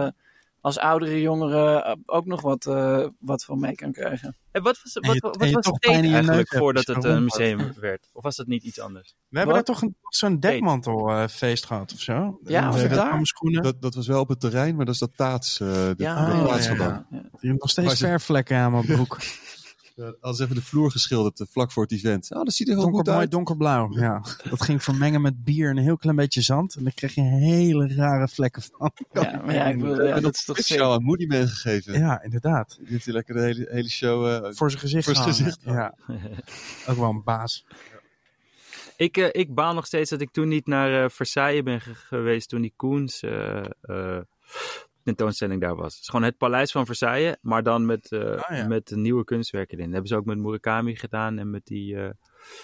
als 0.62 0.78
oudere 0.80 1.22
jongere 1.22 1.82
eh, 1.84 1.96
ook 2.06 2.26
nog 2.26 2.42
wat, 2.42 2.66
eh, 2.66 3.06
wat 3.20 3.44
van 3.44 3.60
mee 3.60 3.76
kan 3.76 3.92
krijgen. 3.92 4.36
En 4.52 4.64
wat 4.64 4.80
was, 4.84 4.94
En 4.94 5.06
wat, 5.06 5.14
je- 5.16 5.22
wat, 5.22 5.38
en 5.42 5.48
je 5.48 5.54
was 5.54 5.64
toch 5.64 5.78
het 5.80 5.94
eigenlijk 5.94 6.48
voordat 6.56 6.86
het 6.88 6.96
een 7.04 7.12
rondloopt. 7.12 7.38
museum 7.38 7.74
werd? 7.80 8.10
Of 8.14 8.24
was 8.24 8.36
dat 8.36 8.48
niet 8.48 8.64
iets 8.64 8.80
anders? 8.80 9.16
We 9.30 9.38
hebben 9.38 9.56
Wat? 9.56 9.66
daar 9.66 9.76
toch 9.76 9.90
zo'n 10.10 10.40
dekmantelfeest 10.40 11.66
gehad 11.66 11.94
of 11.94 12.00
zo? 12.00 12.40
Ja, 12.44 12.66
was 12.68 12.76
Eh, 12.76 12.82
het 12.82 12.92
daar? 12.94 13.62
Dat, 13.62 13.82
dat 13.82 13.96
was 13.96 14.08
wel 14.08 14.20
op 14.20 14.30
het 14.30 14.40
terrein, 14.40 14.76
maar 14.76 14.86
dat 14.86 14.94
is 14.94 15.00
dat 15.00 15.12
taats, 15.16 15.60
eh 15.60 15.68
de, 15.68 15.94
Ja, 15.98 16.26
de 16.26 16.32
oh, 16.32 16.44
plaatsgebouw. 16.44 16.88
ja, 16.88 17.08
ja. 17.12 17.22
Je 17.40 17.48
hebt 17.48 17.62
nog 17.62 17.70
steeds 17.70 17.98
verfvlekken 17.98 18.58
aan 18.58 18.72
mijn 18.72 18.86
broek. 18.86 19.18
Ja, 20.00 20.14
Als 20.22 20.40
even 20.40 20.56
de 20.56 20.62
vloer 20.62 20.92
geschilderd 20.92 21.40
eh, 21.40 21.48
vlak 21.50 21.72
voor 21.72 21.84
het 21.84 21.92
event. 21.92 22.32
Ah, 22.34 22.44
dat 22.44 22.54
ziet 22.54 22.68
er 22.68 22.74
heel 22.74 22.82
Donker, 22.84 23.00
goed 23.00 23.08
mooi 23.08 23.20
uit. 23.20 23.32
donkerblauw. 23.32 23.92
Ja. 23.92 24.22
Dat 24.50 24.62
ging 24.62 24.84
vermengen 24.84 25.22
met 25.22 25.44
bier 25.44 25.70
en 25.70 25.78
een 25.78 25.84
heel 25.84 25.98
klein 25.98 26.16
beetje 26.16 26.42
zand. 26.42 26.76
En 26.76 26.84
dan 26.84 26.94
kreeg 26.94 27.16
je 27.16 27.22
hele 27.22 27.96
rare 27.96 28.28
vlekken 28.28 28.62
van. 28.62 28.92
Ja, 29.12 29.42
maar 29.46 29.54
ja, 29.56 29.66
ik 29.66 29.80
bedoel, 29.80 30.04
ja, 30.06 30.20
dat 30.20 30.34
is 30.36 30.46
toch 30.46 30.58
speciaal 30.58 30.94
aan 30.94 31.04
Moody 31.04 31.26
meegegeven. 31.26 32.00
Ja, 32.00 32.22
inderdaad. 32.24 32.78
Die 32.80 32.88
heeft 32.90 33.06
hij 33.06 33.14
lekker 33.14 33.34
de 33.36 33.42
hele, 33.42 33.68
hele 33.72 33.90
show 33.90 34.28
eh, 34.46 34.52
Voor 34.54 34.70
zijn 34.70 34.82
gezicht 34.82 35.06
Voor 35.06 35.16
zijn 35.16 35.28
gezicht 35.28 35.60
Ja. 35.64 35.94
Ook 36.90 36.98
wel 36.98 37.10
een 37.10 37.24
baas. 37.24 37.66
Ik, 38.98 39.18
eh, 39.18 39.28
ik 39.32 39.54
baal 39.54 39.74
nog 39.74 39.86
steeds 39.86 40.10
dat 40.10 40.22
ik 40.22 40.32
toen 40.32 40.48
niet 40.48 40.68
naar 40.68 41.04
eh, 41.04 41.10
Versailles 41.10 41.64
ben 41.64 41.82
ge- 41.82 41.96
geweest 41.96 42.50
toen 42.50 42.62
die 42.62 42.74
Koens 42.76 43.22
eh, 43.22 43.58
eh, 43.82 44.20
tentoonstelling 45.16 45.62
daar 45.62 45.76
was. 45.76 45.94
Het 45.94 46.02
is 46.02 46.10
gewoon 46.10 46.26
het 46.26 46.38
paleis 46.38 46.72
van 46.72 46.86
Versailles, 46.86 47.36
maar 47.42 47.64
dan 47.64 47.86
met, 47.86 48.12
Ah, 48.12 48.58
ja. 48.58 48.68
met 48.68 48.92
nieuwe 48.96 49.24
kunstwerken 49.24 49.74
erin. 49.78 49.86
Dat 49.86 49.94
hebben 49.94 50.10
ze 50.12 50.16
ook 50.18 50.26
met 50.26 50.38
Murakami 50.38 50.96
gedaan 50.96 51.38
en 51.38 51.50
met 51.50 51.66
die 51.66 51.96
eh, 51.98 52.10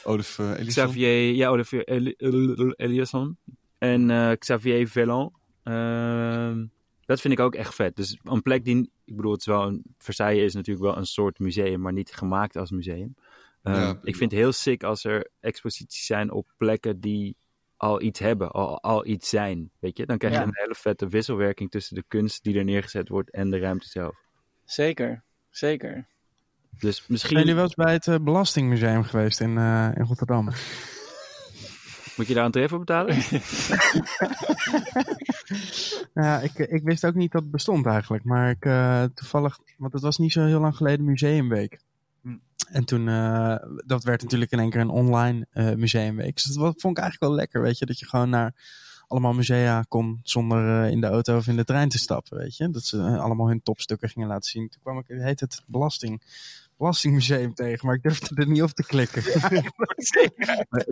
Olaf 0.04 0.40
eh. 0.40 0.66
Xavier, 0.68 1.34
ja, 1.34 1.50
Olivier 1.50 1.84
Eli- 1.88 2.14
Eli- 2.18 2.74
Eliasson 2.76 3.38
en 3.78 4.38
Xavier 4.38 4.88
Vellon. 4.88 5.34
Ehm, 5.64 6.66
dat 7.06 7.22
vind 7.22 7.34
ik 7.34 7.40
ook 7.40 7.56
echt 7.56 7.76
vet. 7.76 7.96
Dus 7.96 8.18
een 8.24 8.42
plek 8.42 8.66
die, 8.66 8.90
ik 9.06 9.16
bedoel, 9.16 9.32
het 9.32 9.40
is 9.40 9.46
wel 9.46 9.68
een, 9.68 9.84
Versailles 9.98 10.44
is 10.44 10.54
natuurlijk 10.54 10.86
wel 10.86 10.98
een 10.98 11.06
soort 11.06 11.40
museum, 11.40 11.82
maar 11.82 11.94
niet 11.94 12.12
gemaakt 12.14 12.56
als 12.56 12.72
museum. 12.72 13.16
Ehm, 13.64 13.76
Ja, 13.76 14.00
ik 14.04 14.16
vind 14.16 14.32
het 14.32 14.40
heel 14.40 14.52
sick 14.52 14.84
als 14.84 15.04
er 15.04 15.30
exposities 15.40 16.06
zijn 16.06 16.32
op 16.32 16.48
plekken 16.58 17.00
die 17.00 17.36
al 17.84 18.02
iets 18.02 18.20
hebben, 18.20 18.52
al, 18.52 18.82
al 18.82 19.06
iets 19.06 19.30
zijn. 19.30 19.70
Weet 19.80 19.98
je, 19.98 20.06
dan 20.06 20.18
krijg 20.18 20.34
je 20.34 20.40
Ja. 20.40 20.46
een 20.46 20.52
hele 20.54 20.76
vette 20.76 21.08
wisselwerking 21.08 21.72
tussen 21.72 21.96
de 21.96 22.04
kunst 22.08 22.44
die 22.44 22.58
er 22.58 22.64
neergezet 22.64 23.10
wordt 23.10 23.32
en 23.32 23.50
de 23.50 23.60
ruimte 23.60 23.88
zelf. 23.88 24.16
Zeker, 24.66 25.24
zeker. 25.50 26.08
Dus 26.80 27.08
misschien 27.08 27.18
Zijn 27.18 27.40
jullie 27.40 27.56
wel 27.56 27.64
eens 27.64 27.74
bij 27.76 27.94
het 27.94 28.08
eh, 28.08 28.16
Belastingmuseum 28.22 29.04
geweest 29.04 29.40
in, 29.42 29.58
eh, 29.58 29.90
in 29.96 30.04
Rotterdam? 30.04 30.46
moet 32.16 32.28
je 32.28 32.34
daar 32.34 32.46
een 32.46 32.52
tref 32.52 32.70
voor 32.70 32.80
betalen. 32.80 33.16
Ja, 36.14 36.40
ik, 36.40 36.58
ik 36.58 36.84
wist 36.84 37.06
ook 37.06 37.14
niet 37.14 37.32
dat 37.32 37.42
het 37.42 37.52
bestond 37.52 37.86
eigenlijk. 37.86 38.24
Maar 38.24 38.50
ik, 38.50 38.66
eh, 38.66 39.04
toevallig, 39.14 39.60
want 39.78 39.94
het 39.94 40.02
was 40.02 40.18
niet 40.18 40.32
zo 40.32 40.46
heel 40.46 40.60
lang 40.60 40.76
geleden 40.76 41.06
Museumweek. 41.06 41.80
En 42.74 42.86
toen, 42.86 43.08
eh, 43.10 43.56
dat 43.86 44.04
werd 44.04 44.22
natuurlijk 44.22 44.52
in 44.52 44.60
één 44.60 44.70
keer 44.70 44.82
een 44.82 44.90
online 44.90 45.48
eh, 45.52 45.74
museumweek. 45.74 46.36
Dus 46.36 46.44
dat 46.44 46.82
vond 46.82 46.98
ik 46.98 47.04
eigenlijk 47.04 47.20
wel 47.20 47.34
lekker, 47.34 47.62
weet 47.62 47.78
je. 47.78 47.86
Dat 47.86 48.00
je 48.00 48.06
gewoon 48.08 48.30
naar 48.30 48.54
allemaal 49.08 49.34
musea 49.34 49.82
kon 49.88 50.20
zonder 50.24 50.84
eh, 50.84 50.92
in 50.92 51.02
de 51.02 51.08
auto 51.08 51.38
of 51.38 51.48
in 51.48 51.56
de 51.56 51.64
trein 51.64 51.90
te 51.90 51.98
stappen, 51.98 52.38
weet 52.38 52.58
je. 52.58 52.70
Dat 52.70 52.84
ze 52.84 52.98
allemaal 53.18 53.48
hun 53.48 53.62
topstukken 53.64 54.10
gingen 54.10 54.28
laten 54.28 54.50
zien. 54.50 54.70
Toen 54.70 54.82
kwam 54.82 54.98
ik, 54.98 55.06
heet 55.08 55.40
het 55.40 55.62
Belasting, 55.66 56.22
Belastingmuseum 56.78 57.54
tegen, 57.54 57.86
maar 57.88 57.96
ik 57.96 58.02
durfde 58.04 58.36
er 58.36 58.48
niet 58.48 58.62
op 58.62 58.70
te 58.70 58.84
klikken. 58.84 59.24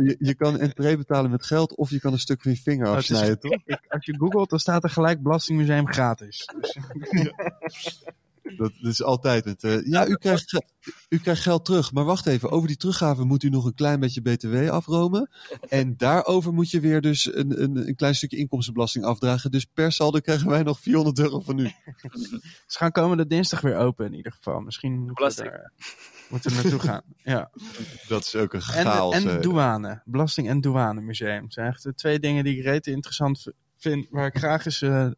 Je, 0.03 0.15
je 0.19 0.33
kan 0.35 0.59
entree 0.59 0.97
betalen 0.97 1.31
met 1.31 1.45
geld 1.45 1.75
of 1.75 1.89
je 1.89 1.99
kan 1.99 2.13
een 2.13 2.19
stuk 2.19 2.41
van 2.41 2.51
je 2.51 2.57
vinger 2.57 2.87
Oh, 2.87 2.95
het 2.95 3.03
is- 3.03 3.11
afsnijden, 3.11 3.39
toch? 3.39 3.51
ik, 3.65 3.85
als 3.89 4.05
je 4.05 4.17
googelt, 4.17 4.49
dan 4.49 4.59
staat 4.59 4.83
er 4.83 4.89
gelijk 4.89 5.21
Belastingmuseum 5.21 5.87
gratis. 5.87 6.49
Dus, 6.61 6.73
Dat, 6.73 8.13
dat 8.57 8.71
is 8.81 9.03
altijd 9.03 9.45
met... 9.45 9.63
eh, 9.63 9.85
ja, 9.85 10.07
u 10.07 10.15
krijgt, 10.15 10.63
u 11.09 11.17
krijgt 11.19 11.41
geld 11.41 11.65
terug. 11.65 11.91
Maar 11.91 12.03
wacht 12.03 12.25
even, 12.25 12.49
over 12.51 12.67
die 12.67 12.77
teruggave 12.77 13.23
moet 13.23 13.43
u 13.43 13.49
nog 13.49 13.65
een 13.65 13.73
klein 13.73 13.99
beetje 13.99 14.21
btw 14.21 14.69
afromen. 14.69 15.29
En 15.69 15.97
daarover 15.97 16.53
moet 16.53 16.71
je 16.71 16.79
weer 16.79 17.01
dus 17.01 17.35
een, 17.35 17.61
een, 17.63 17.87
een 17.87 17.95
klein 17.95 18.15
stukje 18.15 18.37
inkomstenbelasting 18.37 19.05
afdragen. 19.05 19.51
Dus 19.51 19.65
per 19.65 19.91
saldo 19.91 20.19
krijgen 20.19 20.49
wij 20.49 20.63
nog 20.63 20.79
400 20.79 21.19
euro 21.19 21.39
van 21.39 21.59
u. 21.59 21.63
Ze 22.67 22.77
gaan 22.77 22.91
komende 22.91 23.27
dinsdag 23.27 23.61
weer 23.61 23.75
open 23.77 24.05
in 24.05 24.13
ieder 24.13 24.31
geval. 24.31 24.59
Misschien 24.59 24.91
moeten 24.91 25.07
we 25.09 25.13
Belasting. 25.15 25.49
daar 25.49 25.71
moeten 26.29 26.51
we 26.51 26.55
naartoe 26.61 26.79
gaan. 26.79 27.01
Ja. 27.23 27.51
Dat 28.07 28.25
is 28.25 28.35
ook 28.35 28.53
een 28.53 28.59
En, 28.59 28.85
chaos. 28.85 29.15
en 29.15 29.35
eh. 29.35 29.41
douane. 29.41 30.01
Belasting- 30.05 30.47
en 30.49 30.61
douanemuseum. 30.61 31.51
Zijn 31.51 31.67
echt 31.67 31.83
de 31.83 31.93
twee 31.93 32.19
dingen 32.19 32.43
die 32.43 32.57
ik 32.57 32.63
reet 32.63 32.87
interessant 32.87 33.45
vind. 33.77 34.07
Waar 34.09 34.25
ik 34.27 34.37
graag 34.37 34.65
eens 34.65 34.81
eh, 34.81 34.89
een 35.01 35.15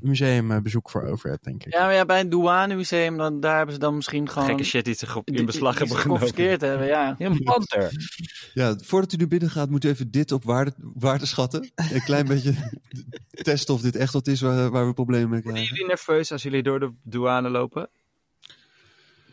museumbezoek 0.00 0.90
voor 0.90 1.02
over 1.02 1.38
denk 1.42 1.64
ik. 1.64 1.72
Ja, 1.72 1.84
maar 1.84 1.94
ja, 1.94 2.04
bij 2.04 2.20
een 2.20 2.28
douanemuseum, 2.28 3.16
dan, 3.16 3.40
daar 3.40 3.56
hebben 3.56 3.74
ze 3.74 3.80
dan 3.80 3.94
misschien 3.94 4.28
gewoon... 4.28 4.48
Gekke 4.48 4.64
shit 4.64 4.84
die 4.84 4.94
ze 4.94 5.14
op- 5.14 5.30
in 5.30 5.46
beslag 5.46 5.78
hebben 5.78 5.96
genomen. 5.96 6.20
geconfiskeerd 6.20 6.60
hebben, 6.60 6.86
ja. 6.86 7.14
Ja, 7.18 7.26
een 7.26 7.42
panter. 7.42 7.92
Ja, 8.54 8.76
voordat 8.84 9.12
u 9.12 9.16
naar 9.16 9.26
binnen 9.28 9.50
gaat, 9.50 9.70
moet 9.70 9.84
u 9.84 9.88
even 9.88 10.10
dit 10.10 10.32
op 10.32 10.44
waarde, 10.44 10.72
waarde 10.94 11.26
schatten. 11.26 11.70
Een 11.74 12.02
klein 12.04 12.26
beetje 12.26 12.54
testen 13.42 13.74
of 13.74 13.80
dit 13.80 13.96
echt 13.96 14.12
wat 14.12 14.26
is 14.26 14.40
waar, 14.40 14.70
waar 14.70 14.86
we 14.86 14.92
problemen 14.94 15.28
mee 15.30 15.42
Worden 15.42 15.52
krijgen. 15.52 15.74
jullie 15.74 15.88
nerveus 15.94 16.32
als 16.32 16.42
jullie 16.42 16.62
door 16.62 16.80
de 16.80 16.90
douane 17.02 17.48
lopen? 17.48 17.88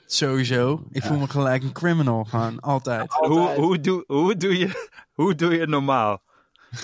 Sowieso. 0.06 0.88
Ik 0.92 1.04
voel 1.04 1.18
me 1.20 1.28
gelijk 1.30 1.64
een 1.64 1.72
criminal. 1.72 2.24
Gewoon 2.24 2.60
altijd. 2.60 3.14
Hoe, 3.14 3.40
Altijd. 3.40 3.58
hoe, 3.58 3.80
doe, 3.80 4.04
hoe, 4.08 4.38
doe 4.38 4.58
je, 4.58 4.90
hoe 5.14 5.36
doe 5.36 5.54
je 5.54 5.60
het 5.60 5.70
normaal? 5.70 6.22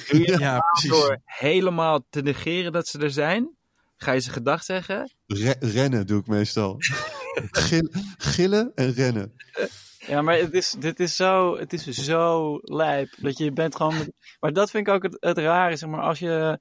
Doe 0.10 0.20
je 0.22 0.32
het 0.32 0.40
Ja, 0.40 0.60
precies. 0.60 0.90
door 0.90 1.18
helemaal 1.26 2.06
te 2.10 2.22
negeren 2.22 2.72
dat 2.72 2.88
ze 2.88 3.00
er 3.00 3.12
zijn? 3.12 3.58
Ga 3.98 4.12
je 4.12 4.20
ze 4.20 4.32
gedag 4.32 4.64
zeggen? 4.64 5.12
Re- 5.28 5.56
rennen 5.60 6.08
doe 6.08 6.20
ik 6.20 6.28
meestal. 6.28 6.76
Gil- 7.52 7.90
gillen 8.18 8.72
en 8.76 8.94
rennen. 8.94 9.34
Ja, 10.08 10.22
maar 10.22 10.38
het 10.38 10.54
is, 10.54 10.76
dit 10.80 11.00
is 11.00 11.16
zo, 11.16 11.58
het 11.58 11.74
is 11.74 11.84
zo 11.88 12.60
lijp. 12.62 13.10
Dat 13.18 13.38
je 13.38 13.52
bent 13.52 13.76
gewoon... 13.76 14.14
Maar 14.40 14.54
dat 14.54 14.70
vind 14.72 14.88
ik 14.88 14.94
ook 14.94 15.04
het, 15.04 15.18
het 15.20 15.38
rare, 15.38 15.76
zeg 15.76 15.90
maar. 15.90 16.02
Als 16.02 16.20
je... 16.20 16.60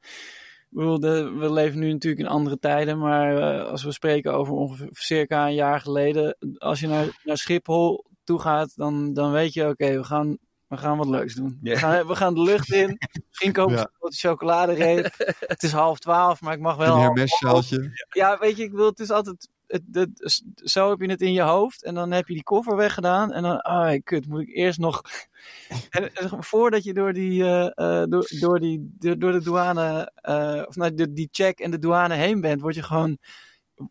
de- 0.70 1.35
we 1.39 1.53
leven 1.53 1.79
nu 1.79 1.93
natuurlijk 1.93 2.22
in 2.22 2.29
andere 2.29 2.59
tijden, 2.59 2.99
maar 2.99 3.37
eh, 3.61 3.70
als 3.70 3.85
we 3.85 3.93
spreken 3.93 4.33
over 4.35 4.53
ongeveer 4.55 4.89
circa 4.93 5.47
een 5.47 5.55
jaar 5.55 5.81
geleden, 5.81 6.37
als 6.59 6.81
je 6.81 6.87
naar, 6.89 7.20
naar 7.24 7.39
Schiphol 7.39 8.05
toe 8.24 8.41
gaat, 8.41 8.72
dan, 8.76 9.12
dan 9.12 9.33
weet 9.33 9.53
je, 9.53 9.68
oké, 9.68 9.97
we, 9.97 10.05
gaan, 10.05 10.39
we 10.69 10.77
gaan 10.77 10.97
wat 10.97 11.09
leuks 11.09 11.35
doen. 11.35 11.59
We, 11.62 11.77
gaan, 11.77 12.07
we 12.07 12.16
gaan 12.16 12.35
de 12.35 12.43
lucht 12.43 12.73
in, 12.73 12.99
misschien 13.29 13.53
kopen 13.53 13.75
we 13.75 13.81
Ja. 13.81 13.91
wat 13.99 14.16
chocoladereep. 14.16 15.14
het 15.47 15.62
is 15.62 15.73
half 15.73 15.99
twaalf, 15.99 16.41
maar 16.41 16.55
ik 16.55 16.61
mag 16.61 16.77
wel... 16.77 16.95
Een 16.95 17.01
hermessjaaltje. 17.01 18.07
Ja, 18.11 18.39
weet 18.39 18.57
je, 18.57 18.62
ik 18.62 18.73
wil 18.73 18.87
het 18.87 19.01
is 19.01 19.11
altijd. 19.11 19.49
Het, 19.66 19.83
het, 19.91 20.43
zo 20.55 20.91
heb 20.91 21.01
je 21.01 21.11
het 21.11 21.21
in 21.21 21.33
je 21.33 21.41
hoofd 21.41 21.85
en 21.85 21.95
dan 21.95 22.11
heb 22.11 22.29
je 22.29 22.35
die 22.35 22.43
koffer 22.43 22.77
weggedaan 22.77 23.33
en 23.33 23.43
dan, 23.43 23.61
ah, 23.61 23.99
kut, 24.05 24.29
moet 24.29 24.41
ik 24.41 24.57
eerst 24.57 24.79
nog. 24.79 25.03
En, 25.91 26.14
en 26.14 26.45
voordat 26.45 26.85
je 26.85 26.95
door 26.95 27.12
die, 27.12 27.45
eh, 27.45 27.66
eh, 27.66 28.09
door, 28.09 28.29
door 28.41 28.61
die, 28.61 28.95
door, 28.99 29.19
door 29.19 29.33
de 29.33 29.43
douane, 29.43 30.12
eh, 30.14 30.62
of 30.66 30.77
nou, 30.77 30.95
de, 30.95 31.12
die 31.12 31.29
check 31.33 31.59
en 31.59 31.71
de 31.71 31.79
douane 31.79 32.14
heen 32.14 32.41
bent, 32.41 32.61
word 32.61 32.75
je 32.75 32.83
gewoon 32.83 33.19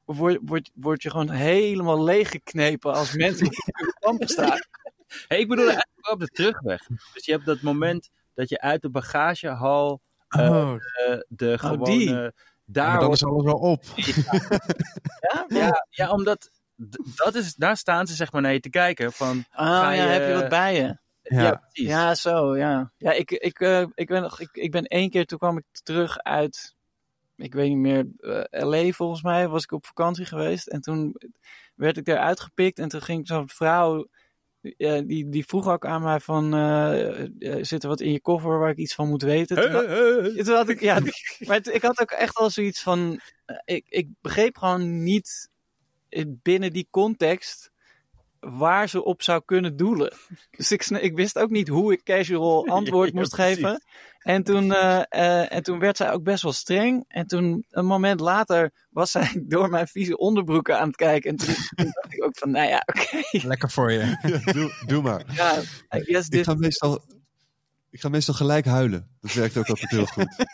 word, 0.06 0.40
word, 0.42 0.72
word 0.74 1.04
je 1.04 1.10
gewoon 1.10 1.30
helemaal 1.30 2.04
leeggeknepen 2.04 2.94
als 2.94 3.16
mensen 3.16 3.48
op 3.48 3.54
de 3.54 3.96
kampen 4.00 4.28
staan. 4.28 4.60
Hey, 5.28 5.40
ik 5.40 5.48
bedoel 5.48 5.66
eigenlijk 5.66 6.06
wel 6.06 6.14
op 6.14 6.20
de 6.20 6.28
terugweg. 6.28 6.88
Dus 7.14 7.26
je 7.26 7.32
hebt 7.32 7.46
dat 7.46 7.62
moment 7.62 8.10
dat 8.34 8.50
je 8.50 8.62
uit 8.62 8.82
de 8.82 8.90
bagagehal 8.90 10.02
eh, 10.28 10.50
Oh, 10.50 10.74
eh, 10.74 11.20
de 11.28 11.58
gewone... 11.58 11.84
die. 11.98 12.10
ja, 12.10 12.32
daar 12.66 13.00
dan 13.00 13.12
is 13.12 13.24
alles 13.26 13.44
wel 13.44 13.58
op. 13.58 13.84
ja, 15.20 15.46
ja, 15.48 15.86
ja, 15.90 16.12
omdat 16.12 16.52
dat 17.16 17.36
is, 17.36 17.56
daar 17.56 17.78
staan 17.78 18.08
ze 18.08 18.16
zeg 18.16 18.32
maar 18.32 18.42
naar 18.42 18.54
je 18.54 18.60
te 18.60 18.70
kijken. 18.70 19.12
Van, 19.14 19.46
Ah, 19.50 19.68
Ga 19.80 19.92
ja, 19.92 20.04
je- 20.04 20.10
heb 20.10 20.28
je 20.28 20.34
wat 20.34 20.50
bij 20.50 20.76
je? 20.76 20.82
ja, 21.22 21.42
Ja. 21.44 21.52
precies. 21.56 21.88
Ja, 21.90 22.16
zo, 22.16 22.58
ja. 22.58 22.92
Ja, 22.98 23.12
ik, 23.12 23.32
ik, 23.32 23.60
eh, 23.60 23.86
ik, 23.94 24.08
ben, 24.08 24.22
nog- 24.22 24.40
ik, 24.40 24.50
ik 24.52 24.72
ben 24.72 24.84
één 24.86 25.10
keer, 25.10 25.26
toen 25.26 25.38
kwam 25.38 25.58
ik 25.58 25.64
terug 25.84 26.18
uit, 26.20 26.76
ik 27.36 27.54
weet 27.54 27.68
niet 27.70 27.78
meer, 27.78 28.08
eh, 28.20 28.64
LA 28.68 28.92
volgens 28.92 29.22
mij, 29.22 29.48
was 29.48 29.64
ik 29.64 29.72
op 29.72 29.86
vakantie 29.86 30.26
geweest. 30.26 30.68
En 30.68 30.82
toen 30.82 31.16
werd 31.76 31.98
ik 31.98 32.06
daar 32.06 32.18
uitgepikt 32.20 32.80
en 32.80 32.88
toen 32.90 33.02
ging 33.02 33.28
zo'n 33.28 33.50
vrouw, 33.50 34.08
eh, 34.62 35.02
die, 35.06 35.30
die 35.30 35.46
vroeg 35.46 35.68
ook 35.68 35.86
aan 35.86 36.02
mij 36.02 36.20
van, 36.20 36.54
eh, 36.54 37.22
eh, 37.24 37.30
zit 37.62 37.84
er 37.84 37.90
wat 37.90 38.02
in 38.02 38.12
je 38.12 38.22
koffer 38.22 38.60
waar 38.60 38.70
ik 38.70 38.78
iets 38.78 38.96
van 38.96 39.08
moet 39.08 39.22
weten? 39.22 39.56
Toen 40.46 40.56
had 40.56 40.70
ik, 40.70 40.80
ja, 40.82 41.00
maar 41.48 41.68
ik 41.68 41.82
had 41.82 42.02
ook 42.02 42.12
echt 42.12 42.40
wel 42.40 42.50
zoiets 42.50 42.82
van, 42.82 43.20
eh, 43.46 43.58
ik, 43.66 43.86
ik 43.90 44.08
begreep 44.22 44.58
gewoon 44.58 45.04
niet 45.04 45.50
binnen 46.26 46.74
die 46.74 46.88
context 46.90 47.72
waar 48.40 48.90
ze 48.90 49.04
op 49.04 49.22
zou 49.22 49.42
kunnen 49.46 49.78
doelen. 49.78 50.14
Dus 50.52 50.72
ik, 50.72 50.86
ik 50.86 51.16
wist 51.16 51.38
ook 51.38 51.50
niet 51.50 51.68
hoe 51.68 51.94
ik 51.94 52.04
casual 52.04 52.68
antwoord 52.78 53.10
Ja, 53.10 53.20
moest 53.20 53.34
geven. 53.34 53.82
En 54.18 54.44
toen, 54.44 54.74
eh, 54.74 55.02
eh, 55.10 55.54
en 55.54 55.64
toen 55.64 55.80
werd 55.80 55.98
zij 55.98 56.12
ook 56.12 56.24
best 56.24 56.44
wel 56.44 56.52
streng. 56.52 57.04
En 57.08 57.28
toen, 57.28 57.66
een 57.70 57.86
moment 57.86 58.20
later, 58.20 58.72
was 58.90 59.12
zij 59.12 59.44
door 59.48 59.70
mijn 59.70 59.88
vieze 59.88 60.18
onderbroeken 60.18 60.80
aan 60.80 60.88
het 60.88 60.96
kijken. 60.96 61.30
En 61.30 61.36
toen, 61.36 61.54
toen 61.76 61.92
dacht 61.92 62.14
ik 62.14 62.24
ook 62.24 62.38
van, 62.38 62.52
nou 62.52 62.68
ja, 62.68 62.84
oké. 62.86 63.48
Lekker 63.48 63.70
voor 63.70 63.92
je. 63.92 64.18
Ja, 64.22 64.52
doe, 64.54 64.72
doe 64.86 65.02
maar. 65.02 65.24
ja, 65.34 65.60
I 65.96 66.04
guess 66.04 66.26
Ik 66.26 66.32
dit... 66.32 66.46
ga, 66.46 66.54
meestal, 66.54 67.02
ik 67.98 68.04
ga 68.04 68.10
meestal 68.10 68.34
gelijk 68.34 68.66
huilen. 68.66 69.08
Dat 69.22 69.34
werkt 69.34 69.58
ook 69.58 69.68
altijd 69.68 69.90
heel 69.90 70.06
goed. 70.06 70.46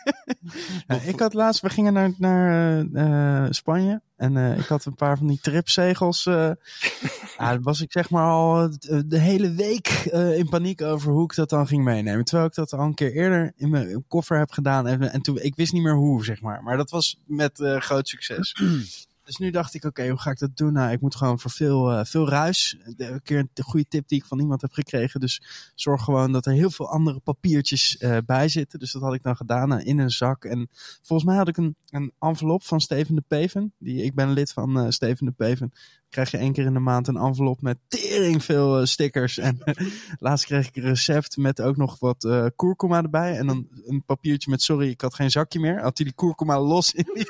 Ja, 0.86 1.00
ik 1.12 1.20
had 1.20 1.34
laatst, 1.34 1.60
we 1.60 1.70
gingen 1.70 1.92
naar, 1.92 2.12
naar 2.18 2.50
eh, 2.92 3.44
eh, 3.44 3.50
Spanje 3.50 4.00
en 4.16 4.36
eh, 4.36 4.58
ik 4.58 4.66
had 4.66 4.84
een 4.84 4.94
paar 4.94 5.18
van 5.18 5.26
die 5.26 5.38
tripzegels. 5.42 6.22
dan 7.38 7.62
was 7.62 7.80
ik 7.80 7.92
zeg 7.92 8.10
maar 8.10 8.26
al 8.26 8.70
de 9.06 9.18
hele 9.18 9.52
week 9.54 9.88
in 10.36 10.48
paniek 10.48 10.82
over 10.82 11.12
hoe 11.12 11.24
ik 11.24 11.34
dat 11.34 11.50
dan 11.50 11.66
ging 11.66 11.84
meenemen. 11.84 12.24
Terwijl 12.24 12.48
ik 12.48 12.54
dat 12.54 12.72
al 12.72 12.80
een 12.80 12.94
keer 12.94 13.12
eerder 13.12 13.52
in 13.56 13.70
mijn 13.70 14.04
koffer 14.08 14.38
heb 14.38 14.50
gedaan 14.50 14.86
en, 14.86 15.12
en 15.12 15.20
toen, 15.20 15.38
ik 15.40 15.54
wist 15.54 15.72
niet 15.72 15.82
meer 15.82 15.96
hoe, 15.96 16.24
zeg 16.24 16.40
maar. 16.40 16.62
Maar 16.62 16.76
dat 16.76 16.90
was 16.90 17.20
met 17.26 17.60
groot 17.78 18.08
succes. 18.08 18.52
Dus 19.24 19.36
nu 19.36 19.50
dacht 19.50 19.74
ik, 19.74 19.84
oké, 19.84 20.08
hoe 20.08 20.18
ga 20.18 20.30
ik 20.30 20.38
dat 20.38 20.56
doen? 20.56 20.72
Nou, 20.72 20.92
ik 20.92 21.00
moet 21.00 21.14
gewoon 21.14 21.38
voor 21.38 21.50
veel, 21.50 21.90
eh, 21.92 22.04
veel 22.04 22.28
ruis. 22.28 22.76
De- 22.96 23.06
Een 23.06 23.22
keer 23.22 23.38
een 23.38 23.64
goede 23.64 23.88
tip 23.88 24.08
die 24.08 24.18
ik 24.18 24.24
van 24.24 24.40
iemand 24.40 24.60
heb 24.60 24.72
gekregen. 24.72 25.20
Dus 25.20 25.42
zorg 25.74 26.02
gewoon 26.02 26.32
dat 26.32 26.46
er 26.46 26.52
heel 26.52 26.70
veel 26.70 26.88
andere 26.90 27.20
papiertjes 27.20 27.96
eh, 27.96 28.16
bij 28.26 28.48
zitten. 28.48 28.78
Dus 28.78 28.92
dat 28.92 29.02
had 29.02 29.14
ik 29.14 29.22
dan 29.22 29.36
gedaan 29.36 29.68
nou, 29.68 29.82
in 29.82 29.98
een 29.98 30.10
zak. 30.10 30.44
En 30.44 30.68
volgens 31.02 31.28
mij 31.28 31.36
had 31.36 31.48
ik 31.48 31.56
een, 31.56 31.76
een 31.90 32.12
envelop 32.18 32.62
van 32.62 32.80
Steven 32.80 33.14
de 33.14 33.24
Peven. 33.26 33.72
Die, 33.78 34.02
ik 34.02 34.14
ben 34.14 34.30
lid 34.32 34.52
van 34.52 34.78
eh, 34.78 34.86
Steven 34.90 35.26
de 35.26 35.32
Peven. 35.32 35.72
Krijg 36.14 36.30
je 36.30 36.36
één 36.36 36.52
keer 36.52 36.64
in 36.64 36.72
de 36.72 36.78
maand 36.78 37.08
een 37.08 37.16
envelop 37.16 37.60
met 37.60 37.78
tering 37.88 38.44
veel 38.44 38.78
eh, 38.78 38.84
stickers. 38.84 39.38
En 39.38 39.58
laatst 40.18 40.44
kreeg 40.44 40.68
ik 40.68 40.76
een 40.76 40.82
recept 40.82 41.36
met 41.36 41.60
ook 41.60 41.76
nog 41.76 41.98
wat 41.98 42.24
eh 42.24 42.46
kurkuma 42.56 43.02
erbij. 43.02 43.36
En 43.38 43.46
dan 43.46 43.68
een 43.86 44.04
papiertje 44.04 44.50
met 44.50 44.62
sorry, 44.62 44.88
ik 44.88 45.00
had 45.00 45.14
geen 45.14 45.30
zakje 45.30 45.60
meer. 45.60 45.80
Had 45.80 45.96
hij 45.96 46.06
die 46.06 46.14
kurkuma 46.14 46.60
los 46.60 46.92
in 46.92 47.10
die... 47.14 47.24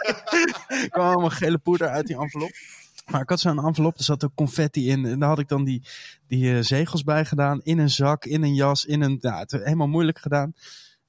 kwam 0.90 1.06
allemaal 1.06 1.30
gele 1.30 1.58
poeder 1.58 1.88
uit 1.88 2.06
die 2.06 2.16
envelop. 2.16 2.50
Maar 3.10 3.20
ik 3.20 3.28
had 3.28 3.40
zo'n 3.40 3.64
envelop, 3.64 3.98
er 3.98 4.04
zat 4.04 4.24
ook 4.24 4.34
confetti 4.34 4.90
in. 4.90 5.06
En 5.06 5.18
daar 5.18 5.28
had 5.28 5.38
ik 5.38 5.48
dan 5.48 5.64
die, 5.64 5.82
die 6.26 6.56
eh, 6.56 6.62
zegels 6.62 7.04
bij 7.04 7.24
gedaan. 7.24 7.60
In 7.62 7.78
een 7.78 7.90
zak, 7.90 8.24
in 8.24 8.42
een 8.42 8.54
jas, 8.54 8.84
in 8.84 9.02
een... 9.02 9.18
Ja, 9.20 9.38
het 9.38 9.50
helemaal 9.50 9.88
moeilijk 9.88 10.18
gedaan. 10.18 10.54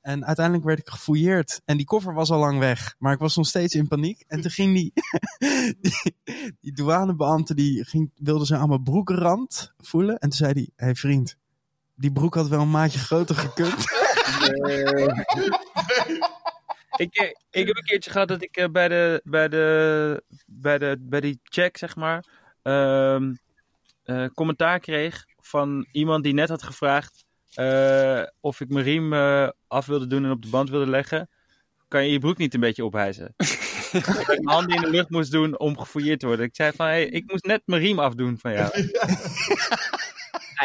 En 0.05 0.25
uiteindelijk 0.25 0.65
werd 0.65 0.79
ik 0.79 0.89
gefouilleerd. 0.89 1.61
En 1.65 1.77
die 1.77 1.85
koffer 1.85 2.13
was 2.13 2.29
al 2.31 2.39
lang 2.39 2.59
weg. 2.59 2.95
Maar 2.99 3.13
ik 3.13 3.19
was 3.19 3.35
nog 3.35 3.47
steeds 3.47 3.73
in 3.73 3.87
paniek. 3.87 4.23
En 4.27 4.41
toen 4.41 4.51
ging 4.51 4.73
die, 4.75 4.93
die, 5.81 6.15
die 6.61 6.73
douanebeambte, 6.73 7.53
die 7.53 7.85
ging, 7.85 8.11
wilde 8.15 8.45
ze 8.45 8.55
aan 8.55 8.69
mijn 8.69 8.83
broekenrand 8.83 9.73
voelen. 9.77 10.17
En 10.17 10.29
toen 10.29 10.37
zei 10.37 10.51
hij, 10.51 10.69
hé 10.75 10.85
hey 10.85 10.95
vriend, 10.95 11.37
die 11.95 12.11
broek 12.11 12.35
had 12.35 12.47
wel 12.47 12.61
een 12.61 12.71
maatje 12.71 12.99
groter 12.99 13.35
gekund. 13.35 13.79
ik, 17.05 17.15
eh, 17.15 17.29
ik 17.49 17.67
heb 17.67 17.77
een 17.77 17.83
keertje 17.83 18.11
gehad 18.11 18.27
dat 18.27 18.41
ik 18.41 18.57
eh, 18.57 18.69
bij, 18.69 18.87
de, 18.87 19.21
bij, 19.23 19.47
de, 19.47 20.23
bij, 20.45 20.77
de, 20.77 20.97
bij 20.99 21.21
die 21.21 21.39
check, 21.43 21.77
zeg 21.77 21.95
maar, 21.95 22.25
ehm, 22.61 23.33
eh, 24.03 24.25
commentaar 24.33 24.79
kreeg 24.79 25.25
van 25.41 25.87
iemand 25.91 26.23
die 26.23 26.33
net 26.33 26.49
had 26.49 26.63
gevraagd 26.63 27.24
eh, 27.55 28.23
of 28.39 28.61
ik 28.61 28.69
mijn 28.69 28.85
riem 28.85 29.13
eh, 29.13 29.49
af 29.67 29.85
wilde 29.85 30.07
doen 30.07 30.25
en 30.25 30.31
op 30.31 30.41
de 30.41 30.49
band 30.49 30.69
wilde 30.69 30.89
leggen. 30.89 31.29
Kan 31.87 32.05
je 32.05 32.11
je 32.11 32.19
broek 32.19 32.37
niet 32.37 32.53
een 32.53 32.59
beetje 32.59 32.85
ophijzen? 32.85 33.33
dat 33.91 34.19
ik 34.19 34.27
mijn 34.27 34.47
handen 34.47 34.75
in 34.75 34.81
de 34.81 34.89
lucht 34.89 35.09
moest 35.09 35.31
doen 35.31 35.59
om 35.59 35.77
gefouilleerd 35.77 36.19
te 36.19 36.27
worden. 36.27 36.45
Ik 36.45 36.55
zei 36.55 36.71
van, 36.75 36.85
hey, 36.85 37.05
ik 37.05 37.31
moest 37.31 37.45
net 37.45 37.61
mijn 37.65 37.81
riem 37.81 37.99
afdoen 37.99 38.37
van 38.37 38.53
jou. 38.53 38.69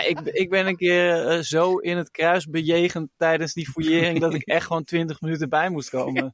Ik, 0.01 0.21
ik 0.21 0.51
ben 0.51 0.67
een 0.67 0.77
keer 0.77 1.27
eh, 1.27 1.39
zo 1.39 1.77
in 1.77 1.97
het 1.97 2.11
kruis 2.11 2.47
bejegend 2.47 3.11
tijdens 3.17 3.53
die 3.53 3.71
fouillering 3.71 4.21
dat 4.21 4.35
ik 4.35 4.47
echt 4.47 4.67
gewoon 4.67 4.85
20 4.85 5.21
minuten 5.21 5.49
bij 5.49 5.69
moest 5.69 5.91
komen. 5.91 6.33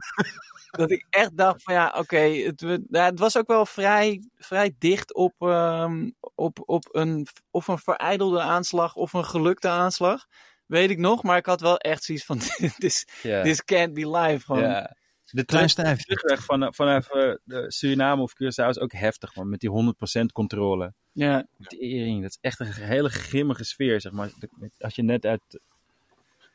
dat 0.78 0.90
ik 0.90 1.06
echt 1.10 1.36
dacht 1.36 1.62
van 1.62 1.74
ja, 1.74 1.94
oké, 1.98 2.18
het, 2.18 2.80
ja, 2.90 3.04
het 3.04 3.18
was 3.18 3.36
ook 3.36 3.46
wel 3.46 3.66
vrij, 3.66 4.22
vrij 4.36 4.74
dicht 4.78 5.14
op, 5.14 5.34
ehm, 5.38 6.10
op, 6.34 6.62
op 6.64 6.88
een, 6.90 7.26
of 7.50 7.68
een 7.68 7.78
vereidelde 7.78 8.40
aanslag 8.40 8.94
of 8.94 9.12
een 9.12 9.24
gelukte 9.24 9.68
aanslag. 9.68 10.26
Weet 10.66 10.90
ik 10.90 10.98
nog, 10.98 11.22
maar 11.22 11.36
ik 11.36 11.46
had 11.46 11.60
wel 11.60 11.78
echt 11.78 12.04
zoiets 12.04 12.24
van, 12.24 12.38
this, 12.78 13.06
Ja. 13.22 13.42
this 13.42 13.64
can't 13.64 13.94
be 13.94 14.10
live. 14.10 14.44
Gewoon. 14.44 14.86
De 15.30 15.68
stijf. 15.68 16.02
terugweg 16.02 16.44
van, 16.44 16.74
vanaf 16.74 17.10
eh, 17.10 17.34
de 17.44 17.64
Suriname 17.72 18.22
of 18.22 18.32
Curaçao 18.32 18.68
is 18.68 18.78
ook 18.78 18.92
heftig, 18.92 19.34
man. 19.34 19.48
Met 19.48 19.60
die 19.60 19.94
100% 20.20 20.24
controle. 20.32 20.92
Ja. 21.12 21.46
Tering, 21.58 22.22
dat 22.22 22.30
is 22.30 22.38
echt 22.40 22.60
een 22.60 22.72
hele 22.72 23.08
grimmige 23.08 23.64
sfeer, 23.64 24.00
zeg 24.00 24.12
maar. 24.12 24.30
Als 24.78 24.94
je 24.94 25.02
net 25.02 25.26
uit, 25.26 25.60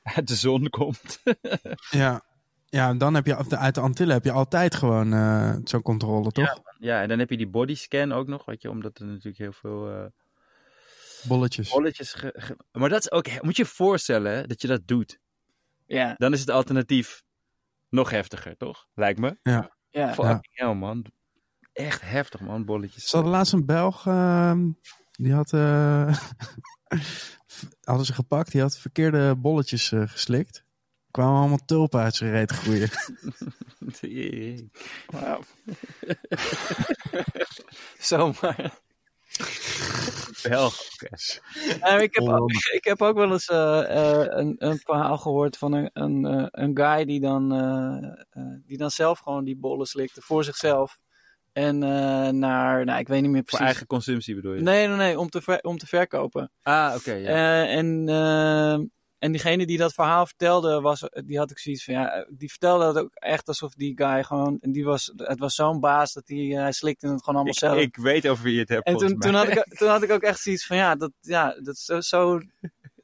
uit 0.04 0.28
de 0.28 0.36
zon 0.36 0.70
komt. 0.70 1.22
Ja. 1.90 2.24
Ja, 2.70 2.94
dan 2.94 3.14
heb 3.14 3.26
je 3.26 3.58
uit 3.58 3.76
de 3.76 3.82
Antillen 3.82 4.14
heb 4.14 4.24
je 4.24 4.32
altijd 4.32 4.76
gewoon 4.76 5.14
eh, 5.14 5.56
zo'n 5.64 5.82
controle, 5.82 6.32
toch? 6.32 6.62
ja, 6.80 7.02
en 7.02 7.08
dan 7.08 7.20
heb 7.20 7.30
je 7.30 7.38
die 7.38 7.48
bodyscan 7.48 8.12
ook 8.12 8.28
nog, 8.28 8.46
weet 8.46 8.62
je, 8.62 8.70
omdat 8.70 9.00
er 9.00 9.06
natuurlijk 9.06 9.38
heel 9.38 9.52
veel 9.54 9.90
eh 9.90 10.06
Bolletjes. 11.28 11.70
bolletjes... 11.70 12.14
ge- 12.14 12.34
ge- 12.38 12.58
maar 12.72 12.90
dat 12.90 13.00
is 13.00 13.12
ook... 13.12 13.42
Moet 13.42 13.56
je 13.58 13.64
je 13.64 13.70
voorstellen 13.70 14.48
dat 14.48 14.62
je 14.62 14.68
dat 14.68 14.88
doet. 14.88 15.20
Ja. 15.86 16.16
Dan 16.18 16.34
is 16.34 16.40
het 16.40 16.50
alternatief 16.50 17.24
nog 17.92 18.10
heftiger, 18.10 18.58
toch? 18.58 18.88
Lijkt 18.94 19.20
me. 19.20 19.38
Ja. 19.42 20.14
Fucking 20.14 20.50
hell, 20.52 20.74
man. 20.74 21.06
Echt 21.74 22.02
heftig, 22.02 22.40
man, 22.42 22.66
bolletjes. 22.66 23.08
Ze 23.08 23.16
hadden 23.16 23.34
laatst 23.34 23.54
een 23.54 23.66
Belg, 23.66 24.08
ehm, 24.08 24.70
die 25.12 25.34
had, 25.34 25.54
eh, 25.54 26.18
hadden 27.90 28.06
ze 28.06 28.14
gepakt, 28.14 28.52
die 28.52 28.62
had 28.62 28.78
verkeerde 28.78 29.36
bolletjes 29.36 29.92
eh, 29.92 30.08
geslikt. 30.08 30.58
Er 31.06 31.12
kwamen 31.12 31.40
allemaal 31.40 31.66
tulpen 31.66 32.00
uit 32.00 32.16
zijn 32.16 32.32
reet 32.32 32.52
groeien. 32.52 32.90
Tering. 34.00 34.72
Wauw. 35.06 35.42
Zomaar. 38.00 38.80
Belgisch. 40.50 41.42
Nou, 41.82 42.02
ik, 42.02 42.16
heb 42.16 42.28
ook, 42.28 42.52
ik 42.52 42.84
heb 42.84 43.02
ook 43.02 43.16
wel 43.18 43.32
eens 43.32 43.48
eh, 43.48 43.80
eh, 44.22 44.26
een, 44.30 44.56
een 44.58 44.78
verhaal 44.78 45.18
gehoord 45.18 45.58
van 45.58 45.74
een, 45.74 45.90
een, 45.94 46.26
eh, 46.26 46.46
een 46.52 46.78
guy 46.78 47.06
die 47.06 47.20
dan, 47.20 47.54
eh, 47.54 48.12
eh, 48.30 48.60
die 48.66 48.78
dan 48.78 48.92
zelf 48.92 49.20
gewoon 49.20 49.44
die 49.44 49.58
bollen 49.58 49.86
slikte 49.88 50.22
voor 50.22 50.44
zichzelf. 50.44 50.98
En 51.54 51.84
eh, 51.84 52.30
naar, 52.30 52.86
nou 52.86 53.00
ik 53.00 53.08
weet 53.08 53.22
niet 53.22 53.32
meer 53.32 53.40
Voor 53.40 53.50
precies. 53.50 53.66
eigen 53.66 53.88
consumptie 53.88 54.36
bedoel 54.36 54.54
je? 54.54 54.62
Nee, 54.62 54.88
nee, 54.88 54.98
nee, 54.98 55.20
om 55.20 55.30
te, 55.30 55.42
ver- 55.42 55.62
om 55.62 55.78
te 55.78 55.88
verkopen. 55.88 56.52
Ah, 56.62 56.94
oké, 56.96 57.14
ja. 57.14 57.28
Eh, 57.28 57.76
en, 57.78 58.10
en 59.22 59.32
diegene 59.32 59.66
die 59.66 59.78
dat 59.78 59.94
verhaal 59.94 60.26
vertelde, 60.26 60.82
was, 60.82 61.04
die 61.26 61.38
had 61.38 61.52
ik 61.52 61.60
zoiets 61.60 61.84
van, 61.84 61.94
ja, 61.94 62.26
die 62.30 62.50
vertelde 62.50 62.84
dat 62.84 62.98
ook 62.98 63.14
echt 63.14 63.48
alsof 63.48 63.74
die 63.74 63.92
guy 63.96 64.24
gewoon, 64.24 64.58
en 64.62 64.72
die 64.72 64.84
was, 64.84 65.12
het 65.16 65.40
was 65.40 65.56
zo'n 65.56 65.80
baas 65.80 66.14
dat 66.14 66.28
hij, 66.28 66.38
eh, 66.38 66.62
hij 66.62 66.72
slikte 66.72 67.08
het 67.08 67.24
gewoon 67.24 67.36
allemaal 67.36 67.54
ik, 67.54 67.60
zelf. 67.60 67.78
ik 67.78 67.96
weet 67.96 68.28
over 68.28 68.44
wie 68.44 68.54
je 68.54 68.60
het 68.60 68.70
hebt, 68.70 68.88
En 68.88 68.98
toen, 68.98 69.20
toen, 69.20 69.34
had 69.34 69.48
ik, 69.48 69.64
toen 69.78 69.88
had 69.88 70.04
ik 70.04 70.12
ook 70.12 70.22
echt 70.22 70.40
zoiets 70.40 70.66
van, 70.66 70.78
ja, 70.78 70.96
dat, 70.96 71.12
ja, 71.20 71.56
dat 71.64 71.78
zo, 71.78 72.00
zo, 72.00 72.40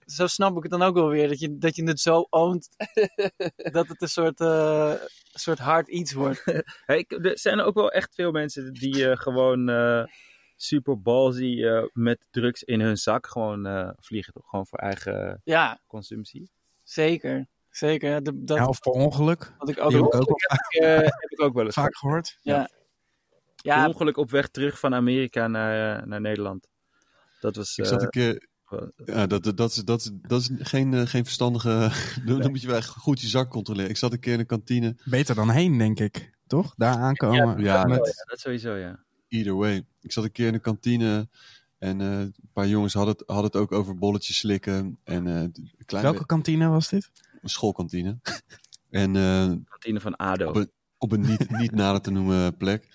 zo 0.06 0.28
snap 0.28 0.58
ik 0.58 0.64
het 0.64 0.72
dan 0.72 0.82
ook 0.82 0.96
wel 0.96 1.10
weer. 1.10 1.28
Dat 1.28 1.40
je, 1.40 1.58
dat 1.58 1.76
je 1.76 1.84
het 1.84 2.00
zo 2.00 2.28
oont, 2.30 2.70
dat 3.78 3.88
het 3.88 4.02
een 4.02 4.10
soort, 4.10 4.40
een 4.40 5.00
soort 5.34 5.60
hard 5.60 5.88
iets 5.88 6.14
wordt. 6.14 6.44
Hey, 6.86 7.06
er 7.08 7.40
zijn 7.40 7.60
ook 7.60 7.76
wel 7.76 7.92
echt 7.92 8.16
veel 8.16 8.32
mensen 8.32 8.74
die 8.74 9.10
eh, 9.10 9.18
gewoon 9.18 9.70
super 10.58 11.02
ballsy 11.02 11.64
eh, 11.64 11.84
met 11.94 12.28
drugs 12.32 12.64
in 12.64 12.80
hun 12.82 12.98
zak 12.98 13.28
gewoon 13.28 13.66
eh, 13.66 13.90
vliegen. 14.00 14.34
Toch? 14.34 14.50
Gewoon 14.50 14.68
voor 14.68 14.80
eigen 14.80 15.42
Ja, 15.44 15.80
consumptie. 15.88 16.52
zeker. 16.84 17.48
Zeker, 17.70 18.10
ja, 18.10 18.20
de- 18.20 18.44
dat 18.44 18.58
Ja, 18.58 18.68
of 18.68 18.80
per 18.80 18.92
ongeluk. 18.92 19.54
had 19.58 19.70
ik 19.70 19.80
ook, 19.80 19.92
heb 19.92 20.02
ik 20.04 20.12
wel- 20.12 20.22
ook 20.22 20.28
wel 20.28 20.88
Eh, 20.90 20.98
heb 21.22 21.30
ik 21.32 21.42
ook 21.42 21.54
wel 21.54 21.66
eens. 21.66 21.74
vaak 21.74 21.98
gehoord. 21.98 22.38
Ja. 22.42 22.70
Ja, 23.56 23.88
ongeluk 23.88 24.18
op 24.18 24.30
weg 24.32 24.48
terug 24.48 24.80
van 24.80 24.94
Amerika 24.96 25.48
naar, 25.48 26.08
naar 26.08 26.22
Nederland. 26.22 26.68
Dat 27.40 27.56
was... 27.56 27.78
Ik 27.78 27.86
zat 27.86 28.02
een 28.02 28.10
keer... 28.10 28.48
Ja, 29.06 29.28
dat, 29.28 29.44
dat, 29.44 29.58
dat, 29.58 29.70
is, 29.72 29.76
dat, 29.84 30.00
is, 30.00 30.12
dat 30.22 30.42
is 30.42 30.50
geen, 30.60 31.08
geen 31.08 31.24
verstandige... 31.24 31.70
dan, 32.26 32.40
dan 32.42 32.50
moet 32.50 32.62
je 32.62 32.68
wel 32.68 32.76
echt 32.76 32.88
goed 32.90 33.22
je 33.22 33.28
zak 33.28 33.50
controleren. 33.50 33.90
Ik 33.90 33.98
zat 33.98 34.12
een 34.14 34.20
keer 34.20 34.32
in 34.34 34.38
de 34.40 34.46
kantine. 34.46 34.96
Beter 35.06 35.36
dan 35.36 35.50
heen, 35.50 35.78
denk 35.78 36.00
ik. 36.00 36.36
Toch? 36.48 36.74
Daar 36.76 36.96
aankomen. 36.96 37.60
Ja, 37.64 37.84
met, 37.86 38.06
ja, 38.06 38.24
dat 38.24 38.40
sowieso, 38.40 38.76
ja. 38.76 39.06
Either 39.28 39.56
way. 39.56 39.86
Ik 40.02 40.12
zat 40.12 40.24
een 40.24 40.32
keer 40.32 40.48
in 40.48 40.54
de 40.54 40.60
kantine. 40.60 41.28
En 41.78 42.02
eh, 42.02 42.20
een 42.20 42.34
paar 42.54 42.68
jongens 42.68 42.94
hadden 42.94 43.14
het, 43.18 43.24
hadden 43.28 43.46
het 43.46 43.56
ook 43.56 43.72
over 43.72 43.98
bolletjes 43.98 44.38
slikken. 44.38 44.98
En 45.04 45.28
eh, 45.28 45.48
klein 45.86 46.04
welke 46.04 46.26
kantine 46.26 46.68
was 46.68 46.90
dit? 46.90 47.12
een 47.42 47.50
schoolkantine. 47.50 48.18
en 48.90 49.16
eh, 49.16 49.52
Kantine 49.70 50.00
van 50.00 50.16
ADO. 50.16 50.48
Op 50.50 50.56
een- 50.56 50.72
op 51.00 51.12
een 51.12 51.22
niet, 51.22 51.50
niet 51.50 51.72
nader 51.72 52.02
te 52.02 52.12
noemen 52.12 52.58
plek. 52.58 52.88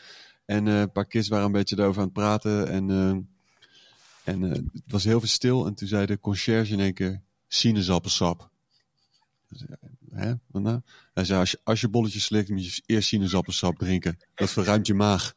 En 0.44 0.68
eh, 0.68 0.80
een 0.80 0.92
paar 0.92 1.06
kids 1.06 1.28
waren 1.28 1.46
een 1.46 1.52
beetje 1.52 1.76
daarover 1.76 2.00
aan 2.00 2.06
het 2.06 2.16
praten. 2.16 2.68
En, 2.68 2.90
eh, 2.90 3.08
en 4.34 4.44
eh, 4.44 4.50
het 4.72 4.82
was 4.86 5.04
heel 5.04 5.18
veel 5.18 5.28
stil. 5.28 5.66
En 5.66 5.74
toen 5.74 5.88
zei 5.88 6.06
de 6.06 6.20
conciërge 6.20 6.72
in 6.72 6.80
één 6.80 6.94
keer 6.94 7.20
sinaasappelsap. 7.48 8.50
Dus, 9.48 9.64
Hè? 10.14 10.32
Nou? 10.52 10.80
Hij 11.14 11.24
zei, 11.24 11.40
als 11.40 11.50
je, 11.50 11.60
als 11.64 11.80
je 11.80 11.88
bolletjes 11.88 12.24
slikt, 12.24 12.48
moet 12.48 12.74
je 12.74 12.82
eerst 12.86 13.08
sinaasappelsap 13.08 13.78
drinken. 13.78 14.18
Dat 14.34 14.50
verruimt 14.50 14.86
je 14.86 14.94
maag. 14.94 15.32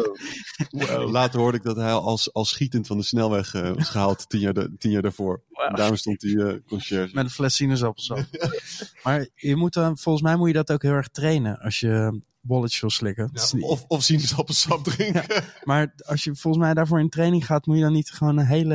Later 1.10 1.40
hoorde 1.40 1.56
ik 1.58 1.62
dat 1.64 1.76
hij 1.76 1.92
als, 1.92 2.32
als 2.32 2.48
schietend 2.50 2.86
van 2.86 2.96
de 2.96 3.02
snelweg 3.02 3.54
eh, 3.54 3.72
was 3.72 3.88
gehaald 3.88 4.28
tien 4.28 4.40
jaar, 4.40 4.68
tien 4.78 4.90
jaar 4.90 5.02
daarvoor. 5.02 5.42
Daarom 5.74 5.96
stond 5.96 6.20
die 6.20 6.44
eh 6.44 6.54
conciërge. 6.66 7.14
Met 7.14 7.24
een 7.24 7.30
fles 7.30 7.54
sinaasappelsap. 7.56 8.24
maar 9.04 9.28
je 9.34 9.56
moet 9.56 9.72
dan, 9.74 9.98
volgens 9.98 10.24
mij 10.24 10.36
moet 10.36 10.48
je 10.48 10.54
dat 10.54 10.72
ook 10.72 10.82
heel 10.82 10.92
erg 10.92 11.08
trainen 11.08 11.58
als 11.58 11.80
je 11.80 12.20
bolletjes 12.42 12.80
wil 12.80 12.90
slikken. 12.90 13.30
Niet- 13.52 13.62
Of, 13.62 13.84
of 13.88 14.02
sinaasappelsap 14.02 14.84
drinken. 14.84 15.44
Maar 15.64 15.94
als 16.06 16.24
je 16.24 16.34
volgens 16.36 16.64
mij 16.64 16.74
daarvoor 16.74 17.00
in 17.00 17.08
training 17.08 17.46
gaat, 17.46 17.66
moet 17.66 17.76
je 17.76 17.82
dan 17.82 17.92
niet 17.92 18.10
gewoon 18.10 18.38
een 18.38 18.46
hele, 18.46 18.74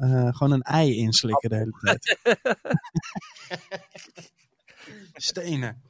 eh, 0.00 0.28
gewoon 0.36 0.52
een 0.52 0.62
ei 0.62 0.96
inslikken 0.96 1.50
de 1.50 1.56
hele 1.56 1.78
tijd. 1.80 2.18
Stenen. 5.14 5.82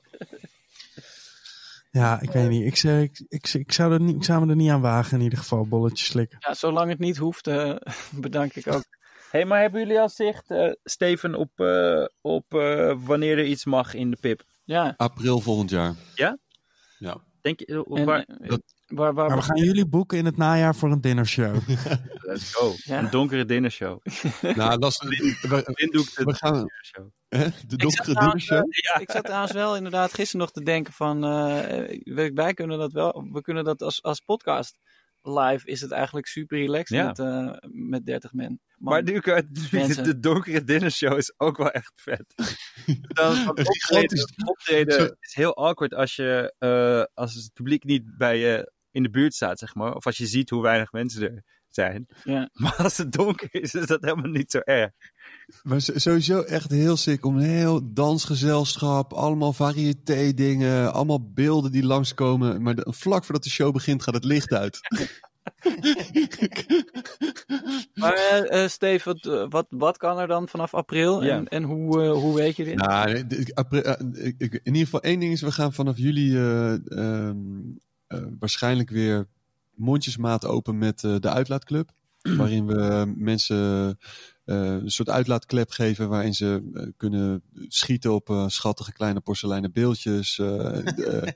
Ja, 1.91 2.20
ik 2.20 2.31
weet 2.31 2.49
niet. 2.49 2.66
Ik, 2.66 2.77
zou- 2.77 3.01
ik, 3.03 3.24
ik, 3.29 3.49
ik, 3.53 3.73
zou 3.73 3.93
er 3.93 4.01
niet. 4.01 4.16
ik 4.16 4.24
zou 4.24 4.45
me 4.45 4.51
er 4.51 4.57
niet 4.57 4.70
aan 4.70 4.81
wagen 4.81 5.19
in 5.19 5.23
ieder 5.24 5.39
geval, 5.39 5.66
bolletjes 5.66 6.07
slikken. 6.09 6.39
ja, 6.41 6.55
zolang 6.55 6.91
het 6.91 6.99
niet 6.99 7.16
hoeft, 7.16 7.47
eh, 7.47 7.77
bedank 8.11 8.55
ik 8.55 8.66
ook. 8.66 8.85
hey, 9.31 9.45
maar 9.45 9.61
hebben 9.61 9.81
jullie 9.81 10.01
al 10.01 10.09
zicht, 10.09 10.51
eh, 10.51 10.73
Steven, 10.85 11.35
op, 11.35 11.61
eh, 11.61 12.05
op 12.20 12.55
eh, 12.55 12.97
wanneer 13.05 13.39
er 13.39 13.45
iets 13.45 13.65
mag 13.65 13.95
in 13.95 14.11
de 14.11 14.16
pip? 14.20 14.43
Ja, 14.65 14.95
April 14.97 15.41
volgend 15.41 15.70
jaar. 15.70 15.95
Ja? 16.15 16.39
Ja. 16.99 17.20
Denk 17.41 17.59
je, 17.59 17.66
eh, 17.66 17.99
en, 18.01 18.05
waar, 18.05 18.24
eh, 18.24 18.49
dat- 18.49 18.74
waar, 18.94 19.14
waar 19.14 19.28
Maar 19.28 19.36
we 19.36 19.43
gaan 19.43 19.64
jullie 19.64 19.86
boeken 19.86 20.19
in 20.19 20.24
het 20.24 20.36
najaar 20.36 20.74
voor 20.74 20.90
een 20.90 21.01
dinnershow. 21.01 21.56
let's 22.28 22.55
go. 22.55 22.73
Ja. 22.77 22.98
Een 22.98 23.10
donkere 23.10 23.44
dinnershow. 23.44 24.01
Nou, 24.56 24.78
dat 24.78 24.90
is, 24.90 24.98
de 24.98 25.44
we 26.24 26.35
gaan, 26.35 26.52
dinnershow. 26.52 27.09
hè, 27.28 27.48
de 27.66 27.77
donkere 27.77 28.14
dinnershow. 28.14 28.64
Ik 29.01 29.10
zat 29.10 29.24
trouwens 29.24 29.52
wel 29.52 29.77
inderdaad 29.77 30.14
gisteren 30.14 30.40
nog 30.40 30.52
te 30.52 30.62
denken 30.62 30.93
van, 30.93 31.24
eh, 31.24 31.98
weet- 32.05 32.35
wij 32.35 32.55
kunnen 32.55 32.78
dat 32.78 32.93
wel, 32.93 33.28
we 33.32 33.40
kunnen 33.40 33.64
dat 33.64 33.82
als, 33.82 34.02
als 34.02 34.20
podcast 34.20 34.78
live 35.23 35.66
is 35.66 35.81
het 35.81 35.90
eigenlijk 35.90 36.27
super 36.27 36.59
relaxed 36.59 36.97
Ja. 36.98 37.06
met, 37.06 37.19
eh, 37.19 37.55
met 37.70 38.06
30 38.06 38.32
men. 38.32 38.60
Man. 38.77 38.93
Maar 38.93 39.02
nu, 39.02 39.20
de, 39.20 40.02
de 40.02 40.19
donkere 40.20 40.64
dinnershow 40.64 41.16
is 41.19 41.35
ook 41.36 41.56
wel 41.56 41.70
echt 41.70 41.93
vet. 41.94 42.24
Dan, 43.19 43.48
optreden, 44.44 45.16
is 45.20 45.35
heel 45.35 45.56
awkward 45.56 45.94
als, 45.94 46.16
je, 46.16 46.55
eh, 46.59 47.05
als 47.14 47.35
het 47.35 47.52
publiek 47.52 47.85
niet 47.85 48.16
bij 48.16 48.39
je 48.39 48.73
in 48.93 49.02
de 49.02 49.10
buurt 49.10 49.35
staat, 49.35 49.59
zeg 49.59 49.74
maar. 49.74 49.94
Of 49.94 50.06
als 50.06 50.16
je 50.16 50.27
ziet 50.27 50.51
hoe 50.51 50.62
weinig 50.62 50.93
mensen 50.93 51.23
er 51.23 51.43
zijn. 51.69 52.06
Ja. 52.24 52.48
Maar 52.62 52.77
als 52.77 52.97
het 52.98 53.12
donker 53.12 53.48
is, 53.51 53.74
is 53.74 53.86
dat 53.86 54.02
helemaal 54.02 54.31
niet 54.31 54.51
zo 54.51 54.59
erg. 54.59 54.90
Maar 55.62 55.81
sowieso 55.81 56.40
echt 56.40 56.70
heel 56.70 56.97
sick 56.97 57.24
om 57.24 57.36
een 57.36 57.43
heel 57.43 57.93
dansgezelschap, 57.93 59.12
allemaal 59.12 59.52
variété 59.52 60.32
dingen, 60.35 60.93
allemaal 60.93 61.31
beelden 61.32 61.73
die 61.73 61.85
langskomen. 61.86 62.62
Maar 62.62 62.74
de- 62.74 62.86
vlak 62.90 63.24
voordat 63.24 63.44
de 63.44 63.51
show 63.51 63.73
begint 63.73 64.02
gaat 64.02 64.14
het 64.14 64.24
licht 64.24 64.52
uit. 64.52 64.81
Maar 67.94 68.12
eh, 68.14 68.62
eh, 68.62 68.69
Steve, 68.70 69.05
wat, 69.12 69.27
eh, 69.27 69.47
wat, 69.48 69.66
wat 69.69 69.97
kan 69.97 70.19
er 70.19 70.27
dan 70.27 70.48
vanaf 70.48 70.74
april 70.74 71.23
Ja. 71.24 71.36
en, 71.36 71.48
en 71.48 71.62
hoe, 71.62 72.02
eh, 72.02 72.12
hoe 72.12 72.35
weet 72.35 72.56
je 72.56 72.64
dit? 72.64 72.74
Nou, 72.77 73.10
in 73.10 73.27
ieder 74.62 74.85
geval 74.85 75.02
één 75.02 75.20
ding 75.20 75.32
is, 75.32 75.40
we 75.40 75.52
gaan 75.52 75.73
vanaf 75.73 75.97
juli 75.98 76.36
eh, 76.36 76.73
ehm, 76.73 76.89
eh, 76.98 77.35
waarschijnlijk 78.39 78.90
weer 78.90 79.28
mondjesmaat 79.74 80.47
open 80.47 80.78
met 80.78 81.05
eh, 81.05 81.16
de 81.18 81.28
uitlaatclub. 81.30 81.90
waarin 82.39 82.66
we 82.66 83.12
mensen 83.16 83.98
eh, 84.44 84.56
een 84.64 84.90
soort 84.90 85.09
uitlaatklep 85.10 85.70
geven 85.70 86.09
waarin 86.09 86.34
ze 86.34 86.70
eh, 86.74 86.86
kunnen 86.97 87.43
schieten 87.68 88.12
op 88.14 88.30
eh, 88.30 88.48
schattige 88.48 88.93
kleine 88.93 89.20
porseleinen 89.20 89.72
beeldjes. 89.72 90.39
eh, 90.39 90.47
de, 90.47 91.05
eh, 91.22 91.32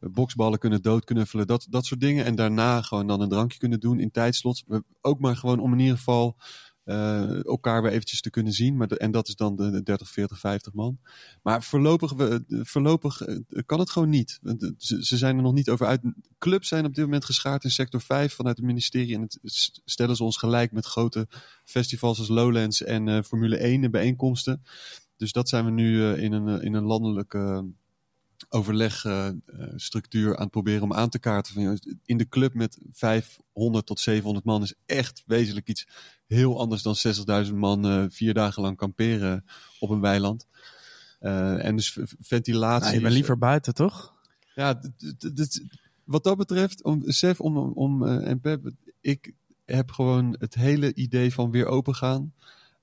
boksballen 0.00 0.58
kunnen 0.58 0.82
doodknuffelen, 0.82 1.46
dat, 1.46 1.66
dat 1.70 1.86
soort 1.86 2.00
dingen. 2.00 2.24
En 2.24 2.34
daarna 2.34 2.82
gewoon 2.82 3.06
dan 3.06 3.20
een 3.20 3.28
drankje 3.28 3.58
kunnen 3.58 3.80
doen 3.80 4.00
in 4.00 4.10
tijdslots. 4.10 4.64
We- 4.66 4.82
Ook 5.00 5.20
maar 5.20 5.36
gewoon 5.36 5.58
om 5.60 5.72
in 5.72 5.78
ieder 5.78 5.96
geval 5.96 6.36
eh, 6.88 7.44
elkaar 7.44 7.82
weer 7.82 7.90
eventjes 7.90 8.20
te 8.20 8.30
kunnen 8.30 8.52
zien. 8.52 8.76
Maar 8.76 8.88
en 8.88 9.10
dat 9.10 9.28
is 9.28 9.36
dan 9.36 9.56
de, 9.56 9.70
de 9.70 9.82
30, 9.82 10.08
40, 10.08 10.38
50 10.38 10.72
man. 10.72 10.98
Maar 11.42 11.62
voorlopig, 11.62 12.12
we, 12.12 12.44
voorlopig 12.48 13.20
eh, 13.22 13.36
kan 13.66 13.78
het 13.78 13.90
gewoon 13.90 14.08
niet. 14.08 14.38
Eh, 14.42 14.54
Ze, 14.78 15.16
zijn 15.16 15.36
er 15.36 15.42
nog 15.42 15.52
niet 15.52 15.70
over 15.70 15.86
uit. 15.86 16.00
Clubs 16.38 16.68
zijn 16.68 16.84
op 16.84 16.94
dit 16.94 17.04
moment 17.04 17.24
geschaard 17.24 17.64
in 17.64 17.70
sector 17.70 18.00
5 18.00 18.34
vanuit 18.34 18.56
het 18.56 18.66
ministerie. 18.66 19.14
En 19.14 19.20
het 19.20 19.38
stellen 19.84 20.16
ze 20.16 20.24
ons 20.24 20.36
gelijk 20.36 20.72
met 20.72 20.86
grote 20.86 21.28
festivals 21.64 22.18
als 22.18 22.28
Lowlands 22.28 22.82
en 22.82 23.24
Formule 23.24 23.56
1 23.56 23.84
en 23.84 23.90
bijeenkomsten. 23.90 24.62
Dus 25.16 25.32
dat 25.32 25.48
zijn 25.48 25.64
we 25.64 25.70
nu 25.70 26.12
in, 26.12 26.32
een, 26.32 26.62
in 26.62 26.74
een 26.74 26.84
landelijke 26.84 27.64
overlegstructuur 28.48 30.36
aan 30.36 30.42
het 30.42 30.50
proberen 30.50 30.82
om 30.82 30.92
aan 30.92 31.08
te 31.08 31.18
kaarten. 31.18 31.54
Van, 31.54 31.78
in 32.04 32.16
de 32.16 32.28
club 32.28 32.54
met 32.54 32.78
500 32.92 33.86
tot 33.86 34.00
700 34.00 34.46
man 34.46 34.62
is 34.62 34.74
echt 34.86 35.22
wezenlijk 35.26 35.68
iets 35.68 35.86
heel 36.26 36.58
anders 36.58 36.82
dan 36.82 36.96
60.000 37.46 37.54
man 37.54 37.86
eh, 37.86 38.04
vier 38.08 38.34
dagen 38.34 38.62
lang 38.62 38.76
kamperen 38.76 39.44
op 39.78 39.90
een 39.90 40.00
weiland. 40.00 40.46
Eh, 41.18 41.64
en 41.64 41.76
dus 41.76 41.98
ventilatie. 42.20 42.84
Nou, 42.84 42.94
je 42.94 43.00
bent 43.00 43.14
liever 43.14 43.38
buiten, 43.38 43.74
toch? 43.74 44.16
ja, 44.58 44.80
wat 46.04 46.24
dat 46.24 46.36
betreft, 46.36 46.82
om, 46.82 47.02
Sef 47.06 47.40
om, 47.40 47.56
om, 47.56 48.06
eh, 48.06 48.28
en 48.28 48.40
Pep, 48.40 48.70
ik 49.00 49.32
heb 49.64 49.90
gewoon 49.90 50.36
het 50.38 50.54
hele 50.54 50.94
idee 50.94 51.32
van 51.32 51.50
weer 51.50 51.66
open 51.66 51.94
gaan. 51.94 52.32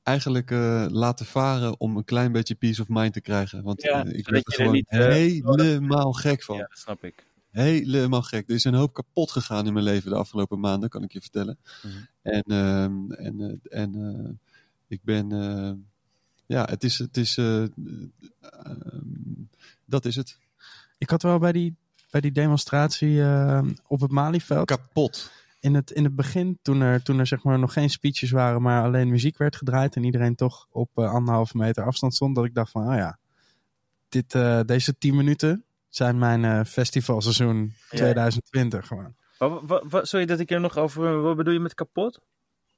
Eigenlijk 0.05 0.51
eh, 0.51 0.85
laten 0.89 1.25
varen 1.25 1.79
om 1.79 1.97
een 1.97 2.03
klein 2.03 2.31
beetje 2.31 2.55
peace 2.55 2.81
of 2.81 2.87
mind 2.89 3.13
te 3.13 3.21
krijgen. 3.21 3.63
Want 3.63 3.81
Ja, 3.81 4.05
eh, 4.05 4.17
ik 4.17 4.27
werd 4.29 4.45
er 4.45 4.51
er 4.51 4.57
gewoon 4.57 4.73
niet, 4.73 4.85
eh, 4.87 4.99
helemaal 5.07 6.13
gek 6.13 6.43
van. 6.43 6.55
Ja, 6.57 6.61
dat 6.69 6.77
snap 6.77 7.03
ik. 7.03 7.25
Helemaal 7.51 8.21
gek. 8.21 8.49
Er 8.49 8.55
is 8.55 8.63
een 8.63 8.73
hoop 8.73 8.93
kapot 8.93 9.31
gegaan 9.31 9.67
in 9.67 9.73
mijn 9.73 9.85
leven 9.85 10.09
de 10.09 10.15
afgelopen 10.15 10.59
maanden, 10.59 10.89
kan 10.89 11.03
ik 11.03 11.11
je 11.13 11.21
vertellen. 11.21 11.57
Mhm. 11.83 11.93
En, 12.21 12.43
ehm, 12.43 13.11
en, 13.11 13.41
eh, 13.41 13.79
en 13.81 13.95
eh, 13.95 14.29
ik 14.87 14.99
ben. 15.03 15.31
eh, 15.31 15.71
ja, 16.45 16.65
het 16.69 16.83
is. 16.83 16.97
Het 16.97 17.17
is 17.17 17.37
eh, 17.37 17.61
ehm, 17.61 17.69
dat 19.85 20.05
is 20.05 20.15
het. 20.15 20.37
Ik 20.97 21.09
had 21.09 21.21
wel 21.21 21.39
bij 21.39 21.51
die, 21.51 21.75
bij 22.09 22.21
die 22.21 22.31
demonstratie 22.31 23.21
eh, 23.21 23.61
op 23.87 23.99
het 24.01 24.11
Malieveld. 24.11 24.65
Kapot. 24.67 25.31
In 25.65 25.73
het, 25.75 25.91
in 25.91 26.03
het 26.03 26.15
begin, 26.15 26.59
toen 26.61 26.81
er, 26.81 27.03
toen 27.03 27.19
er 27.19 27.27
zeg 27.27 27.43
maar 27.43 27.59
nog 27.59 27.73
geen 27.73 27.89
speeches 27.89 28.31
waren, 28.31 28.61
maar 28.61 28.83
alleen 28.83 29.09
muziek 29.09 29.37
werd 29.37 29.55
gedraaid 29.55 29.95
en 29.95 30.03
iedereen 30.03 30.35
toch 30.35 30.67
op 30.69 30.89
eh, 30.95 31.13
anderhalve 31.13 31.57
meter 31.57 31.83
afstand 31.83 32.13
stond, 32.15 32.35
dat 32.35 32.45
ik 32.45 32.53
dacht 32.53 32.71
van, 32.71 32.87
oh 32.87 32.95
ja, 32.95 33.19
dit, 34.09 34.35
eh, 34.35 34.59
deze 34.65 34.97
tien 34.97 35.15
minuten 35.15 35.65
zijn 35.89 36.17
mijn 36.17 36.45
eh, 36.45 36.63
festivalseizoen 36.63 37.73
Ja. 37.89 37.97
2020 37.97 38.87
gewoon. 38.87 39.15
Wat, 39.37 39.61
wat, 39.63 39.83
wat- 39.89 40.07
sorry 40.07 40.25
dat 40.25 40.39
ik 40.39 40.51
er 40.51 40.59
nog 40.59 40.77
over... 40.77 41.21
Wat 41.21 41.35
bedoel 41.35 41.53
je 41.53 41.59
met 41.59 41.73
kapot? 41.73 42.19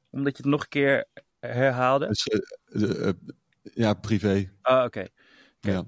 Omdat 0.10 0.38
je 0.38 0.44
het 0.44 0.52
nog 0.52 0.62
een 0.62 0.68
keer 0.70 1.06
herhaalde? 1.40 2.08
Dus, 2.08 2.28
ja, 3.74 3.94
privé. 3.94 4.52
Ah, 4.62 4.84
oké. 4.84 5.00
Oké. 5.58 5.72
Ja. 5.72 5.84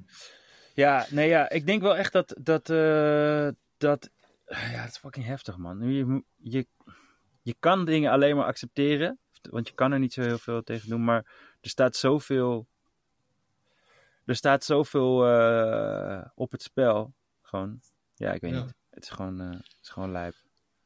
Ja, 0.73 1.05
nee, 1.09 1.27
ja, 1.29 1.49
ik 1.49 1.65
denk 1.65 1.81
wel 1.81 1.95
echt 1.97 2.11
dat. 2.13 2.35
dat, 2.41 2.69
eh, 2.69 3.47
dat 3.77 4.09
ja, 4.49 4.81
het 4.81 4.91
is 4.91 4.97
fucking 4.97 5.25
heftig, 5.25 5.57
man. 5.57 5.79
Je, 5.91 6.23
je, 6.37 6.67
je 7.41 7.55
kan 7.59 7.85
dingen 7.85 8.11
alleen 8.11 8.35
maar 8.35 8.45
accepteren, 8.45 9.19
want 9.49 9.67
je 9.67 9.73
kan 9.73 9.91
er 9.91 9.99
niet 9.99 10.13
zo 10.13 10.21
heel 10.21 10.37
veel 10.37 10.63
tegen 10.63 10.89
doen, 10.89 11.03
maar 11.03 11.25
er 11.61 11.69
staat 11.69 11.95
zoveel. 11.95 12.67
Er 14.25 14.35
staat 14.35 14.63
zoveel 14.63 15.27
eh, 15.27 16.25
op 16.35 16.51
het 16.51 16.61
spel. 16.61 17.13
Gewoon, 17.41 17.79
ja, 18.15 18.31
ik 18.33 18.41
weet 18.41 18.51
Ja. 18.53 18.61
niet. 18.63 18.73
Het 18.89 19.03
is 19.03 19.09
gewoon, 19.09 19.39
eh, 19.41 19.49
het 19.49 19.77
is 19.81 19.89
gewoon 19.89 20.11
lijp. 20.11 20.35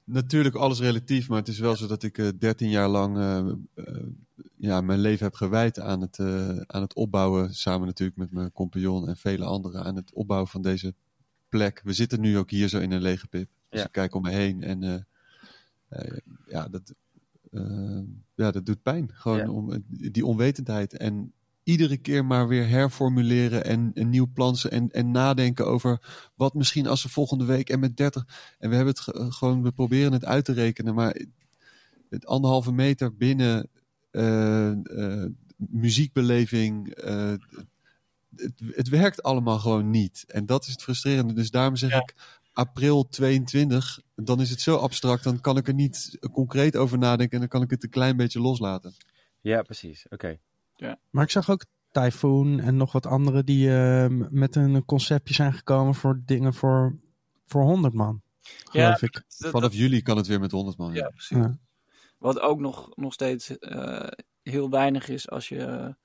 Natuurlijk 0.06 0.56
alles 0.56 0.80
relatief, 0.80 1.30
maar 1.30 1.38
het 1.38 1.48
is 1.48 1.60
wel 1.60 1.76
zo 1.76 1.88
dat 1.88 2.03
ik 2.03 2.18
eh 2.18 2.27
13 2.40 2.69
jaar 2.69 2.88
lang 2.88 3.18
eh, 3.18 3.38
eh, 3.73 4.07
ja, 4.57 4.81
mijn 4.81 4.99
leven 4.99 5.26
heb 5.26 5.34
gewijd 5.35 5.80
aan 5.80 6.02
het, 6.02 6.19
eh, 6.19 6.57
aan 6.57 6.81
het 6.81 6.94
opbouwen, 6.95 7.53
samen 7.53 7.88
natuurlijk 7.88 8.18
met 8.18 8.31
mijn 8.31 8.52
compagnon 8.52 9.07
en 9.07 9.18
vele 9.18 9.45
anderen, 9.45 9.84
aan 9.84 9.95
het 9.95 10.14
opbouwen 10.14 10.49
van 10.49 10.61
deze 10.61 10.95
plek. 11.57 11.81
We 11.84 11.93
zitten 11.93 12.19
nu 12.19 12.38
ook 12.38 12.49
hier 12.49 12.67
zo 12.67 12.80
in 12.80 12.91
een 12.91 13.01
lege 13.01 13.27
pip. 13.27 13.49
Als 13.69 13.80
Ja. 13.80 13.85
ik 13.85 13.91
kijk 13.91 14.15
om 14.15 14.21
me 14.21 14.30
heen. 14.31 14.63
En 14.63 14.84
eh, 14.84 14.93
eh, 15.89 16.17
ja, 16.47 16.67
dat, 16.67 16.93
eh, 17.51 17.99
ja, 18.35 18.51
dat 18.51 18.65
doet 18.65 18.81
pijn. 18.81 19.09
Gewoon 19.13 19.38
Ja. 19.38 19.49
om, 19.49 19.84
die 19.88 20.25
onwetendheid. 20.25 20.97
En 20.97 21.34
iedere 21.63 21.97
keer 21.97 22.25
maar 22.25 22.47
weer 22.47 22.67
herformuleren 22.67 23.65
en 23.65 23.91
een 23.93 24.09
nieuw 24.09 24.27
plansen 24.34 24.71
en, 24.71 24.89
en 24.91 25.11
nadenken 25.11 25.67
over 25.67 25.99
wat 26.35 26.53
misschien 26.53 26.88
als 26.88 27.03
we 27.03 27.09
volgende 27.09 27.45
week 27.45 27.69
en 27.69 27.80
met 27.80 27.97
30. 27.97 28.55
En 28.59 28.69
we 28.69 28.75
hebben 28.75 28.93
het 28.93 29.03
ge- 29.03 29.31
gewoon, 29.31 29.63
we 29.63 29.71
proberen 29.71 30.11
het 30.13 30.25
uit 30.25 30.45
te 30.45 30.53
rekenen, 30.53 30.93
maar 30.95 31.21
het 32.09 32.25
anderhalve 32.25 32.71
meter 32.71 33.15
binnen 33.15 33.69
muziekbeleving. 35.57 36.93
Het, 38.35 38.53
het 38.76 38.89
werkt 38.89 39.23
allemaal 39.23 39.60
gewoon 39.60 39.89
niet. 39.89 40.23
En 40.27 40.45
dat 40.45 40.65
is 40.65 40.72
het 40.72 40.84
frustrerende. 40.84 41.34
Dus 41.34 41.51
daarom 41.51 41.76
zeg 41.76 41.89
Ja. 41.89 41.97
ik 41.99 42.14
april 42.53 43.07
22. 43.10 43.99
Dan 44.15 44.41
is 44.41 44.49
het 44.49 44.61
zo 44.61 44.76
abstract. 44.76 45.23
Dan 45.23 45.41
kan 45.41 45.57
ik 45.57 45.68
er 45.68 45.73
niet 45.73 46.18
concreet 46.31 46.76
over 46.76 46.97
nadenken. 46.97 47.34
En 47.34 47.39
dan 47.39 47.47
kan 47.47 47.61
ik 47.61 47.69
het 47.69 47.84
een 47.84 47.89
klein 47.89 48.18
beetje 48.18 48.39
loslaten. 48.41 48.93
Ja, 49.41 49.61
precies. 49.61 50.05
Oké. 50.10 50.38
Maar 51.10 51.23
ik 51.23 51.30
zag 51.31 51.49
ook 51.49 51.65
Typhoon 51.91 52.60
en 52.60 52.77
nog 52.77 52.91
wat 52.91 53.05
anderen 53.05 53.45
die 53.45 53.76
eh, 53.77 54.05
met 54.30 54.55
een 54.55 54.85
conceptje 54.85 55.34
zijn 55.34 55.53
gekomen 55.53 55.95
voor 55.95 56.22
dingen 56.26 56.53
voor, 56.53 56.97
voor 57.45 57.64
100 57.64 57.93
man. 57.93 58.22
Geloof 58.64 59.01
ik. 59.01 59.14
Dat- 59.14 59.51
Vanaf 59.51 59.73
juli 59.73 60.01
kan 60.01 60.18
het 60.18 60.27
weer 60.27 60.39
met 60.39 60.51
100 60.51 60.77
man. 60.77 60.93
Ja, 60.93 60.99
Ja. 60.99 61.07
precies. 61.10 61.38
Ja. 61.38 61.57
Wat 62.18 62.39
ook 62.39 62.60
nog, 62.60 62.95
nog 62.95 63.14
steeds 63.14 63.57
eh, 63.57 64.07
heel 64.43 64.69
weinig 64.69 65.07
is 65.10 65.30
als 65.30 65.49
je. 65.49 65.95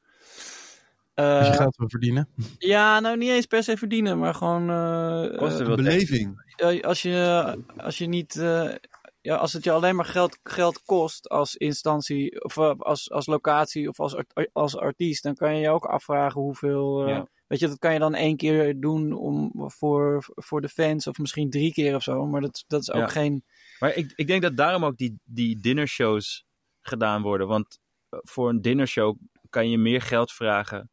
Eh, 1.19 1.39
Als 1.39 1.47
je 1.49 1.53
geld 1.55 1.77
wil 1.77 1.89
verdienen. 1.89 2.28
ja, 2.59 3.01
nou 3.01 3.16
niet 3.16 3.31
eens 3.31 3.47
per 3.47 3.62
se 3.62 3.77
verdienen, 3.77 4.19
maar 4.19 4.35
gewoon. 4.35 4.70
eh, 4.70 5.39
Kosten 5.39 5.61
eh, 5.61 5.66
wel 5.66 5.77
Beleving. 5.77 6.43
eh, 6.57 6.81
als, 6.82 7.03
je, 7.03 7.59
als 7.77 7.99
je 7.99 8.07
niet. 8.07 8.36
eh, 8.36 8.74
ja, 9.20 9.36
als 9.36 9.53
het 9.53 9.65
je 9.65 9.70
alleen 9.70 9.97
maar 9.97 10.05
geld, 10.05 10.39
geld 10.43 10.82
kost 10.85 11.28
als 11.28 11.57
instantie, 11.57 12.45
of 12.45 12.57
eh, 12.57 12.74
als, 12.78 13.11
als 13.11 13.27
locatie 13.27 13.89
of 13.89 14.01
als, 14.01 14.16
als 14.53 14.77
artiest, 14.77 15.23
dan 15.23 15.35
kan 15.35 15.55
je 15.55 15.61
je 15.61 15.70
ook 15.70 15.85
afvragen 15.85 16.40
hoeveel. 16.40 17.03
eh, 17.03 17.09
Ja. 17.09 17.27
Weet 17.47 17.59
je, 17.61 17.69
dat 17.69 17.78
kan 17.78 17.93
je 17.93 17.99
dan 17.99 18.15
één 18.15 18.36
keer 18.36 18.81
doen 18.81 19.12
om, 19.12 19.53
voor, 19.70 20.24
voor 20.35 20.61
de 20.61 20.69
fans, 20.69 21.07
of 21.07 21.19
misschien 21.19 21.51
drie 21.51 21.73
keer 21.73 21.95
of 21.95 22.03
zo, 22.03 22.27
maar 22.27 22.40
dat, 22.40 22.65
dat 22.66 22.81
is 22.81 22.90
ook 22.90 23.01
Ja. 23.01 23.09
geen. 23.09 23.45
Maar 23.78 23.95
ik, 23.95 24.12
ik 24.16 24.27
denk 24.27 24.43
dat 24.43 24.57
daarom 24.57 24.85
ook 24.85 24.97
die, 24.97 25.19
die 25.24 25.61
dinnershows 25.61 26.45
gedaan 26.81 27.23
worden. 27.23 27.47
Want 27.47 27.78
eh, 28.09 28.19
voor 28.23 28.49
een 28.49 28.62
dinnershow 28.62 29.16
kan 29.51 29.70
je 29.70 29.78
meer 29.78 30.03
geld 30.03 30.32
vragen 30.32 30.90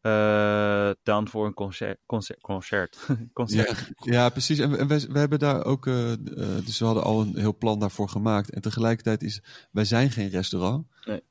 eh, 0.00 0.90
dan 1.02 1.28
voor 1.28 1.46
een 1.46 1.54
concert. 1.54 1.98
concert, 2.06 2.40
concert. 2.52 2.98
concert. 3.32 3.90
Ja, 3.96 4.12
ja, 4.12 4.28
precies. 4.28 4.58
En, 4.58 4.70
we- 4.70 4.76
en 4.76 5.12
hebben 5.16 5.38
daar 5.38 5.64
ook, 5.64 5.86
eh, 5.86 6.12
eh, 6.12 6.18
dus 6.64 6.78
we 6.78 6.84
hadden 6.84 7.02
al 7.04 7.20
een 7.20 7.38
heel 7.38 7.56
plan 7.56 7.78
daarvoor 7.78 8.08
gemaakt. 8.08 8.50
En 8.50 8.60
tegelijkertijd 8.62 9.22
is, 9.22 9.42
wij 9.70 9.84
zijn 9.84 10.10
geen 10.10 10.28
restaurant. 10.28 10.86
Nee. 11.04 11.22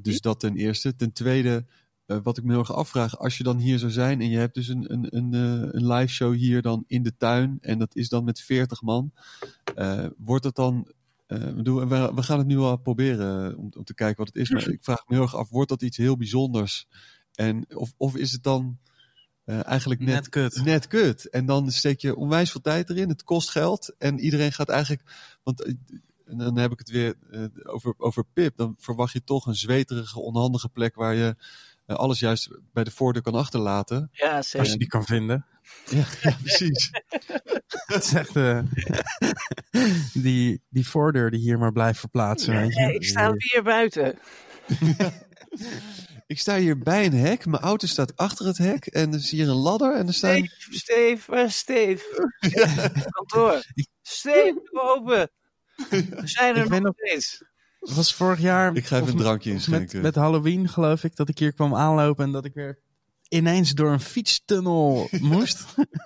Dus 0.00 0.20
dat 0.20 0.40
ten 0.40 0.56
eerste. 0.56 0.94
Ten 0.96 1.12
tweede, 1.12 1.66
wat 2.06 2.38
ik 2.38 2.44
me 2.44 2.50
heel 2.50 2.58
erg 2.58 2.72
afvraag, 2.72 3.18
als 3.18 3.36
je 3.36 3.44
dan 3.44 3.58
hier 3.58 3.78
zou 3.78 3.90
zijn 3.92 4.20
en 4.20 4.30
je 4.30 4.38
hebt 4.38 4.54
dus 4.54 4.68
een, 4.68 4.92
een, 4.92 5.16
een, 5.16 5.32
een 5.76 5.86
live 5.92 6.12
show 6.12 6.34
hier 6.34 6.62
dan 6.62 6.84
in 6.86 7.02
de 7.02 7.16
tuin 7.16 7.58
en 7.60 7.78
dat 7.78 7.96
is 7.96 8.08
dan 8.08 8.24
met 8.24 8.40
40 8.40 8.82
man, 8.82 9.12
wordt 10.16 10.44
het 10.44 10.54
dan. 10.54 10.92
bedoel, 11.26 11.88
we, 11.88 12.22
gaan 12.22 12.38
het 12.38 12.46
nu 12.46 12.58
al 12.58 12.76
proberen 12.76 13.56
om, 13.56 13.68
om 13.76 13.84
te 13.84 13.94
kijken 13.94 14.16
wat 14.24 14.26
het 14.26 14.36
is. 14.36 14.50
Maar 14.50 14.68
ik 14.68 14.84
vraag 14.84 15.04
me 15.06 15.14
heel 15.14 15.22
erg 15.24 15.36
af, 15.36 15.48
wordt 15.50 15.68
dat 15.68 15.82
iets 15.82 15.96
heel 15.96 16.16
bijzonders? 16.16 16.86
En 17.34 17.64
of, 17.76 17.92
of 17.96 18.16
is 18.16 18.32
het 18.32 18.42
dan 18.42 18.78
eh, 19.44 19.66
eigenlijk 19.66 20.00
net, 20.00 20.14
Net 20.14 20.28
kut. 20.28 20.64
net 20.64 20.86
kut. 20.86 21.28
En 21.30 21.46
dan 21.46 21.70
steek 21.70 22.00
je 22.00 22.16
onwijs 22.16 22.50
veel 22.50 22.60
tijd 22.60 22.90
erin. 22.90 23.08
Het 23.08 23.24
kost 23.24 23.50
geld. 23.50 23.94
En 23.98 24.18
iedereen 24.18 24.52
gaat 24.52 24.68
eigenlijk. 24.68 25.02
Want 25.42 25.62
eh, 25.62 25.74
en 26.26 26.38
dan 26.38 26.58
heb 26.58 26.72
ik 26.72 26.78
het 26.78 26.90
weer 26.90 27.14
eh, 27.30 27.44
over, 27.62 27.94
over 27.98 28.24
Pip. 28.32 28.56
Dan 28.56 28.74
verwacht 28.78 29.12
je 29.12 29.24
toch 29.24 29.46
een 29.46 29.54
zweterige, 29.54 30.20
onhandige 30.20 30.68
plek 30.68 30.94
waar 30.94 31.14
je 31.14 31.36
alles 31.86 32.18
juist 32.18 32.50
bij 32.72 32.84
de 32.84 32.90
voordeur 32.90 33.22
kan 33.22 33.34
achterlaten. 33.34 34.08
Ja, 34.12 34.36
Als 34.36 34.50
zeker. 34.50 34.70
je 34.70 34.78
die 34.78 34.88
kan 34.88 35.04
vinden. 35.04 35.46
Ja, 35.90 36.04
ja 36.22 36.36
precies. 36.42 36.90
Het 37.86 38.04
is 38.04 38.12
echt 38.12 38.36
eh, 38.36 38.58
die, 40.12 40.62
die 40.68 40.88
voordeur 40.88 41.30
die 41.30 41.40
hier 41.40 41.58
maar 41.58 41.72
blijft 41.72 41.98
verplaatsen. 41.98 42.54
weet 42.56 42.74
je. 42.74 42.80
Nee, 42.80 42.94
ik 42.94 43.04
sta 43.04 43.32
weer 43.32 43.62
buiten. 43.62 44.18
Ik 46.34 46.40
sta 46.40 46.56
hier 46.56 46.78
bij 46.78 47.06
een 47.06 47.12
hek. 47.12 47.46
Mijn 47.46 47.62
auto 47.62 47.86
staat 47.86 48.16
achter 48.16 48.46
het 48.46 48.58
hek. 48.58 48.86
En 48.86 49.12
er 49.12 49.18
is 49.18 49.30
hier 49.30 49.48
een 49.48 49.54
ladder. 49.54 49.94
En 49.94 50.06
er 50.06 50.14
staan. 50.14 50.36
Steve, 50.36 50.78
Steve, 50.78 51.30
waar 51.30 51.44
is 51.44 51.56
Steve? 51.56 52.30
Kantoor. 53.10 53.64
Steve, 54.02 54.60
open. 54.72 55.30
We 55.90 56.20
zijn 56.24 56.56
er 56.56 56.72
Ik 56.72 56.82
nog 56.82 56.94
steeds. 56.96 57.44
Het 57.80 57.94
was 57.94 58.14
vorig 58.14 58.40
jaar. 58.40 58.76
Ik 58.76 58.86
ga 58.86 58.96
even 58.96 59.08
een 59.08 59.16
drankje 59.16 59.50
inschenken. 59.50 59.94
Met, 59.94 60.02
met 60.02 60.14
Halloween 60.14 60.68
geloof 60.68 61.04
ik 61.04 61.16
dat 61.16 61.28
ik 61.28 61.38
hier 61.38 61.52
kwam 61.52 61.74
aanlopen 61.74 62.24
en 62.24 62.32
dat 62.32 62.44
ik 62.44 62.54
weer 62.54 62.78
ineens 63.28 63.72
door 63.72 63.92
een 63.92 64.00
fietstunnel 64.00 65.08
moest. 65.20 65.64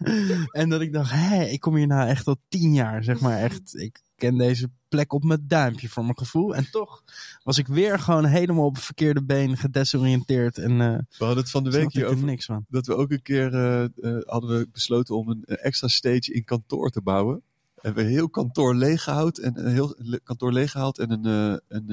en 0.60 0.68
dat 0.68 0.80
ik 0.80 0.92
dacht, 0.92 1.10
hé, 1.10 1.44
ik 1.44 1.60
kom 1.60 1.76
hier 1.76 1.86
nou 1.86 2.08
echt 2.08 2.26
al 2.26 2.36
tien 2.48 2.74
jaar, 2.74 3.04
zeg 3.04 3.20
maar 3.20 3.38
echt. 3.38 3.76
Ik 3.76 4.00
ken 4.18 4.36
deze 4.38 4.70
plek 4.88 5.12
op 5.12 5.24
mijn 5.24 5.44
duimpje 5.46 5.88
voor 5.88 6.02
mijn 6.04 6.18
gevoel. 6.18 6.54
En 6.54 6.70
toch 6.70 7.02
was 7.42 7.58
ik 7.58 7.66
weer 7.66 7.98
gewoon 7.98 8.24
helemaal 8.24 8.64
op 8.64 8.74
het 8.74 8.84
verkeerde 8.84 9.22
been 9.24 9.56
gedesoriënteerd. 9.56 10.58
En 10.58 10.80
eh 10.80 10.88
We 11.18 11.24
hadden 11.24 11.36
het 11.36 11.50
van 11.50 11.64
de 11.64 11.70
week 11.70 11.92
hier 11.92 12.04
er 12.04 12.10
over. 12.10 12.24
niks 12.24 12.44
van. 12.44 12.64
dat 12.68 12.86
we 12.86 12.94
ook 12.96 13.10
een 13.10 13.22
keer 13.22 13.54
eh, 13.54 13.84
eh, 13.84 13.90
hadden 14.26 14.58
we 14.58 14.68
besloten 14.72 15.16
om 15.16 15.28
een, 15.28 15.42
een 15.44 15.56
extra 15.56 15.88
stage 15.88 16.32
in 16.32 16.44
kantoor 16.44 16.90
te 16.90 17.00
bouwen. 17.02 17.42
En 17.82 17.94
we 17.94 18.02
heel 18.02 18.28
kantoor 18.28 18.74
leeggehaald 18.74 19.38
en 19.38 19.58
een 19.66 19.72
heel 19.72 19.94
le- 19.98 20.18
kantoor 20.24 20.52
leeggehaald 20.52 20.98
en 20.98 21.10
een, 21.10 21.24
een, 21.68 21.90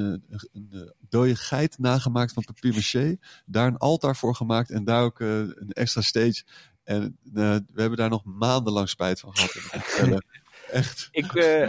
een, 0.54 0.68
eh, 0.72 0.80
dode 1.10 1.36
geit 1.36 1.78
nagemaakt 1.80 2.34
van 2.34 2.44
papier 2.44 2.74
maché. 2.74 3.18
Daar 3.46 3.68
een 3.68 3.78
altaar 3.78 4.16
voor 4.16 4.36
gemaakt 4.36 4.70
en 4.70 4.84
daar 4.84 5.04
ook 5.04 5.20
een 5.20 5.72
extra 5.72 6.02
stage. 6.02 6.44
En 6.84 7.18
we 7.34 7.64
hebben 7.76 7.98
daar 7.98 8.10
nog 8.10 8.24
maandenlang 8.24 8.90
spijt 8.90 9.20
van 9.20 9.36
gehad. 9.36 10.22
Echt. 10.76 11.08
Ik, 11.12 11.34
eh, 11.34 11.68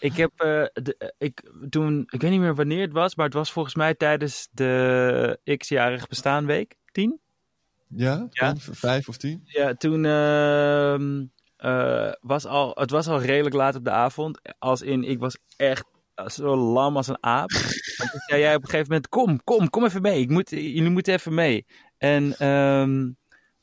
ik 0.00 0.16
heb 0.16 0.30
eh, 0.36 0.64
de, 0.72 0.96
eh, 0.98 1.08
ik, 1.18 1.50
toen, 1.70 2.06
ik 2.10 2.20
weet 2.20 2.30
niet 2.30 2.40
meer 2.40 2.54
wanneer 2.54 2.80
het 2.80 2.92
was, 2.92 3.14
maar 3.14 3.24
het 3.24 3.34
was 3.34 3.52
volgens 3.52 3.74
mij 3.74 3.94
tijdens 3.94 4.48
de 4.52 5.56
x-jarig 5.56 6.08
bestaanweek, 6.08 6.76
10. 6.92 7.20
Ja? 7.88 8.26
Ja. 8.30 8.54
Vijf 8.56 9.08
of 9.08 9.16
tien? 9.16 9.40
Ja, 9.44 9.74
toen 9.74 10.04
ehm, 10.04 11.24
eh, 11.56 12.12
was 12.20 12.46
al, 12.46 12.70
het 12.74 12.90
was 12.90 13.06
al 13.06 13.22
redelijk 13.22 13.54
laat 13.54 13.74
op 13.74 13.84
de 13.84 13.90
avond. 13.90 14.40
Als 14.58 14.82
in, 14.82 15.04
ik 15.04 15.18
was 15.18 15.38
echt 15.56 15.84
zo 16.26 16.56
lam 16.56 16.96
als 16.96 17.08
een 17.08 17.22
aap. 17.22 17.50
en 18.00 18.10
toen 18.10 18.20
zei 18.26 18.40
jij 18.40 18.54
op 18.54 18.62
een 18.62 18.68
gegeven 18.68 18.88
moment, 18.88 19.08
kom, 19.08 19.44
kom, 19.44 19.70
kom 19.70 19.84
even 19.84 20.02
mee. 20.02 20.20
Ik 20.20 20.30
moet, 20.30 20.50
jullie 20.50 20.90
moeten 20.90 21.14
even 21.14 21.34
mee. 21.34 21.66
En 21.98 22.36
ehm, 22.38 23.10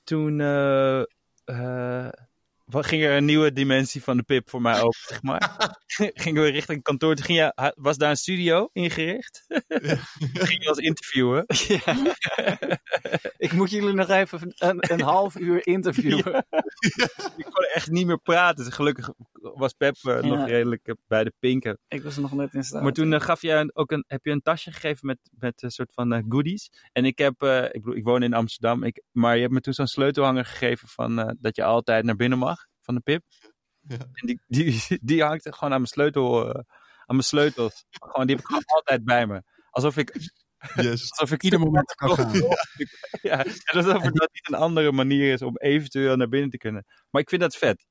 toen 0.03 0.39
ging 2.71 3.03
er 3.03 3.17
een 3.17 3.25
nieuwe 3.25 3.53
dimensie 3.53 4.03
van 4.03 4.17
de 4.17 4.23
pip 4.23 4.49
voor 4.49 4.61
mij 4.61 4.81
open, 4.81 4.99
zeg 5.07 5.21
maar. 5.21 5.75
Gingen 6.23 6.43
we 6.43 6.49
richting 6.49 6.83
kantoor. 6.83 7.15
Toen 7.15 7.25
ging 7.25 7.37
je, 7.37 7.73
was 7.75 7.97
daar 7.97 8.09
een 8.09 8.17
studio 8.17 8.69
ingericht. 8.73 9.45
ging 10.47 10.63
je 10.63 10.69
als 10.69 10.77
interviewen. 10.77 11.45
Ja. 11.47 11.95
ik 13.37 13.51
moet 13.51 13.69
jullie 13.69 13.93
nog 13.93 14.09
even 14.09 14.53
een, 14.57 14.77
een 14.91 15.01
half 15.01 15.35
uur 15.35 15.67
interviewen. 15.67 16.45
Ik 17.37 17.47
kon 17.49 17.65
echt 17.73 17.89
niet 17.89 18.05
meer 18.05 18.19
praten. 18.19 18.65
Dus 18.65 18.73
gelukkig 18.73 19.09
was 19.41 19.73
Pep 19.73 19.95
eh, 20.01 20.21
nog 20.21 20.47
redelijk 20.47 20.87
eh, 20.87 20.95
bij 21.07 21.23
de 21.23 21.33
pinken. 21.39 21.79
Ik 21.87 22.03
was 22.03 22.15
er 22.15 22.21
nog 22.21 22.31
net 22.33 22.53
in 22.53 22.63
staat. 22.63 22.83
Maar 22.83 22.91
toen 22.91 23.13
eh, 23.13 23.19
gaf 23.21 23.41
jij 23.41 23.69
ook 23.73 23.91
een, 23.91 24.03
heb 24.07 24.25
je 24.25 24.31
een 24.31 24.41
tasje 24.41 24.71
gegeven 24.71 25.07
met, 25.07 25.17
met 25.31 25.63
een 25.63 25.71
soort 25.71 25.93
van 25.93 26.25
goodies. 26.29 26.69
En 26.91 27.05
ik 27.05 27.17
heb, 27.17 27.41
eh, 27.41 27.63
ik 27.63 27.71
bedoel, 27.71 27.95
ik 27.95 28.03
woon 28.03 28.23
in 28.23 28.33
Amsterdam. 28.33 28.83
Ik, 28.83 29.03
maar 29.11 29.35
je 29.35 29.41
hebt 29.41 29.53
me 29.53 29.61
toen 29.61 29.73
zo'n 29.73 29.87
sleutelhanger 29.87 30.45
gegeven 30.45 30.87
van 30.87 31.19
eh, 31.19 31.31
dat 31.39 31.55
je 31.55 31.63
altijd 31.63 32.05
naar 32.05 32.15
binnen 32.15 32.37
mag 32.37 32.65
van 32.81 32.95
de 32.95 33.01
pip. 33.01 33.23
Ja. 33.79 33.97
En 33.97 34.27
die, 34.27 34.41
die, 34.47 34.99
die 35.01 35.23
hangt 35.23 35.43
gewoon 35.43 35.73
aan 35.73 35.79
mijn 35.79 35.85
sleutel, 35.85 36.55
aan 36.55 36.65
mijn 37.05 37.23
sleutels. 37.23 37.85
Gewoon, 37.89 38.27
die 38.27 38.35
heb 38.35 38.45
ik 38.45 38.51
gewoon 38.51 38.65
altijd 38.77 39.03
bij 39.03 39.27
me. 39.27 39.43
Alsof 39.69 39.97
ik, 39.97 40.29
Yes. 40.75 41.09
alsof 41.11 41.31
ik 41.31 41.43
Ieder 41.43 41.59
moment 41.59 41.93
kan 41.93 42.15
gaan. 42.15 42.31
Ja, 43.21 43.45
en 43.45 43.77
alsof 43.77 44.01
het 44.01 44.15
dat 44.15 44.29
niet 44.33 44.47
een 44.49 44.55
andere 44.59 44.91
manier 44.91 45.33
is 45.33 45.41
om 45.41 45.57
eventueel 45.57 46.15
naar 46.15 46.29
binnen 46.29 46.49
te 46.49 46.57
kunnen. 46.57 46.85
Maar 47.09 47.21
ik 47.21 47.29
vind 47.29 47.41
dat 47.41 47.55
vet. 47.55 47.85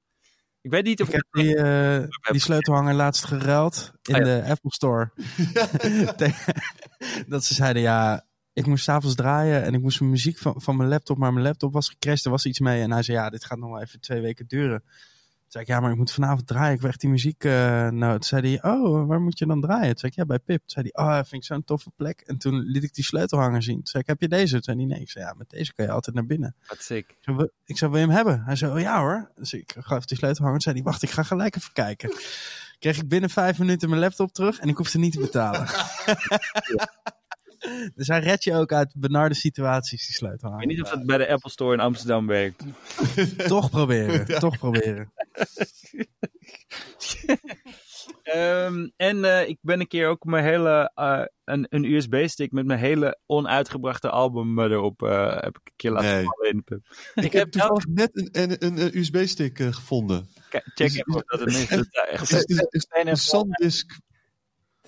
Ik 0.62 0.70
weet 0.70 0.84
niet 0.84 1.00
of 1.02 1.08
Ik 1.08 1.14
heb 1.14 1.26
die, 1.30 1.56
eh, 1.56 2.04
die 2.30 2.40
sleutelhanger 2.40 2.94
laatst 2.94 3.24
geruild 3.24 3.92
in 4.02 4.14
Ah, 4.14 4.24
de 4.24 4.42
Apple 4.46 4.72
Store. 4.72 5.10
Dat 7.28 7.44
ze 7.44 7.54
zeiden, 7.54 7.82
ja, 7.82 8.26
ik 8.52 8.66
moest 8.66 8.84
s'avonds 8.84 9.16
draaien 9.16 9.62
en 9.64 9.74
ik 9.74 9.80
moest 9.80 10.00
mijn 10.00 10.12
muziek 10.12 10.38
van, 10.38 10.60
van 10.60 10.76
mijn 10.76 10.88
laptop, 10.88 11.18
maar 11.18 11.32
mijn 11.32 11.44
laptop 11.44 11.72
was 11.72 11.88
gecrashed, 11.88 12.24
er 12.24 12.30
was 12.30 12.46
iets 12.46 12.60
mee. 12.60 12.82
En 12.82 12.92
hij 12.92 13.02
zei, 13.02 13.16
ja, 13.18 13.30
dit 13.30 13.44
gaat 13.44 13.58
nog 13.58 13.70
wel 13.70 13.80
even 13.80 14.00
twee 14.00 14.20
weken 14.20 14.46
duren. 14.46 14.84
Zei 15.52 15.64
ik, 15.64 15.70
ja, 15.70 15.80
maar 15.80 15.90
ik 15.90 15.96
moet 15.96 16.12
vanavond 16.12 16.46
draaien. 16.46 16.74
Ik 16.74 16.80
weg 16.80 16.96
die 16.96 17.10
muziek. 17.10 17.44
eh 17.44 17.88
nou, 17.88 18.12
toen 18.12 18.22
zei 18.22 18.58
hij, 18.60 18.72
oh, 18.72 19.06
waar 19.06 19.20
moet 19.20 19.38
je 19.38 19.46
dan 19.46 19.60
draaien? 19.60 19.88
Toen 19.88 19.98
zei 19.98 20.12
ik, 20.12 20.18
ja, 20.18 20.24
bij 20.24 20.38
Pip. 20.38 20.58
Toen 20.58 20.70
zei 20.70 20.88
hij, 20.92 21.04
oh, 21.04 21.14
dat 21.14 21.28
vind 21.28 21.42
ik 21.42 21.48
zo'n 21.48 21.64
toffe 21.64 21.90
plek. 21.96 22.20
En 22.20 22.38
toen 22.38 22.58
liet 22.60 22.82
ik 22.84 22.94
die 22.94 23.04
sleutelhanger 23.04 23.62
zien. 23.62 23.74
Toen 23.76 23.86
zei 23.86 24.02
ik, 24.02 24.08
heb 24.08 24.20
je 24.20 24.28
deze? 24.28 24.52
Toen 24.52 24.62
zei 24.62 24.76
hij, 24.76 24.86
nee. 24.86 25.00
Ik 25.00 25.10
zei, 25.10 25.24
ja, 25.24 25.34
met 25.38 25.50
deze 25.50 25.74
kan 25.74 25.84
je 25.86 25.90
altijd 25.92 26.16
naar 26.16 26.26
binnen. 26.26 26.54
Wat 26.66 26.82
sick. 26.82 27.10
Ik 27.10 27.16
zei, 27.20 27.36
"Wil- 27.36 27.50
ik 27.64 27.78
zei, 27.78 27.90
wil 27.90 28.00
je 28.00 28.06
hem 28.06 28.14
hebben? 28.16 28.42
Hij 28.44 28.56
zei, 28.56 28.72
oh 28.72 28.80
ja 28.80 28.98
hoor. 29.00 29.30
Dus 29.36 29.52
ik 29.52 29.74
gaf 29.78 30.04
die 30.04 30.16
sleutelhanger. 30.16 30.60
Toen 30.60 30.72
zei 30.72 30.82
hij, 30.82 30.84
wacht, 30.90 31.02
ik 31.02 31.10
ga 31.10 31.22
gelijk 31.22 31.56
even 31.56 31.72
kijken. 31.72 32.12
Kreeg 32.78 32.96
ik 32.98 33.08
binnen 33.08 33.30
vijf 33.30 33.58
minuten 33.58 33.88
mijn 33.88 34.00
laptop 34.00 34.32
terug 34.32 34.58
en 34.58 34.68
ik 34.68 34.76
hoefde 34.76 34.98
niet 34.98 35.12
te 35.12 35.20
betalen. 35.20 35.66
dus 37.96 38.06
hij 38.06 38.20
redt 38.20 38.44
je 38.44 38.54
ook 38.54 38.72
uit 38.72 38.92
benarde 38.96 39.34
situaties, 39.34 40.00
die 40.00 40.08
Ik 40.10 40.14
sleutelhanger. 40.16 40.66
weet 40.66 40.76
niet 40.76 40.82
of 40.82 40.90
dat 40.90 41.06
bij 41.06 41.18
de 41.18 41.28
Apple 41.28 41.50
Store 41.50 41.72
in 41.74 41.80
Amsterdam 41.80 42.26
werkt. 42.26 42.64
Toch 43.46 43.70
proberen, 43.70 44.38
toch 44.38 44.58
proberen. 44.58 45.12
Ehm, 48.22 48.88
en 48.96 49.24
eh, 49.24 49.48
ik 49.48 49.58
ben 49.60 49.80
een 49.80 49.86
keer 49.86 50.08
ook 50.08 50.24
mijn 50.24 50.44
hele, 50.44 50.90
eh, 50.94 51.22
een, 51.44 51.66
een 51.70 51.84
USB-stick 51.84 52.52
met 52.52 52.66
mijn 52.66 52.78
hele 52.78 53.18
onuitgebrachte 53.26 54.10
album 54.10 54.58
erop 54.58 55.02
eh, 55.02 55.32
heb 55.40 55.58
ik 55.58 55.60
een 55.64 55.72
keer 55.76 55.90
laten 55.90 56.10
Nee. 56.10 56.24
vallen 56.24 56.50
in 56.50 56.56
de 56.56 56.62
pub. 56.62 56.80
Ik 57.24 57.32
heb 57.32 57.50
toevallig 57.50 57.86
net 57.86 58.10
een, 58.12 58.28
een, 58.32 58.64
een, 58.64 58.78
een 58.80 58.98
USB-stick 58.98 59.58
gevonden. 59.58 60.28
Kijk, 60.48 60.64
check 60.64 60.76
Dus- 60.76 60.94
even 60.96 61.14
of 61.14 61.22
dat 61.22 61.40
het 61.40 62.74
is. 62.74 62.86
Een 62.88 63.16
SanDisk. 63.16 63.98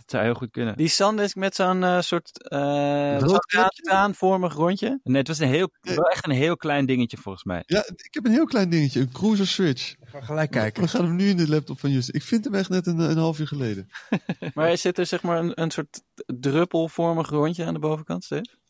Dat 0.02 0.10
zou 0.10 0.24
heel 0.24 0.34
goed 0.34 0.50
kunnen. 0.50 0.76
Die 0.76 0.88
Sandisk 0.88 1.36
met 1.36 1.54
zo'n 1.54 1.84
eh, 1.84 2.00
soort 2.00 2.52
uh, 2.52 3.66
traanvormig 3.66 4.54
rondje. 4.54 5.00
Nee, 5.02 5.16
het 5.16 5.28
was 5.28 5.38
een 5.38 5.48
heel, 5.48 5.70
wel 5.80 6.04
echt 6.04 6.26
een 6.26 6.32
heel 6.32 6.56
klein 6.56 6.86
dingetje 6.86 7.16
volgens 7.16 7.44
mij. 7.44 7.62
Ja, 7.66 7.84
ik 7.86 8.14
heb 8.14 8.24
een 8.24 8.32
heel 8.32 8.46
klein 8.46 8.70
dingetje, 8.70 9.00
een 9.00 9.12
Cruiser 9.12 9.46
Switch. 9.46 9.90
Ik 9.90 10.08
ga 10.08 10.20
gelijk 10.20 10.50
kijken. 10.50 10.82
We 10.82 10.88
gaan 10.88 11.04
hem 11.04 11.16
nu 11.16 11.28
in 11.28 11.36
de 11.36 11.48
laptop 11.48 11.80
van 11.80 11.90
Justin. 11.90 12.14
Ik 12.14 12.22
vind 12.22 12.44
hem 12.44 12.54
echt 12.54 12.68
net 12.68 12.86
een, 12.86 12.98
een 12.98 13.16
half 13.16 13.38
uur 13.38 13.46
geleden. 13.46 13.88
Maar 14.54 14.76
zit 14.76 14.98
er 14.98 15.06
zeg 15.06 15.22
maar 15.22 15.38
een, 15.38 15.60
een 15.60 15.70
soort 15.70 16.02
druppelvormig 16.26 17.28
rondje 17.28 17.64
aan 17.64 17.74
de 17.74 17.80
bovenkant, 17.80 18.24
Steve? 18.24 18.60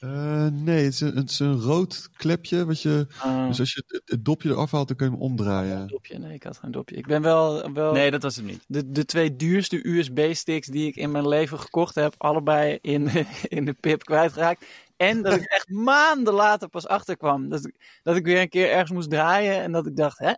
Eh, 0.00 0.46
nee, 0.46 0.84
het 0.84 0.92
is, 0.92 1.00
een, 1.00 1.16
het 1.16 1.30
is 1.30 1.38
een 1.38 1.60
rood 1.60 2.08
klepje. 2.16 2.64
Wat 2.66 2.82
je, 2.82 3.06
Ah, 3.18 3.46
dus 3.46 3.60
als 3.60 3.72
je 3.74 3.82
het, 3.86 4.02
het 4.04 4.24
dopje 4.24 4.48
eraf 4.48 4.70
haalt, 4.70 4.88
dan 4.88 4.96
kun 4.96 5.06
je 5.06 5.12
hem 5.12 5.22
omdraaien. 5.22 5.86
dopje. 5.86 6.18
Nee, 6.18 6.34
ik 6.34 6.42
had 6.42 6.56
geen 6.58 6.70
dopje. 6.70 6.96
Ik 6.96 7.06
ben 7.06 7.22
wel, 7.22 7.72
wel 7.72 7.92
Nee, 7.92 8.10
dat 8.10 8.22
was 8.22 8.36
hem 8.36 8.44
niet. 8.44 8.64
de, 8.66 8.90
de 8.90 9.04
twee 9.04 9.36
duurste 9.36 9.88
USB-sticks 9.88 10.66
die 10.66 10.86
ik 10.86 10.96
in 10.96 11.10
mijn 11.10 11.28
leven 11.28 11.58
gekocht 11.60 11.94
heb, 11.94 12.14
allebei 12.18 12.78
in, 12.80 13.10
in 13.48 13.64
de 13.64 13.72
pip 13.72 14.04
kwijtgeraakt. 14.04 14.64
En 14.96 15.22
dat 15.22 15.34
ik 15.34 15.44
echt 15.44 15.68
maanden 15.68 16.34
later 16.34 16.68
pas 16.68 16.86
achterkwam. 16.86 17.48
Dat 17.48 17.64
ik, 17.66 17.98
dat 18.02 18.16
ik 18.16 18.24
weer 18.24 18.40
een 18.40 18.48
keer 18.48 18.70
ergens 18.70 18.90
moest 18.90 19.10
draaien 19.10 19.62
en 19.62 19.72
dat 19.72 19.86
ik 19.86 19.96
dacht, 19.96 20.18
hè, 20.18 20.32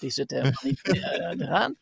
die 0.00 0.10
zit 0.10 0.30
helemaal 0.30 0.52
niet 0.62 0.80
eh, 0.82 1.40
eraan. 1.46 1.76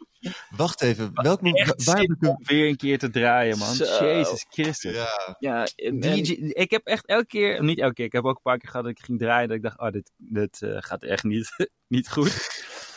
Wacht 0.50 0.82
even, 0.82 1.10
welk 1.14 1.40
waar 1.84 1.98
heb 1.98 2.10
ik 2.20 2.36
weer 2.38 2.68
een 2.68 2.76
keer 2.76 2.98
te 2.98 3.10
draaien, 3.10 3.58
man. 3.58 3.74
Jezus 3.74 4.46
Christus. 4.50 4.96
Ja, 5.38 5.64
DJ, 5.74 6.32
ik 6.32 6.70
heb 6.70 6.86
echt 6.86 7.06
elke 7.06 7.26
keer, 7.26 7.62
niet 7.62 7.78
elke 7.78 7.94
keer, 7.94 8.04
ik 8.04 8.12
heb 8.12 8.24
ook 8.24 8.36
een 8.36 8.42
paar 8.42 8.58
keer 8.58 8.70
gehad 8.70 8.84
dat 8.84 8.98
ik 8.98 9.04
ging 9.04 9.18
draaien 9.18 9.48
dat 9.48 9.56
ik 9.56 9.62
dacht, 9.62 9.78
oh, 9.78 9.90
dit, 9.90 10.10
dit 10.16 10.62
eh, 10.62 10.76
gaat 10.78 11.02
echt 11.02 11.24
niet, 11.24 11.68
niet 11.94 12.10
goed. 12.10 12.50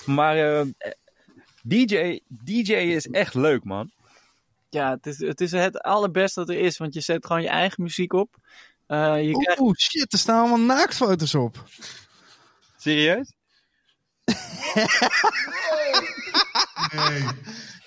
Maar 0.05 0.37
eh, 0.37 0.65
DJ, 1.63 2.19
DJ 2.27 2.73
is 2.73 3.07
echt 3.07 3.33
leuk, 3.33 3.63
man. 3.63 3.91
ja 4.69 4.91
het, 4.91 5.05
is, 5.05 5.19
het 5.19 5.41
is 5.41 5.51
het 5.51 5.79
allerbeste 5.79 6.39
dat 6.39 6.49
er 6.49 6.59
is, 6.59 6.77
want 6.77 6.93
je 6.93 7.01
zet 7.01 7.25
gewoon 7.25 7.41
je 7.41 7.49
eigen 7.49 7.83
muziek 7.83 8.13
op. 8.13 8.35
Eh, 8.87 9.23
je 9.23 9.31
krijgt 9.31 9.59
Oeh, 9.59 9.75
shit, 9.75 10.13
er 10.13 10.19
staan 10.19 10.39
allemaal 10.39 10.75
naaktfoto's 10.77 11.35
op. 11.35 11.63
Serieus? 12.77 13.34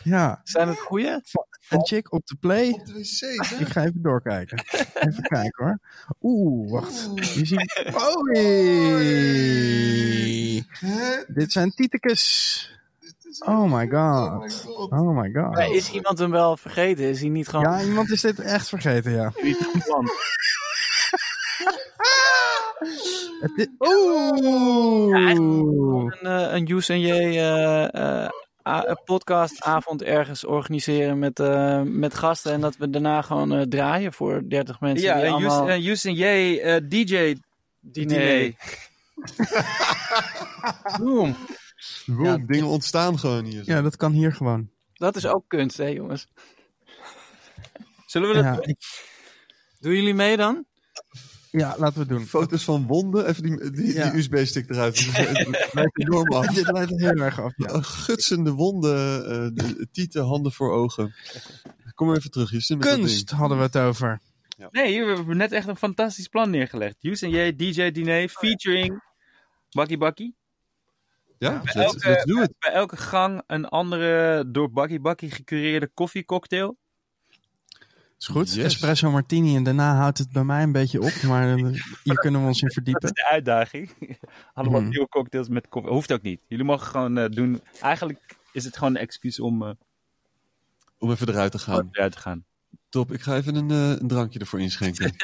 Ja, 0.03 0.41
Zijn 0.45 0.69
het 0.69 0.79
goede? 0.79 1.23
een 1.69 1.87
chick 1.87 2.13
op 2.13 2.27
de 2.27 2.37
play. 2.41 2.71
op 2.71 2.87
de 2.87 2.93
wc. 2.93 3.21
hè? 3.49 3.57
Ik 3.65 3.69
ga 3.69 3.81
even 3.81 4.03
doorkijken. 4.03 4.65
Even 4.95 5.23
kijken 5.23 5.65
hoor. 5.65 5.79
Oeh, 6.23 6.71
wacht. 6.73 7.11
Je 7.15 7.47
ziet... 7.47 7.93
Oei! 8.17 9.47
Dit 11.29 11.53
zijn 11.53 11.71
tietekes. 11.71 12.73
Oh 13.39 13.73
my 13.73 13.89
god. 13.89 14.41
my 14.43 14.51
god. 14.51 14.91
Oh 14.91 15.19
my 15.21 15.31
god. 15.33 15.59
Is 15.59 15.91
iemand 15.91 16.19
hem 16.19 16.31
wel 16.31 16.57
vergeten? 16.57 17.05
Is 17.05 17.21
hij 17.21 17.29
niet 17.29 17.49
gewoon 17.49 17.73
Ja, 17.73 17.83
iemand 17.83 18.11
is 18.11 18.21
dit 18.21 18.39
echt 18.41 18.69
vergeten, 18.69 19.13
ja. 19.13 19.33
Het 23.41 23.53
is- 23.57 23.69
Oeh! 23.79 25.31
een, 25.31 26.13
eh, 26.23 26.53
een 26.53 26.65
Joes 26.65 26.89
en 26.89 27.01
J 27.01 27.11
eh, 27.11 28.25
eh, 28.25 28.31
podcastavond 29.05 30.03
ergens 30.03 30.45
organiseren 30.45 31.19
met, 31.19 31.41
eh, 31.41 31.83
met 31.83 32.15
gasten 32.15 32.53
en 32.53 32.61
dat 32.61 32.77
we 32.77 32.91
daarna 32.91 33.23
gewoon 33.23 33.53
eh, 33.53 33.63
draaien 33.63 34.13
voor 34.13 34.43
30 34.49 34.81
mensen 34.81 35.07
Ja, 35.07 35.15
die 35.15 35.25
en 35.25 35.33
allemaal... 35.33 35.59
Houston, 35.69 35.85
Houston 35.85 36.13
J, 36.15 36.23
eh, 36.59 36.77
DJ 36.89 37.37
Diner. 37.81 38.53
Boom. 41.01 41.37
Wow, 42.07 42.47
dingen 42.49 42.67
ontstaan 42.67 43.19
gewoon 43.19 43.45
hier. 43.45 43.65
zo. 43.65 43.73
Ja, 43.73 43.83
dat 43.83 43.97
kan 43.97 44.13
hier 44.13 44.33
gewoon. 44.33 44.71
Dat 44.95 45.17
is 45.17 45.27
ook 45.27 45.45
kunst, 45.49 45.77
hè 45.77 45.87
jongens. 45.87 46.27
Zullen 48.07 48.29
we 48.29 48.35
dat 48.35 48.45
Ja, 48.45 48.59
ik, 48.61 48.77
Doen 49.81 49.93
jullie 49.95 50.15
mee 50.15 50.37
dan? 50.37 50.65
Ja 51.51 51.75
laten 51.79 51.95
we 51.95 52.01
het 52.01 52.09
doen. 52.09 52.27
Foto's 52.27 52.65
van 52.65 52.87
wonden, 52.87 53.27
even 53.29 53.43
die, 53.43 53.71
die, 53.71 53.95
Ja. 53.95 54.11
die 54.11 54.19
USB-stick 54.19 54.71
eruit. 54.71 55.07
Het 55.13 55.75
lijkt 55.75 55.99
enorm 56.01 56.33
af. 56.33 56.47
Dit 56.47 56.71
leidt 56.73 56.91
heel 56.91 57.11
erg 57.11 57.41
af. 57.41 57.53
Ja. 57.57 57.69
Een 57.73 57.85
Gutsende 57.85 58.51
wonden, 58.53 59.25
eh, 59.31 59.49
de- 59.67 59.89
tieten, 59.93 60.25
handen 60.25 60.53
voor 60.53 60.73
ogen. 60.73 61.15
Kom 61.95 62.07
maar 62.07 62.17
even 62.17 62.31
terug, 62.31 62.51
Justin. 62.51 62.79
Kunst 62.79 63.31
hadden 63.31 63.57
we 63.59 63.63
het 63.65 63.77
over. 63.77 64.21
Nee, 64.71 64.87
hier, 64.93 65.07
we 65.07 65.15
hebben 65.15 65.37
net 65.37 65.53
echt 65.53 65.69
een 65.69 65.77
fantastisch 65.77 66.29
plan 66.29 66.51
neergelegd. 66.51 66.97
Houston 67.01 67.31
J, 67.31 67.57
DJ 67.57 67.91
Diner, 67.91 68.29
featuring 68.29 69.03
Bakkie 69.71 69.99
Bakkie. 69.99 70.35
Ja, 71.39 71.51
Bij 71.51 71.61
let's, 71.75 71.75
elke- 71.95 72.09
let's 72.09 72.25
do 72.25 72.43
it. 72.43 72.53
Bij 72.59 72.73
elke 72.73 72.97
gang 72.97 73.43
een 73.47 73.65
andere 73.69 74.45
door 74.51 74.71
Bakkie 74.71 75.01
Bakkie 75.01 75.31
gecureerde 75.31 75.91
koffiecocktail. 75.95 76.77
Is 78.19 78.27
goed. 78.27 78.55
Yes. 78.55 78.65
Espresso 78.65 79.11
martini 79.11 79.57
en 79.57 79.63
daarna 79.63 79.95
houdt 79.97 80.19
het 80.19 80.33
bij 80.33 80.45
mij 80.45 80.63
een 80.63 80.73
beetje 80.73 81.01
op. 81.01 81.23
Maar 81.23 81.57
eh, 81.57 81.65
hier 82.03 82.15
kunnen 82.25 82.41
we 82.41 82.47
ons 82.47 82.61
in 82.61 82.65
Dat 82.67 82.75
verdiepen. 82.75 83.03
is 83.09 83.11
de 83.15 83.29
uitdaging. 83.29 83.91
Allemaal 84.55 84.81
Mhm. 84.81 84.91
nieuwe 84.91 85.09
cocktails 85.09 85.49
met 85.49 85.69
koffie. 85.69 85.93
Hoeft 85.93 86.13
ook 86.13 86.23
niet. 86.23 86.41
Jullie 86.47 86.65
mogen 86.65 86.87
gewoon 86.87 87.19
eh, 87.19 87.29
doen. 87.29 87.61
Eigenlijk 87.81 88.37
is 88.53 88.65
het 88.65 88.77
gewoon 88.77 88.95
een 88.95 89.01
excuus 89.01 89.41
om 89.41 89.63
eh, 89.63 89.71
Om 90.99 91.11
even 91.11 91.29
eruit 91.29 91.53
te 91.53 91.59
gaan. 91.59 91.89
eruit 91.93 92.13
te 92.13 92.19
gaan. 92.19 92.45
Top, 92.89 93.13
ik 93.13 93.21
ga 93.21 93.37
even 93.37 93.55
een, 93.55 93.71
eh, 93.71 94.01
een 94.01 94.09
drankje 94.09 94.39
ervoor 94.39 94.61
inschenken. 94.61 95.15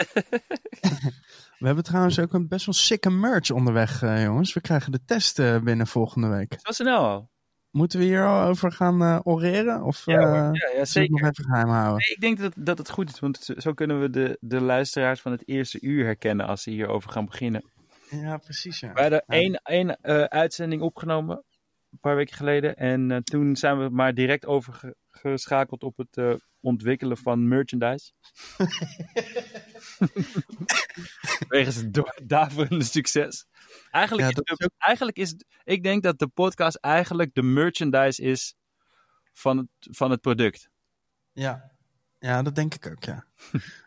We 1.59 1.67
hebben 1.67 1.85
trouwens 1.85 2.19
ook 2.19 2.33
een 2.33 2.49
best 2.49 2.67
wel 2.67 2.75
sikke 2.75 3.11
merch 3.11 3.51
onderweg, 3.51 4.01
jongens. 4.01 4.53
We 4.53 4.61
krijgen 4.61 4.93
de 4.93 5.05
test 5.05 5.39
eh, 5.39 5.59
binnen 5.61 5.87
volgende 5.87 6.29
week. 6.29 6.57
Zo 6.63 6.73
snel 6.73 6.99
al. 6.99 7.31
Moeten 7.75 7.99
we 7.99 8.05
hier 8.05 8.27
al 8.27 8.49
over 8.49 8.73
gaan 8.73 9.03
eh, 9.03 9.19
oreren? 9.23 9.83
Of 9.83 10.03
Ja, 10.07 10.19
eh, 10.21 10.49
ja, 10.53 10.71
ja 10.77 10.85
zeker. 10.85 11.11
nog 11.11 11.21
even 11.31 11.45
geheim 11.45 11.69
houden? 11.69 11.93
Nee, 11.99 12.15
ik 12.15 12.21
denk 12.21 12.39
dat, 12.39 12.53
dat 12.67 12.79
het 12.79 12.91
goed 12.91 13.11
is, 13.11 13.19
want 13.21 13.51
zo- 13.57 13.73
kunnen 13.73 14.01
we 14.01 14.11
de, 14.11 14.37
de 14.41 14.61
luisteraars 14.61 15.21
van 15.21 15.33
het 15.33 15.49
eerste 15.49 15.81
uur 15.81 16.05
herkennen 16.05 16.47
als 16.47 16.63
ze 16.63 16.71
hierover 16.71 17.11
gaan 17.11 17.25
beginnen. 17.25 17.65
Ja, 18.11 18.37
precies. 18.37 18.81
Ja. 18.81 18.93
We 18.93 19.01
hadden 19.01 19.23
Ja. 19.27 19.35
één, 19.35 19.55
één 19.63 19.97
eh, 20.01 20.23
uitzending 20.23 20.83
opgenomen, 20.83 21.37
een 21.91 21.99
paar 22.01 22.17
weken 22.17 22.37
geleden. 22.37 22.77
En 22.77 23.25
toen 23.25 23.57
zijn 23.57 23.79
we 23.79 23.89
maar 23.89 24.15
direct 24.15 24.47
overgeschakeld 25.17 25.83
op 25.83 25.97
het 25.97 26.17
eh, 26.17 26.35
ontwikkelen 26.61 27.17
van 27.17 27.49
merchandise. 27.49 28.13
Wegens 31.49 31.77
het 31.77 32.03
daverende 32.23 32.85
succes. 32.85 33.47
Eigenlijk, 33.91 34.37
Ja, 34.37 34.43
is 34.43 34.57
de- 34.59 34.71
eigenlijk 34.79 35.17
is, 35.17 35.35
ik 35.65 35.83
denk 35.83 36.03
dat 36.03 36.19
de 36.19 36.29
podcast 36.29 36.77
eigenlijk 36.77 37.35
de 37.35 37.43
merchandise 37.43 38.23
is 38.23 38.55
van 39.33 39.57
het, 39.59 39.69
van 39.97 40.11
het 40.11 40.21
product. 40.21 40.69
Ja. 41.33 41.73
ja, 42.19 42.43
dat 42.43 42.55
denk 42.55 42.75
ik 42.75 42.87
ook, 42.87 43.05
ja. 43.05 43.27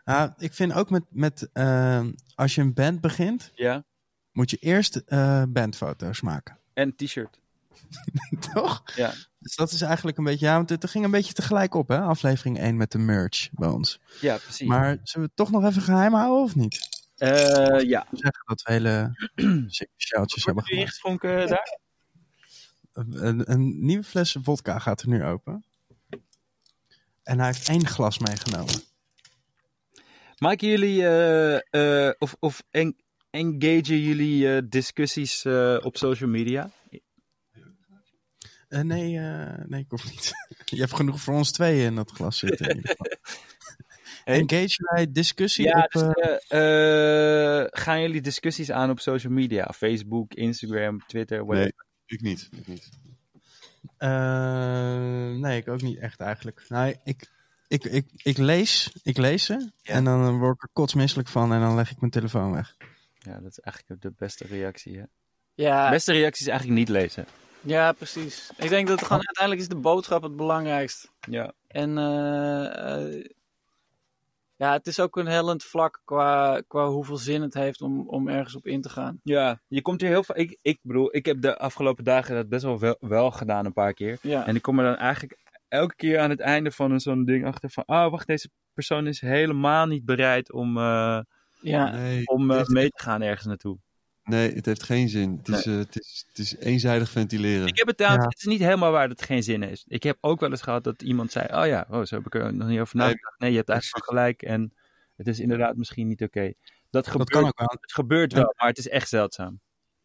ja 0.04 0.34
ik 0.38 0.54
vind 0.54 0.72
ook 0.72 0.90
met, 0.90 1.04
met 1.10 1.48
eh, 1.52 2.06
als 2.34 2.54
je 2.54 2.60
een 2.60 2.74
band 2.74 3.00
begint, 3.00 3.50
Ja. 3.54 3.84
moet 4.32 4.50
je 4.50 4.56
eerst 4.56 4.96
eh, 4.96 5.42
bandfoto's 5.48 6.20
maken. 6.20 6.58
En 6.72 6.96
t-shirt. 6.96 7.40
Toch? 8.52 8.82
Ja. 8.96 9.12
Dus 9.38 9.56
dat 9.56 9.72
is 9.72 9.80
eigenlijk 9.80 10.18
een 10.18 10.24
beetje, 10.24 10.46
ja, 10.46 10.54
want 10.54 10.68
het 10.68 10.90
ging 10.90 11.04
een 11.04 11.10
beetje 11.10 11.32
tegelijk 11.32 11.74
op, 11.74 11.88
hè? 11.88 12.00
Aflevering 12.00 12.58
1 12.58 12.76
met 12.76 12.92
de 12.92 12.98
merch 12.98 13.48
bij 13.52 13.68
ons. 13.68 14.00
Ja, 14.20 14.36
precies. 14.36 14.68
Maar 14.68 14.86
zullen 15.02 15.06
we 15.12 15.20
het 15.20 15.36
toch 15.36 15.50
nog 15.50 15.64
even 15.64 15.82
geheim 15.82 16.14
houden 16.14 16.44
of 16.44 16.54
niet? 16.54 16.88
Eh, 17.16 17.80
ja. 17.80 18.06
Zeggen 18.10 18.42
dat 18.44 18.62
we 18.62 18.72
hele 18.72 19.12
sjaaltjes 19.96 20.44
hebben 20.44 20.64
gemaakt. 20.64 20.86
ingeschonken 20.86 21.48
daar? 21.48 21.78
Een, 22.92 23.52
een 23.52 23.84
nieuwe 23.84 24.04
fles 24.04 24.36
vodka 24.42 24.78
gaat 24.78 25.00
er 25.00 25.08
nu 25.08 25.24
open. 25.24 25.64
En 27.22 27.38
hij 27.38 27.46
heeft 27.46 27.68
één 27.68 27.86
glas 27.86 28.18
meegenomen. 28.18 28.74
Maken 30.38 30.68
jullie 30.68 31.06
eh, 31.06 32.06
eh, 32.06 32.14
of, 32.18 32.36
of 32.38 32.62
en, 32.70 32.96
engagen 33.30 34.00
jullie 34.00 34.54
eh, 34.54 34.62
discussies 34.68 35.44
eh, 35.44 35.76
op 35.82 35.96
social 35.96 36.30
media? 36.30 36.70
Eh, 38.68 38.80
nee, 38.80 39.18
eh, 39.18 39.64
nee, 39.66 39.80
ik 39.80 39.90
hoef 39.90 40.04
niet. 40.10 40.32
Je 40.64 40.80
hebt 40.80 40.94
genoeg 40.94 41.20
voor 41.20 41.34
ons 41.34 41.52
tweeën 41.52 41.86
in 41.86 41.94
dat 41.94 42.10
glas 42.10 42.38
zitten. 42.38 42.68
in 42.68 42.76
ieder 42.76 42.90
geval. 42.90 43.16
Hey. 44.24 44.38
Engage 44.38 44.76
bij 44.94 45.12
discussie 45.12 45.64
Ja, 45.64 45.82
op... 45.82 45.92
dus, 45.92 46.46
eh, 46.48 47.64
gaan 47.82 48.00
jullie 48.00 48.20
discussies 48.20 48.70
aan 48.70 48.90
op 48.90 49.00
social 49.00 49.32
media? 49.32 49.72
Facebook, 49.76 50.34
Instagram, 50.34 51.06
Twitter, 51.06 51.44
whatever? 51.44 51.72
Nee, 52.06 52.18
ik 52.18 52.20
niet. 52.20 52.48
Ik 52.56 52.66
niet. 52.66 52.88
eh, 53.96 55.30
nee, 55.30 55.56
ik 55.58 55.68
ook 55.68 55.82
niet 55.82 55.98
echt 55.98 56.20
eigenlijk. 56.20 56.64
Nou, 56.68 56.94
ik, 57.04 57.30
ik, 57.68 57.84
ik, 57.84 58.06
ik, 58.16 58.36
lees, 58.36 58.92
ik 59.02 59.16
lees 59.16 59.44
ze 59.44 59.70
en 59.82 60.04
dan 60.04 60.38
word 60.38 60.54
ik 60.54 60.62
er 60.62 60.68
kotsmisselijk 60.72 61.28
van 61.28 61.52
en 61.52 61.60
dan 61.60 61.74
leg 61.74 61.90
ik 61.90 62.00
mijn 62.00 62.12
telefoon 62.12 62.52
weg. 62.52 62.76
Ja, 63.18 63.40
dat 63.40 63.50
is 63.50 63.58
eigenlijk 63.60 64.02
de 64.02 64.12
beste 64.16 64.46
reactie. 64.46 64.96
Hè? 64.98 65.04
Ja, 65.54 65.84
De 65.84 65.90
beste 65.90 66.12
reactie 66.12 66.42
is 66.46 66.50
eigenlijk 66.50 66.78
niet 66.78 66.88
lezen. 66.88 67.26
Ja, 67.60 67.92
precies. 67.92 68.50
Ik 68.56 68.68
denk 68.68 68.88
dat 68.88 68.98
het 68.98 69.08
gewoon 69.08 69.26
uiteindelijk 69.26 69.60
is 69.66 69.74
de 69.76 69.80
boodschap 69.80 70.22
het 70.22 70.36
belangrijkst. 70.36 71.10
Ja. 71.20 71.52
En 71.66 71.98
eh, 71.98 72.94
eh, 72.94 73.24
ja, 74.56 74.72
het 74.72 74.86
is 74.86 75.00
ook 75.00 75.16
een 75.16 75.26
hellend 75.26 75.64
vlak 75.64 76.00
qua, 76.04 76.62
qua 76.68 76.88
hoeveel 76.88 77.16
zin 77.16 77.42
het 77.42 77.54
heeft 77.54 77.82
om, 77.82 78.08
om 78.08 78.28
ergens 78.28 78.56
op 78.56 78.66
in 78.66 78.82
te 78.82 78.88
gaan. 78.88 79.20
Ja, 79.22 79.60
je 79.68 79.82
komt 79.82 80.00
hier 80.00 80.10
heel 80.10 80.24
veel. 80.24 80.38
Ik, 80.38 80.58
ik 80.62 80.78
bedoel, 80.82 81.16
ik 81.16 81.26
heb 81.26 81.40
de 81.42 81.58
afgelopen 81.58 82.04
dagen 82.04 82.34
dat 82.34 82.48
best 82.48 82.64
wel, 82.64 82.78
wel 82.78 82.96
wel 83.00 83.30
gedaan, 83.30 83.64
een 83.64 83.72
paar 83.72 83.94
keer. 83.94 84.18
Ja, 84.22 84.46
En 84.46 84.56
ik 84.56 84.62
kom 84.62 84.78
er 84.78 84.84
dan 84.84 84.96
eigenlijk 84.96 85.38
elke 85.68 85.94
keer 85.94 86.18
aan 86.18 86.30
het 86.30 86.40
einde 86.40 86.70
van 86.70 86.90
een 86.90 87.00
zo'n 87.00 87.24
ding 87.24 87.46
achter 87.46 87.70
van, 87.70 87.84
ah, 87.84 88.10
wacht, 88.10 88.26
deze 88.26 88.50
persoon 88.74 89.06
is 89.06 89.20
helemaal 89.20 89.86
niet 89.86 90.04
bereid 90.04 90.52
om, 90.52 90.76
eh, 90.76 91.20
ja. 91.60 91.90
Nee, 91.90 92.26
om 92.26 92.46
mee 92.46 92.88
te 92.88 93.02
gaan 93.02 93.22
ergens 93.22 93.46
naartoe. 93.46 93.78
Nee, 94.28 94.54
het 94.54 94.66
heeft 94.66 94.82
geen 94.82 95.08
zin. 95.08 95.36
Het 95.42 95.48
is, 95.48 95.66
eh, 95.66 95.76
het 95.76 96.00
is, 96.00 96.24
het 96.28 96.38
is 96.38 96.56
eenzijdig 96.56 97.10
ventileren. 97.10 97.66
Ik 97.66 97.78
heb 97.78 97.86
het 97.86 97.98
Ja. 97.98 98.12
het 98.12 98.38
is 98.38 98.44
niet 98.44 98.60
helemaal 98.60 98.92
waar 98.92 99.08
dat 99.08 99.18
het 99.18 99.26
geen 99.26 99.42
zin 99.42 99.62
heeft. 99.62 99.84
Ik 99.86 100.02
heb 100.02 100.18
ook 100.20 100.40
wel 100.40 100.50
eens 100.50 100.62
gehad 100.62 100.84
dat 100.84 101.02
iemand 101.02 101.32
zei, 101.32 101.46
oh 101.60 101.66
ja, 101.66 101.86
oh, 101.90 102.04
zo 102.04 102.16
heb 102.16 102.26
ik 102.26 102.34
er 102.34 102.54
nog 102.54 102.68
niet 102.68 102.80
over 102.80 102.96
nagedacht. 102.96 103.38
Nee, 103.38 103.50
je 103.50 103.56
hebt 103.56 103.68
eigenlijk 103.68 104.04
gelijk 104.04 104.42
en 104.42 104.72
het 105.16 105.26
is 105.26 105.40
inderdaad 105.40 105.76
misschien 105.76 106.06
niet 106.08 106.22
oké. 106.22 106.52
Dat 106.90 107.06
gebeurt, 107.06 107.30
Dat 107.30 107.40
kan 107.40 107.48
ook 107.48 107.58
wel. 107.58 107.78
het 107.80 107.92
gebeurt 107.92 108.32
wel, 108.32 108.54
maar 108.56 108.68
het 108.68 108.78
is 108.78 108.88
echt 108.88 109.08
zeldzaam. 109.08 109.60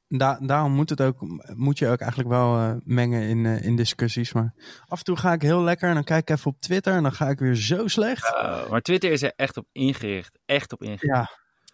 Da 0.08 0.40
daarom 0.42 0.72
moet, 0.72 0.90
het 0.90 1.02
ook, 1.02 1.18
moet 1.56 1.78
je 1.80 1.88
ook 1.88 2.00
eigenlijk 2.00 2.30
wel 2.30 2.58
eh, 2.58 2.76
mengen 2.84 3.22
in, 3.22 3.46
eh, 3.46 3.66
in 3.66 3.76
discussies. 3.76 4.34
Maar 4.34 4.54
af 4.88 4.98
en 4.98 5.04
toe 5.04 5.18
ga 5.18 5.34
ik 5.34 5.42
heel 5.42 5.62
lekker 5.62 5.88
en 5.88 5.94
dan 5.94 6.04
kijk 6.04 6.30
ik 6.30 6.36
even 6.38 6.52
op 6.52 6.60
Twitter 6.60 6.94
en 6.94 7.04
dan 7.04 7.12
ga 7.12 7.30
ik 7.30 7.40
weer 7.40 7.56
zo 7.56 7.88
slecht. 7.88 8.34
Uh, 8.36 8.70
maar 8.70 8.82
Twitter 8.82 9.12
is 9.12 9.22
er 9.22 9.34
echt 9.36 9.58
op 9.58 9.68
ingericht. 9.72 10.40
Echt 10.46 10.72
op 10.74 10.82
ingericht. 10.82 11.16
Ja, 11.16 11.30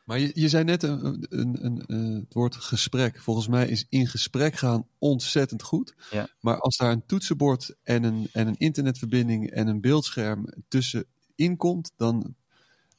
Maar 0.09 0.19
je, 0.19 0.31
je 0.33 0.49
zei 0.49 0.63
net 0.63 0.83
een, 0.83 1.05
een, 1.29 1.57
een, 1.65 1.83
een- 1.87 2.15
het 2.15 2.33
woord 2.33 2.55
gesprek. 2.55 3.19
Volgens 3.21 3.47
mij 3.47 3.67
is 3.67 3.85
in 3.89 4.07
gesprek 4.07 4.55
gaan 4.55 4.87
ontzettend 4.97 5.63
goed. 5.63 5.95
Ja. 6.11 6.27
Maar 6.39 6.59
als 6.59 6.77
daar 6.77 6.91
een 6.91 7.05
toetsenbord 7.05 7.75
en 7.83 8.03
een, 8.03 8.27
en 8.31 8.47
een 8.47 8.57
internetverbinding 8.57 9.49
en 9.51 9.67
een 9.67 9.81
beeldscherm 9.81 10.45
tussenin 10.67 11.57
komt, 11.57 11.91
dan 11.97 12.35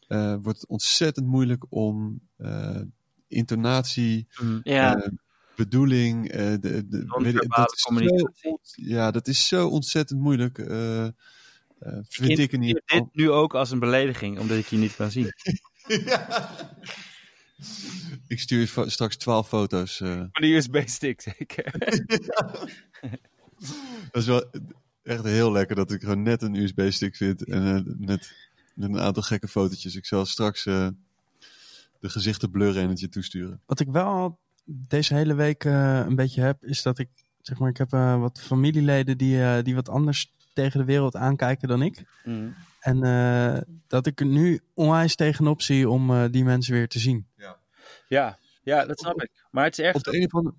eh, 0.09 0.35
wordt 0.43 0.61
het 0.61 0.69
ontzettend 0.69 1.27
moeilijk 1.27 1.65
om 1.69 2.21
eh, 2.37 2.81
intonatie, 3.29 4.27
Mm. 4.43 4.61
ja. 4.63 4.97
eh, 4.97 5.09
bedoeling, 5.57 6.29
eh, 6.29 6.39
de, 6.61 6.89
de, 6.89 7.17
weet 7.23 7.35
ik- 7.35 7.55
dat 7.57 7.73
is 7.73 7.83
communicatie. 7.83 8.33
Zo, 8.43 8.59
ja, 8.75 9.11
dat 9.11 9.29
is 9.29 9.49
zo 9.49 9.69
ontzettend 9.69 10.21
moeilijk. 10.21 10.59
eh 10.59 11.05
eh, 11.07 11.13
vind 12.09 12.39
ik 12.39 12.53
ieder 12.53 12.83
Dit 12.87 13.05
nu 13.13 13.31
ook 13.31 13.55
als 13.55 13.71
een 13.71 13.79
belediging, 13.79 14.39
omdat 14.39 14.57
ik 14.59 14.67
je 14.67 14.77
niet 14.77 14.97
kan 14.97 15.11
zien. 15.11 15.31
Ik 18.27 18.41
stuur 18.41 18.61
je 18.61 18.91
straks 18.91 19.17
twaalf 19.17 19.49
foto's. 19.49 20.01
eh. 20.01 20.17
Van 20.17 20.31
de 20.33 20.55
USB-stick 20.55 21.21
zeker. 21.21 21.73
Dat 24.11 24.23
is 24.23 24.27
wel 24.27 24.51
echt 25.03 25.25
heel 25.25 25.53
lekker 25.53 25.77
dat 25.77 25.93
ik 25.93 26.01
gewoon 26.01 26.23
net 26.23 26.43
een 26.43 26.55
USB-stick 26.55 27.17
vind 27.17 27.45
en 27.45 27.77
eh, 27.77 27.83
met, 28.07 28.33
met 28.75 28.89
een 28.89 29.01
aantal 29.01 29.23
gekke 29.23 29.49
fotootjes. 29.49 29.97
Ik 29.97 30.07
zal 30.07 30.27
straks 30.27 30.67
eh, 30.67 30.89
de 32.01 32.09
gezichten 32.09 32.51
blurren 32.51 32.83
en 32.83 32.89
het 32.89 33.01
je 33.01 33.09
toesturen. 33.09 33.61
wat 33.67 33.81
ik 33.81 33.89
wel 33.89 34.39
deze 34.65 35.15
hele 35.15 35.35
week 35.35 35.65
eh, 35.65 36.05
een 36.07 36.15
beetje 36.15 36.41
heb, 36.41 36.65
is 36.65 36.83
dat 36.83 36.99
ik, 36.99 37.09
zeg 37.41 37.59
maar, 37.59 37.69
ik 37.69 37.77
heb 37.77 37.93
eh, 37.93 38.21
wat 38.21 38.41
familieleden 38.41 39.19
die, 39.19 39.43
eh, 39.43 39.63
die 39.63 39.75
wat 39.75 39.89
anders 39.89 40.33
tegen 40.53 40.79
de 40.79 40.87
wereld 40.87 41.17
aankijken 41.17 41.69
dan 41.69 41.83
ik. 41.83 42.05
Mm. 42.25 42.55
En 42.81 43.03
eh, 43.03 43.61
dat 43.87 44.07
ik 44.07 44.21
er 44.21 44.27
nu 44.27 44.61
onwijs 44.75 45.15
tegenop 45.15 45.63
zie 45.63 45.89
om 45.89 46.11
eh, 46.11 46.25
die 46.31 46.45
mensen 46.45 46.73
weer 46.73 46.89
te 46.89 46.99
zien. 46.99 47.29
Ja, 48.09 48.39
ja, 48.63 48.87
dat 48.87 48.99
snap 48.99 49.23
ik. 49.23 49.31
Maar 49.51 49.65
het 49.65 49.79
is 49.79 49.85
erg. 49.85 49.97
Op 49.97 50.03
de 50.03 50.11
andere... 50.11 50.55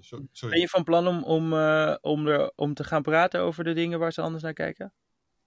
Sorry. 0.00 0.26
sorry. 0.32 0.54
Ben 0.54 0.62
je 0.62 0.68
van 0.68 0.84
plan 0.84 1.06
om, 1.06 1.22
om, 1.22 1.52
eh, 1.52 1.94
om, 2.00 2.26
er, 2.26 2.52
om 2.54 2.74
te 2.74 2.84
gaan 2.84 3.02
praten 3.02 3.40
over 3.40 3.64
de 3.64 3.72
dingen 3.72 3.98
waar 3.98 4.12
ze 4.12 4.20
anders 4.20 4.42
naar 4.42 4.52
kijken? 4.52 4.92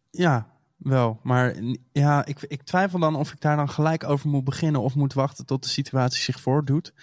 Ja, 0.09 0.51
wel. 0.77 1.19
Maar 1.23 1.55
ja, 1.91 2.25
ik, 2.25 2.41
ik 2.41 2.63
twijfel 2.63 2.99
dan 2.99 3.15
of 3.15 3.31
ik 3.31 3.41
daar 3.41 3.55
dan 3.55 3.69
gelijk 3.69 4.03
over 4.03 4.29
moet 4.29 4.43
beginnen 4.43 4.81
of 4.81 4.95
moet 4.95 5.13
wachten 5.13 5.45
tot 5.45 5.63
de 5.63 5.69
situatie 5.69 6.21
zich 6.21 6.39
voordoet. 6.39 6.93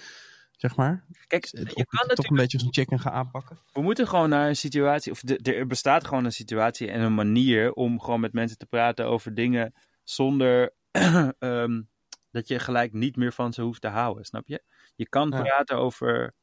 Zeg 0.56 0.76
maar. 0.76 1.04
Kijk, 1.26 1.44
je 1.46 1.58
ik 1.60 1.64
kan 1.66 1.74
het 1.74 1.84
toch 1.84 1.98
natuurlijk, 2.08 2.30
een 2.30 2.36
beetje 2.36 2.56
als 2.58 2.66
een 2.66 2.72
chicken 2.74 2.98
ga 3.00 3.10
aanpakken. 3.10 3.58
we 3.72 3.80
moeten 3.82 4.08
gewoon 4.08 4.28
naar 4.28 4.48
een 4.48 4.56
situatie, 4.56 5.12
of 5.12 5.20
de, 5.20 5.36
er 5.54 5.66
bestaat 5.66 6.06
gewoon 6.06 6.24
een 6.24 6.32
situatie 6.32 6.90
en 6.90 7.00
een 7.00 7.14
manier 7.14 7.72
om 7.72 8.00
gewoon 8.00 8.20
met 8.20 8.32
mensen 8.32 8.58
te 8.58 8.66
praten 8.66 9.06
over 9.06 9.34
dingen 9.34 9.74
zonder 10.04 10.74
ehm, 11.38 11.82
dat 12.30 12.48
je 12.48 12.58
gelijk 12.58 12.92
niet 12.92 13.16
meer 13.16 13.32
van 13.32 13.52
ze 13.52 13.62
hoeft 13.62 13.80
te 13.80 13.88
houden, 13.88 14.24
snap 14.24 14.48
je? 14.48 14.62
Je 14.94 15.08
kan 15.08 15.28
Ja. 15.28 15.42
praten 15.42 15.76
over, 15.76 16.34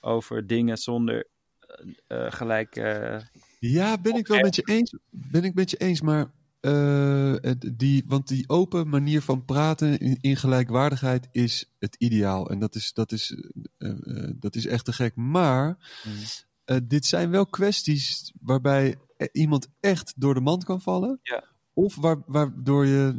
over 0.00 0.46
dingen 0.46 0.76
zonder 0.76 1.28
eh, 2.06 2.26
eh, 2.26 2.32
gelijk. 2.32 2.76
eh, 2.76 3.18
Ja, 3.58 3.98
ben 3.98 4.16
ik 4.16 4.26
wel 4.26 4.40
met 4.40 4.56
je 4.56 4.62
eens. 4.64 4.94
Ben 5.10 5.44
ik 5.44 5.54
met 5.54 5.70
je 5.70 5.76
eens, 5.76 6.00
maar 6.00 6.30
het- 7.40 7.72
die, 7.76 8.04
want 8.06 8.28
die 8.28 8.48
open 8.48 8.88
manier 8.88 9.22
van 9.22 9.44
praten 9.44 9.98
in, 9.98 10.18
in 10.20 10.36
gelijkwaardigheid 10.36 11.28
is 11.32 11.72
het 11.78 11.94
ideaal. 11.98 12.50
En 12.50 12.58
dat 12.58 12.74
is, 12.74 12.92
dat 12.92 13.12
is, 13.12 13.36
eh, 13.78 13.90
eh, 13.90 14.30
dat 14.34 14.54
is 14.54 14.66
echt 14.66 14.84
te 14.84 14.92
gek. 14.92 15.16
Maar 15.16 15.76
eh, 16.64 16.76
dit 16.84 17.06
zijn 17.06 17.30
wel 17.30 17.46
kwesties 17.46 18.32
waarbij 18.40 18.96
eh, 19.16 19.26
iemand 19.32 19.68
echt 19.80 20.12
door 20.16 20.34
de 20.34 20.40
mand 20.40 20.64
kan 20.64 20.80
vallen. 20.80 21.18
Ja. 21.22 21.44
Of 21.74 21.96
waar, 21.96 22.22
waardoor 22.26 22.86
je. 22.86 23.16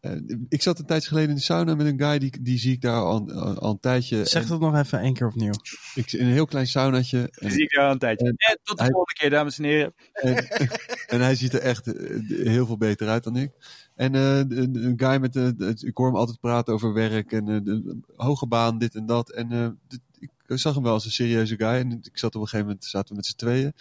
Eh, 0.00 0.12
ik 0.48 0.62
zat 0.62 0.78
een 0.78 0.84
tijdje 0.86 1.08
geleden 1.08 1.30
in 1.30 1.36
de 1.36 1.40
sauna 1.42 1.74
met 1.74 1.86
een 1.86 1.98
guy, 2.00 2.18
die, 2.18 2.42
die 2.42 2.58
zie 2.58 2.72
ik 2.72 2.80
daar 2.80 2.94
al, 3.02 3.30
al, 3.32 3.58
al 3.58 3.70
een 3.70 3.80
tijdje. 3.80 4.24
Zeg 4.24 4.46
dat 4.46 4.60
nog 4.60 4.76
even 4.76 5.00
één 5.00 5.14
keer 5.14 5.26
opnieuw. 5.26 5.52
ik, 5.94 6.12
in 6.12 6.26
een 6.26 6.32
heel 6.32 6.46
klein 6.46 6.66
saunaatje. 6.66 7.28
En, 7.38 7.50
zie 7.50 7.62
ik 7.62 7.70
daar 7.74 7.84
al 7.86 7.92
een 7.92 7.98
tijdje. 7.98 8.26
En- 8.26 8.34
En 8.36 8.58
tot 8.62 8.76
de 8.76 8.82
hij- 8.82 8.92
volgende 8.92 9.20
keer, 9.20 9.30
dames 9.30 9.58
en 9.58 9.64
heren. 9.64 9.94
En, 10.12 10.36
en 11.14 11.20
hij 11.20 11.34
ziet 11.34 11.52
er 11.52 11.60
echt 11.60 11.86
eh, 11.92 12.18
heel 12.46 12.66
veel 12.66 12.76
beter 12.78 13.08
uit 13.08 13.24
dan 13.24 13.36
ik. 13.36 13.50
En 13.94 14.14
eh, 14.14 14.38
een 14.38 14.92
guy 14.96 15.16
met, 15.20 15.32
de, 15.32 15.54
de- 15.56 15.86
ik 15.86 15.96
hoor 15.96 16.06
hem 16.06 16.16
altijd 16.16 16.40
praten 16.40 16.74
over 16.74 16.92
werk 16.92 17.32
en 17.32 17.48
eh, 17.48 17.56
de, 17.64 17.98
hoge 18.16 18.46
baan, 18.46 18.78
dit 18.78 18.94
en 18.94 19.06
dat. 19.06 19.30
En 19.32 19.52
eh, 19.52 19.68
dit- 19.88 20.00
ik 20.18 20.58
zag 20.58 20.74
hem 20.74 20.82
wel 20.82 20.92
als 20.92 21.04
een 21.04 21.10
serieuze 21.10 21.56
guy. 21.56 21.68
En 21.68 21.90
ik 22.02 22.18
zat 22.18 22.34
op 22.34 22.40
een 22.40 22.48
gegeven 22.48 22.66
moment, 22.66 22.84
zaten 22.84 23.08
we 23.08 23.14
met 23.14 23.26
z'n 23.26 23.36
tweeën. 23.36 23.72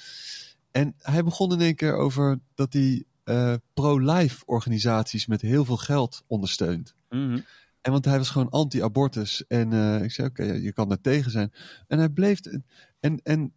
En 0.72 0.94
hij 0.98 1.24
begon 1.24 1.52
in 1.52 1.62
één 1.62 1.76
keer 1.76 1.96
over 1.96 2.40
dat 2.56 2.74
hij 2.74 3.04
eh, 3.28 3.54
pro-life 3.74 4.46
organisaties 4.46 5.26
met 5.26 5.42
heel 5.42 5.66
veel 5.66 5.78
geld 5.78 6.24
ondersteunt. 6.28 6.96
Mhm. 7.10 7.40
En 7.82 7.92
want 7.92 8.06
hij 8.06 8.18
was 8.18 8.30
gewoon 8.30 8.50
anti-abortus. 8.50 9.48
En 9.48 9.74
eh, 9.74 10.04
ik 10.04 10.12
zei, 10.12 10.28
oké, 10.28 10.44
je 10.44 10.74
kan 10.74 10.90
daar 10.90 11.02
tegen 11.02 11.32
zijn. 11.32 11.54
En 11.88 11.98
hij 11.98 12.10
bleef... 12.10 12.40
En, 13.00 13.20
en 13.24 13.54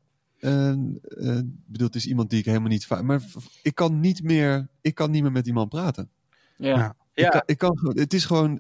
bedoel, 1.67 1.87
het 1.87 1.95
is 1.95 2.07
iemand 2.07 2.31
die 2.31 2.39
ik 2.39 2.45
helemaal 2.45 2.69
niet... 2.69 2.89
Maar 3.03 3.23
ik 3.63 3.75
kan 3.75 4.01
niet 4.01 4.23
meer, 4.23 4.69
ik 4.81 4.95
kan 4.95 5.11
niet 5.11 5.23
meer 5.23 5.33
met 5.33 5.45
die 5.45 5.53
man 5.53 5.69
praten. 5.69 6.11
Ja. 6.57 6.77
Ja. 6.77 7.25
Ik 7.25 7.31
kan, 7.31 7.43
ik 7.47 7.59
kan, 7.59 7.79
gewoon- 7.79 7.99
het 7.99 8.15
is 8.15 8.25
gewoon... 8.25 8.57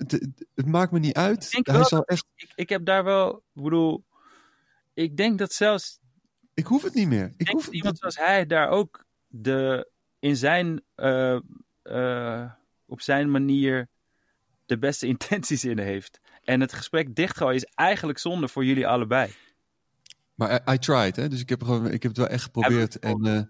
Het, 0.54 0.66
maakt 0.66 0.92
me 0.92 0.98
niet 0.98 1.14
uit. 1.14 1.44
Ik 1.44 1.50
denk 1.50 1.66
Hij 1.66 1.76
wel 1.76 1.84
zal 1.84 2.04
echt... 2.04 2.26
ik, 2.34 2.52
ik 2.54 2.68
heb 2.68 2.84
daar 2.84 3.04
wel, 3.04 3.34
ik 3.54 3.62
bedoel, 3.62 4.04
ik 4.94 5.16
denk 5.16 5.38
dat 5.38 5.52
zelfs 5.52 5.98
Ik 6.54 6.66
hoef 6.66 6.82
het 6.82 6.94
niet 6.94 7.08
meer. 7.08 7.24
ik 7.24 7.30
Ik 7.30 7.38
denk 7.38 7.50
hoef 7.50 7.64
dat 7.64 7.74
iemand 7.74 7.98
zoals 7.98 8.16
hij 8.16 8.46
daar 8.46 8.68
ook 8.68 9.04
de, 9.26 9.89
in 10.20 10.36
zijn, 10.36 10.82
eh, 10.94 11.38
eh, 11.82 12.50
op 12.86 13.00
zijn 13.00 13.30
manier 13.30 13.88
de 14.66 14.78
beste 14.78 15.06
intenties 15.14 15.64
in 15.64 15.78
heeft. 15.78 16.20
En 16.44 16.60
het 16.60 16.72
gesprek 16.72 17.14
dichtgooien 17.16 17.54
is 17.56 17.64
eigenlijk 17.74 18.18
zonde 18.18 18.48
voor 18.48 18.64
jullie 18.64 18.86
allebei. 18.86 19.32
Maar 20.34 20.52
I, 20.68 20.72
I 20.72 20.78
tried, 20.78 21.16
hè. 21.16 21.28
Dus 21.28 21.40
ik 21.40 21.48
heb, 21.48 21.62
gewoon, 21.62 21.86
ik 21.86 22.02
heb 22.02 22.10
het 22.10 22.16
wel 22.20 22.28
echt 22.28 22.42
geprobeerd. 22.42 22.98
En... 22.98 23.24
eh, 23.24 23.42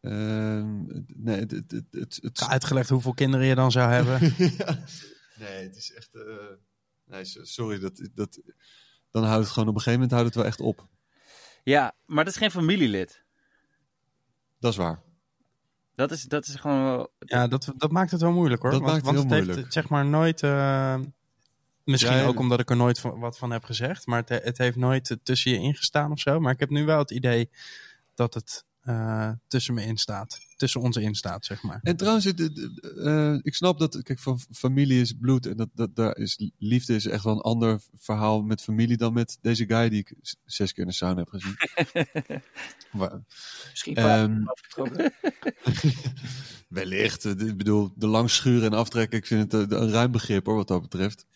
ehm, 0.00 0.84
nee, 1.06 1.38
het... 1.38 1.50
het, 1.50 1.70
het, 1.70 1.84
het, 1.90 2.18
het- 2.22 2.48
Uitgelegd 2.48 2.88
hoeveel 2.88 3.14
kinderen 3.14 3.46
je 3.46 3.54
dan 3.54 3.70
zou 3.70 3.90
hebben. 4.02 4.18
Ja. 4.38 4.78
Nee, 5.38 5.62
het 5.66 5.76
is 5.76 5.92
echt. 5.92 6.14
eh, 6.14 6.22
nee, 7.04 7.24
so- 7.24 7.44
sorry. 7.44 7.78
Dat, 7.78 8.08
dat, 8.14 8.40
dan 9.10 9.24
houdt 9.24 9.42
het 9.44 9.52
gewoon 9.52 9.68
op 9.68 9.74
een 9.74 9.80
gegeven 9.80 10.00
moment 10.00 10.10
houdt 10.10 10.26
het 10.26 10.34
wel 10.36 10.44
echt 10.44 10.60
op. 10.60 10.88
Ja, 11.62 11.94
maar 12.06 12.24
dat 12.24 12.32
is 12.32 12.38
geen 12.38 12.50
familielid. 12.50 13.24
Dat 14.58 14.72
is 14.72 14.78
waar. 14.78 15.02
Dat 15.96 16.10
is, 16.10 16.22
dat 16.22 16.46
is 16.46 16.54
gewoon 16.54 16.84
wel... 16.84 17.12
Ja, 17.18 17.46
dat, 17.48 17.72
dat 17.76 17.90
maakt 17.90 18.10
het 18.10 18.20
wel 18.20 18.32
moeilijk 18.32 18.62
hoor. 18.62 18.70
Dat 18.70 18.80
want 18.80 18.92
maakt 18.92 19.06
het 19.06 19.14
want 19.14 19.30
heel 19.30 19.36
het 19.38 19.46
heeft 19.46 19.54
moeilijk. 19.56 19.72
zeg 19.72 19.88
maar 19.88 20.06
nooit. 20.06 20.42
eh, 20.42 20.96
Misschien 21.84 22.16
Ja, 22.16 22.26
ook 22.26 22.38
omdat 22.38 22.60
ik 22.60 22.70
er 22.70 22.76
nooit 22.76 23.00
van, 23.00 23.18
wat 23.18 23.38
van 23.38 23.50
heb 23.50 23.64
gezegd. 23.64 24.06
Maar 24.06 24.22
het, 24.26 24.44
het 24.44 24.58
heeft 24.58 24.76
nooit 24.76 25.18
tussen 25.22 25.50
je 25.50 25.58
ingestaan 25.58 26.12
of 26.12 26.18
zo. 26.20 26.40
Maar 26.40 26.52
ik 26.52 26.60
heb 26.60 26.70
nu 26.70 26.84
wel 26.84 26.98
het 26.98 27.10
idee 27.10 27.50
dat 28.14 28.34
het 28.34 28.64
eh, 28.86 29.30
tussen 29.48 29.74
me 29.74 29.82
in 29.84 29.96
staat. 29.96 30.38
Tussen 30.56 30.80
ons 30.80 30.96
in 30.96 31.14
staat, 31.14 31.44
zeg 31.44 31.62
maar. 31.62 31.80
En 31.82 31.96
trouwens, 31.96 32.24
het- 32.24 32.38
het- 32.38 32.56
het, 32.56 32.96
eh, 32.96 33.34
ik 33.42 33.54
snap 33.54 33.78
dat, 33.78 34.02
kijk, 34.02 34.18
van 34.18 34.40
familie 34.52 35.00
is 35.00 35.12
bloed 35.12 35.46
en 35.46 35.56
dat, 35.56 35.68
dat, 35.74 35.96
daar 35.96 36.16
is, 36.16 36.50
liefde 36.58 36.94
is 36.94 37.06
echt 37.06 37.24
wel 37.24 37.32
een 37.34 37.40
ander 37.40 37.80
verhaal 37.98 38.42
met 38.42 38.62
familie 38.62 38.96
dan 38.96 39.12
met 39.12 39.38
deze 39.40 39.66
guy 39.66 39.88
die 39.88 39.98
ik 40.00 40.14
zes 40.44 40.72
keer 40.72 40.82
in 40.82 40.88
de 40.88 40.94
sauna 40.94 41.18
heb 41.18 41.28
gezien. 41.28 41.56
Wa- 43.00 43.22
Misschien 43.70 43.96
afgetrokken. 44.48 45.12
wellicht, 46.68 47.24
ik 47.24 47.56
bedoel, 47.56 47.92
de 47.96 48.06
lang 48.06 48.30
schuren 48.30 48.72
en 48.72 48.78
aftrekken, 48.78 49.18
ik 49.18 49.26
vind 49.26 49.52
het 49.52 49.72
een 49.72 49.90
ruim 49.90 50.10
begrip 50.10 50.46
hoor, 50.46 50.56
wat 50.56 50.68
dat 50.68 50.82
betreft. 50.82 51.26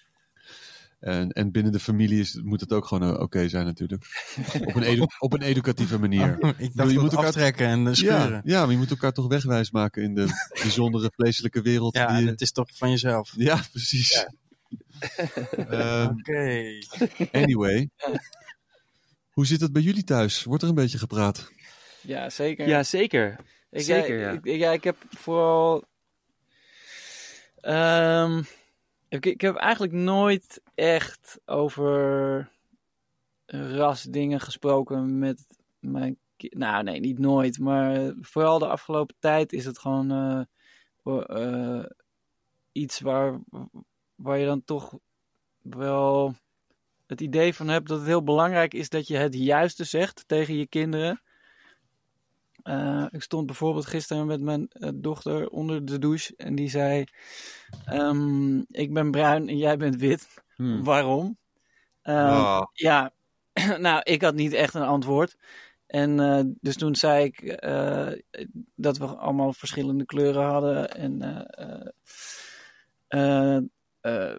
En, 1.00 1.30
en 1.30 1.50
binnen 1.50 1.72
de 1.72 1.80
familie 1.80 2.20
is, 2.20 2.40
moet 2.42 2.60
het 2.60 2.72
ook 2.72 2.86
gewoon 2.86 3.14
eh, 3.14 3.20
oké 3.20 3.48
zijn 3.48 3.64
natuurlijk. 3.66 4.04
Op 4.68 4.74
een, 4.74 4.82
edu- 4.82 5.06
op 5.18 5.32
een 5.32 5.42
educatieve 5.42 5.98
manier. 5.98 6.32
ik 6.58 6.76
dacht 6.76 6.88
je 6.88 6.94
je 6.94 7.00
moet 7.00 7.12
elkaar- 7.12 7.26
aftrekken 7.26 7.66
en 7.66 7.86
eh, 7.86 7.92
scheuren. 7.92 8.30
Ja, 8.30 8.40
ja, 8.44 8.60
maar 8.62 8.70
je 8.70 8.76
moet 8.76 8.90
elkaar 8.90 9.12
toch 9.12 9.28
wegwijs 9.28 9.70
maken 9.70 10.02
in 10.02 10.14
de 10.14 10.26
bijzondere 10.62 11.10
vleeselijke 11.14 11.62
wereld. 11.62 11.94
Ja, 11.96 12.06
die 12.06 12.16
en 12.16 12.26
het 12.26 12.40
is 12.40 12.52
toch 12.52 12.68
van 12.74 12.90
jezelf. 12.90 13.32
ja 13.36 13.60
precies. 13.72 14.26
Ehm, 15.68 16.08
Oké. 16.08 16.72
Anyway. 17.32 17.90
Hoe 19.30 19.46
zit 19.46 19.60
het 19.60 19.72
bij 19.72 19.82
jullie 19.82 20.04
thuis? 20.04 20.44
Wordt 20.44 20.62
er 20.62 20.68
een 20.68 20.74
beetje 20.74 20.98
gepraat? 20.98 21.50
Ja, 22.02 22.30
zeker. 22.30 22.68
Ja, 22.68 22.82
zeker. 22.82 23.36
Ik, 23.70 23.82
Zeker, 23.82 24.18
ja. 24.18 24.30
Ik, 24.30 24.44
ja, 24.44 24.72
ik 24.72 24.84
heb 24.84 24.96
vooral. 25.10 25.84
Ehm, 27.60 28.42
ik, 29.08 29.26
ik 29.26 29.40
heb 29.40 29.56
eigenlijk 29.56 29.92
nooit 29.92 30.60
echt 30.80 31.40
over 31.44 32.50
rasdingen 33.46 34.40
gesproken 34.40 35.18
met 35.18 35.46
mijn 35.78 36.18
Nou, 36.36 36.82
nee, 36.82 37.00
niet 37.00 37.18
nooit. 37.18 37.58
Maar 37.58 38.12
vooral 38.20 38.58
de 38.58 38.66
afgelopen 38.66 39.16
tijd 39.18 39.52
is 39.52 39.64
het 39.64 39.78
gewoon 39.78 40.10
eh, 40.10 40.42
eh, 41.04 41.84
iets 42.72 43.00
waar, 43.00 43.40
waar 44.14 44.38
je 44.38 44.46
dan 44.46 44.64
toch 44.64 44.98
wel 45.62 46.34
het 47.06 47.20
idee 47.20 47.54
van 47.54 47.68
hebt 47.68 47.88
dat 47.88 47.98
het 47.98 48.06
heel 48.06 48.22
belangrijk 48.22 48.74
is 48.74 48.88
dat 48.88 49.06
je 49.06 49.16
het 49.16 49.34
juiste 49.34 49.84
zegt 49.84 50.24
tegen 50.26 50.56
je 50.56 50.66
kinderen. 50.66 51.22
Eh, 52.62 53.06
ik 53.10 53.22
stond 53.22 53.46
bijvoorbeeld 53.46 53.86
gisteren 53.86 54.26
met 54.26 54.40
mijn 54.40 54.70
dochter 54.94 55.48
onder 55.48 55.84
de 55.84 55.98
douche 55.98 56.34
en 56.36 56.54
die 56.54 56.68
zei: 56.68 57.04
ehm, 57.84 58.58
Ik 58.58 58.92
ben 58.92 59.10
bruin 59.10 59.48
en 59.48 59.56
jij 59.56 59.76
bent 59.76 59.96
wit. 59.96 60.48
Hmm. 60.60 60.84
Waarom? 60.84 61.38
Ehm, 62.02 62.62
Ja, 62.72 63.12
nou, 63.78 64.00
ik 64.02 64.22
had 64.22 64.34
niet 64.34 64.52
echt 64.52 64.74
een 64.74 64.82
antwoord. 64.82 65.36
En 65.86 66.20
eh, 66.20 66.40
dus 66.60 66.76
toen 66.76 66.94
zei 66.94 67.24
ik 67.24 67.38
eh, 67.40 68.08
dat 68.74 68.98
we 68.98 69.06
allemaal 69.06 69.52
verschillende 69.52 70.04
kleuren 70.04 70.44
hadden. 70.44 70.90
En 70.90 71.22
eh, 73.08 74.34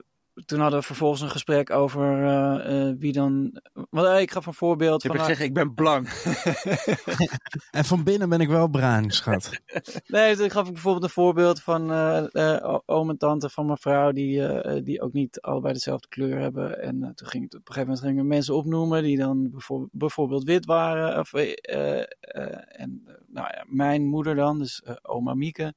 toen 0.45 0.59
hadden 0.59 0.79
we 0.79 0.85
vervolgens 0.85 1.21
een 1.21 1.29
gesprek 1.29 1.69
over 1.69 2.25
eh, 2.27 2.87
eh, 2.89 2.95
wie 2.99 3.11
dan. 3.13 3.61
Want, 3.89 4.07
eh, 4.07 4.19
ik 4.21 4.31
gaf 4.31 4.45
een 4.45 4.53
voorbeeld 4.53 5.01
Je 5.01 5.07
van. 5.07 5.17
hebt 5.17 5.29
gezegd, 5.29 5.47
ik 5.47 5.53
ben 5.53 5.73
blank. 5.73 6.07
En 7.71 7.85
van 7.85 8.03
binnen 8.03 8.29
ben 8.29 8.41
ik 8.41 8.47
wel 8.47 8.67
bruin, 8.67 9.11
schat. 9.11 9.49
Nee, 10.07 10.35
toen 10.35 10.49
gaf 10.49 10.67
ik 10.67 10.73
bijvoorbeeld 10.73 11.03
een 11.03 11.09
voorbeeld 11.09 11.61
van 11.61 11.91
eh, 11.91 12.55
eh, 12.55 12.65
o- 12.73 12.83
oom 12.85 13.09
en 13.09 13.17
tante 13.17 13.49
van 13.49 13.65
mijn 13.65 13.77
vrouw, 13.77 14.11
die, 14.11 14.47
eh, 14.47 14.83
die 14.83 15.01
ook 15.01 15.13
niet 15.13 15.41
allebei 15.41 15.73
dezelfde 15.73 16.07
kleur 16.07 16.39
hebben. 16.39 16.81
En 16.81 17.11
toen 17.15 17.27
ging 17.27 17.43
het 17.43 17.53
op 17.55 17.59
een 17.67 17.73
gegeven 17.73 17.87
moment 17.87 17.99
gingen 18.05 18.21
we 18.23 18.27
mensen 18.29 18.55
opnoemen 18.55 19.03
die 19.03 19.17
dan 19.17 19.49
bijvoorbeeld, 19.51 19.89
bijvoorbeeld 19.93 20.43
wit 20.43 20.65
waren. 20.65 21.19
Of, 21.19 21.33
eh, 21.33 21.51
eh, 21.61 21.99
eh, 22.19 22.81
en 22.81 23.03
nou 23.27 23.47
ja, 23.51 23.65
mijn 23.67 24.05
moeder 24.05 24.35
dan, 24.35 24.59
dus 24.59 24.83
oma 25.01 25.33
Mieke. 25.33 25.73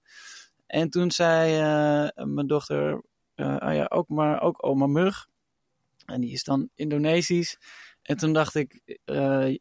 En 0.66 0.90
toen 0.90 1.10
zei 1.10 1.52
eh, 1.58 2.24
mijn 2.24 2.46
dochter, 2.46 3.02
ah 3.34 3.74
ja, 3.74 3.86
ook 3.88 4.08
maar 4.08 4.42
ook 4.42 4.66
oma 4.66 4.86
Mug. 4.86 5.26
En 6.06 6.20
die 6.20 6.32
is 6.32 6.44
dan 6.44 6.68
Indonesisch. 6.74 7.58
En 8.02 8.16
toen 8.16 8.32
dacht 8.32 8.54
ik, 8.54 8.98
eh, 9.04 9.56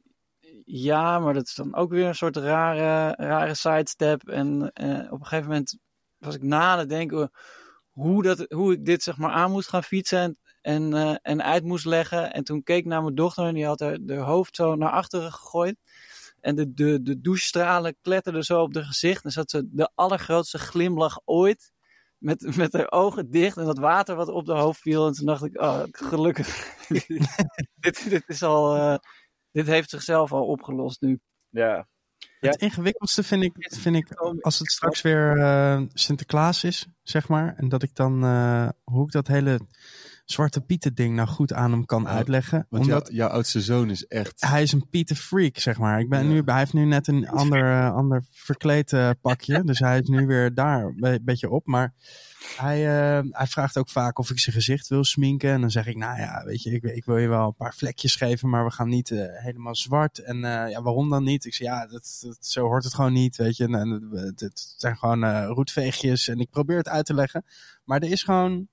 ja, 0.66 1.20
maar 1.20 1.34
dat 1.34 1.48
is 1.48 1.56
dan 1.56 1.76
ook 1.76 1.92
weer 1.92 2.08
een 2.08 2.16
soort 2.16 2.38
rare, 2.38 3.16
rare 3.16 3.54
sidestep. 3.54 4.28
En 4.28 4.72
eh, 4.74 5.12
op 5.12 5.20
een 5.20 5.26
gegeven 5.26 5.50
moment 5.50 5.78
was 6.18 6.36
ik 6.36 6.44
na 6.44 6.78
het 6.78 6.90
denken 6.90 7.32
hoe, 7.90 8.24
dat, 8.24 8.46
hoe 8.50 8.74
ik 8.74 8.86
dit 8.86 9.04
zeg 9.04 9.18
maar 9.18 9.32
aan 9.32 9.52
moest 9.52 9.70
gaan 9.70 9.84
fietsen 9.84 10.20
en, 10.20 10.38
en, 10.62 10.94
eh, 10.94 11.16
en 11.22 11.44
uit 11.44 11.64
moest 11.64 11.86
leggen. 11.86 12.34
En 12.34 12.44
toen 12.44 12.64
keek 12.64 12.78
ik 12.78 12.86
naar 12.86 13.02
mijn 13.02 13.16
dochter 13.16 13.46
en 13.46 13.54
die 13.54 13.66
had 13.66 13.80
haar 13.80 13.98
de 14.02 14.16
hoofd 14.16 14.56
zo 14.56 14.76
naar 14.76 14.92
achteren 14.92 15.32
gegooid. 15.32 15.78
En 16.40 16.56
de, 16.56 16.74
de, 16.74 17.02
de 17.02 17.22
douchestralen 17.22 17.96
kletterden 18.02 18.44
zo 18.44 18.62
op 18.62 18.74
haar 18.76 18.84
gezicht. 18.84 19.24
En 19.24 19.32
zat 19.32 19.50
ze 19.50 19.68
de 19.72 19.90
allergrootste 19.96 20.58
glimlach 20.58 21.20
ooit. 21.26 21.73
Met, 22.24 22.56
met 22.56 22.74
haar 22.74 22.92
ogen 22.92 23.32
dicht 23.32 23.58
en 23.58 23.66
dat 23.66 23.78
water 23.78 24.16
wat 24.16 24.28
op 24.28 24.46
de 24.46 24.54
hoofd 24.54 24.80
viel. 24.80 25.08
En 25.08 25.14
toen 25.14 25.26
dacht 25.26 25.44
ik, 25.44 25.62
oh, 25.62 25.84
gelukkig. 25.92 26.78
dit, 27.84 28.10
dit 28.10 28.24
is 28.28 28.44
al... 28.44 28.76
eh, 28.76 28.98
dit 29.52 29.68
heeft 29.68 29.90
zichzelf 29.90 30.32
al 30.32 30.46
opgelost 30.46 31.02
nu. 31.02 31.20
Ja. 31.50 31.88
Het 32.40 32.62
ingewikkeldste 32.62 33.24
vind 33.24 33.44
ik, 33.44 33.54
vind 33.80 33.96
ik 33.96 34.14
als 34.42 34.60
het 34.60 34.72
straks 34.72 35.02
weer 35.02 35.38
eh, 35.38 35.82
Sinterklaas 35.94 36.64
is, 36.64 36.88
zeg 37.02 37.28
maar. 37.28 37.56
En 37.58 37.70
dat 37.70 37.84
ik 37.84 37.96
dan, 37.96 38.24
eh, 38.24 38.70
hoe 38.84 39.06
ik 39.06 39.12
dat 39.12 39.28
hele 39.28 39.60
Zwarte 40.26 40.62
Pieten 40.62 40.94
ding 40.96 41.16
nou 41.16 41.28
goed 41.28 41.54
aan 41.54 41.72
hem 41.72 41.86
kan 41.86 42.02
Ja, 42.04 42.08
uitleggen. 42.10 42.66
want 42.70 42.84
omdat 42.84 43.04
jou- 43.08 43.16
jouw 43.16 43.28
oudste 43.30 43.62
zoon 43.62 43.90
is 43.90 44.06
echt... 44.08 44.42
hij 44.42 44.62
is 44.62 44.72
een 44.72 44.90
Pieter 44.90 45.16
freak, 45.16 45.58
zeg 45.58 45.78
maar. 45.78 46.00
Ik 46.00 46.10
ben 46.10 46.24
Ja. 46.24 46.30
nu, 46.30 46.42
hij 46.46 46.58
heeft 46.58 46.74
nu 46.74 46.86
net 46.86 47.08
een 47.08 47.28
ander, 47.30 47.64
eh, 47.72 47.94
ander 47.96 48.24
verkleed 48.32 48.96
pakje. 49.22 49.64
dus 49.66 49.80
hij 49.80 50.00
is 50.00 50.08
nu 50.08 50.26
weer 50.28 50.54
daar 50.54 50.84
een 50.84 50.96
be- 51.00 51.20
beetje 51.24 51.50
op. 51.50 51.66
Maar 51.66 51.94
hij, 52.56 52.78
eh, 53.18 53.24
hij 53.30 53.48
vraagt 53.48 53.78
ook 53.78 53.90
vaak 53.90 54.20
of 54.20 54.30
ik 54.30 54.40
zijn 54.40 54.56
gezicht 54.56 54.88
wil 54.88 55.04
sminken. 55.04 55.52
En 55.52 55.62
dan 55.62 55.72
zeg 55.72 55.88
ik, 55.88 55.96
nou 55.96 56.20
ja, 56.20 56.44
weet 56.46 56.64
je, 56.64 56.72
ik, 56.72 56.84
ik 56.84 57.06
wil 57.06 57.18
je 57.18 57.28
wel 57.28 57.48
een 57.48 57.56
paar 57.56 57.74
vlekjes 57.76 58.16
geven, 58.16 58.50
maar 58.50 58.66
we 58.66 58.72
gaan 58.72 58.90
niet 58.90 59.12
eh, 59.12 59.26
helemaal 59.32 59.76
zwart. 59.76 60.18
En 60.20 60.38
ja, 60.40 60.82
waarom 60.82 61.10
dan 61.10 61.24
niet? 61.24 61.46
Ik 61.46 61.54
zeg, 61.54 61.68
ja, 61.68 61.88
dat, 61.88 62.18
dat, 62.22 62.38
zo 62.46 62.66
hoort 62.66 62.84
het 62.84 62.94
gewoon 62.94 63.14
niet, 63.14 63.36
weet 63.36 63.58
je. 63.58 63.64
En, 63.64 63.74
en 63.76 64.10
het, 64.12 64.40
het 64.40 64.74
zijn 64.78 64.98
gewoon 64.98 65.44
roetveegjes. 65.46 66.28
En 66.28 66.40
ik 66.40 66.50
probeer 66.50 66.78
het 66.78 66.90
uit 66.90 67.06
te 67.06 67.14
leggen. 67.14 67.46
Maar 67.84 68.00
er 68.02 68.12
is 68.12 68.24
gewoon, 68.24 68.68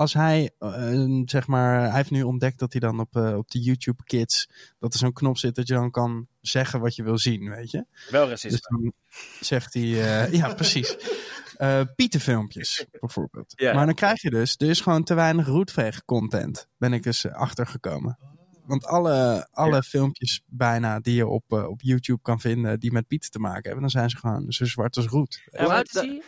als 0.00 0.14
hij, 0.14 0.50
eh, 0.58 1.22
zeg 1.24 1.46
maar, 1.46 1.80
hij 1.80 1.96
heeft 1.96 2.10
nu 2.10 2.22
ontdekt 2.22 2.58
dat 2.58 2.72
hij 2.72 2.80
dan 2.80 3.00
op, 3.00 3.16
eh, 3.16 3.36
op 3.36 3.50
de 3.50 3.60
YouTube 3.60 4.04
Kids, 4.04 4.48
dat 4.78 4.92
er 4.92 4.98
zo'n 4.98 5.12
knop 5.12 5.38
zit 5.38 5.54
dat 5.54 5.68
je 5.68 5.74
dan 5.74 5.90
kan 5.90 6.26
zeggen 6.40 6.80
wat 6.80 6.96
je 6.96 7.02
wil 7.02 7.18
zien, 7.18 7.48
weet 7.50 7.70
je. 7.70 7.84
Wel 8.10 8.28
Dus 8.28 8.42
racisme. 8.42 8.80
dan 8.80 8.92
zegt 9.40 9.74
hij, 9.74 9.82
eh, 9.82 10.32
ja, 10.32 10.54
precies. 10.54 10.96
Eh 11.56 11.80
Pietenfilmpjes, 11.96 12.86
bijvoorbeeld. 13.00 13.52
Ja. 13.56 13.74
Maar 13.74 13.86
dan 13.86 13.94
krijg 13.94 14.22
je 14.22 14.30
dus, 14.30 14.54
er 14.58 14.68
is 14.68 14.80
gewoon 14.80 15.04
te 15.04 15.14
weinig 15.14 15.46
roetveeg-content, 15.46 16.68
ben 16.78 16.92
ik 16.92 17.02
dus 17.02 17.26
achtergekomen. 17.26 18.18
Want 18.64 18.86
alle, 18.86 19.48
alle 19.50 19.82
filmpjes 19.82 20.42
bijna 20.46 21.00
die 21.00 21.14
je 21.14 21.26
op, 21.26 21.52
op 21.52 21.80
YouTube 21.82 22.22
kan 22.22 22.40
vinden 22.40 22.80
die 22.80 22.92
met 22.92 23.06
Pieten 23.06 23.30
te 23.30 23.38
maken 23.38 23.62
hebben, 23.62 23.80
dan 23.80 23.90
zijn 23.90 24.10
ze 24.10 24.16
gewoon 24.16 24.52
zo 24.52 24.64
zwart 24.64 24.96
als 24.96 25.06
roet. 25.06 25.42
Hoe 25.50 25.72
oud 25.72 25.86
is 25.86 25.92
hij? 25.94 26.22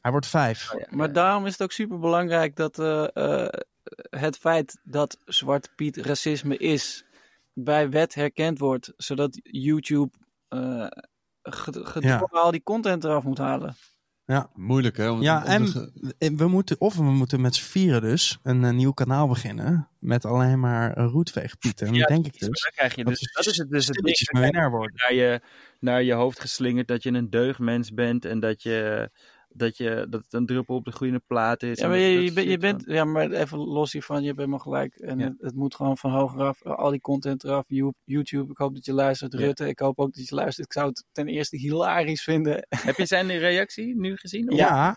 Hij 0.00 0.10
wordt 0.10 0.26
vijf. 0.26 0.74
Maar 0.90 1.12
daarom 1.12 1.46
is 1.46 1.52
het 1.52 1.62
ook 1.62 1.72
super 1.72 1.98
belangrijk 1.98 2.56
dat 2.56 2.78
eh, 2.78 3.06
eh, 3.12 3.48
het 4.10 4.36
feit 4.36 4.80
dat 4.82 5.18
Zwarte 5.24 5.68
Piet 5.76 5.96
racisme 5.96 6.56
is, 6.56 7.04
bij 7.52 7.90
wet 7.90 8.14
herkend 8.14 8.58
wordt, 8.58 8.92
zodat 8.96 9.38
YouTube 9.42 10.10
eh, 10.48 10.86
ge- 11.42 11.84
gedwongen 11.84 12.42
al 12.42 12.50
die 12.50 12.62
content 12.62 13.04
eraf 13.04 13.24
moet 13.24 13.38
halen. 13.38 13.76
Moeilijk, 14.54 14.96
hè? 14.96 15.10
Om- 15.10 15.22
Ja, 15.22 15.38
om 15.42 15.44
en 15.48 15.92
eh, 16.18 16.30
we 16.36 16.48
moeten, 16.48 16.80
of 16.80 16.96
we 16.96 17.02
moeten 17.02 17.40
met 17.40 17.54
z'n 17.54 17.62
vieren 17.64 18.00
dus 18.00 18.38
een, 18.42 18.64
eh, 18.64 18.70
nieuw 18.70 18.92
kanaal 18.92 19.28
beginnen 19.28 19.88
met 19.98 20.24
alleen 20.24 20.60
maar 20.60 20.92
eh, 20.92 21.06
roetveegpieten. 21.10 21.86
En 21.86 21.94
Ja, 21.94 21.98
dan 22.06 22.08
denk 22.22 22.34
ik 22.34 22.40
Maar 22.40 22.48
dus 22.50 22.62
dan 22.62 22.72
krijg 22.74 22.94
je 22.94 23.04
dat 23.04 23.12
dus, 23.18 23.32
dat 23.32 23.46
is 23.46 23.56
het 23.56 23.70
dus 23.70 23.86
het 23.86 23.96
ding. 23.96 24.52
naar 24.94 25.14
je, 25.14 25.40
naar 25.80 26.02
je 26.02 26.12
hoofd 26.12 26.40
geslingerd 26.40 26.88
dat 26.88 27.02
je 27.02 27.10
een 27.12 27.30
deugdmens 27.30 27.92
bent 27.94 28.24
en 28.24 28.40
dat 28.40 28.62
je 28.62 29.10
dat, 29.52 29.76
je, 29.76 30.06
dat 30.10 30.22
het 30.24 30.32
een 30.32 30.46
druppel 30.46 30.74
op 30.74 30.84
de 30.84 30.90
groene 30.92 31.22
plaat 31.26 31.62
is. 31.62 31.78
Ja, 31.78 31.88
maar 31.88 31.96
je, 31.96 32.22
je, 32.22 32.32
bent- 32.32 32.46
je 32.46 32.50
shit 32.50 32.60
bent, 32.60 32.82
ja, 32.86 33.04
maar 33.04 33.30
even 33.30 33.58
los 33.58 33.92
hiervan, 33.92 34.22
je 34.22 34.34
bent 34.34 34.48
me 34.48 34.58
gelijk. 34.60 34.94
En 34.94 35.18
Ja. 35.18 35.24
het, 35.24 35.34
het 35.40 35.54
moet 35.54 35.74
gewoon 35.74 35.96
van 35.98 36.10
hoger 36.12 36.42
af, 36.42 36.62
al 36.64 36.90
die 36.90 37.00
content 37.00 37.44
eraf. 37.44 37.64
You- 37.66 37.92
YouTube, 38.04 38.50
ik 38.50 38.56
hoop 38.58 38.74
dat 38.74 38.84
je 38.84 38.92
luistert. 38.92 39.32
Ja. 39.32 39.38
Rutte, 39.38 39.68
ik 39.68 39.78
hoop 39.78 39.98
ook 39.98 40.14
dat 40.14 40.28
je 40.28 40.34
luistert. 40.34 40.66
Ik 40.66 40.72
zou 40.72 40.88
het 40.88 41.04
ten 41.12 41.28
eerste 41.28 41.56
hilarisch 41.56 42.22
vinden. 42.22 42.66
Heb 42.86 42.96
je 42.96 43.06
zijn 43.06 43.38
reactie 43.38 43.96
nu 43.96 44.16
gezien? 44.16 44.50
Ja, 44.56 44.96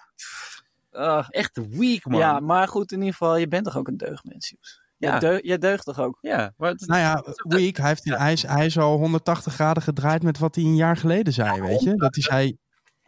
Ah, 0.91 1.25
Echt 1.30 1.59
weak, 1.69 2.05
man. 2.05 2.19
ja, 2.19 2.39
maar 2.39 2.67
goed, 2.67 2.91
in 2.91 2.97
ieder 2.97 3.11
geval, 3.13 3.38
je 3.38 3.47
bent 3.47 3.65
toch 3.65 3.77
ook 3.77 3.88
een 3.88 3.97
deugdmens, 3.97 4.49
Joes? 4.49 4.81
Ja. 4.97 5.13
Je, 5.13 5.19
deu- 5.19 5.39
je 5.41 5.57
deugt 5.57 5.85
toch 5.85 5.99
ook? 5.99 6.17
Ja, 6.21 6.53
maar 6.57 6.69
het, 6.69 6.88
nou 6.88 6.99
ja, 6.99 7.23
Week, 7.47 7.77
hij, 7.77 7.88
heeft, 7.88 8.03
hij, 8.03 8.31
is, 8.34 8.41
hij 8.47 8.65
is 8.65 8.77
al 8.77 8.97
180 8.97 9.53
graden 9.53 9.84
gedraaid 9.84 10.23
met 10.23 10.38
wat 10.39 10.55
hij 10.55 10.63
een 10.63 10.75
jaar 10.75 10.97
geleden 10.97 11.34
zei, 11.34 11.61
weet 11.61 11.81
je. 11.81 11.95
Dat 11.95 12.15
hij 12.15 12.23
zei, 12.23 12.57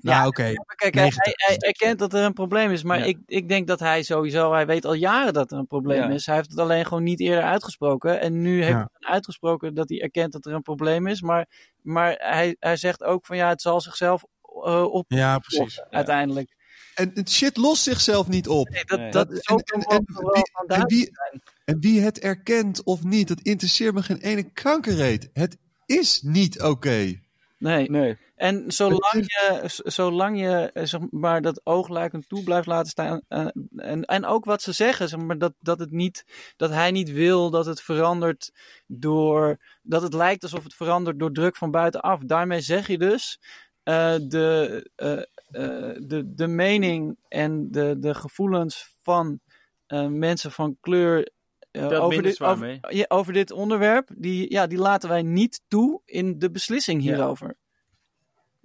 Nou, 0.06 0.18
Ja, 0.22 0.28
oké. 0.28 0.54
Kijk, 0.76 0.94
hij, 0.94 1.12
90%. 1.12 1.78
hij, 1.78 1.96
dat 1.96 2.14
er 2.14 2.24
een 2.24 2.34
probleem 2.34 2.72
is. 2.72 2.84
Maar 2.84 2.98
Ja. 3.00 3.04
ik, 3.06 3.18
ik 3.26 3.50
denk 3.50 3.68
dat 3.68 3.80
hij 3.80 4.04
sowieso, 4.04 4.54
hij 4.54 4.66
weet 4.66 4.86
al 4.86 4.94
jaren 4.94 5.34
dat 5.34 5.52
er 5.52 5.58
een 5.58 5.68
probleem 5.68 6.02
Ja. 6.02 6.10
is. 6.10 6.26
Hij 6.26 6.36
heeft 6.36 6.50
het 6.50 6.60
alleen 6.60 6.86
gewoon 6.86 7.04
niet 7.04 7.20
eerder 7.20 7.44
uitgesproken. 7.44 8.20
En 8.22 8.42
nu 8.42 8.58
heeft 8.64 8.70
Ja. 8.78 8.90
hij 9.00 9.12
uitgesproken 9.12 9.74
dat 9.74 9.90
hij 9.90 10.02
erkent 10.02 10.32
dat 10.32 10.46
er 10.46 10.54
een 10.54 10.62
probleem 10.62 11.08
is. 11.08 11.22
Maar, 11.22 11.46
maar 11.82 12.16
hij, 12.18 12.56
hij 12.60 12.78
zegt 12.78 13.04
ook 13.04 13.26
van 13.26 13.38
ja, 13.38 13.50
het 13.50 13.62
zal 13.62 13.82
zichzelf 13.82 14.24
eh 14.66 14.84
op 14.94 15.06
Ja, 15.08 15.40
precies. 15.40 15.82
uiteindelijk. 15.90 16.54
En 16.96 17.12
het 17.14 17.32
shit 17.32 17.58
lost 17.58 17.84
zichzelf 17.84 18.28
niet 18.28 18.48
op. 18.48 18.70
Nee, 18.70 18.84
dat, 18.86 19.00
Nee. 19.00 19.12
dat 19.12 19.30
En- 19.30 19.36
is 19.38 19.50
ook 19.50 19.60
en- 19.60 19.80
wel 19.80 19.98
en 19.98 20.04
wel 20.14 20.32
wie- 20.34 20.50
van 20.52 20.62
En 20.62 20.68
duidelijk 20.68 20.90
wie, 20.90 21.10
zijn. 21.14 21.42
en 21.66 21.80
wie 21.80 22.02
het 22.02 22.20
erkent 22.20 22.84
of 22.84 23.04
niet, 23.04 23.28
dat 23.28 23.40
interesseert 23.42 23.94
me 23.94 24.04
geen 24.04 24.20
ene 24.20 24.44
kankerreet. 24.52 25.30
Het 25.34 25.58
is 25.86 26.22
niet 26.22 26.62
oké. 26.62 27.14
Nee. 27.58 27.90
Nee. 27.90 28.18
En 28.36 28.72
zolang 28.72 29.14
je, 29.14 29.62
zolang 29.84 30.40
je 30.40 30.70
eh, 30.74 30.86
zeg 30.86 31.02
maar, 31.10 31.42
dat 31.42 31.62
oogluikend 31.64 32.30
toe 32.30 32.44
blijft 32.44 32.68
laten 32.68 32.90
staan. 32.92 33.22
eh, 33.28 33.48
en, 33.76 34.04
en 34.06 34.26
ook 34.26 34.46
wat 34.46 34.62
ze 34.62 34.72
zeggen, 34.72 35.10
zeg 35.10 35.20
maar, 35.20 35.38
dat, 35.38 35.54
dat, 35.60 35.80
het 35.80 35.92
niet, 35.92 36.26
dat 36.56 36.70
hij 36.70 36.92
niet 36.92 37.12
wil 37.12 37.50
dat 37.50 37.66
het 37.66 37.82
verandert 37.82 38.52
door. 38.88 39.58
Dat 39.82 40.02
het 40.02 40.14
lijkt 40.14 40.44
alsof 40.44 40.64
het 40.64 40.74
verandert 40.74 41.20
door 41.20 41.32
druk 41.32 41.56
van 41.56 41.72
buitenaf. 41.72 42.22
Daarmee 42.22 42.62
zeg 42.62 42.88
je 42.88 42.98
dus. 42.98 43.40
eh, 43.84 44.16
de, 44.28 44.90
eh, 44.96 45.12
eh, 45.18 45.96
de, 46.00 46.34
de 46.36 46.48
mening 46.48 47.18
en 47.28 47.72
de, 47.72 47.96
de 48.00 48.14
gevoelens 48.14 48.96
van 49.02 49.40
eh, 49.86 50.08
mensen 50.08 50.52
van 50.52 50.78
kleur. 50.82 51.30
over, 51.74 52.22
dit, 52.24 52.42
over, 52.42 52.66
mee. 52.66 52.80
ja, 52.90 53.06
over 53.08 53.34
dit 53.34 53.52
onderwerp, 53.52 54.10
die, 54.18 54.52
ja, 54.52 54.68
die 54.68 54.78
laten 54.78 55.10
wij 55.10 55.22
niet 55.22 55.62
toe 55.68 56.02
in 56.06 56.40
de 56.40 56.52
beslissing 56.52 57.04
Ja. 57.04 57.10
hierover. 57.10 57.56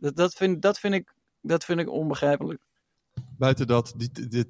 Dat, 0.01 0.17
dat, 0.17 0.35
vind, 0.35 0.63
dat, 0.63 0.79
vind 0.79 0.95
ik, 0.95 1.13
dat 1.41 1.65
vind 1.65 1.81
ik 1.81 1.91
onbegrijpelijk. 1.91 2.61
Buiten 3.39 3.67
dat, 3.67 3.95
die, 3.97 4.29
dit, 4.29 4.47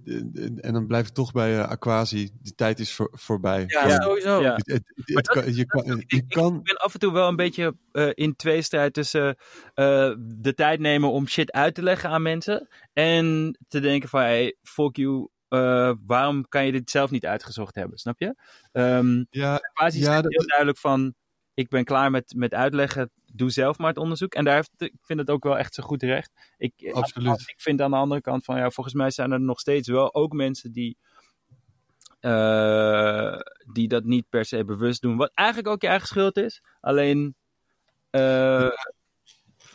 en 0.61 0.73
dan 0.73 0.87
blijf 0.87 1.07
ik 1.07 1.13
toch 1.15 1.33
bij 1.33 1.59
eh, 1.59 1.69
Aquasi, 1.69 2.31
die 2.43 2.55
tijd 2.55 2.79
is 2.79 2.95
voor, 2.95 3.09
voorbij. 3.13 3.65
Ja, 3.67 3.87
Ja. 3.87 4.01
sowieso. 4.01 4.41
Ja. 4.43 4.55
Het, 4.55 4.67
het- 4.67 4.93
het 4.95 5.09
Maar 5.15 5.23
dat- 5.23 5.45
kan- 5.45 5.55
je 5.55 5.67
kan, 5.67 5.85
Ik, 5.99 6.11
je 6.11 6.17
ik 6.17 6.29
kan 6.29 6.63
ben 6.63 6.77
af 6.77 6.95
en 6.95 7.01
toe 7.01 7.13
wel 7.13 7.29
een 7.29 7.37
beetje 7.37 7.77
eh, 7.93 8.09
in 8.15 8.37
tweestrijd 8.37 8.93
tussen 8.95 9.37
eh, 9.75 10.15
de 10.19 10.55
tijd 10.55 10.81
nemen 10.81 11.11
om 11.11 11.27
shit 11.29 11.53
uit 11.53 11.75
te 11.75 11.83
leggen 11.83 12.11
aan 12.11 12.23
mensen. 12.23 12.69
En 12.93 13.57
te 13.69 13.81
denken 13.81 14.09
van, 14.09 14.21
hey, 14.21 14.57
fuck 14.63 14.97
you, 14.97 15.29
eh, 15.49 15.93
waarom 16.07 16.49
kan 16.49 16.67
je 16.67 16.73
dit 16.73 16.91
zelf 16.91 17.11
niet 17.11 17.27
uitgezocht 17.27 17.75
hebben, 17.75 17.99
snap 17.99 18.19
je? 18.19 18.35
Ehm 18.73 19.25
ja, 19.31 19.57
Quasi 19.73 19.99
Ja, 19.99 20.05
zegt 20.05 20.23
dat- 20.23 20.33
heel 20.33 20.47
duidelijk 20.47 20.79
van, 20.79 21.15
ik 21.55 21.69
ben 21.69 21.85
klaar 21.85 22.11
met, 22.11 22.33
met 22.37 22.55
uitleggen, 22.55 23.11
doe 23.33 23.51
zelf 23.51 23.79
maar 23.79 23.89
het 23.89 23.99
onderzoek. 23.99 24.35
En 24.35 24.45
daar 24.45 24.55
heeft, 24.55 24.71
ik 24.77 24.95
vind 25.03 25.19
het 25.19 25.31
ook 25.31 25.45
wel 25.45 25.59
echt 25.59 25.75
zo 25.75 25.83
goed 25.83 26.03
recht. 26.03 26.31
Ik, 26.59 26.73
Absoluut. 26.93 27.41
Ik 27.41 27.61
vind 27.61 27.81
aan 27.81 27.91
de 27.91 27.97
andere 27.97 28.21
kant 28.21 28.45
van, 28.45 28.57
ja, 28.57 28.71
volgens 28.71 28.95
mij 28.95 29.11
zijn 29.11 29.33
er 29.33 29.41
nog 29.41 29.61
steeds 29.61 29.89
wel 29.89 30.15
ook 30.15 30.33
mensen 30.33 30.73
die, 30.73 30.97
eh, 32.21 33.39
die 33.73 33.89
dat 33.89 34.05
niet 34.05 34.29
per 34.29 34.45
se 34.45 34.65
bewust 34.65 35.01
doen. 35.01 35.17
Wat 35.17 35.31
eigenlijk 35.35 35.69
ook 35.69 35.83
je 35.83 35.89
eigen 35.89 36.09
schuld 36.09 36.37
is. 36.37 36.63
Alleen, 36.81 37.35
eh, 38.11 38.71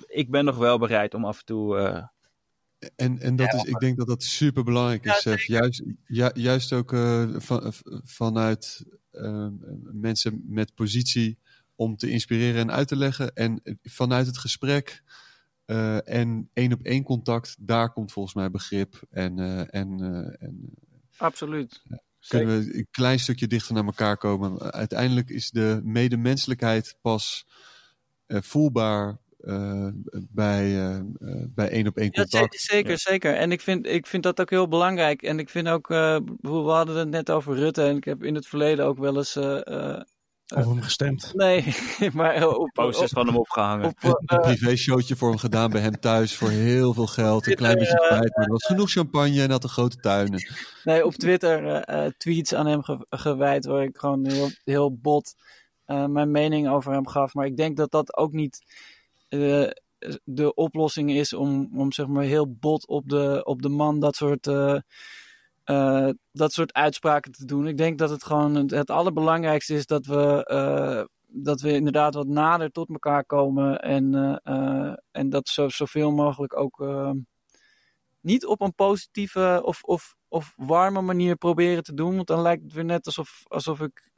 ik 0.08 0.32
ben 0.32 0.46
nog 0.46 0.58
wel 0.58 0.78
bereid 0.80 1.14
om 1.14 1.26
af 1.26 1.40
en 1.40 1.46
toe... 1.46 1.78
eh, 1.78 2.04
En, 2.96 3.20
en 3.20 3.36
dat 3.36 3.54
is, 3.54 3.64
ik 3.64 3.80
denk 3.80 3.98
dat 3.98 4.08
dat 4.08 4.24
super 4.24 4.64
belangrijk 4.64 5.06
is, 5.06 5.22
Sef. 5.22 5.44
Juist, 5.44 5.84
ju- 6.06 6.32
juist 6.34 6.74
ook 6.74 6.94
eh, 6.94 7.26
van, 7.38 7.74
vanuit 8.04 8.86
eh, 9.12 9.48
mensen 9.82 10.44
met 10.48 10.76
positie 10.76 11.38
om 11.76 11.96
te 11.98 12.10
inspireren 12.10 12.62
en 12.62 12.72
uit 12.72 12.88
te 12.88 12.96
leggen. 12.96 13.34
En 13.34 13.62
vanuit 13.84 14.26
het 14.28 14.38
gesprek 14.38 15.04
eh, 15.66 16.10
en 16.10 16.50
één 16.54 16.74
op 16.74 16.82
één 16.82 17.04
contact, 17.04 17.56
daar 17.60 17.92
komt 17.94 18.12
volgens 18.12 18.36
mij 18.36 18.52
begrip. 18.52 19.02
En, 19.10 19.40
eh, 19.40 19.60
en, 19.60 20.00
eh, 20.02 20.48
en 20.48 20.74
Absoluut. 21.18 21.82
kunnen 22.28 22.60
we 22.60 22.78
een 22.78 22.88
klein 22.92 23.20
stukje 23.20 23.48
dichter 23.48 23.74
naar 23.74 23.86
elkaar 23.86 24.18
komen. 24.18 24.72
Uiteindelijk 24.74 25.30
is 25.30 25.52
de 25.52 25.82
medemenselijkheid 25.84 26.98
pas 27.02 27.46
eh, 28.26 28.42
voelbaar 28.42 29.18
eh, 29.40 29.88
bij, 30.30 31.02
bij 31.50 31.70
één 31.70 31.88
op 31.88 31.98
één 31.98 32.10
Ja, 32.12 32.22
contact. 32.22 32.60
zeker, 32.60 32.92
Ja. 32.92 32.98
zeker. 32.98 33.36
En 33.36 33.52
ik 33.52 33.62
vind, 33.62 33.86
ik 33.88 34.08
vind 34.08 34.24
dat 34.24 34.42
ook 34.42 34.50
heel 34.50 34.68
belangrijk. 34.68 35.22
En 35.22 35.40
ik 35.40 35.50
vind 35.50 35.68
ook, 35.68 35.90
eh, 35.92 36.20
we 36.42 36.50
hadden 36.50 36.96
het 36.96 37.10
net 37.10 37.32
over 37.32 37.56
Rutte. 37.56 37.84
En 37.84 37.96
ik 37.98 38.04
heb 38.04 38.24
in 38.24 38.36
het 38.36 38.48
verleden 38.48 38.86
ook 38.86 38.98
wel 38.98 39.18
eens. 39.18 39.36
Eh, 40.48 40.58
eh, 40.62 40.68
Of 40.68 40.74
hem 40.74 40.82
gestemd. 40.84 41.32
nee, 41.36 41.76
maar 42.14 42.48
op, 42.48 42.56
op, 42.56 42.70
posters 42.74 43.12
van 43.12 43.28
hem 43.28 43.36
opgehangen. 43.38 43.88
op, 43.88 43.96
eh, 44.02 44.12
een 44.26 44.42
privé-showtje 44.42 45.16
voor 45.16 45.30
hem 45.30 45.38
gedaan 45.38 45.70
bij 45.72 45.82
hem 45.82 46.00
thuis 46.00 46.36
voor 46.36 46.50
heel 46.50 46.94
veel 46.94 47.08
geld. 47.08 47.48
Een 47.48 47.56
klein 47.56 47.78
beetje 47.78 48.06
kwijt, 48.08 48.36
maar 48.36 48.46
er 48.46 48.52
was 48.52 48.66
genoeg 48.66 48.92
champagne 48.92 49.42
en 49.42 49.52
had 49.52 49.64
een 49.64 49.70
grote 49.70 49.98
tuin. 49.98 50.44
Nee, 50.84 51.06
op 51.06 51.14
Twitter 51.14 51.66
eh, 51.84 52.06
eh, 52.06 52.12
tweets 52.18 52.54
aan 52.54 52.66
hem 52.68 52.84
ge- 52.84 53.06
gewijd 53.10 53.66
waar 53.66 53.84
ik 53.84 53.98
gewoon 53.98 54.26
heel, 54.28 54.50
heel 54.64 54.94
bot 54.98 55.36
eh, 55.86 56.06
mijn 56.06 56.32
mening 56.32 56.70
over 56.70 56.92
hem 56.94 57.08
gaf. 57.08 57.34
Maar 57.34 57.46
ik 57.46 57.58
denk 57.58 57.78
dat 57.78 57.92
dat 57.92 58.18
ook 58.18 58.32
niet 58.32 58.64
eh, 59.28 59.68
de 60.24 60.54
oplossing 60.54 61.12
is 61.12 61.34
om, 61.34 61.70
om 61.74 61.92
zeg 61.92 62.08
maar 62.08 62.24
heel 62.24 62.52
bot 62.60 62.88
op 62.88 63.10
de, 63.10 63.42
op 63.44 63.62
de 63.62 63.70
man 63.70 64.00
dat 64.00 64.16
soort, 64.16 64.48
eh, 65.66 66.10
dat 66.32 66.54
soort 66.54 66.74
uitspraken 66.74 67.32
te 67.32 67.46
doen. 67.46 67.68
Ik 67.68 67.78
denk 67.78 67.98
dat 67.98 68.10
het 68.10 68.24
gewoon 68.24 68.56
het, 68.56 68.90
allerbelangrijkste 68.90 69.74
is 69.74 69.86
dat 69.86 70.06
we, 70.06 70.46
eh, 70.46 71.04
dat 71.28 71.62
we 71.62 71.74
inderdaad 71.74 72.14
wat 72.14 72.28
nader 72.28 72.72
tot 72.72 72.90
elkaar 72.90 73.26
komen 73.26 73.82
en, 73.82 74.40
eh, 74.44 74.94
en 75.12 75.30
dat 75.30 75.48
zo, 75.48 75.70
zoveel 75.70 76.12
mogelijk 76.12 76.58
ook 76.58 76.86
niet 78.22 78.46
op 78.46 78.62
een 78.62 78.74
positieve 78.74 79.62
of, 79.64 79.84
of, 79.84 80.16
of 80.28 80.54
warme 80.56 81.02
manier 81.02 81.36
proberen 81.36 81.84
te 81.84 81.94
doen. 81.94 82.16
Want 82.16 82.28
dan 82.28 82.42
lijkt 82.42 82.64
het 82.64 82.74
weer 82.74 82.86
net 82.86 83.06
alsof, 83.06 83.44
alsof 83.48 83.80
ik 83.82 84.12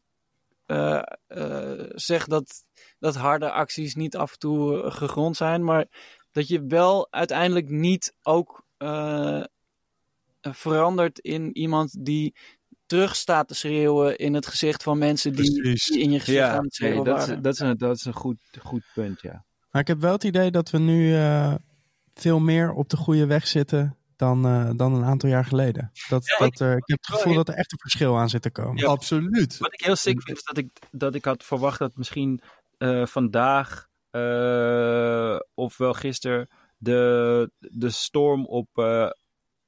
zeg 1.96 2.26
dat, 2.26 2.66
dat 3.00 3.16
harde 3.16 3.52
acties 3.52 3.96
niet 3.96 4.16
af 4.18 4.32
en 4.32 4.40
toe 4.40 4.92
gegrond 4.92 5.36
zijn. 5.36 5.64
Maar 5.64 5.88
dat 6.32 6.48
je 6.48 6.66
wel 6.66 7.08
uiteindelijk 7.12 7.70
niet 7.70 8.16
ook 8.22 8.66
verandert 10.56 11.20
in 11.20 11.58
iemand 11.58 12.06
die 12.06 12.36
terug 12.86 13.16
staat 13.16 13.48
te 13.48 13.56
schreeuwen 13.56 14.18
in 14.18 14.34
het 14.34 14.48
gezicht 14.48 14.84
van 14.84 14.98
mensen 14.98 15.34
die, 15.34 15.62
in 15.98 16.12
je 16.12 16.20
gezicht 16.20 16.44
aan 16.44 16.50
Ja, 16.50 16.54
het 16.54 16.62
nee, 16.62 16.70
schreeuwen 16.72 17.04
dat, 17.04 17.18
is, 17.18 17.26
waren. 17.26 17.42
dat, 17.42 17.54
is 17.54 17.60
een, 17.60 17.78
dat 17.78 17.96
is 17.96 18.06
een 18.06 18.14
goed, 18.14 18.38
goed 18.60 18.84
punt, 18.94 19.22
ja. 19.22 19.46
Maar 19.72 19.82
ik 19.82 19.88
heb 19.88 20.00
wel 20.00 20.12
het 20.12 20.24
idee 20.24 20.52
dat 20.52 20.70
we 20.70 20.78
nu 20.78 21.16
eh, 21.16 21.56
veel 22.14 22.40
meer 22.40 22.72
op 22.74 22.90
de 22.90 22.98
goede 22.98 23.26
weg 23.26 23.48
zitten 23.48 23.98
dan, 24.16 24.46
eh, 24.46 24.70
dan 24.76 24.94
een 24.94 25.04
aantal 25.04 25.30
jaar 25.30 25.46
geleden. 25.46 25.92
Dat, 26.10 26.26
Ja, 26.28 26.38
dat, 26.38 26.62
eh, 26.62 26.72
ik 26.72 26.84
heb 26.88 26.98
het 27.06 27.16
gevoel 27.16 27.34
dat 27.34 27.48
er 27.48 27.56
echt 27.56 27.72
een 27.72 27.80
verschil 27.80 28.18
aan 28.18 28.30
zit 28.30 28.42
te 28.42 28.52
komen. 28.52 28.78
Ja. 28.78 28.88
Absoluut. 28.88 29.58
Wat 29.58 29.74
ik 29.74 29.82
heel 29.86 29.96
sick 29.96 30.22
vind, 30.22 30.38
is 30.38 30.44
dat 30.44 30.58
ik, 30.58 30.70
dat 30.92 31.16
ik 31.16 31.26
had 31.26 31.44
verwacht 31.44 31.80
dat 31.80 31.96
misschien 31.96 32.42
eh, 32.78 33.06
vandaag 33.06 33.88
eh, 34.12 35.40
of 35.54 35.78
wel 35.78 35.94
gisteren 35.94 36.48
de, 36.78 37.52
de 37.60 37.90
storm 37.90 38.46
op, 38.46 38.68
eh, 38.74 39.10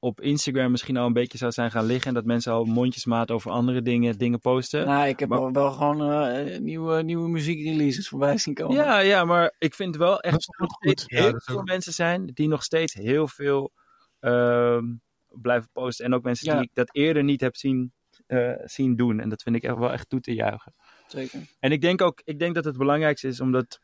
op 0.02 0.20
Instagram 0.20 0.70
misschien 0.70 0.96
al 0.96 1.06
een 1.06 1.12
beetje 1.12 1.38
zou 1.38 1.52
zijn 1.52 1.70
gaan 1.70 1.84
liggen. 1.84 2.08
En 2.08 2.14
dat 2.14 2.24
mensen 2.24 2.52
al 2.52 2.64
mondjesmaat 2.64 3.30
over 3.30 3.50
andere 3.50 3.82
dingen, 3.82 4.18
dingen 4.18 4.38
posten. 4.40 4.86
Nou, 4.86 5.08
ik 5.08 5.18
heb 5.18 5.28
Maar- 5.28 5.52
wel 5.52 5.70
gewoon 5.72 6.12
eh, 6.12 6.58
nieuwe, 6.58 7.02
nieuwe 7.02 7.28
muziekreleases 7.28 8.08
voorbij 8.08 8.38
zien 8.38 8.54
komen. 8.54 8.76
Ja, 8.76 8.98
ja, 8.98 9.24
maar 9.24 9.54
ik 9.58 9.74
vind 9.74 9.96
wel 9.96 10.20
echt 10.20 10.32
Dat 10.34 10.42
er 10.54 10.60
nog 10.60 10.70
goed. 10.72 11.00
steeds 11.00 11.04
Ja, 11.06 11.28
heel 11.30 11.40
veel 11.44 11.58
ook- 11.58 11.66
mensen 11.68 11.92
zijn 11.92 12.26
die 12.34 12.48
nog 12.48 12.62
steeds 12.62 12.94
heel 12.94 13.28
veel 13.28 13.72
ehm, 14.20 14.84
blijven 15.28 15.68
posten. 15.72 16.04
En 16.04 16.14
ook 16.14 16.22
mensen 16.22 16.46
Ja. 16.46 16.54
die 16.58 16.62
ik 16.68 16.70
dat 16.74 16.94
eerder 16.94 17.24
niet 17.24 17.40
heb 17.40 17.56
zien, 17.56 17.92
eh, 18.26 18.52
zien 18.64 18.96
doen. 18.96 19.20
En 19.20 19.28
dat 19.28 19.42
vind 19.42 19.56
ik 19.56 19.62
echt 19.62 19.76
wel 19.76 19.92
echt 19.92 20.08
toe 20.08 20.20
te 20.20 20.34
juichen. 20.34 20.74
Zeker. 21.06 21.40
En 21.60 21.72
ik 21.72 21.80
denk 21.80 22.02
ook, 22.02 22.20
ik 22.24 22.38
denk 22.38 22.54
dat 22.54 22.64
het 22.64 22.76
belangrijkste 22.76 23.28
is 23.28 23.40
om, 23.40 23.52
dat, 23.52 23.80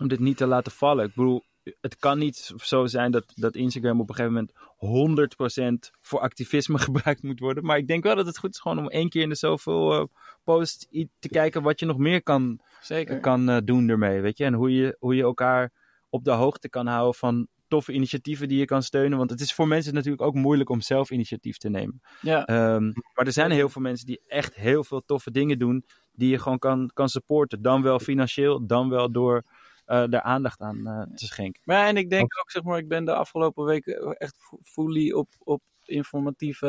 om 0.00 0.08
dit 0.08 0.18
niet 0.18 0.36
te 0.36 0.46
laten 0.46 0.72
vallen. 0.72 1.04
Ik 1.06 1.14
bedoel, 1.14 1.42
het 1.80 1.96
kan 1.96 2.18
niet 2.18 2.52
zo 2.56 2.86
zijn 2.86 3.10
dat, 3.10 3.32
dat 3.34 3.54
Instagram 3.56 4.00
op 4.00 4.08
een 4.08 4.14
gegeven 4.14 4.48
moment 4.78 5.88
100% 5.88 5.90
voor 6.00 6.20
activisme 6.20 6.78
gebruikt 6.88 7.22
moet 7.22 7.40
worden. 7.40 7.64
Maar 7.64 7.78
ik 7.78 7.86
denk 7.86 8.02
wel 8.02 8.16
dat 8.16 8.26
het 8.26 8.38
goed 8.38 8.54
is 8.54 8.60
gewoon 8.60 8.78
om 8.78 8.88
één 8.88 9.08
keer 9.08 9.22
in 9.22 9.28
de 9.28 9.34
zoveel 9.34 9.92
eh 9.94 10.04
posts 10.44 10.86
i- 10.92 11.08
te 11.18 11.28
kijken 11.28 11.62
wat 11.62 11.80
je 11.80 11.86
nog 11.86 11.98
meer 11.98 12.22
kan, 12.22 12.60
Zeker. 12.80 13.20
kan 13.20 13.48
eh, 13.48 13.56
doen 13.64 13.88
ermee. 13.88 14.20
Weet 14.20 14.38
je? 14.38 14.44
En 14.44 14.54
hoe 14.54 14.74
je, 14.74 14.96
hoe 14.98 15.14
je 15.14 15.22
elkaar 15.22 15.72
op 16.08 16.24
de 16.24 16.30
hoogte 16.30 16.68
kan 16.68 16.86
houden 16.86 17.14
van 17.14 17.46
toffe 17.68 17.92
initiatieven 17.92 18.48
die 18.48 18.58
je 18.58 18.64
kan 18.64 18.82
steunen. 18.82 19.18
Want 19.18 19.30
het 19.30 19.40
is 19.40 19.54
voor 19.54 19.68
mensen 19.68 19.94
natuurlijk 19.94 20.22
ook 20.22 20.34
moeilijk 20.34 20.70
om 20.70 20.80
zelf 20.80 21.10
initiatief 21.10 21.56
te 21.56 21.68
nemen. 21.68 22.00
Ja. 22.20 22.44
Ehm, 22.44 22.84
maar 23.14 23.26
er 23.26 23.32
zijn 23.32 23.50
heel 23.50 23.68
veel 23.68 23.82
mensen 23.82 24.06
die 24.06 24.20
echt 24.26 24.54
heel 24.54 24.84
veel 24.84 25.02
toffe 25.06 25.30
dingen 25.30 25.58
doen. 25.58 25.84
Die 26.12 26.30
je 26.30 26.38
gewoon 26.38 26.58
kan, 26.58 26.90
kan 26.94 27.08
supporten. 27.08 27.62
Dan 27.62 27.82
wel 27.82 27.98
financieel, 27.98 28.66
dan 28.66 28.88
wel 28.88 29.12
door 29.12 29.36
eh 29.36 29.42
daar 29.86 30.22
aandacht 30.22 30.60
aan 30.60 30.86
eh, 30.86 31.02
te 31.14 31.26
schenken. 31.26 31.62
Maar 31.64 31.76
ja, 31.76 31.88
en 31.88 31.96
ik 31.96 32.10
denk 32.10 32.38
ook, 32.40 32.50
zeg 32.50 32.62
maar, 32.62 32.78
ik 32.78 32.88
ben 32.88 33.04
de 33.04 33.14
afgelopen 33.14 33.64
weken 33.64 34.16
echt 34.16 34.36
fu- 34.38 34.58
fully 34.62 35.12
op, 35.12 35.28
op 35.38 35.62
informatieve 35.84 36.68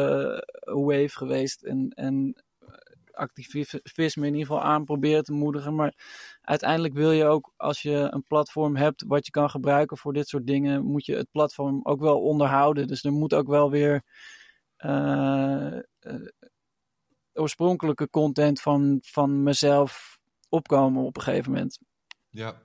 eh, 0.59 0.73
wave 0.73 1.17
geweest. 1.17 1.63
En, 1.63 1.89
en 1.89 2.43
activisme 3.17 4.27
in 4.27 4.33
ieder 4.33 4.47
geval 4.47 4.61
aan 4.61 4.85
proberen 4.85 5.23
te 5.23 5.33
moedigen. 5.33 5.75
Maar 5.75 5.93
uiteindelijk 6.41 6.93
wil 6.93 7.11
je 7.11 7.25
ook, 7.25 7.53
als 7.55 7.81
je 7.81 8.07
een 8.11 8.23
platform 8.23 8.75
hebt 8.75 9.03
wat 9.07 9.25
je 9.25 9.31
kan 9.31 9.49
gebruiken 9.49 9.97
voor 9.97 10.13
dit 10.13 10.27
soort 10.27 10.47
dingen, 10.47 10.85
moet 10.85 11.05
je 11.05 11.15
het 11.15 11.31
platform 11.31 11.79
ook 11.83 11.99
wel 11.99 12.21
onderhouden. 12.21 12.87
Dus 12.87 13.03
er 13.03 13.11
moet 13.11 13.33
ook 13.33 13.47
wel 13.47 13.71
weer 13.71 14.03
eh, 14.77 15.77
eh, 15.77 15.81
oorspronkelijke 17.33 18.09
content 18.09 18.61
van, 18.61 18.97
van 19.01 19.43
mezelf 19.43 20.19
opkomen 20.49 21.03
op 21.03 21.17
een 21.17 21.23
gegeven 21.23 21.51
moment. 21.51 21.79
Ja. 22.29 22.61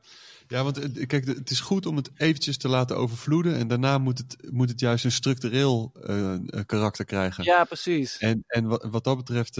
Ja, 0.53 0.63
want 0.63 0.97
eh, 0.97 1.07
kijk, 1.07 1.27
het 1.27 1.51
is 1.51 1.61
goed 1.61 1.87
om 1.87 1.97
het 1.97 2.11
eventjes 2.17 2.57
te 2.57 2.69
laten 2.69 2.97
overvloeden. 2.97 3.57
En 3.57 3.69
daarna 3.69 3.99
moet 3.99 4.19
het, 4.19 4.37
moet 4.51 4.69
het 4.69 4.81
juist 4.81 5.05
een 5.05 5.13
structureel 5.13 5.93
eh, 6.07 6.35
eh, 6.35 6.41
karakter 6.67 7.05
krijgen. 7.05 7.45
Ja, 7.45 7.65
precies. 7.65 8.19
En, 8.19 8.45
en 8.47 8.67
wat, 8.67 8.87
wat 8.91 9.05
dat 9.05 9.17
betreft 9.17 9.57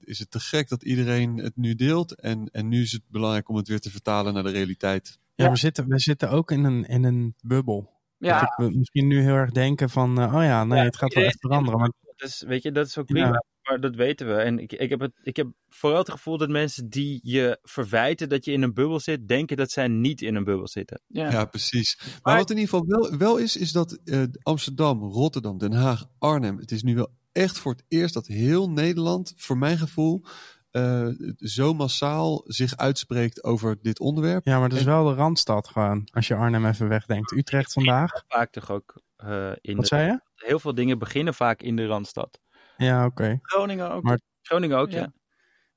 is 0.00 0.18
het 0.18 0.30
te 0.30 0.40
gek 0.40 0.68
dat 0.68 0.82
iedereen 0.82 1.36
het 1.36 1.56
nu 1.56 1.74
deelt. 1.74 2.14
En, 2.14 2.48
en 2.52 2.68
nu 2.68 2.82
is 2.82 2.92
het 2.92 3.02
belangrijk 3.08 3.48
om 3.48 3.56
het 3.56 3.68
weer 3.68 3.80
te 3.80 3.90
vertalen 3.90 4.34
naar 4.34 4.42
de 4.42 4.50
realiteit. 4.50 5.18
Ja, 5.34 5.44
Ja. 5.44 5.50
We, 5.50 5.56
zitten, 5.56 5.88
we 5.88 5.98
zitten 5.98 6.30
ook 6.30 6.50
in 6.50 6.64
een, 6.64 6.84
in 6.84 7.04
een 7.04 7.34
bubbel. 7.40 7.94
Ja, 8.18 8.40
Dat 8.40 8.54
we 8.56 8.76
misschien 8.76 9.06
nu 9.06 9.20
heel 9.20 9.34
erg 9.34 9.50
denken 9.50 9.90
van, 9.90 10.34
oh 10.34 10.42
ja, 10.42 10.64
nee, 10.64 10.78
Ja, 10.78 10.84
het 10.84 10.96
gaat 10.96 11.14
wel 11.14 11.24
echt 11.24 11.40
veranderen. 11.40 11.78
Maar 11.78 11.90
Dus 12.16 12.42
weet 12.46 12.62
je, 12.62 12.72
dat 12.72 12.86
is 12.86 12.98
ook 12.98 13.08
Ja. 13.08 13.14
prima. 13.14 13.44
Maar 13.62 13.80
dat 13.80 13.94
weten 13.94 14.26
we. 14.26 14.32
En 14.34 14.58
ik, 14.58 14.72
ik, 14.72 14.90
heb 14.90 15.00
het, 15.00 15.12
ik 15.22 15.36
heb 15.36 15.46
vooral 15.68 15.98
het 15.98 16.10
gevoel 16.10 16.38
dat 16.38 16.48
mensen 16.48 16.88
die 16.88 17.20
je 17.22 17.58
verwijten 17.62 18.28
dat 18.28 18.44
je 18.44 18.52
in 18.52 18.62
een 18.62 18.74
bubbel 18.74 19.00
zit, 19.00 19.28
denken 19.28 19.56
dat 19.56 19.70
zij 19.70 19.88
niet 19.88 20.22
in 20.22 20.34
een 20.34 20.44
bubbel 20.44 20.68
zitten. 20.68 21.00
ja. 21.06 21.30
Ja, 21.30 21.44
precies. 21.44 21.98
Maar, 22.00 22.18
Maar- 22.22 22.36
wat 22.36 22.50
in 22.50 22.58
ieder 22.58 22.70
geval 22.70 22.86
wel, 22.86 23.18
wel 23.18 23.36
is, 23.36 23.56
is 23.56 23.72
dat 23.72 23.98
eh, 24.04 24.22
Amsterdam, 24.42 25.02
Rotterdam, 25.02 25.58
Den 25.58 25.72
Haag, 25.72 26.04
Arnhem. 26.18 26.58
Het 26.58 26.70
is 26.70 26.82
nu 26.82 26.94
wel 26.94 27.10
echt 27.32 27.58
voor 27.58 27.72
het 27.72 27.84
eerst 27.88 28.14
dat 28.14 28.26
heel 28.26 28.70
Nederland, 28.70 29.32
voor 29.36 29.58
mijn 29.58 29.78
gevoel, 29.78 30.24
eh, 30.70 31.08
zo 31.38 31.74
massaal 31.74 32.42
zich 32.46 32.76
uitspreekt 32.76 33.44
over 33.44 33.76
dit 33.82 34.00
onderwerp. 34.00 34.44
ja, 34.44 34.58
maar 34.58 34.68
dat 34.68 34.78
is 34.78 34.84
En- 34.84 34.90
wel 34.90 35.04
de 35.04 35.14
Randstad 35.14 35.68
gewoon. 35.68 36.08
Als 36.12 36.28
je 36.28 36.34
Arnhem 36.34 36.66
even 36.66 36.88
wegdenkt. 36.88 37.32
Utrecht 37.32 37.72
vandaag. 37.72 38.10
Vaak 38.28 38.52
toch 38.52 38.70
ook 38.70 39.00
eh, 39.16 39.52
in 39.60 39.76
Wat 39.76 39.80
de, 39.82 39.86
zei 39.96 40.06
je? 40.10 40.20
heel 40.34 40.58
veel 40.58 40.74
dingen 40.74 40.98
beginnen 40.98 41.34
vaak 41.34 41.62
in 41.62 41.76
de 41.76 41.86
Randstad. 41.86 42.40
Ja, 42.76 43.06
oké. 43.06 43.38
Groningen 43.42 43.90
ook. 43.90 44.02
Maar- 44.02 44.20
Groningen 44.42 44.78
ook, 44.78 44.90
ja. 44.90 44.98
Ja. 45.00 45.12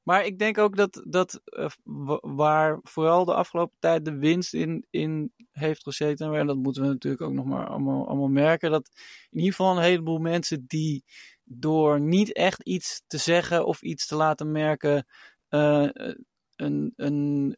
Maar 0.04 0.26
ik 0.26 0.40
denk 0.40 0.58
ook 0.58 0.76
dat, 0.76 1.04
dat 1.08 1.42
eh, 1.46 1.70
wa- 1.84 2.20
waar 2.22 2.80
vooral 2.84 3.26
de 3.26 3.34
afgelopen 3.34 3.76
tijd 3.80 4.06
de 4.06 4.18
winst 4.18 4.54
in, 4.54 4.86
in 4.90 5.34
heeft 5.52 5.84
gezeten, 5.84 6.34
en 6.34 6.48
dat 6.48 6.58
moeten 6.58 6.82
we 6.82 6.88
natuurlijk 6.88 7.22
ook 7.24 7.34
nog 7.34 7.46
maar 7.46 7.68
allemaal, 7.68 8.08
allemaal 8.08 8.28
merken, 8.28 8.72
dat 8.72 8.90
in 9.30 9.38
ieder 9.40 9.54
geval 9.56 9.78
een 9.78 9.84
heleboel 9.84 10.18
mensen 10.20 10.64
die 10.68 11.04
door 11.44 12.02
niet 12.02 12.34
echt 12.34 12.64
iets 12.64 13.02
te 13.08 13.18
zeggen 13.18 13.66
of 13.66 13.82
iets 13.82 14.08
te 14.08 14.16
laten 14.16 14.52
merken, 14.52 15.06
eh, 15.48 15.88
een, 16.56 16.94
een, 16.96 17.58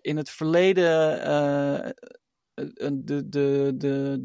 in 0.00 0.16
het 0.16 0.30
verleden 0.30 1.22
eh, 1.22 1.90
een- 2.54 3.04
de, 3.04 3.28
de, 3.28 3.72
de, 3.76 4.24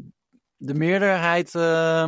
de 0.66 0.74
meerderheid, 0.74 1.54
eh, 1.54 2.02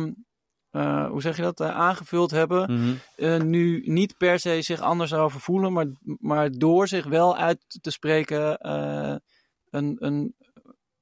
eh, 0.69 1.09
hoe 1.09 1.21
zeg 1.21 1.35
je 1.35 1.41
dat, 1.41 1.59
eh, 1.59 1.69
aangevuld 1.75 2.31
hebben 2.31 2.73
Mhm. 2.73 2.93
eh, 3.15 3.41
nu 3.41 3.81
niet 3.85 4.17
per 4.17 4.39
se 4.39 4.61
zich 4.61 4.79
anders 4.81 5.13
over 5.13 5.39
voelen, 5.39 5.73
maar, 5.73 5.87
maar 6.19 6.51
door 6.51 6.87
zich 6.87 7.05
wel 7.05 7.37
uit 7.37 7.77
te 7.81 7.91
spreken 7.91 8.57
eh, 8.57 9.15
een, 9.69 9.95
een, 9.99 10.35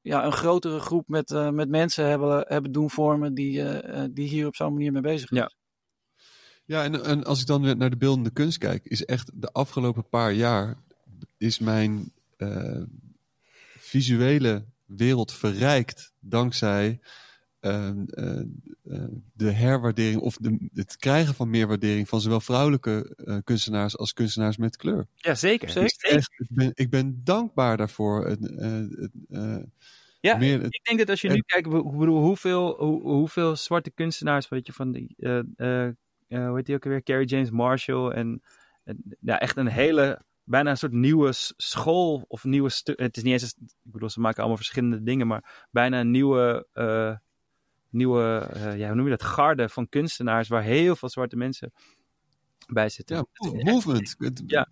ja, 0.02 0.26
een 0.26 0.32
grotere 0.32 0.80
groep 0.80 1.07
met, 1.07 1.32
eh, 1.32 1.49
met 1.49 1.69
mensen 1.69 2.06
hebben, 2.07 2.45
hebben 2.48 2.72
doen 2.72 2.90
vormen 2.90 3.34
die, 3.34 3.64
die 4.14 4.27
hier 4.27 4.48
op 4.48 4.56
zo'n 4.56 4.73
manier 4.73 4.91
mee 4.91 5.02
bezig 5.02 5.32
is. 5.32 5.38
Ja. 5.38 5.52
Ja, 6.68 6.84
en, 6.84 7.03
en 7.03 7.23
als 7.23 7.41
ik 7.41 7.48
dan 7.48 7.61
weer 7.61 7.77
naar 7.77 7.90
de 7.90 7.98
beeldende 7.98 8.32
kunst 8.32 8.57
kijk, 8.57 8.86
is 8.86 9.06
echt 9.06 9.32
de 9.34 9.52
afgelopen 9.52 10.10
paar 10.10 10.32
jaar 10.34 10.77
is 11.38 11.60
mijn 11.60 12.11
eh, 12.38 12.82
visuele 13.77 14.65
wereld 14.86 15.34
verrijkt 15.34 16.14
dankzij 16.19 16.99
eh, 17.66 17.88
eh, 17.90 18.40
eh, 18.84 19.04
de 19.34 19.52
herwaardering 19.52 20.22
of 20.22 20.38
de, 20.38 20.70
het 20.74 20.98
krijgen 20.98 21.34
van 21.34 21.50
meer 21.50 21.68
waardering 21.68 22.10
van 22.10 22.22
zowel 22.22 22.40
vrouwelijke 22.40 23.14
eh, 23.26 23.38
kunstenaars 23.44 23.98
als 23.98 24.14
kunstenaars 24.14 24.58
met 24.58 24.76
kleur. 24.78 25.08
Ja, 25.16 25.36
zeker. 25.36 25.70
Zeker. 25.70 25.86
Is 25.86 25.98
echt, 26.16 26.32
ik, 26.38 26.48
ben, 26.50 26.72
ik 26.74 26.90
ben 26.90 27.22
dankbaar 27.24 27.78
daarvoor. 27.78 28.38
Ja, 30.20 30.38
meer, 30.38 30.64
Ik 30.64 30.84
denk 30.84 31.00
dat 31.00 31.10
als 31.10 31.22
je 31.22 31.30
nu 31.30 31.44
kijkt, 31.46 31.68
hoe- 31.68 32.08
hoeveel, 32.08 32.76
hoe, 32.78 33.02
hoeveel 33.02 33.56
zwarte 33.56 33.92
kunstenaars, 33.92 34.50
weet 34.50 34.66
je, 34.68 34.74
van 34.74 34.92
die, 34.92 35.16
hoe 35.18 35.96
heet 36.56 36.66
die 36.66 36.76
ook 36.76 36.84
alweer, 36.86 37.04
Carrie 37.04 37.28
James 37.28 37.50
Marshall 37.50 38.12
en, 38.12 38.42
en 38.84 39.04
ja, 39.20 39.40
echt 39.40 39.58
een 39.58 39.68
hele, 39.68 40.22
bijna 40.44 40.70
een 40.70 40.78
soort 40.78 40.92
nieuwe 40.92 41.30
school 41.58 42.26
of 42.28 42.44
nieuwe, 42.44 42.70
het 42.84 43.18
is 43.18 43.24
niet 43.24 43.34
eens, 43.34 43.44
een- 43.44 43.68
ik 43.84 43.92
bedoel, 43.92 44.10
ze 44.10 44.20
maken 44.20 44.38
allemaal 44.40 44.58
verschillende 44.58 45.04
dingen, 45.04 45.28
maar 45.28 45.68
bijna 45.72 46.00
een 46.00 46.12
nieuwe, 46.12 46.68
nieuwe, 47.96 48.50
eh, 48.54 48.78
ja, 48.78 48.88
hoe 48.88 48.96
noem 48.96 49.06
je 49.06 49.12
dat, 49.12 49.24
garde 49.24 49.70
van 49.70 49.90
kunstenaars 49.90 50.48
waar 50.48 50.64
heel 50.64 50.96
veel 50.96 51.10
zwarte 51.10 51.36
mensen 51.36 51.74
bij 52.68 52.90
zitten. 52.90 53.16
ja, 53.16 53.26
movement. 53.72 54.16
Ja. 54.48 54.68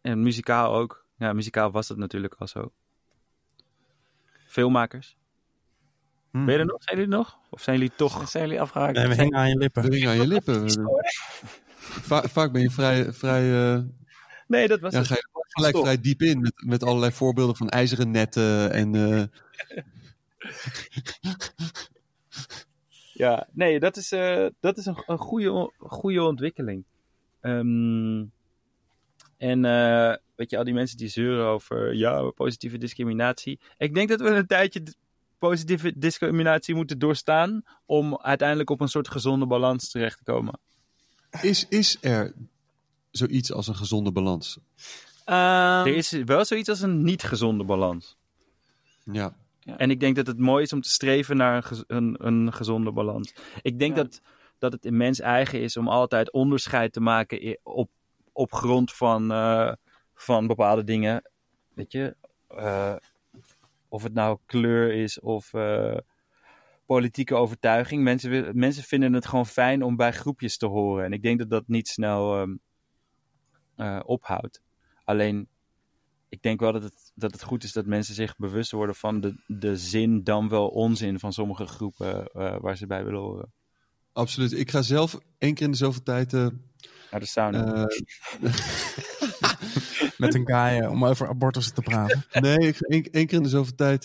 En 0.00 0.22
muzikaal 0.22 0.74
ook. 0.74 1.06
Ja, 1.16 1.32
muzikaal 1.32 1.70
was 1.70 1.86
dat 1.86 1.96
natuurlijk 1.96 2.34
al 2.38 2.46
zo. 2.46 2.72
Filmmakers. 4.46 5.16
Hm. 6.30 6.44
Ben 6.44 6.54
je 6.54 6.60
er 6.60 6.66
nog? 6.66 6.82
Zijn 6.82 6.96
jullie 6.98 7.12
er 7.12 7.18
nog? 7.18 7.38
Of 7.50 7.62
zijn 7.62 7.78
jullie 7.78 7.92
toch... 7.96 8.28
Zijn 8.28 8.44
jullie 8.44 8.60
afgehaakt? 8.60 8.96
Nee, 8.96 9.08
we 9.08 9.14
hingen 9.14 9.38
aan 9.38 9.48
je 9.48 9.56
lippen. 9.56 9.82
Ring 9.86 10.06
aan 10.06 10.16
je 10.16 10.26
lippen. 10.26 10.70
Va- 12.08 12.28
vaak 12.28 12.52
ben 12.52 12.62
je 12.62 12.70
vrij, 12.70 13.12
vrij 13.12 13.74
eh, 13.74 13.82
Nee, 14.46 14.68
dat 14.68 14.80
was 14.80 14.92
ja, 14.92 14.98
het. 14.98 15.06
ga 15.08 15.14
je 15.14 15.28
gelijk 15.48 15.74
Stop. 15.74 15.84
vrij 15.84 16.00
diep 16.00 16.22
in 16.22 16.40
met, 16.40 16.62
met 16.66 16.82
allerlei 16.82 17.12
voorbeelden 17.12 17.56
van 17.56 17.68
ijzeren 17.68 18.10
netten 18.10 18.72
en 18.72 18.94
eh, 18.94 19.22
Ja, 23.12 23.48
nee, 23.52 23.80
dat 23.80 23.96
is, 23.96 24.12
eh, 24.12 24.46
dat 24.60 24.76
is 24.78 24.86
een, 24.86 25.02
een 25.06 25.18
goede, 25.18 25.72
goede 25.78 26.22
ontwikkeling. 26.22 26.84
Ehm, 27.40 28.24
en 29.36 29.64
eh, 29.64 30.16
weet 30.34 30.50
je, 30.50 30.58
al 30.58 30.64
die 30.64 30.74
mensen 30.74 30.96
die 30.96 31.08
zeuren 31.08 31.46
over 31.46 31.94
ja, 31.94 32.30
positieve 32.30 32.78
discriminatie. 32.78 33.60
Ik 33.78 33.94
denk 33.94 34.08
dat 34.08 34.20
we 34.20 34.28
een 34.28 34.46
tijdje 34.46 34.82
positieve 35.38 35.92
discriminatie 35.98 36.74
moeten 36.74 36.98
doorstaan 36.98 37.62
om 37.86 38.18
uiteindelijk 38.18 38.70
op 38.70 38.80
een 38.80 38.88
soort 38.88 39.08
gezonde 39.08 39.46
balans 39.46 39.90
terecht 39.90 40.18
te 40.18 40.24
komen. 40.24 40.58
is, 41.42 41.66
is 41.68 41.98
er 42.00 42.34
zoiets 43.10 43.52
als 43.52 43.68
een 43.68 43.76
gezonde 43.76 44.12
balans? 44.12 44.58
Ehm, 45.24 45.86
Er 45.86 45.96
is 45.96 46.10
wel 46.10 46.44
zoiets 46.44 46.68
als 46.68 46.80
een 46.80 47.02
niet 47.02 47.22
gezonde 47.22 47.64
balans. 47.64 48.16
Ja, 49.04 49.36
En 49.64 49.90
ik 49.90 50.00
denk 50.00 50.16
dat 50.16 50.26
het 50.26 50.38
mooi 50.38 50.62
is 50.62 50.72
om 50.72 50.80
te 50.80 50.88
streven 50.90 51.36
naar 51.36 51.56
een, 51.56 51.62
gez- 51.62 51.84
een, 51.86 52.16
een 52.26 52.52
gezonde 52.52 52.92
balans. 52.92 53.34
Ik 53.62 53.78
denk 53.78 53.96
Ja. 53.96 54.02
dat, 54.02 54.20
dat 54.58 54.72
het 54.72 54.84
in 54.84 54.96
mens 54.96 55.20
eigen 55.20 55.60
is 55.60 55.76
om 55.76 55.88
altijd 55.88 56.32
onderscheid 56.32 56.92
te 56.92 57.00
maken 57.00 57.58
op, 57.62 57.90
op 58.32 58.52
grond 58.52 58.92
van, 58.92 59.32
eh, 59.32 59.72
van 60.14 60.46
bepaalde 60.46 60.84
dingen. 60.84 61.30
Weet 61.74 61.92
je, 61.92 62.16
eh, 62.48 62.96
of 63.88 64.02
het 64.02 64.14
nou 64.14 64.38
kleur 64.46 64.92
is 64.92 65.20
of 65.20 65.54
eh, 65.54 65.96
politieke 66.86 67.34
overtuiging. 67.34 68.02
Mensen, 68.02 68.58
mensen 68.58 68.82
vinden 68.82 69.12
het 69.12 69.26
gewoon 69.26 69.46
fijn 69.46 69.82
om 69.82 69.96
bij 69.96 70.12
groepjes 70.12 70.56
te 70.56 70.66
horen. 70.66 71.04
En 71.04 71.12
ik 71.12 71.22
denk 71.22 71.38
dat 71.38 71.50
dat 71.50 71.68
niet 71.68 71.88
snel 71.88 72.34
ehm, 72.40 72.54
eh, 73.76 74.00
ophoudt. 74.04 74.62
Alleen 75.04 75.48
ik 76.28 76.42
denk 76.42 76.60
wel 76.60 76.72
dat 76.72 76.82
het, 76.82 77.01
dat 77.14 77.32
het 77.32 77.42
goed 77.42 77.64
is 77.64 77.72
dat 77.72 77.86
mensen 77.86 78.14
zich 78.14 78.36
bewust 78.36 78.70
worden 78.70 78.94
van 78.94 79.20
de, 79.20 79.34
de 79.46 79.76
zin 79.76 80.24
dan 80.24 80.48
wel 80.48 80.68
onzin 80.68 81.18
van 81.18 81.32
sommige 81.32 81.66
groepen 81.66 82.26
eh, 82.26 82.56
waar 82.60 82.76
ze 82.76 82.86
bij 82.86 83.04
willen 83.04 83.20
horen. 83.20 83.52
absoluut. 84.12 84.52
Ik 84.52 84.70
ga 84.70 84.82
zelf 84.82 85.18
één 85.38 85.54
keer 85.54 85.64
in 85.64 85.70
de 85.72 85.76
zoveel 85.76 86.02
tijd 86.02 86.32
eh, 86.32 86.46
Naar 87.10 87.20
de 87.20 87.26
sauna. 87.26 87.88
eh, 88.40 88.50
Met 90.16 90.34
een 90.34 90.46
guy 90.46 90.84
om 90.84 91.04
over 91.04 91.28
abortus 91.28 91.72
te 91.72 91.82
praten. 91.82 92.24
Nee, 92.32 92.58
ik 92.58 92.76
ga 92.76 92.84
één, 92.86 93.02
één 93.10 93.26
keer 93.26 93.36
in 93.36 93.42
de 93.42 93.48
zoveel 93.48 93.74
tijd 93.74 94.04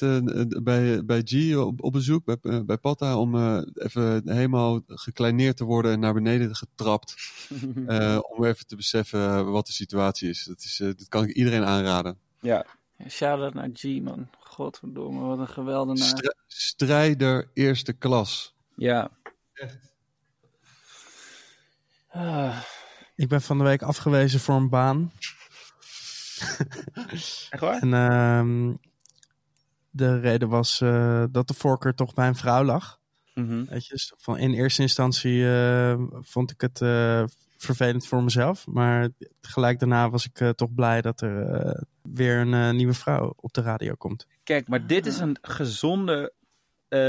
bij, 0.64 1.06
bij 1.06 1.22
G 1.26 1.56
op, 1.56 1.84
op 1.84 1.92
bezoek, 1.92 2.26
bij, 2.26 2.66
bij 2.66 2.78
Patta, 2.78 3.18
om 3.18 3.36
eh, 3.36 3.62
even 3.74 4.30
helemaal 4.30 4.82
gekleineerd 4.88 5.58
te 5.58 5.64
worden 5.64 5.92
en 5.92 6.00
naar 6.00 6.14
beneden 6.14 6.56
getrapt. 6.56 7.16
eh, 7.88 8.20
om 8.30 8.46
even 8.46 8.68
te 8.68 8.76
beseffen 8.76 9.52
wat 9.52 9.66
de 9.66 9.72
situatie 9.74 10.30
is. 10.30 10.44
Dat, 10.44 10.64
is, 10.64 10.80
eh, 10.80 10.88
dat 10.88 11.08
kan 11.10 11.24
ik 11.24 11.36
iedereen 11.36 11.64
aanraden. 11.64 12.18
ja. 12.42 12.66
Shout-out 13.10 13.54
naar 13.54 13.70
G, 13.74 13.84
man. 14.02 14.30
Godverdomme, 14.40 15.20
wat 15.28 15.40
een 15.40 15.48
geweldenaar. 15.48 16.08
Stri- 16.08 16.34
strijder 16.48 17.50
eerste 17.54 17.94
klas. 17.94 18.56
ja. 18.76 19.10
Ah, 22.10 22.58
Ik 23.16 23.28
ben 23.28 23.42
van 23.42 23.58
de 23.58 23.64
week 23.64 23.82
afgewezen 23.82 24.40
voor 24.40 24.56
een 24.56 24.70
baan. 24.70 25.12
Echt 27.50 27.60
waar? 27.60 27.82
En 27.82 27.94
ehm, 27.94 28.74
de 29.90 30.20
reden 30.20 30.50
was 30.50 30.82
eh, 30.82 31.24
dat 31.32 31.48
de 31.48 31.54
voorkeur 31.54 31.94
toch 31.94 32.14
bij 32.14 32.28
een 32.28 32.36
vrouw 32.36 32.64
lag. 32.64 33.00
Weet 33.34 33.86
je, 33.86 33.94
dus 33.94 34.14
van 34.18 34.38
in 34.38 34.54
eerste 34.54 34.82
instantie 34.82 35.50
eh, 35.50 36.02
vond 36.22 36.52
ik 36.52 36.62
het 36.62 36.82
eh, 36.82 37.24
vervelend 37.58 38.08
voor 38.08 38.24
mezelf. 38.24 38.68
Maar 38.68 39.10
gelijk 39.42 39.80
daarna 39.80 40.10
was 40.10 40.26
ik 40.26 40.40
eh, 40.40 40.50
toch 40.50 40.74
blij 40.74 41.02
dat 41.02 41.22
er 41.22 41.50
eh, 41.50 41.82
weer 42.02 42.38
een 42.38 42.54
eh, 42.54 42.72
nieuwe 42.72 42.94
vrouw 42.94 43.34
op 43.36 43.54
de 43.54 43.62
radio 43.62 43.94
komt. 43.96 44.28
Kijk, 44.44 44.68
maar 44.68 44.88
dit 44.88 45.06
is 45.06 45.20
een 45.20 45.38
gezonde 45.42 46.34
eh, 46.88 47.00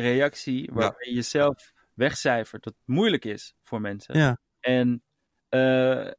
reactie 0.00 0.70
waarbij 0.72 1.08
je 1.08 1.14
jezelf 1.14 1.72
wegcijfert. 1.94 2.64
Dat 2.64 2.74
moeilijk 2.84 3.24
is 3.24 3.54
voor 3.62 3.80
mensen. 3.80 4.18
Ja. 4.18 4.38
En 4.60 5.02
eh, 5.48 6.10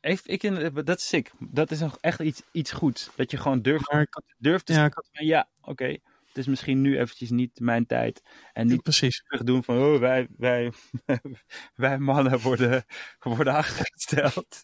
ik, 0.00 0.20
ik, 0.24 0.86
dat 0.86 0.98
is 0.98 1.08
sick. 1.08 1.30
Dat 1.38 1.70
is 1.70 1.80
nog 1.80 1.98
echt 2.00 2.20
iets, 2.20 2.42
iets 2.52 2.72
goeds. 2.72 3.10
Dat 3.16 3.30
je 3.30 3.36
gewoon 3.36 3.62
durft, 3.62 3.92
Maar 3.92 4.06
durft 4.38 4.66
te 4.66 4.72
ja, 4.72 4.78
zeggen 4.78 5.04
van 5.12 5.26
ja, 5.26 5.48
oké. 5.60 5.96
Is 6.38 6.46
misschien 6.46 6.80
nu 6.80 6.98
eventjes 6.98 7.30
niet 7.30 7.60
mijn 7.60 7.86
tijd. 7.86 8.22
En 8.52 8.66
niet 8.66 8.82
precies. 8.82 9.22
terug 9.26 9.44
doen 9.44 9.64
van 9.64 9.78
oh, 9.78 9.98
wij, 9.98 10.28
wij, 10.36 10.72
wij 11.74 11.98
mannen 11.98 12.40
worden, 12.40 12.84
worden 13.36 13.54
achtergesteld. 13.54 14.60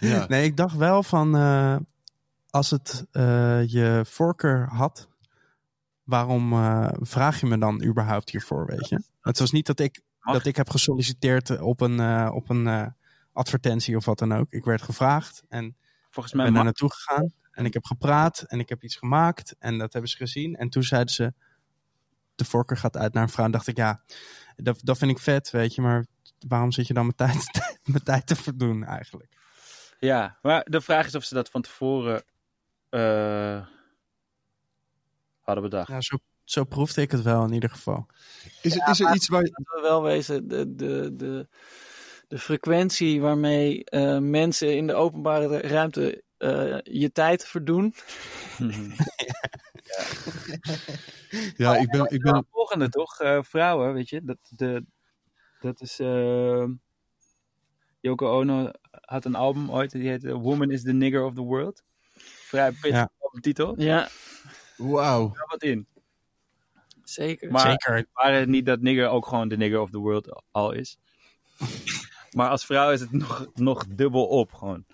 Ja. 0.00 0.26
Nee, 0.28 0.44
ik 0.44 0.56
dacht 0.56 0.76
wel 0.76 1.02
van 1.02 1.36
eh, 1.36 1.76
als 2.50 2.70
het 2.70 3.06
eh, 3.10 3.68
je 3.68 4.04
voorkeur 4.06 4.68
had, 4.68 5.08
waarom 6.02 6.52
eh, 6.52 6.88
vraag 6.92 7.40
je 7.40 7.46
me 7.46 7.58
dan 7.58 7.84
überhaupt 7.84 8.30
hiervoor, 8.30 8.66
weet 8.66 8.88
je? 8.88 9.02
Het 9.20 9.38
was 9.38 9.50
niet 9.50 9.66
dat 9.66 9.80
ik, 9.80 10.00
Mag. 10.20 10.34
dat 10.34 10.46
ik 10.46 10.56
heb 10.56 10.70
gesolliciteerd 10.70 11.60
op 11.60 11.80
een, 11.80 12.00
eh, 12.00 12.30
op 12.34 12.50
een 12.50 12.94
advertentie 13.32 13.96
of 13.96 14.04
wat 14.04 14.18
dan 14.18 14.32
ook. 14.34 14.46
Ik 14.50 14.64
werd 14.64 14.82
gevraagd 14.82 15.42
en 15.48 15.76
Volgens 16.10 16.34
mij 16.34 16.44
ben 16.44 16.54
daar 16.54 16.64
mag 16.64 16.72
naartoe 16.72 16.92
gegaan 16.92 17.32
en 17.54 17.64
ik 17.64 17.72
heb 17.74 17.84
gepraat 17.84 18.40
en 18.40 18.58
ik 18.60 18.68
heb 18.68 18.82
iets 18.82 18.96
gemaakt 18.96 19.54
en 19.58 19.78
dat 19.78 19.92
hebben 19.92 20.10
ze 20.10 20.16
gezien. 20.16 20.56
En 20.56 20.68
toen 20.68 20.82
zeiden 20.82 21.14
ze, 21.14 21.32
de 22.34 22.44
voorkeur 22.44 22.76
gaat 22.76 22.96
uit 22.96 23.12
naar 23.12 23.22
een 23.22 23.28
vrouw. 23.28 23.44
En 23.44 23.50
dacht 23.50 23.66
ik, 23.66 23.76
ja, 23.76 24.02
dat, 24.56 24.80
dat 24.82 24.98
vind 24.98 25.10
ik 25.10 25.18
vet, 25.18 25.50
weet 25.50 25.74
je, 25.74 25.82
maar 25.82 26.06
waarom 26.48 26.72
zit 26.72 26.86
je 26.86 26.94
dan 26.94 27.02
mijn 27.16 27.30
tijd, 27.30 27.50
mijn 27.92 28.02
tijd 28.04 28.26
te 28.26 28.36
verdoen 28.36 28.84
eigenlijk? 28.84 29.32
Ja, 29.98 30.38
maar 30.42 30.64
de 30.70 30.80
vraag 30.80 31.06
is 31.06 31.14
of 31.14 31.24
ze 31.24 31.34
dat 31.34 31.48
van 31.50 31.62
tevoren 31.62 32.24
eh, 32.88 33.66
hadden 35.40 35.64
bedacht. 35.64 35.88
Ja, 35.88 36.00
zo, 36.00 36.16
zo 36.44 36.64
proefde 36.64 37.02
ik 37.02 37.10
het 37.10 37.22
wel 37.22 37.44
in 37.44 37.52
ieder 37.52 37.70
geval. 37.70 38.06
Is, 38.62 38.76
er- 38.76 38.88
is 38.88 39.00
er 39.00 39.14
iets 39.14 39.28
waar... 39.28 39.42
Laten 39.42 39.74
we 39.74 39.80
wel 39.82 40.02
wezen, 40.02 40.48
de, 40.48 40.74
de, 40.74 41.16
de, 41.16 41.48
de 42.28 42.38
frequentie 42.38 43.20
waarmee 43.20 43.84
eh, 43.84 44.18
mensen 44.18 44.76
in 44.76 44.86
de 44.86 44.94
openbare 44.94 45.58
ruimte 45.60 46.22
eh, 46.44 46.78
je 46.82 47.12
tijd 47.12 47.46
verdoen. 47.46 47.94
Ja, 51.56 51.76
ik 51.76 51.90
ben... 51.90 52.04
Ik 52.10 52.22
ben 52.22 52.32
De 52.32 52.44
volgende 52.50 52.88
toch? 52.88 53.20
Eh, 53.20 53.42
vrouwen, 53.42 53.92
weet 53.92 54.08
je. 54.08 54.24
Dat, 54.24 54.38
de, 54.48 54.84
dat 55.60 55.80
is... 55.80 55.98
eh, 55.98 56.64
Yoko 58.00 58.40
Ono 58.40 58.70
had 58.90 59.24
een 59.24 59.34
album 59.34 59.70
ooit. 59.70 59.90
Die 59.90 60.08
heette 60.08 60.34
Woman 60.38 60.70
is 60.70 60.82
the 60.82 60.92
Nigger 60.92 61.24
of 61.24 61.34
the 61.34 61.40
World. 61.42 61.82
Vrij 62.16 62.70
pittig 62.72 62.90
Ja. 62.90 63.10
albumtitel. 63.18 63.80
Ja, 63.80 64.08
Wauw. 64.76 65.32
Daar 65.34 65.46
wat 65.46 65.62
in. 65.62 65.86
zeker. 67.04 67.50
Maar 67.50 67.70
Zeker. 67.70 68.06
waren 68.12 68.50
niet 68.50 68.66
dat 68.66 68.80
nigger 68.80 69.08
ook 69.08 69.26
gewoon 69.26 69.48
de 69.48 69.56
nigger 69.56 69.80
of 69.80 69.90
the 69.90 69.98
world 69.98 70.42
al 70.50 70.72
is. 70.72 70.98
maar 72.36 72.48
als 72.48 72.66
vrouw 72.66 72.90
is 72.92 73.00
het 73.00 73.12
nog, 73.12 73.46
nog 73.54 73.86
dubbel 73.86 74.26
op 74.26 74.52
gewoon. 74.52 74.84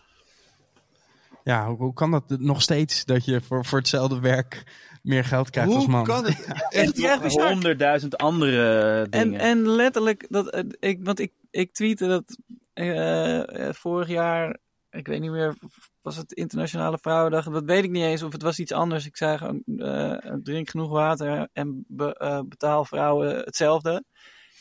Ja, 1.44 1.66
hoe, 1.68 1.76
hoe 1.76 1.92
kan 1.92 2.10
dat 2.10 2.24
nog 2.38 2.62
steeds 2.62 3.04
dat 3.04 3.24
je 3.24 3.40
voor, 3.40 3.64
voor 3.64 3.78
hetzelfde 3.78 4.20
werk 4.20 4.62
meer 5.02 5.24
geld 5.24 5.50
krijgt 5.50 5.74
als 5.74 5.84
Hoe 5.84 5.92
man? 5.92 6.04
kan 6.04 6.24
het? 6.24 6.46
Echt? 6.68 6.96
Ja, 6.96 7.20
bizar. 7.20 7.48
Honderdduizend 7.52 8.16
andere 8.16 9.00
En, 9.10 9.10
dingen. 9.10 9.40
en 9.40 9.68
letterlijk, 9.68 10.26
dat, 10.28 10.50
eh, 10.50 10.62
ik, 10.78 10.98
want 11.04 11.18
ik, 11.18 11.32
ik 11.50 11.72
tweette 11.72 12.06
dat 12.06 12.36
eh, 12.72 13.66
eh, 13.68 13.74
vorig 13.74 14.08
jaar, 14.08 14.58
ik 14.90 15.06
weet 15.06 15.20
niet 15.20 15.30
meer, 15.30 15.54
was 16.02 16.16
het 16.16 16.32
Internationale 16.32 16.98
Vrouwendag? 17.00 17.44
Dat 17.44 17.64
weet 17.64 17.84
ik 17.84 17.90
niet 17.90 18.04
eens, 18.04 18.22
of 18.22 18.32
het 18.32 18.42
was 18.42 18.58
iets 18.58 18.72
anders. 18.72 19.06
Ik 19.06 19.16
zei 19.16 19.38
gewoon, 19.38 19.62
eh, 19.76 20.34
drink 20.42 20.70
genoeg 20.70 20.90
water 20.90 21.48
en 21.52 21.84
be- 21.88 22.14
eh, 22.18 22.40
betaal 22.48 22.84
vrouwen 22.84 23.36
hetzelfde. 23.36 24.04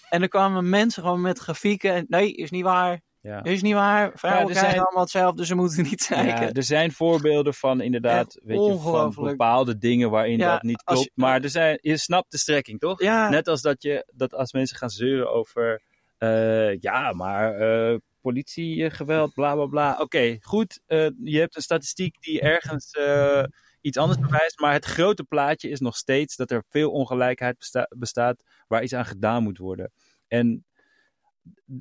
En 0.10 0.22
er 0.22 0.28
kwamen 0.28 0.70
mensen 0.70 1.04
gewoon 1.04 1.22
met 1.22 1.40
grafieken. 1.40 1.94
En, 1.94 2.06
nee, 2.08 2.34
is 2.34 2.52
niet 2.52 2.64
waar. 2.64 3.02
Ja. 3.22 3.44
Is 3.44 3.62
niet 3.62 3.74
waar. 3.74 4.12
Vrouwen 4.16 4.54
zijn- 4.54 4.80
allemaal 4.80 5.02
hetzelfde, 5.04 5.46
ze 5.46 5.56
moeten 5.56 5.84
niet 5.84 6.06
Ja, 6.10 6.16
zeiken. 6.16 6.54
er 6.54 6.64
zijn 6.64 6.91
voorbeelden 6.91 7.54
van 7.54 7.82
inderdaad, 7.82 8.26
Echt 8.36 8.40
weet 8.46 8.66
je, 8.66 8.78
van 8.78 9.14
bepaalde 9.16 9.78
dingen 9.78 10.10
waarin 10.10 10.38
Ja, 10.38 10.52
dat 10.54 10.64
niet 10.64 10.84
klopt. 10.84 11.04
je- 11.04 11.12
Maar 11.14 11.41
er 11.41 11.50
zijn, 11.50 11.78
je 11.82 11.98
snapt 11.98 12.32
de 12.32 12.38
strekking, 12.38 12.80
toch? 12.80 13.02
Ja, 13.02 13.30
Net 13.30 13.48
als 13.48 13.62
dat, 13.62 13.82
je, 13.82 14.12
dat 14.14 14.34
als 14.34 14.54
mensen 14.54 14.78
gaan 14.78 14.90
zeuren 14.90 15.32
over, 15.34 15.82
eh, 16.18 16.78
ja, 16.80 17.14
maar 17.14 17.56
eh, 17.60 17.98
politiegeweld, 18.22 19.34
bla 19.34 19.54
bla 19.56 19.66
bla. 19.66 19.98
Oké, 20.00 20.38
goed, 20.41 20.80
eh, 20.86 21.08
je 21.24 21.40
hebt 21.40 21.56
een 21.56 21.62
statistiek 21.62 22.16
die 22.20 22.41
ergens 22.41 22.98
iets 23.82 23.98
anders 23.98 24.20
bewijst, 24.20 24.60
maar 24.60 24.74
het 24.74 24.86
grote 24.86 25.24
plaatje 25.24 25.70
is 25.70 25.80
nog 25.80 25.96
steeds 25.98 26.36
dat 26.36 26.52
er 26.52 26.64
veel 26.70 26.91
ongelijkheid 26.91 27.58
besta- 27.58 27.91
bestaat 27.98 28.44
waar 28.68 28.84
iets 28.84 28.94
aan 28.94 29.06
gedaan 29.06 29.44
moet 29.44 29.58
worden. 29.58 29.91
En 30.28 30.66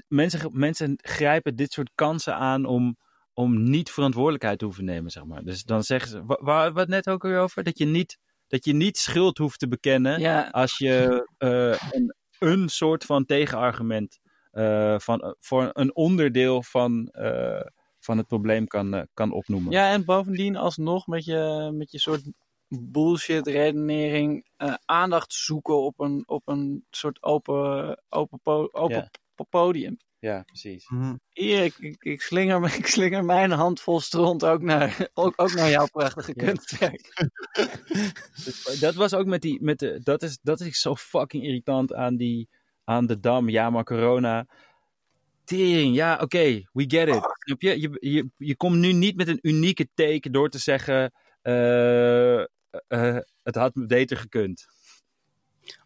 mensen, 0.09 0.51
mensen 0.53 0.99
grijpen 1.03 1.57
dit 1.57 1.73
soort 1.73 1.91
kansen 1.95 2.35
aan 2.35 2.65
om, 2.65 2.97
om 3.33 3.71
niet 3.71 3.91
verantwoordelijkheid 3.91 4.59
te 4.59 4.65
hoeven 4.65 4.85
nemen, 4.85 5.11
zeg 5.11 5.25
maar. 5.25 5.45
Dus 5.45 5.63
dan 5.63 5.83
zeggen 5.83 6.11
ze, 6.11 6.25
wa- 6.25 6.43
waar 6.43 6.73
we 6.75 6.81
het 6.81 6.89
net 6.89 7.09
ook 7.09 7.23
weer 7.23 7.39
over, 7.39 7.63
dat 7.65 7.79
je 7.79 7.85
niet, 7.85 8.19
dat 8.47 8.65
je 8.65 8.73
niet 8.73 8.97
schuld 8.99 9.39
hoeft 9.39 9.59
te 9.59 9.69
bekennen 9.69 10.21
ja, 10.21 10.49
als 10.51 10.79
je 10.79 11.27
eh, 11.39 11.93
een, 11.93 12.15
een 12.39 12.69
soort 12.69 13.05
van 13.05 13.25
tegenargument 13.25 14.19
eh, 14.51 14.99
van, 14.99 15.37
voor 15.41 15.71
een 15.73 15.95
onderdeel 15.95 16.63
van, 16.63 17.09
eh, 17.09 17.67
van 17.99 18.19
het 18.19 18.27
probleem 18.27 18.67
kan, 18.67 19.07
kan 19.15 19.33
opnoemen. 19.33 19.73
Ja, 19.73 19.93
en 19.93 20.05
bovendien 20.05 20.57
alsnog 20.57 21.07
met 21.07 21.25
je, 21.25 21.71
met 21.75 21.91
je 21.91 21.99
soort 21.99 22.23
bullshit 22.69 23.47
redenering 23.47 24.47
aandacht 24.85 25.33
zoeken 25.33 25.83
op 25.83 26.01
een, 26.01 26.23
op 26.27 26.49
een 26.49 26.85
soort 26.91 27.23
open, 27.23 28.03
open, 28.09 28.75
open 28.75 29.11
Ja. 29.39 29.45
po- 29.45 29.59
podium. 29.59 29.97
Ja, 30.21 30.43
precies. 30.43 30.89
Mhm. 30.89 31.15
Hier, 31.33 31.65
ik, 31.65 31.75
ik, 31.79 32.03
ik, 32.05 32.21
slinger, 32.21 32.61
me- 32.61 32.75
ik 32.83 32.87
slinger 32.87 33.25
mijn 33.25 33.51
handvol 33.51 34.01
stront 34.01 34.45
ook 34.45 34.63
naar, 34.63 35.09
ook, 35.15 35.33
ook 35.37 35.55
naar 35.55 35.71
jouw 35.71 35.87
prachtige 35.87 36.33
Ja. 36.37 36.45
kunstwerk. 36.45 37.13
Dus 38.45 38.79
dat 38.81 38.95
was 38.95 39.15
ook 39.15 39.27
met 39.27 39.43
die, 39.43 39.63
met 39.63 39.79
de, 39.79 40.01
dat 40.03 40.23
is, 40.23 40.39
dat 40.43 40.61
is 40.61 40.81
zo 40.81 40.97
fucking 40.97 41.45
irritant 41.45 41.95
aan 41.95 42.17
die, 42.17 42.49
aan 42.85 43.07
de 43.07 43.21
dam. 43.21 43.49
Ja, 43.49 43.71
maar 43.71 43.85
corona. 43.85 44.47
Tering, 45.45 45.95
ja, 45.95 46.19
oké, 46.21 46.63
we 46.73 46.85
get 46.89 47.09
it. 47.09 47.29
Snap 47.39 47.63
je? 47.63 47.81
Je, 47.81 47.97
je? 48.01 48.29
je 48.37 48.57
komt 48.57 48.77
nu 48.77 48.93
niet 48.93 49.17
met 49.17 49.29
een 49.29 49.39
unieke 49.43 49.89
take 49.95 50.31
door 50.31 50.49
te 50.49 50.59
zeggen, 50.59 51.13
eh, 51.43 52.41
eh, 52.41 53.19
het 53.43 53.55
had 53.55 53.73
beter 53.75 54.17
gekund. 54.17 54.67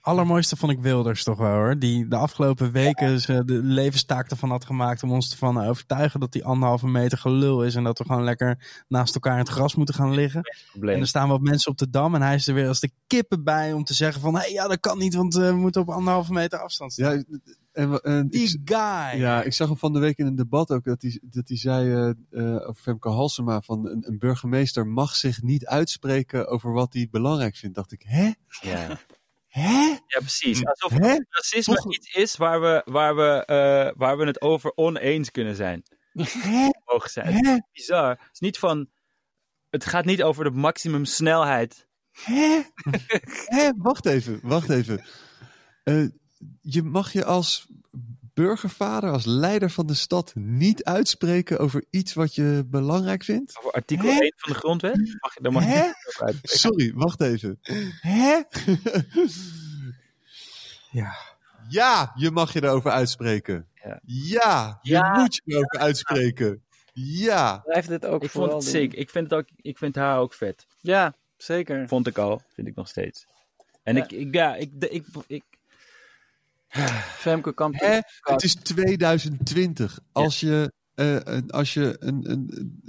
Allermooiste 0.01 0.57
vond 0.57 0.73
ik 0.73 0.81
Wilders 0.81 1.25
toch 1.25 1.39
wel 1.39 1.53
hoor. 1.53 1.79
Die 1.79 2.09
de 2.09 2.17
afgelopen 2.17 2.73
weken 2.73 3.21
ze 3.21 3.45
de 3.45 3.63
levenstaak 3.63 4.31
ervan 4.31 4.51
had 4.51 4.65
gemaakt 4.65 5.03
om 5.03 5.13
ons 5.13 5.31
ervan 5.31 5.55
te 5.55 5.69
overtuigen 5.69 6.21
dat 6.21 6.33
die 6.33 6.45
anderhalve 6.45 6.89
meter 6.89 7.19
gelul 7.19 7.65
is. 7.65 7.75
En 7.75 7.85
dat 7.85 7.99
we 7.99 8.05
gewoon 8.05 8.25
lekker 8.25 8.83
naast 8.89 9.15
elkaar 9.15 9.33
in 9.33 9.39
het 9.39 9.49
gras 9.49 9.75
moeten 9.75 9.95
gaan 9.95 10.15
liggen. 10.15 10.43
En 10.81 10.89
er 10.89 11.07
staan 11.07 11.29
wat 11.29 11.41
mensen 11.41 11.71
op 11.71 11.79
de 11.79 11.91
dam 11.91 12.15
en 12.15 12.23
hij 12.23 12.35
is 12.35 12.49
er 12.49 12.55
weer 12.55 12.69
als 12.69 12.81
de 12.81 12.91
kippen 13.07 13.45
bij 13.45 13.73
om 13.73 13.85
te 13.85 13.95
zeggen 13.95 14.21
van... 14.21 14.35
Hé, 14.35 14.41
hey, 14.41 14.53
ja, 14.53 14.69
dat 14.69 14.81
kan 14.81 14.99
niet, 14.99 15.15
want 15.15 15.37
eh, 15.37 15.49
we 15.49 15.57
moeten 15.57 15.81
op 15.81 15.89
anderhalve 15.91 16.33
meter 16.33 16.59
afstand 16.59 16.93
staan. 16.93 17.17
Ja, 17.17 17.25
en, 17.73 18.01
en 18.03 18.25
ik, 18.25 18.33
Die 18.33 18.61
guy! 18.65 19.21
ja, 19.21 19.43
ik 19.43 19.53
zag 19.53 19.69
hem 19.69 19.77
van 19.77 19.93
de 19.93 19.99
week 19.99 20.19
in 20.19 20.27
een 20.27 20.37
debat 20.37 20.71
ook 20.71 20.85
dat 20.85 21.03
hij, 21.03 21.21
dat 21.23 21.49
hij 21.49 21.57
zei 21.57 21.93
eh, 21.93 22.09
eh, 22.31 22.69
over 22.69 22.83
Femke 22.83 23.09
Halsema 23.09 23.61
van 23.61 23.87
een, 23.89 24.05
een 24.07 24.19
burgemeester 24.19 24.87
mag 24.87 25.17
zich 25.17 25.43
niet 25.43 25.67
uitspreken 25.67 26.49
over 26.49 26.73
wat 26.73 26.93
hij 26.93 27.09
belangrijk 27.11 27.57
vindt. 27.57 27.75
Dacht 27.75 27.93
ik, 27.93 28.03
hè? 28.07 28.31
Ja. 28.61 28.99
Hè? 29.53 29.97
ja, 30.07 30.19
precies. 30.19 30.65
Alsof 30.65 30.93
Hè? 30.93 31.17
racisme 31.29 31.75
Toch- 31.75 31.95
iets 31.95 32.15
is 32.15 32.37
waar 32.37 32.61
we, 32.61 32.83
waar, 32.85 33.17
we, 33.17 33.45
eh, 33.45 33.99
waar 33.99 34.17
we 34.19 34.27
het 34.27 34.41
over 34.41 34.73
oneens 34.75 35.31
kunnen 35.31 35.57
zijn. 35.57 35.83
Hè? 36.13 36.69
Mogen 36.85 37.11
zijn. 37.11 37.47
Hè? 37.47 37.59
Bizar. 37.73 38.09
Het 38.11 38.29
is 38.33 38.41
niet 38.41 38.59
van... 38.59 38.89
Het 39.71 39.85
gaat 39.85 40.05
niet 40.05 40.23
over 40.23 40.45
de 40.45 40.51
maximum 40.51 41.05
snelheid. 41.05 41.89
Hè? 42.11 42.61
Hè? 43.57 43.71
Wacht 43.77 44.07
even, 44.07 44.41
wacht 44.43 44.71
even. 44.71 45.05
Eh, 45.85 46.07
je 46.61 46.83
mag 46.83 47.13
je 47.13 47.25
als 47.25 47.67
burgervader, 48.35 49.11
als 49.11 49.25
leider 49.25 49.71
van 49.71 49.87
de 49.87 49.95
stad, 49.95 50.33
niet 50.35 50.85
uitspreken 50.85 51.59
over 51.59 51.85
iets 51.91 52.15
wat 52.15 52.35
je 52.35 52.65
belangrijk 52.67 53.25
vindt? 53.25 53.59
Over 53.59 53.71
artikel 53.73 54.09
Hè? 54.09 54.21
1 54.21 54.33
van 54.37 54.53
de 54.53 54.59
grondwet? 54.59 54.97
Mag, 55.21 55.35
je- 55.35 55.43
daar 55.43 55.53
mag 55.53 55.63
je 55.63 55.69
Hè? 55.69 56.33
Sorry, 56.43 56.93
wacht 56.95 57.21
even. 57.21 57.59
Hè? 58.01 58.41
Ja. 60.91 61.17
Ja, 61.69 62.13
je 62.15 62.31
mag 62.31 62.53
je 62.53 62.63
erover 62.63 62.91
uitspreken. 62.91 63.69
Ja. 63.85 64.01
Ja, 64.05 64.79
je 64.83 64.91
Ja. 64.93 65.19
moet 65.21 65.35
je 65.35 65.43
erover 65.45 65.79
uitspreken. 65.79 66.63
Ja. 66.93 67.59
Blijft 67.59 67.89
dit 67.89 68.07
ook 68.07 68.23
Ik 68.23 68.31
vond 68.31 68.53
het 68.53 68.65
sick. 68.65 68.93
Ik 68.93 69.11
vind, 69.11 69.31
het 69.31 69.39
ook, 69.39 69.49
ik 69.57 69.79
vind 69.79 69.95
haar 69.95 70.19
ook 70.19 70.35
vet. 70.35 70.67
Ja, 70.81 71.15
zeker. 71.37 71.89
Vond 71.89 72.07
ik 72.07 72.19
al. 72.19 72.43
Vind 72.55 72.67
ik 72.69 72.75
nog 72.75 72.89
steeds. 72.89 73.27
En 73.83 73.97
Ja. 73.97 74.03
ik, 74.05 74.13
ik, 74.13 74.35
ja, 74.35 74.57
ik, 74.57 74.71
ik, 74.79 75.05
ik, 75.27 75.45
Femke 77.19 77.55
Kamp. 77.55 77.75
Hè? 77.81 77.99
Het 78.21 78.43
is 78.43 78.55
2020. 78.55 79.99
Als 80.13 80.41
je, 80.41 80.73
eh, 80.95 81.15
een- 81.25 81.51
als 81.51 81.75
je 81.75 81.97
een, 81.99 82.31
een, 82.31 82.47
een- 82.55 82.83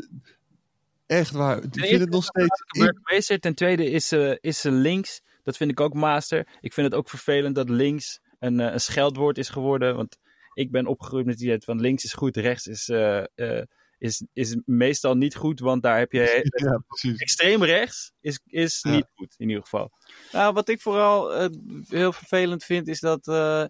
echt 1.06 1.32
waar, 1.32 1.58
ik 1.64 1.74
vind 1.86 2.00
het 2.02 2.10
nog 2.10 2.24
steeds. 2.24 2.64
burgemeester. 2.78 3.40
Ten 3.40 3.56
tweede 3.56 3.90
is 3.90 4.08
ze 4.08 4.38
is 4.42 4.62
ze 4.62 4.72
links. 4.72 5.22
Dat 5.44 5.58
vind 5.58 5.72
ik 5.72 5.80
ook 5.80 5.94
master. 5.94 6.48
Ik 6.62 6.74
vind 6.74 6.88
het 6.88 6.96
ook 6.96 7.10
vervelend 7.10 7.56
dat 7.56 7.70
links 7.70 8.20
een, 8.40 8.60
eh, 8.60 8.72
een 8.74 8.80
scheldwoord 8.80 9.38
is 9.38 9.50
geworden. 9.50 9.96
Want 9.96 10.18
ik 10.54 10.72
ben 10.72 10.88
opgegroeid 10.88 11.26
met 11.26 11.34
het 11.34 11.44
idee 11.44 11.62
van 11.62 11.80
links 11.82 12.04
is 12.04 12.14
goed, 12.14 12.38
rechts 12.38 12.68
is, 12.68 12.90
eh, 12.90 13.24
eh, 13.36 13.64
is, 14.04 14.24
is 14.34 14.58
meestal 14.66 15.16
niet 15.16 15.36
goed. 15.36 15.60
Want 15.60 15.84
daar 15.84 15.98
heb 15.98 16.12
je 16.12 16.52
Ja, 16.66 16.84
extreem 17.18 17.64
rechts 17.64 18.12
is, 18.22 18.40
is 18.46 18.80
Ja. 18.82 18.92
niet 18.92 19.08
goed 19.16 19.36
in 19.38 19.48
ieder 19.48 19.64
geval. 19.64 19.92
Nou, 20.32 20.54
wat 20.54 20.70
ik 20.70 20.82
vooral 20.82 21.34
eh, 21.34 21.50
heel 21.88 22.14
vervelend 22.14 22.64
vind, 22.64 22.88
is 22.88 23.00
dat, 23.00 23.28
eh, 23.28 23.66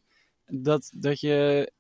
dat, 0.45 0.91
dat, 0.95 1.19
je, 1.19 1.71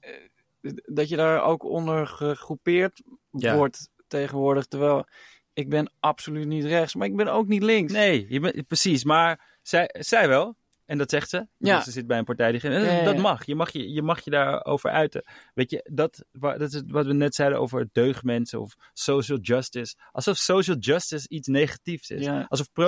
eh, 0.00 0.72
dat 0.84 1.08
je 1.08 1.16
daar 1.16 1.42
ook 1.42 1.62
onder 1.64 2.06
gegroepeerd 2.06 3.02
Ja. 3.30 3.56
wordt 3.56 3.88
tegenwoordig. 4.06 4.66
Terwijl 4.66 5.06
ik 5.52 5.68
ben 5.68 5.92
absoluut 6.00 6.46
niet 6.46 6.64
rechts, 6.64 6.94
maar 6.94 7.06
ik 7.06 7.16
ben 7.16 7.28
ook 7.28 7.46
niet 7.46 7.62
links. 7.62 7.92
Nee, 7.92 8.26
je 8.28 8.40
bent, 8.40 8.66
precies. 8.66 9.04
Maar 9.04 9.58
zij, 9.62 9.94
zij 9.98 10.28
wel. 10.28 10.56
En 10.88 10.98
dat 10.98 11.10
zegt 11.10 11.30
ze. 11.30 11.46
Ja. 11.56 11.76
Dus 11.76 11.84
ze 11.84 11.90
zit 11.90 12.06
bij 12.06 12.18
een 12.18 12.24
partij 12.24 12.52
die... 12.52 12.70
Ja, 12.70 12.78
ja, 12.78 13.04
Dat 13.04 13.14
ja. 13.14 13.20
mag. 13.20 13.46
Je 13.46 13.54
mag 13.54 13.72
je, 13.72 13.90
je 13.92 14.02
mag 14.02 14.24
je 14.24 14.30
daarover 14.30 14.90
uiten. 14.90 15.24
Weet 15.54 15.70
je, 15.70 15.88
dat, 15.92 16.24
dat 16.32 16.60
is 16.60 16.82
wat 16.86 17.06
we 17.06 17.12
net 17.12 17.34
zeiden 17.34 17.60
over 17.60 17.88
deugdmensen 17.92 18.60
of 18.60 18.74
social 18.92 19.38
justice. 19.38 19.94
Alsof 20.12 20.36
social 20.36 20.76
justice 20.76 21.28
iets 21.28 21.48
negatiefs 21.48 22.10
is. 22.10 22.24
Ja. 22.24 22.46
Alsof 22.48 22.72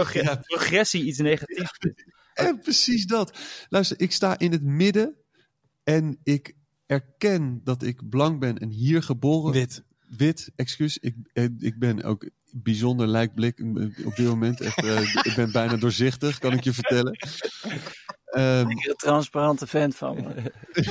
progressie 0.47 1.05
iets 1.05 1.19
negatiefs 1.19 1.77
is. 1.79 2.05
En 2.35 2.59
precies 2.61 3.07
dat. 3.07 3.39
Luister, 3.69 4.01
ik 4.01 4.13
sta 4.13 4.39
in 4.39 4.53
het 4.53 4.63
midden 4.63 5.17
en 5.85 6.21
ik 6.23 6.55
erken 6.87 7.61
dat 7.65 7.83
ik 7.83 8.09
blank 8.09 8.41
ben 8.41 8.59
en 8.59 8.69
hier 8.69 9.03
geboren. 9.03 9.53
Wit. 9.53 9.85
Wit, 10.17 10.53
excuus. 10.57 10.99
Ik, 10.99 11.15
eh, 11.33 11.45
ik 11.59 11.79
ben 11.79 12.03
ook 12.03 12.29
bijzonder 12.53 13.07
lijkblik 13.07 13.61
op 14.05 14.17
dit 14.17 14.27
moment. 14.27 14.61
Echt, 14.61 14.85
eh, 14.85 15.15
ik 15.31 15.33
ben 15.37 15.53
bijna 15.53 15.77
doorzichtig, 15.77 16.39
kan 16.39 16.53
ik 16.53 16.65
je 16.65 16.73
vertellen. 16.73 17.17
Ehm, 18.25 18.69
Ik 18.71 18.77
ben 18.77 18.91
een 18.91 18.97
transparante 18.97 19.67
vent 19.67 19.97
van 19.97 20.15
me. 20.15 20.53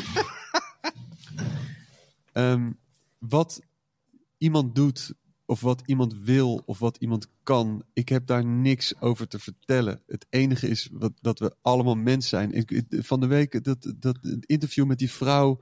Ehm, 2.34 2.72
wat 3.18 3.62
iemand 4.38 4.76
doet, 4.76 5.14
of 5.46 5.62
wat 5.62 5.82
iemand 5.86 6.16
wil, 6.16 6.62
of 6.66 6.80
wat 6.80 6.98
iemand 6.98 7.28
kan, 7.44 7.84
ik 7.94 8.10
heb 8.10 8.26
daar 8.26 8.46
niks 8.46 9.02
over 9.02 9.28
te 9.28 9.40
vertellen. 9.40 10.02
Het 10.08 10.26
enige 10.30 10.68
is 10.68 10.90
wat, 10.92 11.12
dat 11.22 11.40
we 11.40 11.56
allemaal 11.62 11.96
mens 11.96 12.30
zijn. 12.30 12.52
Ik, 12.52 12.84
van 12.90 13.20
de 13.20 13.28
week, 13.28 13.64
dat, 13.64 13.94
dat 13.98 14.18
het 14.22 14.46
interview 14.46 14.86
met 14.86 14.98
die 14.98 15.12
vrouw, 15.12 15.60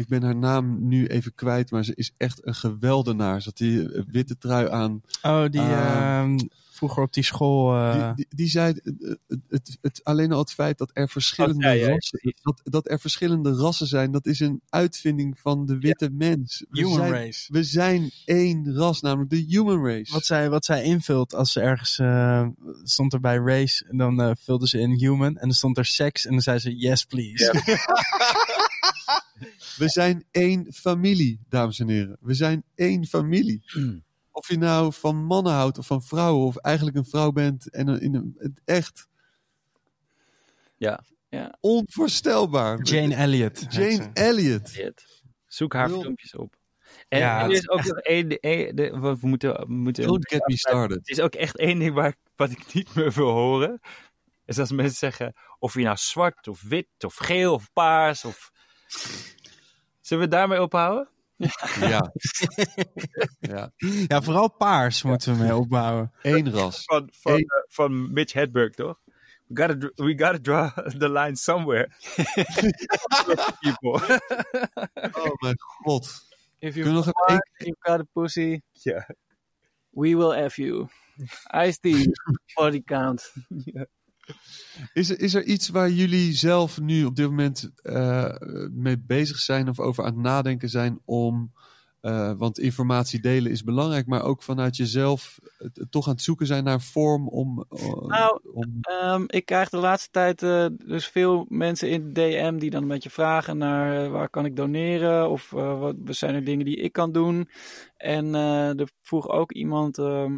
ik 0.00 0.08
ben 0.08 0.22
haar 0.22 0.36
naam 0.36 0.88
nu 0.88 1.06
even 1.06 1.34
kwijt, 1.34 1.70
maar 1.70 1.84
ze 1.84 1.94
is 1.94 2.12
echt 2.16 2.46
een 2.46 2.54
geweldenaar. 2.54 3.42
Ze 3.42 3.48
had 3.48 3.56
die 3.58 3.92
eh, 3.92 4.02
witte 4.08 4.38
trui 4.38 4.68
aan. 4.70 5.02
Oh, 5.22 5.44
die 5.50 5.60
Ah. 5.60 6.18
ehm, 6.20 6.38
vroeger 6.70 7.02
op 7.02 7.12
die 7.12 7.22
school. 7.24 7.74
eh, 7.74 7.92
Die, 8.06 8.14
die, 8.14 8.26
die 8.36 8.48
zei, 8.48 8.72
eh, 8.72 8.92
het, 9.28 9.40
het, 9.48 9.78
het, 9.80 10.00
alleen 10.04 10.32
al 10.32 10.38
het 10.38 10.52
feit 10.52 10.78
dat 10.78 10.90
er 10.92 11.08
verschillende 11.08 11.68
Oh, 11.68 11.74
ja, 11.74 11.80
ja, 11.86 11.88
rassen, 11.88 12.34
dat, 12.42 12.60
dat 12.64 12.90
er 12.90 13.00
verschillende 13.00 13.52
rassen 13.54 13.86
zijn, 13.86 14.10
dat 14.12 14.26
is 14.26 14.40
een 14.40 14.60
uitvinding 14.68 15.38
van 15.38 15.66
de 15.66 15.78
witte 15.78 16.10
mens. 16.12 16.64
We 16.70 16.78
human 16.78 16.94
zijn, 16.94 17.12
race. 17.12 17.52
We 17.52 17.62
zijn 17.64 18.10
één 18.24 18.74
ras, 18.74 19.00
namelijk 19.00 19.30
de 19.30 19.44
human 19.48 19.84
race. 19.86 20.12
Wat 20.12 20.24
zij, 20.26 20.50
wat 20.50 20.64
zij 20.64 20.82
invult 20.82 21.34
als 21.34 21.52
ze 21.52 21.60
ergens 21.60 21.98
eh, 21.98 22.46
stond 22.82 23.12
er 23.12 23.20
bij 23.20 23.36
race 23.36 23.84
en 23.90 23.96
dan 23.96 24.20
eh, 24.20 24.30
vulde 24.40 24.68
ze 24.68 24.78
in 24.78 24.90
human 24.90 25.36
en 25.36 25.48
dan 25.48 25.52
stond 25.52 25.78
er 25.78 25.84
seks 25.86 26.24
en 26.26 26.30
dan 26.32 26.40
zei 26.40 26.58
ze 26.58 26.76
yes 26.76 27.04
please. 27.04 27.52
We 29.76 29.88
zijn 29.88 30.24
één 30.30 30.72
familie, 30.72 31.40
dames 31.48 31.78
en 31.78 31.88
heren. 31.88 32.16
We 32.20 32.34
zijn 32.34 32.64
één 32.74 33.06
familie. 33.06 33.62
Of 34.32 34.48
je 34.48 34.58
nou 34.58 34.92
van 34.92 35.16
mannen 35.24 35.52
houdt 35.52 35.78
of 35.78 35.86
van 35.86 36.02
vrouwen, 36.02 36.46
of 36.46 36.56
eigenlijk 36.56 36.96
een 36.96 37.04
vrouw 37.04 37.30
bent 37.32 37.70
en 37.70 37.88
een, 37.88 38.00
in 38.00 38.14
een, 38.14 38.34
het 38.38 38.60
echt 38.64 39.08
Ja. 40.76 41.04
Ja. 41.28 41.56
onvoorstelbaar. 41.60 42.82
Jane 42.82 43.14
Elliott. 43.14 43.58
heet 43.68 44.12
Jane. 44.14 44.60
Shit. 44.68 45.22
Zoek 45.46 45.72
haar 45.72 45.88
Wil- 45.88 46.00
filmpjes 46.00 46.34
op. 46.34 46.58
En 47.08 47.18
Ja, 47.18 47.42
er 47.44 47.50
is 47.50 47.68
ook 47.68 47.84
nog 47.84 47.98
één... 47.98 48.40
één- 48.40 48.76
de- 48.76 48.98
we 49.00 49.16
moeten... 49.20 49.52
We 49.66 49.72
moeten 49.72 50.04
Don't 50.06 50.28
get 50.28 50.46
me 50.46 50.56
started. 50.58 50.96
Het 50.96 51.08
is 51.08 51.20
ook 51.20 51.34
echt 51.34 51.56
één 51.56 51.78
ding 51.78 51.94
waar, 51.94 52.14
wat 52.36 52.50
ik 52.50 52.74
niet 52.74 52.94
meer 52.94 53.12
wil 53.12 53.30
horen. 53.30 53.80
Is 54.44 54.58
als 54.58 54.70
mensen 54.72 54.96
zeggen, 54.98 55.34
of 55.58 55.74
je 55.74 55.82
nou 55.82 55.96
zwart 55.96 56.48
of 56.48 56.62
wit 56.62 56.86
of 56.98 57.14
geel 57.14 57.54
of 57.54 57.72
paars 57.72 58.24
of... 58.24 58.50
Zullen 60.00 60.24
we 60.24 60.30
daarmee 60.30 60.62
ophouden? 60.62 61.08
Ja. 61.80 62.12
ja. 63.40 63.72
Ja, 64.06 64.22
vooral 64.22 64.52
paars 64.56 65.02
moeten 65.02 65.36
we 65.36 65.42
mee 65.42 65.54
opbouwen. 65.56 66.12
Eén 66.22 66.50
ras. 66.52 66.84
Van, 66.84 67.08
van, 67.12 67.32
eh, 67.38 67.44
van 67.68 68.12
Mitch 68.12 68.32
Hedberg, 68.32 68.74
toch? 68.74 69.00
We 69.46 69.62
gotta, 69.66 69.90
we 69.94 70.18
gotta 70.18 70.38
draw 70.42 70.88
the 70.98 71.10
line 71.10 71.36
somewhere. 71.36 71.90
People. 73.60 74.20
Oh 75.12 75.34
mijn 75.40 75.54
god. 75.58 76.28
If 76.58 76.72
Kunnen 76.72 76.72
we 76.74 76.80
you 76.80 76.92
nog 76.92 77.06
even 77.06 77.24
één- 77.26 77.50
you've 77.56 77.76
got 77.80 78.00
a 78.00 78.04
pussy, 78.12 78.60
Ja. 78.72 79.06
we 79.90 80.16
will 80.16 80.48
F 80.50 80.56
you. 80.56 80.88
Ice-T, 81.66 82.08
body 82.54 82.82
count. 82.82 83.32
Is 84.92 85.10
er, 85.10 85.20
is 85.20 85.34
er 85.34 85.44
iets 85.44 85.68
waar 85.68 85.90
jullie 85.90 86.32
zelf 86.32 86.80
nu 86.80 87.04
op 87.04 87.16
dit 87.16 87.26
moment 87.26 87.70
eh, 87.82 88.34
mee 88.70 88.98
bezig 88.98 89.38
zijn 89.38 89.68
of 89.68 89.80
over 89.80 90.04
aan 90.04 90.12
het 90.12 90.22
nadenken 90.22 90.68
zijn 90.68 91.00
om, 91.04 91.52
eh, 92.00 92.32
want 92.36 92.58
informatie 92.58 93.20
delen 93.20 93.50
is 93.50 93.64
belangrijk, 93.64 94.06
maar 94.06 94.22
ook 94.22 94.42
vanuit 94.42 94.76
jezelf 94.76 95.38
eh, 95.58 95.68
toch 95.90 96.06
aan 96.06 96.12
het 96.12 96.22
zoeken 96.22 96.46
zijn 96.46 96.64
naar 96.64 96.80
vorm 96.80 97.28
om, 97.28 97.64
Nou, 98.06 98.40
om 98.52 98.78
Ehm, 98.80 99.24
ik 99.26 99.44
krijg 99.44 99.68
de 99.68 99.76
laatste 99.76 100.10
tijd 100.10 100.40
dus 100.86 101.06
veel 101.06 101.46
mensen 101.48 101.90
in 101.90 102.12
de 102.12 102.12
DM 102.12 102.58
die 102.58 102.70
dan 102.70 102.82
een 102.82 102.88
beetje 102.88 103.10
vragen 103.10 103.58
naar 103.58 104.10
waar 104.10 104.28
kan 104.28 104.44
ik 104.44 104.56
doneren 104.56 105.30
of 105.30 105.50
wat 105.50 105.94
zijn 106.04 106.34
er 106.34 106.44
dingen 106.44 106.64
die 106.64 106.76
ik 106.76 106.92
kan 106.92 107.12
doen. 107.12 107.48
En 107.96 108.34
er 108.34 108.88
vroeg 109.02 109.28
ook 109.28 109.52
iemand, 109.52 109.98
ehm, 109.98 110.36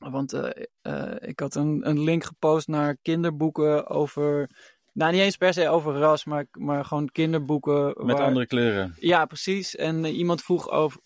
want 0.00 0.32
eh, 0.32 0.64
eh, 0.80 1.28
ik 1.28 1.40
had 1.40 1.54
een, 1.54 1.88
een 1.88 2.00
link 2.00 2.24
gepost 2.24 2.68
naar 2.68 2.96
kinderboeken 3.02 3.86
over, 3.88 4.50
nou 4.92 5.12
niet 5.12 5.20
eens 5.20 5.36
per 5.36 5.52
se 5.52 5.68
over 5.68 5.94
ras, 5.94 6.24
maar, 6.24 6.46
maar 6.50 6.84
gewoon 6.84 7.08
kinderboeken. 7.08 7.84
Met 8.06 8.16
waar- 8.16 8.26
andere 8.26 8.46
kleuren. 8.46 8.94
ja, 8.98 9.24
precies. 9.26 9.76
En 9.76 10.04
eh, 10.04 10.16
iemand 10.16 10.42
vroeg, 10.42 10.70
over, 10.70 11.00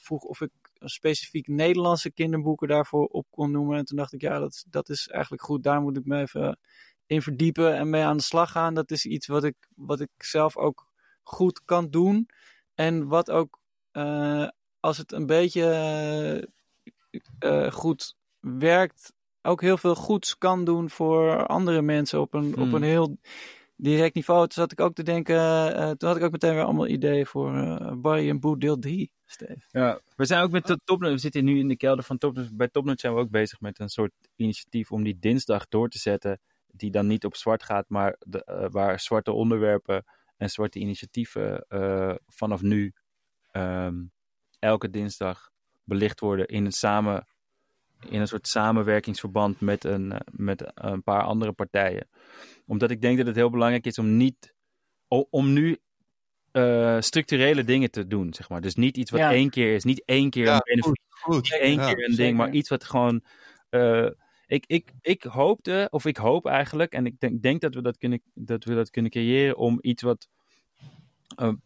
vroeg 0.00 0.22
of 0.22 0.40
ik 0.40 0.50
specifiek 0.78 1.46
Nederlandse 1.48 2.12
kinderboeken 2.12 2.68
daarvoor 2.68 3.06
op 3.06 3.26
kon 3.30 3.50
noemen. 3.50 3.78
En 3.78 3.84
toen 3.84 3.96
dacht 3.96 4.12
ik, 4.12 4.20
ja, 4.20 4.38
dat, 4.38 4.52
is- 4.52 4.64
dat 4.70 4.88
is 4.88 5.08
eigenlijk 5.08 5.42
goed. 5.42 5.62
Daar 5.62 5.80
moet 5.80 5.96
ik 5.96 6.04
me 6.04 6.20
even 6.20 6.58
in 7.06 7.22
verdiepen 7.22 7.74
en 7.76 7.90
mee 7.90 8.02
aan 8.02 8.16
de 8.16 8.22
slag 8.22 8.50
gaan. 8.50 8.74
Dat 8.74 8.90
is 8.90 9.04
iets 9.06 9.26
wat 9.26 9.44
ik, 9.44 9.54
wat 9.74 10.00
ik 10.00 10.10
zelf 10.16 10.56
ook 10.56 10.86
goed 11.22 11.62
kan 11.64 11.90
doen. 11.90 12.28
En 12.74 13.06
wat 13.08 13.30
ook, 13.30 13.60
als 14.80 14.96
het 14.98 15.12
een 15.12 15.26
beetje 15.26 15.62
eh, 17.38 17.66
eh, 17.66 17.72
goed 17.72 18.16
werkt, 18.40 19.12
ook 19.42 19.60
heel 19.60 19.76
veel 19.76 19.94
goeds 19.94 20.38
kan 20.38 20.64
doen 20.64 20.90
voor 20.90 21.46
andere 21.46 21.82
mensen 21.82 22.20
op 22.20 22.34
een, 22.34 22.48
op 22.48 22.54
Hmm. 22.54 22.74
een 22.74 22.82
heel 22.82 23.18
direct 23.78 24.14
niveau. 24.14 24.40
Toen 24.40 24.62
zat 24.62 24.72
ik 24.72 24.80
ook 24.80 24.94
te 24.94 25.02
denken, 25.02 25.36
eh, 25.76 25.90
toen 25.90 26.08
had 26.08 26.16
ik 26.16 26.22
ook 26.22 26.32
meteen 26.32 26.54
weer 26.54 26.64
allemaal 26.64 26.86
ideeën 26.86 27.26
voor 27.26 27.54
eh 27.54 27.92
Barry 27.96 28.28
en 28.28 28.40
Boet 28.40 28.60
deel 28.60 28.78
3, 28.78 29.10
Steve. 29.24 29.62
Ja, 29.70 30.00
we 30.16 30.24
zijn 30.24 30.42
ook 30.42 30.50
met 30.50 30.66
de 30.66 30.78
we 30.86 31.18
zitten 31.18 31.44
nu 31.44 31.58
in 31.58 31.68
de 31.68 31.76
kelder 31.76 32.04
van 32.04 32.18
Topnotch. 32.18 32.52
Bij 32.52 32.68
Topnotch 32.68 33.00
zijn 33.00 33.14
we 33.14 33.20
ook 33.20 33.30
bezig 33.30 33.60
met 33.60 33.78
een 33.78 33.88
soort 33.88 34.12
initiatief 34.36 34.92
om 34.92 35.02
die 35.02 35.18
dinsdag 35.18 35.68
door 35.68 35.88
te 35.88 35.98
zetten. 35.98 36.40
Die 36.66 36.90
dan 36.90 37.06
niet 37.06 37.24
op 37.24 37.36
zwart 37.36 37.62
gaat, 37.62 37.88
maar 37.88 38.16
de, 38.18 38.44
eh, 38.44 38.66
waar 38.70 39.00
zwarte 39.00 39.32
onderwerpen 39.32 40.04
en 40.36 40.50
zwarte 40.50 40.78
initiatieven 40.78 41.64
eh, 41.68 42.14
vanaf 42.26 42.62
nu 42.62 42.92
ehm, 43.50 44.04
elke 44.58 44.90
dinsdag 44.90 45.50
belicht 45.88 46.20
worden 46.20 46.46
in 46.46 46.64
een, 46.64 46.72
samen, 46.72 47.26
in 48.08 48.20
een 48.20 48.28
soort 48.28 48.48
samenwerkingsverband 48.48 49.60
met 49.60 49.84
een, 49.84 50.12
eh, 50.12 50.18
met 50.30 50.70
een 50.74 51.02
paar 51.02 51.22
andere 51.22 51.52
partijen. 51.52 52.08
Omdat 52.66 52.90
ik 52.90 53.00
denk 53.00 53.16
dat 53.18 53.26
het 53.26 53.36
heel 53.36 53.50
belangrijk 53.50 53.86
is 53.86 53.98
om 53.98 54.16
niet 54.16 54.54
om 55.30 55.52
nu 55.52 55.78
eh, 56.52 56.96
structurele 57.00 57.64
dingen 57.64 57.90
te 57.90 58.06
doen, 58.06 58.34
zeg 58.34 58.48
maar. 58.48 58.60
Dus 58.60 58.74
niet 58.74 58.96
iets 58.96 59.10
wat 59.10 59.20
Ja. 59.20 59.30
één 59.30 59.50
keer 59.50 59.74
is, 59.74 59.84
niet 59.84 60.02
één 60.04 60.30
keer 60.30 60.46
Ja, 60.46 60.54
een 60.54 60.60
benefit, 60.64 61.00
goed. 61.08 61.42
niet 61.42 61.60
één 61.60 61.76
Ja, 61.76 61.92
keer 61.94 62.04
een 62.08 62.16
ding, 62.16 62.36
maar 62.36 62.50
iets 62.50 62.68
wat 62.68 62.84
gewoon. 62.84 63.22
eh, 63.70 64.10
ik, 64.46 64.64
ik, 64.66 64.92
ik 65.00 65.22
hoopte, 65.22 65.86
of 65.90 66.04
ik 66.04 66.16
hoop 66.16 66.46
eigenlijk, 66.46 66.92
en 66.92 67.06
ik 67.06 67.20
denk, 67.20 67.42
denk 67.42 67.60
dat, 67.60 67.74
we 67.74 67.82
dat, 67.82 67.96
kunnen, 67.98 68.22
dat 68.34 68.64
we 68.64 68.74
dat 68.74 68.90
kunnen 68.90 69.10
creëren 69.10 69.56
om 69.56 69.78
iets 69.80 70.02
wat 70.02 70.28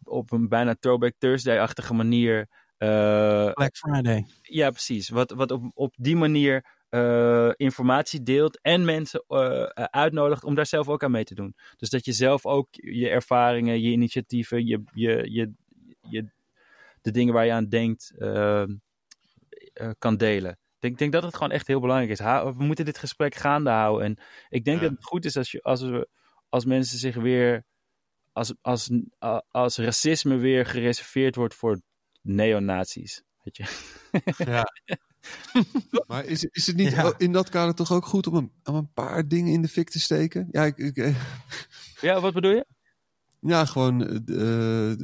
op 0.05 0.33
een 0.33 0.49
bijna 0.49 0.75
Throwback 0.75 1.15
Thursday-achtige 1.19 1.95
manier. 1.95 2.49
Eh, 2.89 3.53
Black 3.53 3.77
Friday. 3.77 4.27
ja, 4.43 4.71
precies. 4.71 5.09
Wat, 5.09 5.31
wat 5.31 5.51
op, 5.51 5.71
op 5.75 5.95
die 5.99 6.17
manier 6.17 6.65
eh, 6.89 7.51
informatie 7.57 8.23
deelt 8.23 8.61
en 8.61 8.85
mensen 8.85 9.25
eh, 9.29 9.63
uitnodigt 9.73 10.45
om 10.45 10.55
daar 10.55 10.67
zelf 10.67 10.89
ook 10.89 11.03
aan 11.05 11.11
mee 11.11 11.25
te 11.25 11.35
doen. 11.35 11.55
Dus 11.77 11.91
dat 11.91 12.05
je 12.05 12.13
zelf 12.13 12.47
ook 12.47 12.69
je 12.71 13.09
ervaringen, 13.09 13.81
je 13.83 13.91
initiatieven, 13.91 14.67
je, 14.67 14.83
je, 14.93 15.31
je, 15.33 15.53
je, 16.09 16.27
de 17.01 17.11
dingen 17.11 17.35
waar 17.35 17.45
je 17.47 17.53
aan 17.53 17.69
denkt, 17.69 18.13
eh, 18.19 18.63
eh, 18.63 19.91
kan 19.99 20.17
delen. 20.17 20.51
Ik 20.53 20.89
denk, 20.89 20.99
denk 20.99 21.13
dat 21.13 21.23
het 21.23 21.35
gewoon 21.35 21.53
echt 21.53 21.67
heel 21.67 21.81
belangrijk 21.81 22.11
is. 22.11 22.19
We 22.19 22.65
moeten 22.65 22.85
dit 22.85 22.99
gesprek 22.99 23.35
gaande 23.35 23.71
houden. 23.71 24.07
En 24.07 24.19
ik 24.49 24.65
denk 24.65 24.81
Ja. 24.81 24.83
dat 24.89 24.97
het 24.97 25.05
goed 25.05 25.25
is 25.25 25.37
als, 25.37 25.51
je, 25.51 25.63
als, 25.63 25.81
we, 25.83 26.09
als 26.49 26.65
mensen 26.65 26.99
zich 26.99 27.15
weer. 27.17 27.65
Als, 28.33 28.55
als, 28.61 28.91
als 29.51 29.77
racisme 29.77 30.37
weer 30.37 30.67
gereserveerd 30.67 31.35
wordt 31.37 31.55
voor 31.55 31.81
neonazies. 32.23 33.23
Weet 33.43 33.57
je? 33.57 33.65
Ja. 34.45 34.65
maar 36.09 36.25
is, 36.25 36.45
is 36.45 36.67
het 36.67 36.77
niet 36.77 36.91
Ja. 36.93 37.15
in 37.19 37.33
dat 37.33 37.49
kader 37.49 37.75
toch 37.75 37.93
ook 37.93 38.07
goed 38.07 38.27
om 38.27 38.35
een, 38.35 38.53
om 38.65 38.75
een 38.75 38.93
paar 38.93 39.29
dingen 39.29 39.53
in 39.53 39.63
de 39.63 39.69
fik 39.69 39.91
te 39.91 40.01
steken? 40.01 40.49
Ja, 40.51 40.65
ik, 40.65 40.77
ik, 40.79 40.97
eh, 40.97 41.17
Ja, 42.01 42.21
wat 42.21 42.33
bedoel 42.35 42.51
je? 42.53 42.67
ja 43.41 43.65
gewoon. 43.65 44.07
eh, 44.27 44.91
eh, 44.91 44.99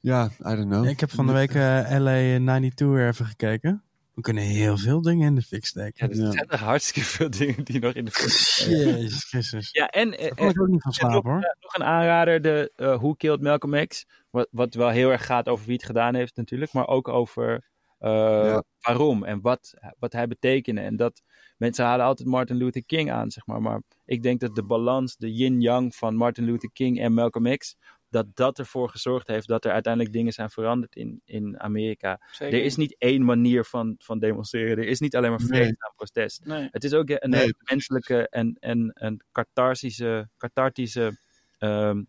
ja, 0.00 0.24
I 0.24 0.54
don't 0.54 0.64
know. 0.68 0.86
Ik 0.86 1.00
heb 1.00 1.10
van 1.10 1.26
de 1.26 1.32
week 1.32 1.54
eh, 1.54 1.84
LA 1.98 2.14
92 2.38 2.88
weer 2.88 3.08
even 3.08 3.26
gekeken. 3.26 3.82
We 4.18 4.24
kunnen 4.24 4.42
heel 4.42 4.76
veel 4.78 5.02
dingen 5.02 5.26
in 5.26 5.34
de 5.34 5.42
fik 5.42 5.62
Ja, 5.62 5.66
steken. 5.68 6.08
er 6.10 6.16
zijn 6.16 6.48
er 6.48 6.58
hartstikke 6.58 7.08
veel 7.16 7.30
dingen 7.30 7.64
die 7.64 7.80
nog 7.80 7.92
in 7.92 8.04
de 8.04 8.10
fik 8.10 8.28
zijn. 8.28 8.70
Jezus 8.76 9.24
Christus. 9.24 9.68
Ja, 9.72 9.88
en, 9.88 10.18
eh, 10.18 10.24
Daar 10.26 10.34
kon 10.34 10.48
ik 10.48 10.60
ook 10.60 10.68
niet 10.68 10.82
van 10.82 10.92
slapen 10.92 11.30
hoor. 11.30 11.40
eh, 11.42 11.50
nog 11.60 11.74
een 11.74 11.84
aanrader, 11.84 12.42
de 12.42 12.72
eh 12.76 12.96
Who 12.96 13.14
Killed 13.14 13.40
Malcolm 13.40 13.86
X. 13.86 14.04
Wat, 14.30 14.48
wat 14.50 14.74
wel 14.74 14.88
heel 14.88 15.10
erg 15.10 15.26
gaat 15.26 15.48
over 15.48 15.66
wie 15.66 15.74
het 15.74 15.84
gedaan 15.84 16.14
heeft 16.14 16.36
natuurlijk, 16.36 16.72
maar 16.72 16.86
ook 16.88 17.08
over 17.08 17.64
eh, 17.98 18.10
Ja. 18.10 18.62
waarom 18.80 19.24
en 19.24 19.40
wat, 19.40 19.74
wat 19.98 20.12
hij 20.12 20.26
betekende. 20.26 20.80
En 20.80 20.96
dat 20.96 21.22
mensen 21.56 21.84
halen 21.84 22.06
altijd 22.06 22.28
Martin 22.28 22.56
Luther 22.56 22.84
King 22.84 23.10
aan, 23.12 23.30
zeg 23.30 23.46
maar. 23.46 23.62
Maar 23.62 23.82
ik 24.04 24.22
denk 24.22 24.40
dat 24.40 24.54
de 24.54 24.62
balans, 24.64 25.16
de 25.16 25.32
yin-yang 25.34 25.94
van 25.94 26.14
Martin 26.16 26.44
Luther 26.44 26.70
King 26.72 27.00
en 27.00 27.12
Malcolm 27.14 27.56
X, 27.56 27.76
dat 28.10 28.26
dat 28.34 28.58
ervoor 28.58 28.88
gezorgd 28.90 29.26
heeft 29.26 29.48
dat 29.48 29.64
er 29.64 29.72
uiteindelijk 29.72 30.14
dingen 30.14 30.32
zijn 30.32 30.50
veranderd 30.50 30.94
in, 30.96 31.20
in 31.24 31.60
Amerika. 31.60 32.20
Zeker. 32.32 32.58
Er 32.58 32.64
is 32.64 32.76
niet 32.76 32.96
één 32.98 33.24
manier 33.24 33.64
van, 33.64 33.94
van 33.98 34.18
demonstreren. 34.18 34.78
Er 34.78 34.88
is 34.88 35.00
niet 35.00 35.16
alleen 35.16 35.30
maar 35.30 35.38
Nee. 35.38 35.48
vreedzaam 35.48 35.92
protest. 35.96 36.44
Nee. 36.44 36.68
Het 36.70 36.84
is 36.84 36.92
ook 36.92 37.08
een 37.10 37.30
Nee, 37.30 37.40
hele 37.40 37.54
menselijke 37.58 38.28
en, 38.28 38.56
en 38.60 38.90
een 38.94 39.22
catharsische, 39.32 40.28
cathartische 40.36 41.18
ehm, 41.58 42.02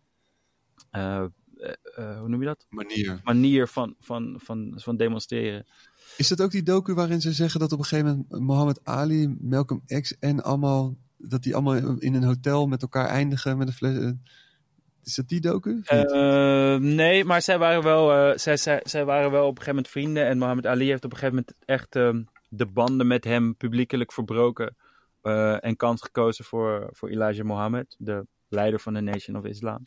eh, 0.90 1.24
eh, 1.56 1.72
eh, 1.94 2.18
hoe 2.18 2.28
noem 2.28 2.40
je 2.40 2.46
dat? 2.46 2.66
Manier. 2.68 3.20
Manier 3.24 3.68
van, 3.68 3.94
van, 3.98 4.40
van, 4.42 4.72
van 4.76 4.96
demonstreren. 4.96 5.66
Is 6.16 6.28
dat 6.28 6.40
ook 6.40 6.50
die 6.50 6.62
docu 6.62 6.94
waarin 6.94 7.20
ze 7.20 7.32
zeggen 7.32 7.60
dat 7.60 7.72
op 7.72 7.78
een 7.78 7.84
gegeven 7.84 8.10
moment 8.30 8.46
Mohammed 8.46 8.84
Ali, 8.84 9.36
Malcolm 9.40 9.82
X 10.00 10.18
en 10.18 10.42
allemaal. 10.42 10.96
dat 11.16 11.42
die 11.42 11.54
allemaal 11.54 11.98
in 11.98 12.14
een 12.14 12.22
hotel 12.22 12.66
met 12.66 12.82
elkaar 12.82 13.06
eindigen 13.06 13.58
met 13.58 13.66
een 13.66 13.72
fles. 13.74 14.12
Is 15.04 15.14
dat 15.14 15.28
die 15.28 15.40
docu? 15.40 15.70
Of 15.82 15.90
niet? 15.90 16.10
Eh, 16.12 16.76
nee, 16.76 17.24
maar 17.24 17.42
zij 17.42 17.58
waren, 17.58 17.82
wel, 17.82 18.12
eh, 18.12 18.38
zij, 18.38 18.56
zij, 18.56 18.80
zij 18.84 19.04
waren 19.04 19.30
wel 19.30 19.42
op 19.46 19.48
een 19.50 19.62
gegeven 19.62 19.74
moment 19.74 19.88
vrienden. 19.92 20.26
En 20.26 20.38
Mohammed 20.38 20.66
Ali 20.66 20.86
heeft 20.88 21.04
op 21.04 21.12
een 21.12 21.18
gegeven 21.18 21.44
moment 21.46 21.56
echt 21.64 21.96
ehm, 21.96 22.22
de 22.48 22.66
banden 22.66 23.06
met 23.06 23.24
hem 23.24 23.56
publiekelijk 23.56 24.12
verbroken. 24.12 24.76
eh, 25.22 25.64
en 25.64 25.76
kans 25.76 26.02
gekozen 26.02 26.44
voor, 26.44 26.88
voor 26.92 27.08
Elijah 27.08 27.44
Mohammed, 27.46 27.94
de 27.98 28.26
leider 28.48 28.80
van 28.80 28.94
de 28.94 29.00
Nation 29.00 29.36
of 29.36 29.44
Islam. 29.44 29.82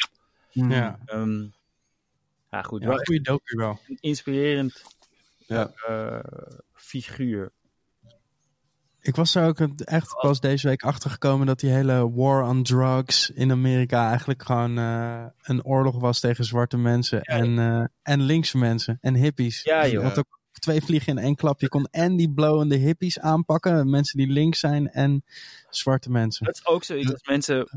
Ja, 0.50 1.00
Ehm, 1.06 1.42
ja, 2.52 2.62
goed. 2.62 2.82
ja 2.82 2.88
wel 2.88 2.98
goede 2.98 3.22
docu 3.22 3.56
wel. 3.58 3.80
een 3.88 3.98
inspirerend 4.00 4.84
Ja. 5.38 5.72
eh, 5.88 6.20
figuur. 6.74 7.52
Ik 9.04 9.16
was 9.16 9.36
er 9.36 9.48
ook 9.48 9.60
echt 9.78 10.16
pas 10.22 10.40
deze 10.40 10.68
week 10.68 10.84
achter 10.84 11.10
gekomen 11.10 11.48
dat 11.48 11.60
die 11.60 11.70
hele 11.70 12.12
war 12.12 12.48
on 12.48 12.64
drugs 12.64 13.30
in 13.30 13.52
Amerika 13.52 14.08
eigenlijk 14.10 14.44
gewoon 14.44 14.78
eh, 14.78 15.26
een 15.42 15.66
oorlog 15.66 16.00
was 16.00 16.20
tegen 16.20 16.46
zwarte 16.46 16.78
mensen 16.78 17.22
en, 17.22 17.60
eh, 17.60 17.86
en 18.02 18.22
linkse 18.22 18.58
mensen 18.58 18.98
en 19.02 19.14
hippies. 19.14 19.64
Ja, 19.64 19.88
joh. 19.88 20.04
Want 20.04 20.20
ook 20.20 20.40
twee 20.52 20.82
vliegen 20.82 21.18
in 21.18 21.24
één 21.24 21.36
klap. 21.36 21.62
Je 21.62 21.68
kon 21.68 21.88
en 21.92 22.16
die 22.16 22.34
blowende 22.34 22.76
hippies 22.76 23.20
aanpakken, 23.20 23.90
mensen 23.90 24.18
die 24.18 24.28
links 24.28 24.60
zijn 24.60 24.90
en 24.90 25.24
zwarte 25.76 26.10
mensen. 26.12 26.46
Dat 26.46 26.56
is 26.56 26.66
ook 26.68 26.84
zoiets 26.84 27.12
als 27.12 27.24
mensen 27.28 27.58
eh, 27.60 27.70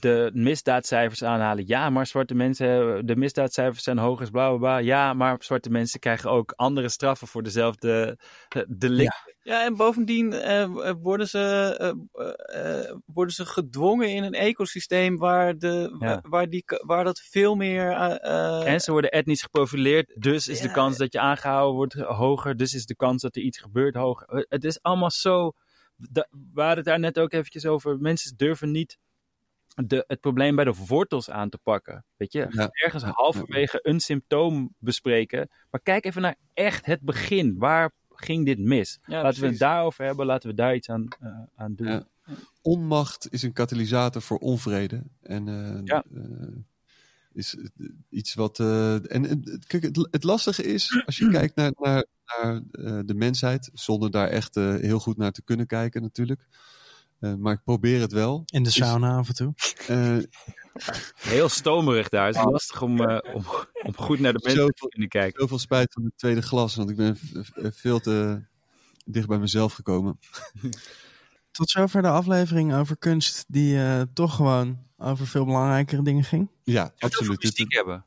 de 0.00 0.30
misdaadcijfers 0.34 1.24
aanhalen. 1.24 1.66
Ja, 1.66 1.90
maar 1.90 2.06
zwarte 2.06 2.34
mensen, 2.34 3.06
de 3.06 3.16
misdaadcijfers 3.16 3.84
zijn 3.84 3.98
hoger, 3.98 4.30
bla 4.30 4.48
bla 4.48 4.58
bla. 4.58 4.76
Ja, 4.78 5.14
maar 5.14 5.36
zwarte 5.38 5.70
mensen 5.70 6.00
krijgen 6.00 6.30
ook 6.30 6.52
andere 6.56 6.88
straffen 6.88 7.28
voor 7.28 7.42
dezelfde 7.42 8.18
eh, 8.48 8.62
delicten. 8.68 9.34
Ja, 9.42 9.64
en 9.64 9.76
bovendien 9.76 10.32
eh, 10.32 10.92
worden, 11.02 11.28
ze, 11.28 12.06
worden 13.06 13.34
ze 13.34 13.46
gedwongen 13.46 14.08
in 14.10 14.22
een 14.22 14.34
ecosysteem 14.34 15.16
waar, 15.16 15.58
de, 15.58 15.96
Ja. 15.98 16.20
waar, 16.28 16.48
die, 16.48 16.64
waar 16.66 17.04
dat 17.04 17.20
veel 17.20 17.54
meer. 17.54 17.90
En 17.90 18.80
ze 18.80 18.90
worden 18.92 19.10
etnisch 19.10 19.42
geprofileerd, 19.42 20.12
dus 20.14 20.48
is 20.48 20.60
de 20.60 20.66
Ja. 20.66 20.72
kans 20.72 20.96
dat 20.96 21.12
je 21.12 21.20
aangehouden 21.20 21.74
wordt 21.74 21.94
hoger. 21.94 22.56
Dus 22.56 22.74
is 22.74 22.86
de 22.86 22.96
kans 22.96 23.22
dat 23.22 23.36
er 23.36 23.42
iets 23.42 23.58
gebeurt 23.58 23.94
hoger. 23.94 24.46
Het 24.48 24.64
is 24.64 24.82
allemaal 24.82 25.10
zo. 25.10 25.52
Da- 25.96 26.28
we 26.30 26.60
hadden 26.60 26.76
het 26.76 26.84
daar 26.84 26.98
net 27.00 27.18
ook 27.18 27.32
eventjes 27.32 27.66
over. 27.66 27.98
Mensen 27.98 28.36
durven 28.36 28.70
niet 28.70 28.98
de, 29.84 30.04
het 30.06 30.20
probleem 30.20 30.56
bij 30.56 30.64
de 30.64 30.74
wortels 30.86 31.30
aan 31.30 31.48
te 31.48 31.58
pakken. 31.58 32.04
Weet 32.16 32.32
je, 32.32 32.46
Ja. 32.50 32.68
ergens 32.72 33.02
halverwege 33.02 33.78
een 33.82 34.00
symptoom 34.00 34.74
bespreken. 34.78 35.50
Maar 35.70 35.80
kijk 35.80 36.04
even 36.04 36.22
naar 36.22 36.36
echt 36.54 36.86
het 36.86 37.00
begin. 37.00 37.58
Waar 37.58 37.92
ging 38.10 38.44
dit 38.46 38.58
mis? 38.58 38.98
ja, 39.06 39.22
laten 39.22 39.40
we 39.40 39.46
het 39.46 39.58
daarover 39.58 40.04
hebben. 40.04 40.26
Laten 40.26 40.48
we 40.48 40.54
daar 40.54 40.74
iets 40.74 40.90
aan, 40.90 41.08
eh, 41.20 41.28
aan 41.54 41.74
doen. 41.74 41.86
Ja. 41.86 42.06
Onmacht 42.62 43.32
is 43.32 43.42
een 43.42 43.52
katalysator 43.52 44.22
voor 44.22 44.38
onvrede. 44.38 45.02
En 45.22 45.48
eh, 45.48 45.80
Ja. 45.84 46.04
eh, 46.14 46.56
is 47.32 47.56
iets 48.08 48.34
wat. 48.34 48.58
eh, 48.60 49.12
en 49.14 49.42
kijk, 49.66 49.82
het, 49.82 50.08
het 50.10 50.24
lastige 50.24 50.62
is, 50.62 51.02
als 51.06 51.16
je 51.16 51.28
kijkt 51.38 51.56
naar, 51.56 51.72
naar, 51.76 52.04
naar 52.26 52.54
eh, 52.70 52.98
de 53.04 53.14
mensheid, 53.14 53.70
zonder 53.74 54.10
daar 54.10 54.28
echt 54.28 54.56
eh, 54.56 54.74
heel 54.74 54.98
goed 54.98 55.16
naar 55.16 55.32
te 55.32 55.42
kunnen 55.42 55.66
kijken, 55.66 56.02
natuurlijk. 56.02 56.46
Eh, 57.20 57.34
maar 57.34 57.52
ik 57.52 57.62
probeer 57.64 58.00
het 58.00 58.12
wel. 58.12 58.42
In 58.46 58.62
de 58.62 58.70
sauna 58.70 59.16
af 59.16 59.28
en 59.28 59.34
toe. 59.34 59.54
Eh, 59.88 60.16
Heel 61.16 61.48
stomerig 61.48 62.08
daar. 62.08 62.26
Het 62.26 62.36
is 62.36 62.42
lastig 62.44 62.82
om, 62.82 63.00
eh, 63.00 63.34
om, 63.34 63.44
om 63.82 63.96
goed 63.96 64.18
naar 64.18 64.32
de 64.32 64.38
mensen 64.42 64.60
Zoveel- 64.60 64.72
te 64.74 64.88
kunnen 64.88 65.08
kijken. 65.08 65.40
zoveel 65.40 65.58
spijt 65.58 65.92
van 65.92 66.04
het 66.04 66.12
tweede 66.16 66.42
glas, 66.42 66.74
want 66.74 66.90
ik 66.90 66.96
ben 66.96 67.18
veel 67.72 68.00
te 68.00 68.42
dicht 69.04 69.26
bij 69.28 69.38
mezelf 69.38 69.72
gekomen. 69.72 70.18
Tot 71.50 71.70
zover 71.70 72.02
de 72.02 72.08
aflevering 72.08 72.74
over 72.74 72.96
kunst 72.96 73.44
die 73.48 73.78
eh, 73.78 74.02
toch 74.14 74.34
gewoon 74.34 74.78
over 74.98 75.26
veel 75.26 75.44
belangrijkere 75.44 76.02
dingen 76.02 76.24
ging. 76.24 76.50
Ja, 76.64 76.92
Absoluut. 76.98 77.42
Mystiek 77.42 77.72
hebben. 77.74 78.04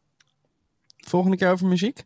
Volgende 0.97 1.37
keer 1.37 1.51
over 1.51 1.67
muziek. 1.67 2.01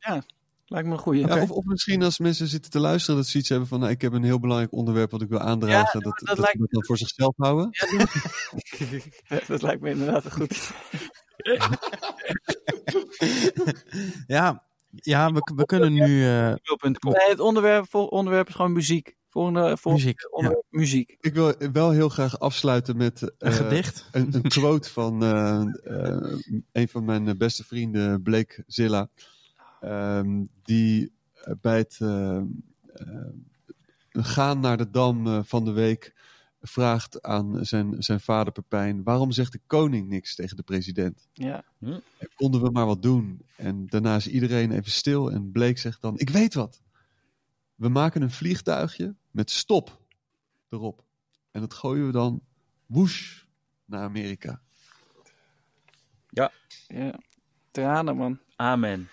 Lijkt 0.74 0.88
me 0.88 1.00
een. 1.06 1.20
Ja, 1.20 1.41
of, 1.41 1.52
of 1.52 1.66
misschien 1.66 2.04
als 2.04 2.20
mensen 2.20 2.48
zitten 2.48 2.72
te 2.72 2.80
luisteren 2.80 3.16
dat 3.16 3.28
ze 3.28 3.38
iets 3.38 3.50
hebben 3.50 3.68
van 3.68 3.80
nou, 3.80 3.91
ik 3.91 4.02
heb 4.02 4.14
een 4.14 4.24
heel 4.24 4.40
belangrijk 4.40 4.74
onderwerp 4.74 5.12
wat 5.12 5.22
ik 5.22 5.30
wil 5.30 5.40
aandragen. 5.40 6.02
dat, 6.02 6.20
dat 6.20 6.28
dat, 6.28 6.38
lijkt 6.38 6.52
ze 6.52 6.60
dat 6.60 6.72
dan 6.72 6.86
voor 6.86 6.98
zichzelf 6.98 7.34
houden. 7.38 7.70
dat 9.48 9.62
lijkt 9.62 9.82
me 9.82 9.90
inderdaad 9.90 10.26
een 10.26 10.32
goed. 10.32 10.72
Ja, 14.28 14.64
ja 14.90 15.32
we, 15.32 15.52
we 15.56 15.66
kunnen 15.66 15.94
nu 15.94 16.26
eh. 16.26 16.54
Nee, 16.90 17.30
het 17.30 17.40
onderwerp, 17.40 17.95
onderwerp 17.95 18.48
is 18.48 18.56
gewoon 18.56 18.72
muziek. 18.74 19.16
Volgende, 19.30 19.78
volgende 19.78 20.06
muziek. 20.06 20.30
Ja. 20.41 20.62
muziek. 20.70 21.18
Ik 21.20 21.34
wil 21.34 21.54
wel 21.72 21.91
heel 21.91 22.10
graag 22.10 22.40
afsluiten 22.40 22.98
met 22.98 23.22
Een 23.22 23.34
eh, 23.38 23.54
gedicht. 23.54 24.06
een, 24.12 24.34
een 24.34 24.41
quote 24.41 24.90
van 24.90 25.24
eh, 25.24 25.62
eh, 25.84 26.38
een 26.72 26.88
van 26.88 27.06
mijn 27.06 27.38
beste 27.38 27.64
vrienden, 27.64 28.22
Blake 28.22 28.64
Zilla. 28.68 29.10
Ehm, 29.84 30.46
die 30.64 31.12
eh, 31.34 31.54
bij 31.62 31.78
het 31.78 31.98
eh, 32.02 32.38
eh, 32.38 32.44
gaan 34.12 34.60
naar 34.60 34.78
de 34.78 34.90
dam 34.90 35.44
van 35.44 35.66
de 35.66 35.72
week 35.72 36.14
vraagt 36.62 37.22
aan 37.22 37.66
zijn, 37.66 38.04
zijn 38.04 38.20
vader 38.20 38.54
Pepijn: 38.54 39.04
waarom 39.04 39.32
zegt 39.32 39.52
de 39.52 39.60
koning 39.68 40.08
niks 40.08 40.36
tegen 40.36 40.58
de 40.58 40.64
president? 40.64 41.28
Ja. 41.34 41.64
En 41.80 42.04
konden 42.36 42.62
we 42.62 42.70
maar 42.70 42.86
wat 42.86 43.02
doen? 43.02 43.46
En 43.56 43.88
daarna 43.88 44.16
is 44.16 44.28
iedereen 44.28 44.72
even 44.72 44.92
stil 44.92 45.32
en 45.32 45.52
Blake 45.52 45.80
zegt 45.80 46.02
dan: 46.02 46.18
ik 46.18 46.30
weet 46.30 46.54
wat. 46.54 46.82
We 47.76 47.90
maken 47.90 48.22
een 48.22 48.32
vliegtuigje 48.32 49.16
met 49.32 49.52
stop 49.52 50.02
erop. 50.70 51.04
En 51.52 51.62
dat 51.62 51.74
gooien 51.74 52.06
we 52.06 52.12
dan 52.12 52.42
woesh 52.86 53.44
naar 53.86 54.04
Amerika. 54.04 54.62
ja. 56.88 57.20
Tranen, 57.72 58.16
man. 58.16 58.40
Amen. 58.56 59.10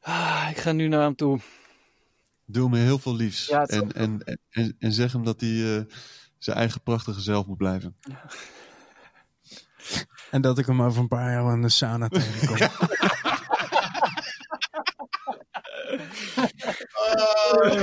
Ah, 0.00 0.46
ik 0.50 0.56
ga 0.56 0.72
nu 0.72 0.88
naar 0.88 1.02
hem 1.02 1.14
toe. 1.14 1.40
Doe 2.44 2.68
me 2.68 2.78
heel 2.78 2.98
veel 2.98 3.14
liefs. 3.14 3.46
Ja, 3.46 3.66
en, 3.66 3.92
en, 3.92 4.38
en, 4.50 4.76
en 4.78 4.92
zeg 4.92 5.12
hem 5.12 5.24
dat 5.24 5.40
hij 5.40 5.76
eh, 5.76 5.84
zijn 6.38 6.56
eigen 6.56 6.82
prachtige 6.82 7.20
zelf 7.20 7.46
moet 7.46 7.56
blijven. 7.58 7.96
En 10.30 10.40
dat 10.40 10.58
ik 10.58 10.66
hem 10.66 10.82
over 10.82 11.00
een 11.00 11.08
paar 11.08 11.32
jaar 11.32 11.52
in 11.52 11.62
de 11.62 11.68
sauna 11.68 12.08
tegenkom. 12.08 12.56
Oh. 16.92 17.80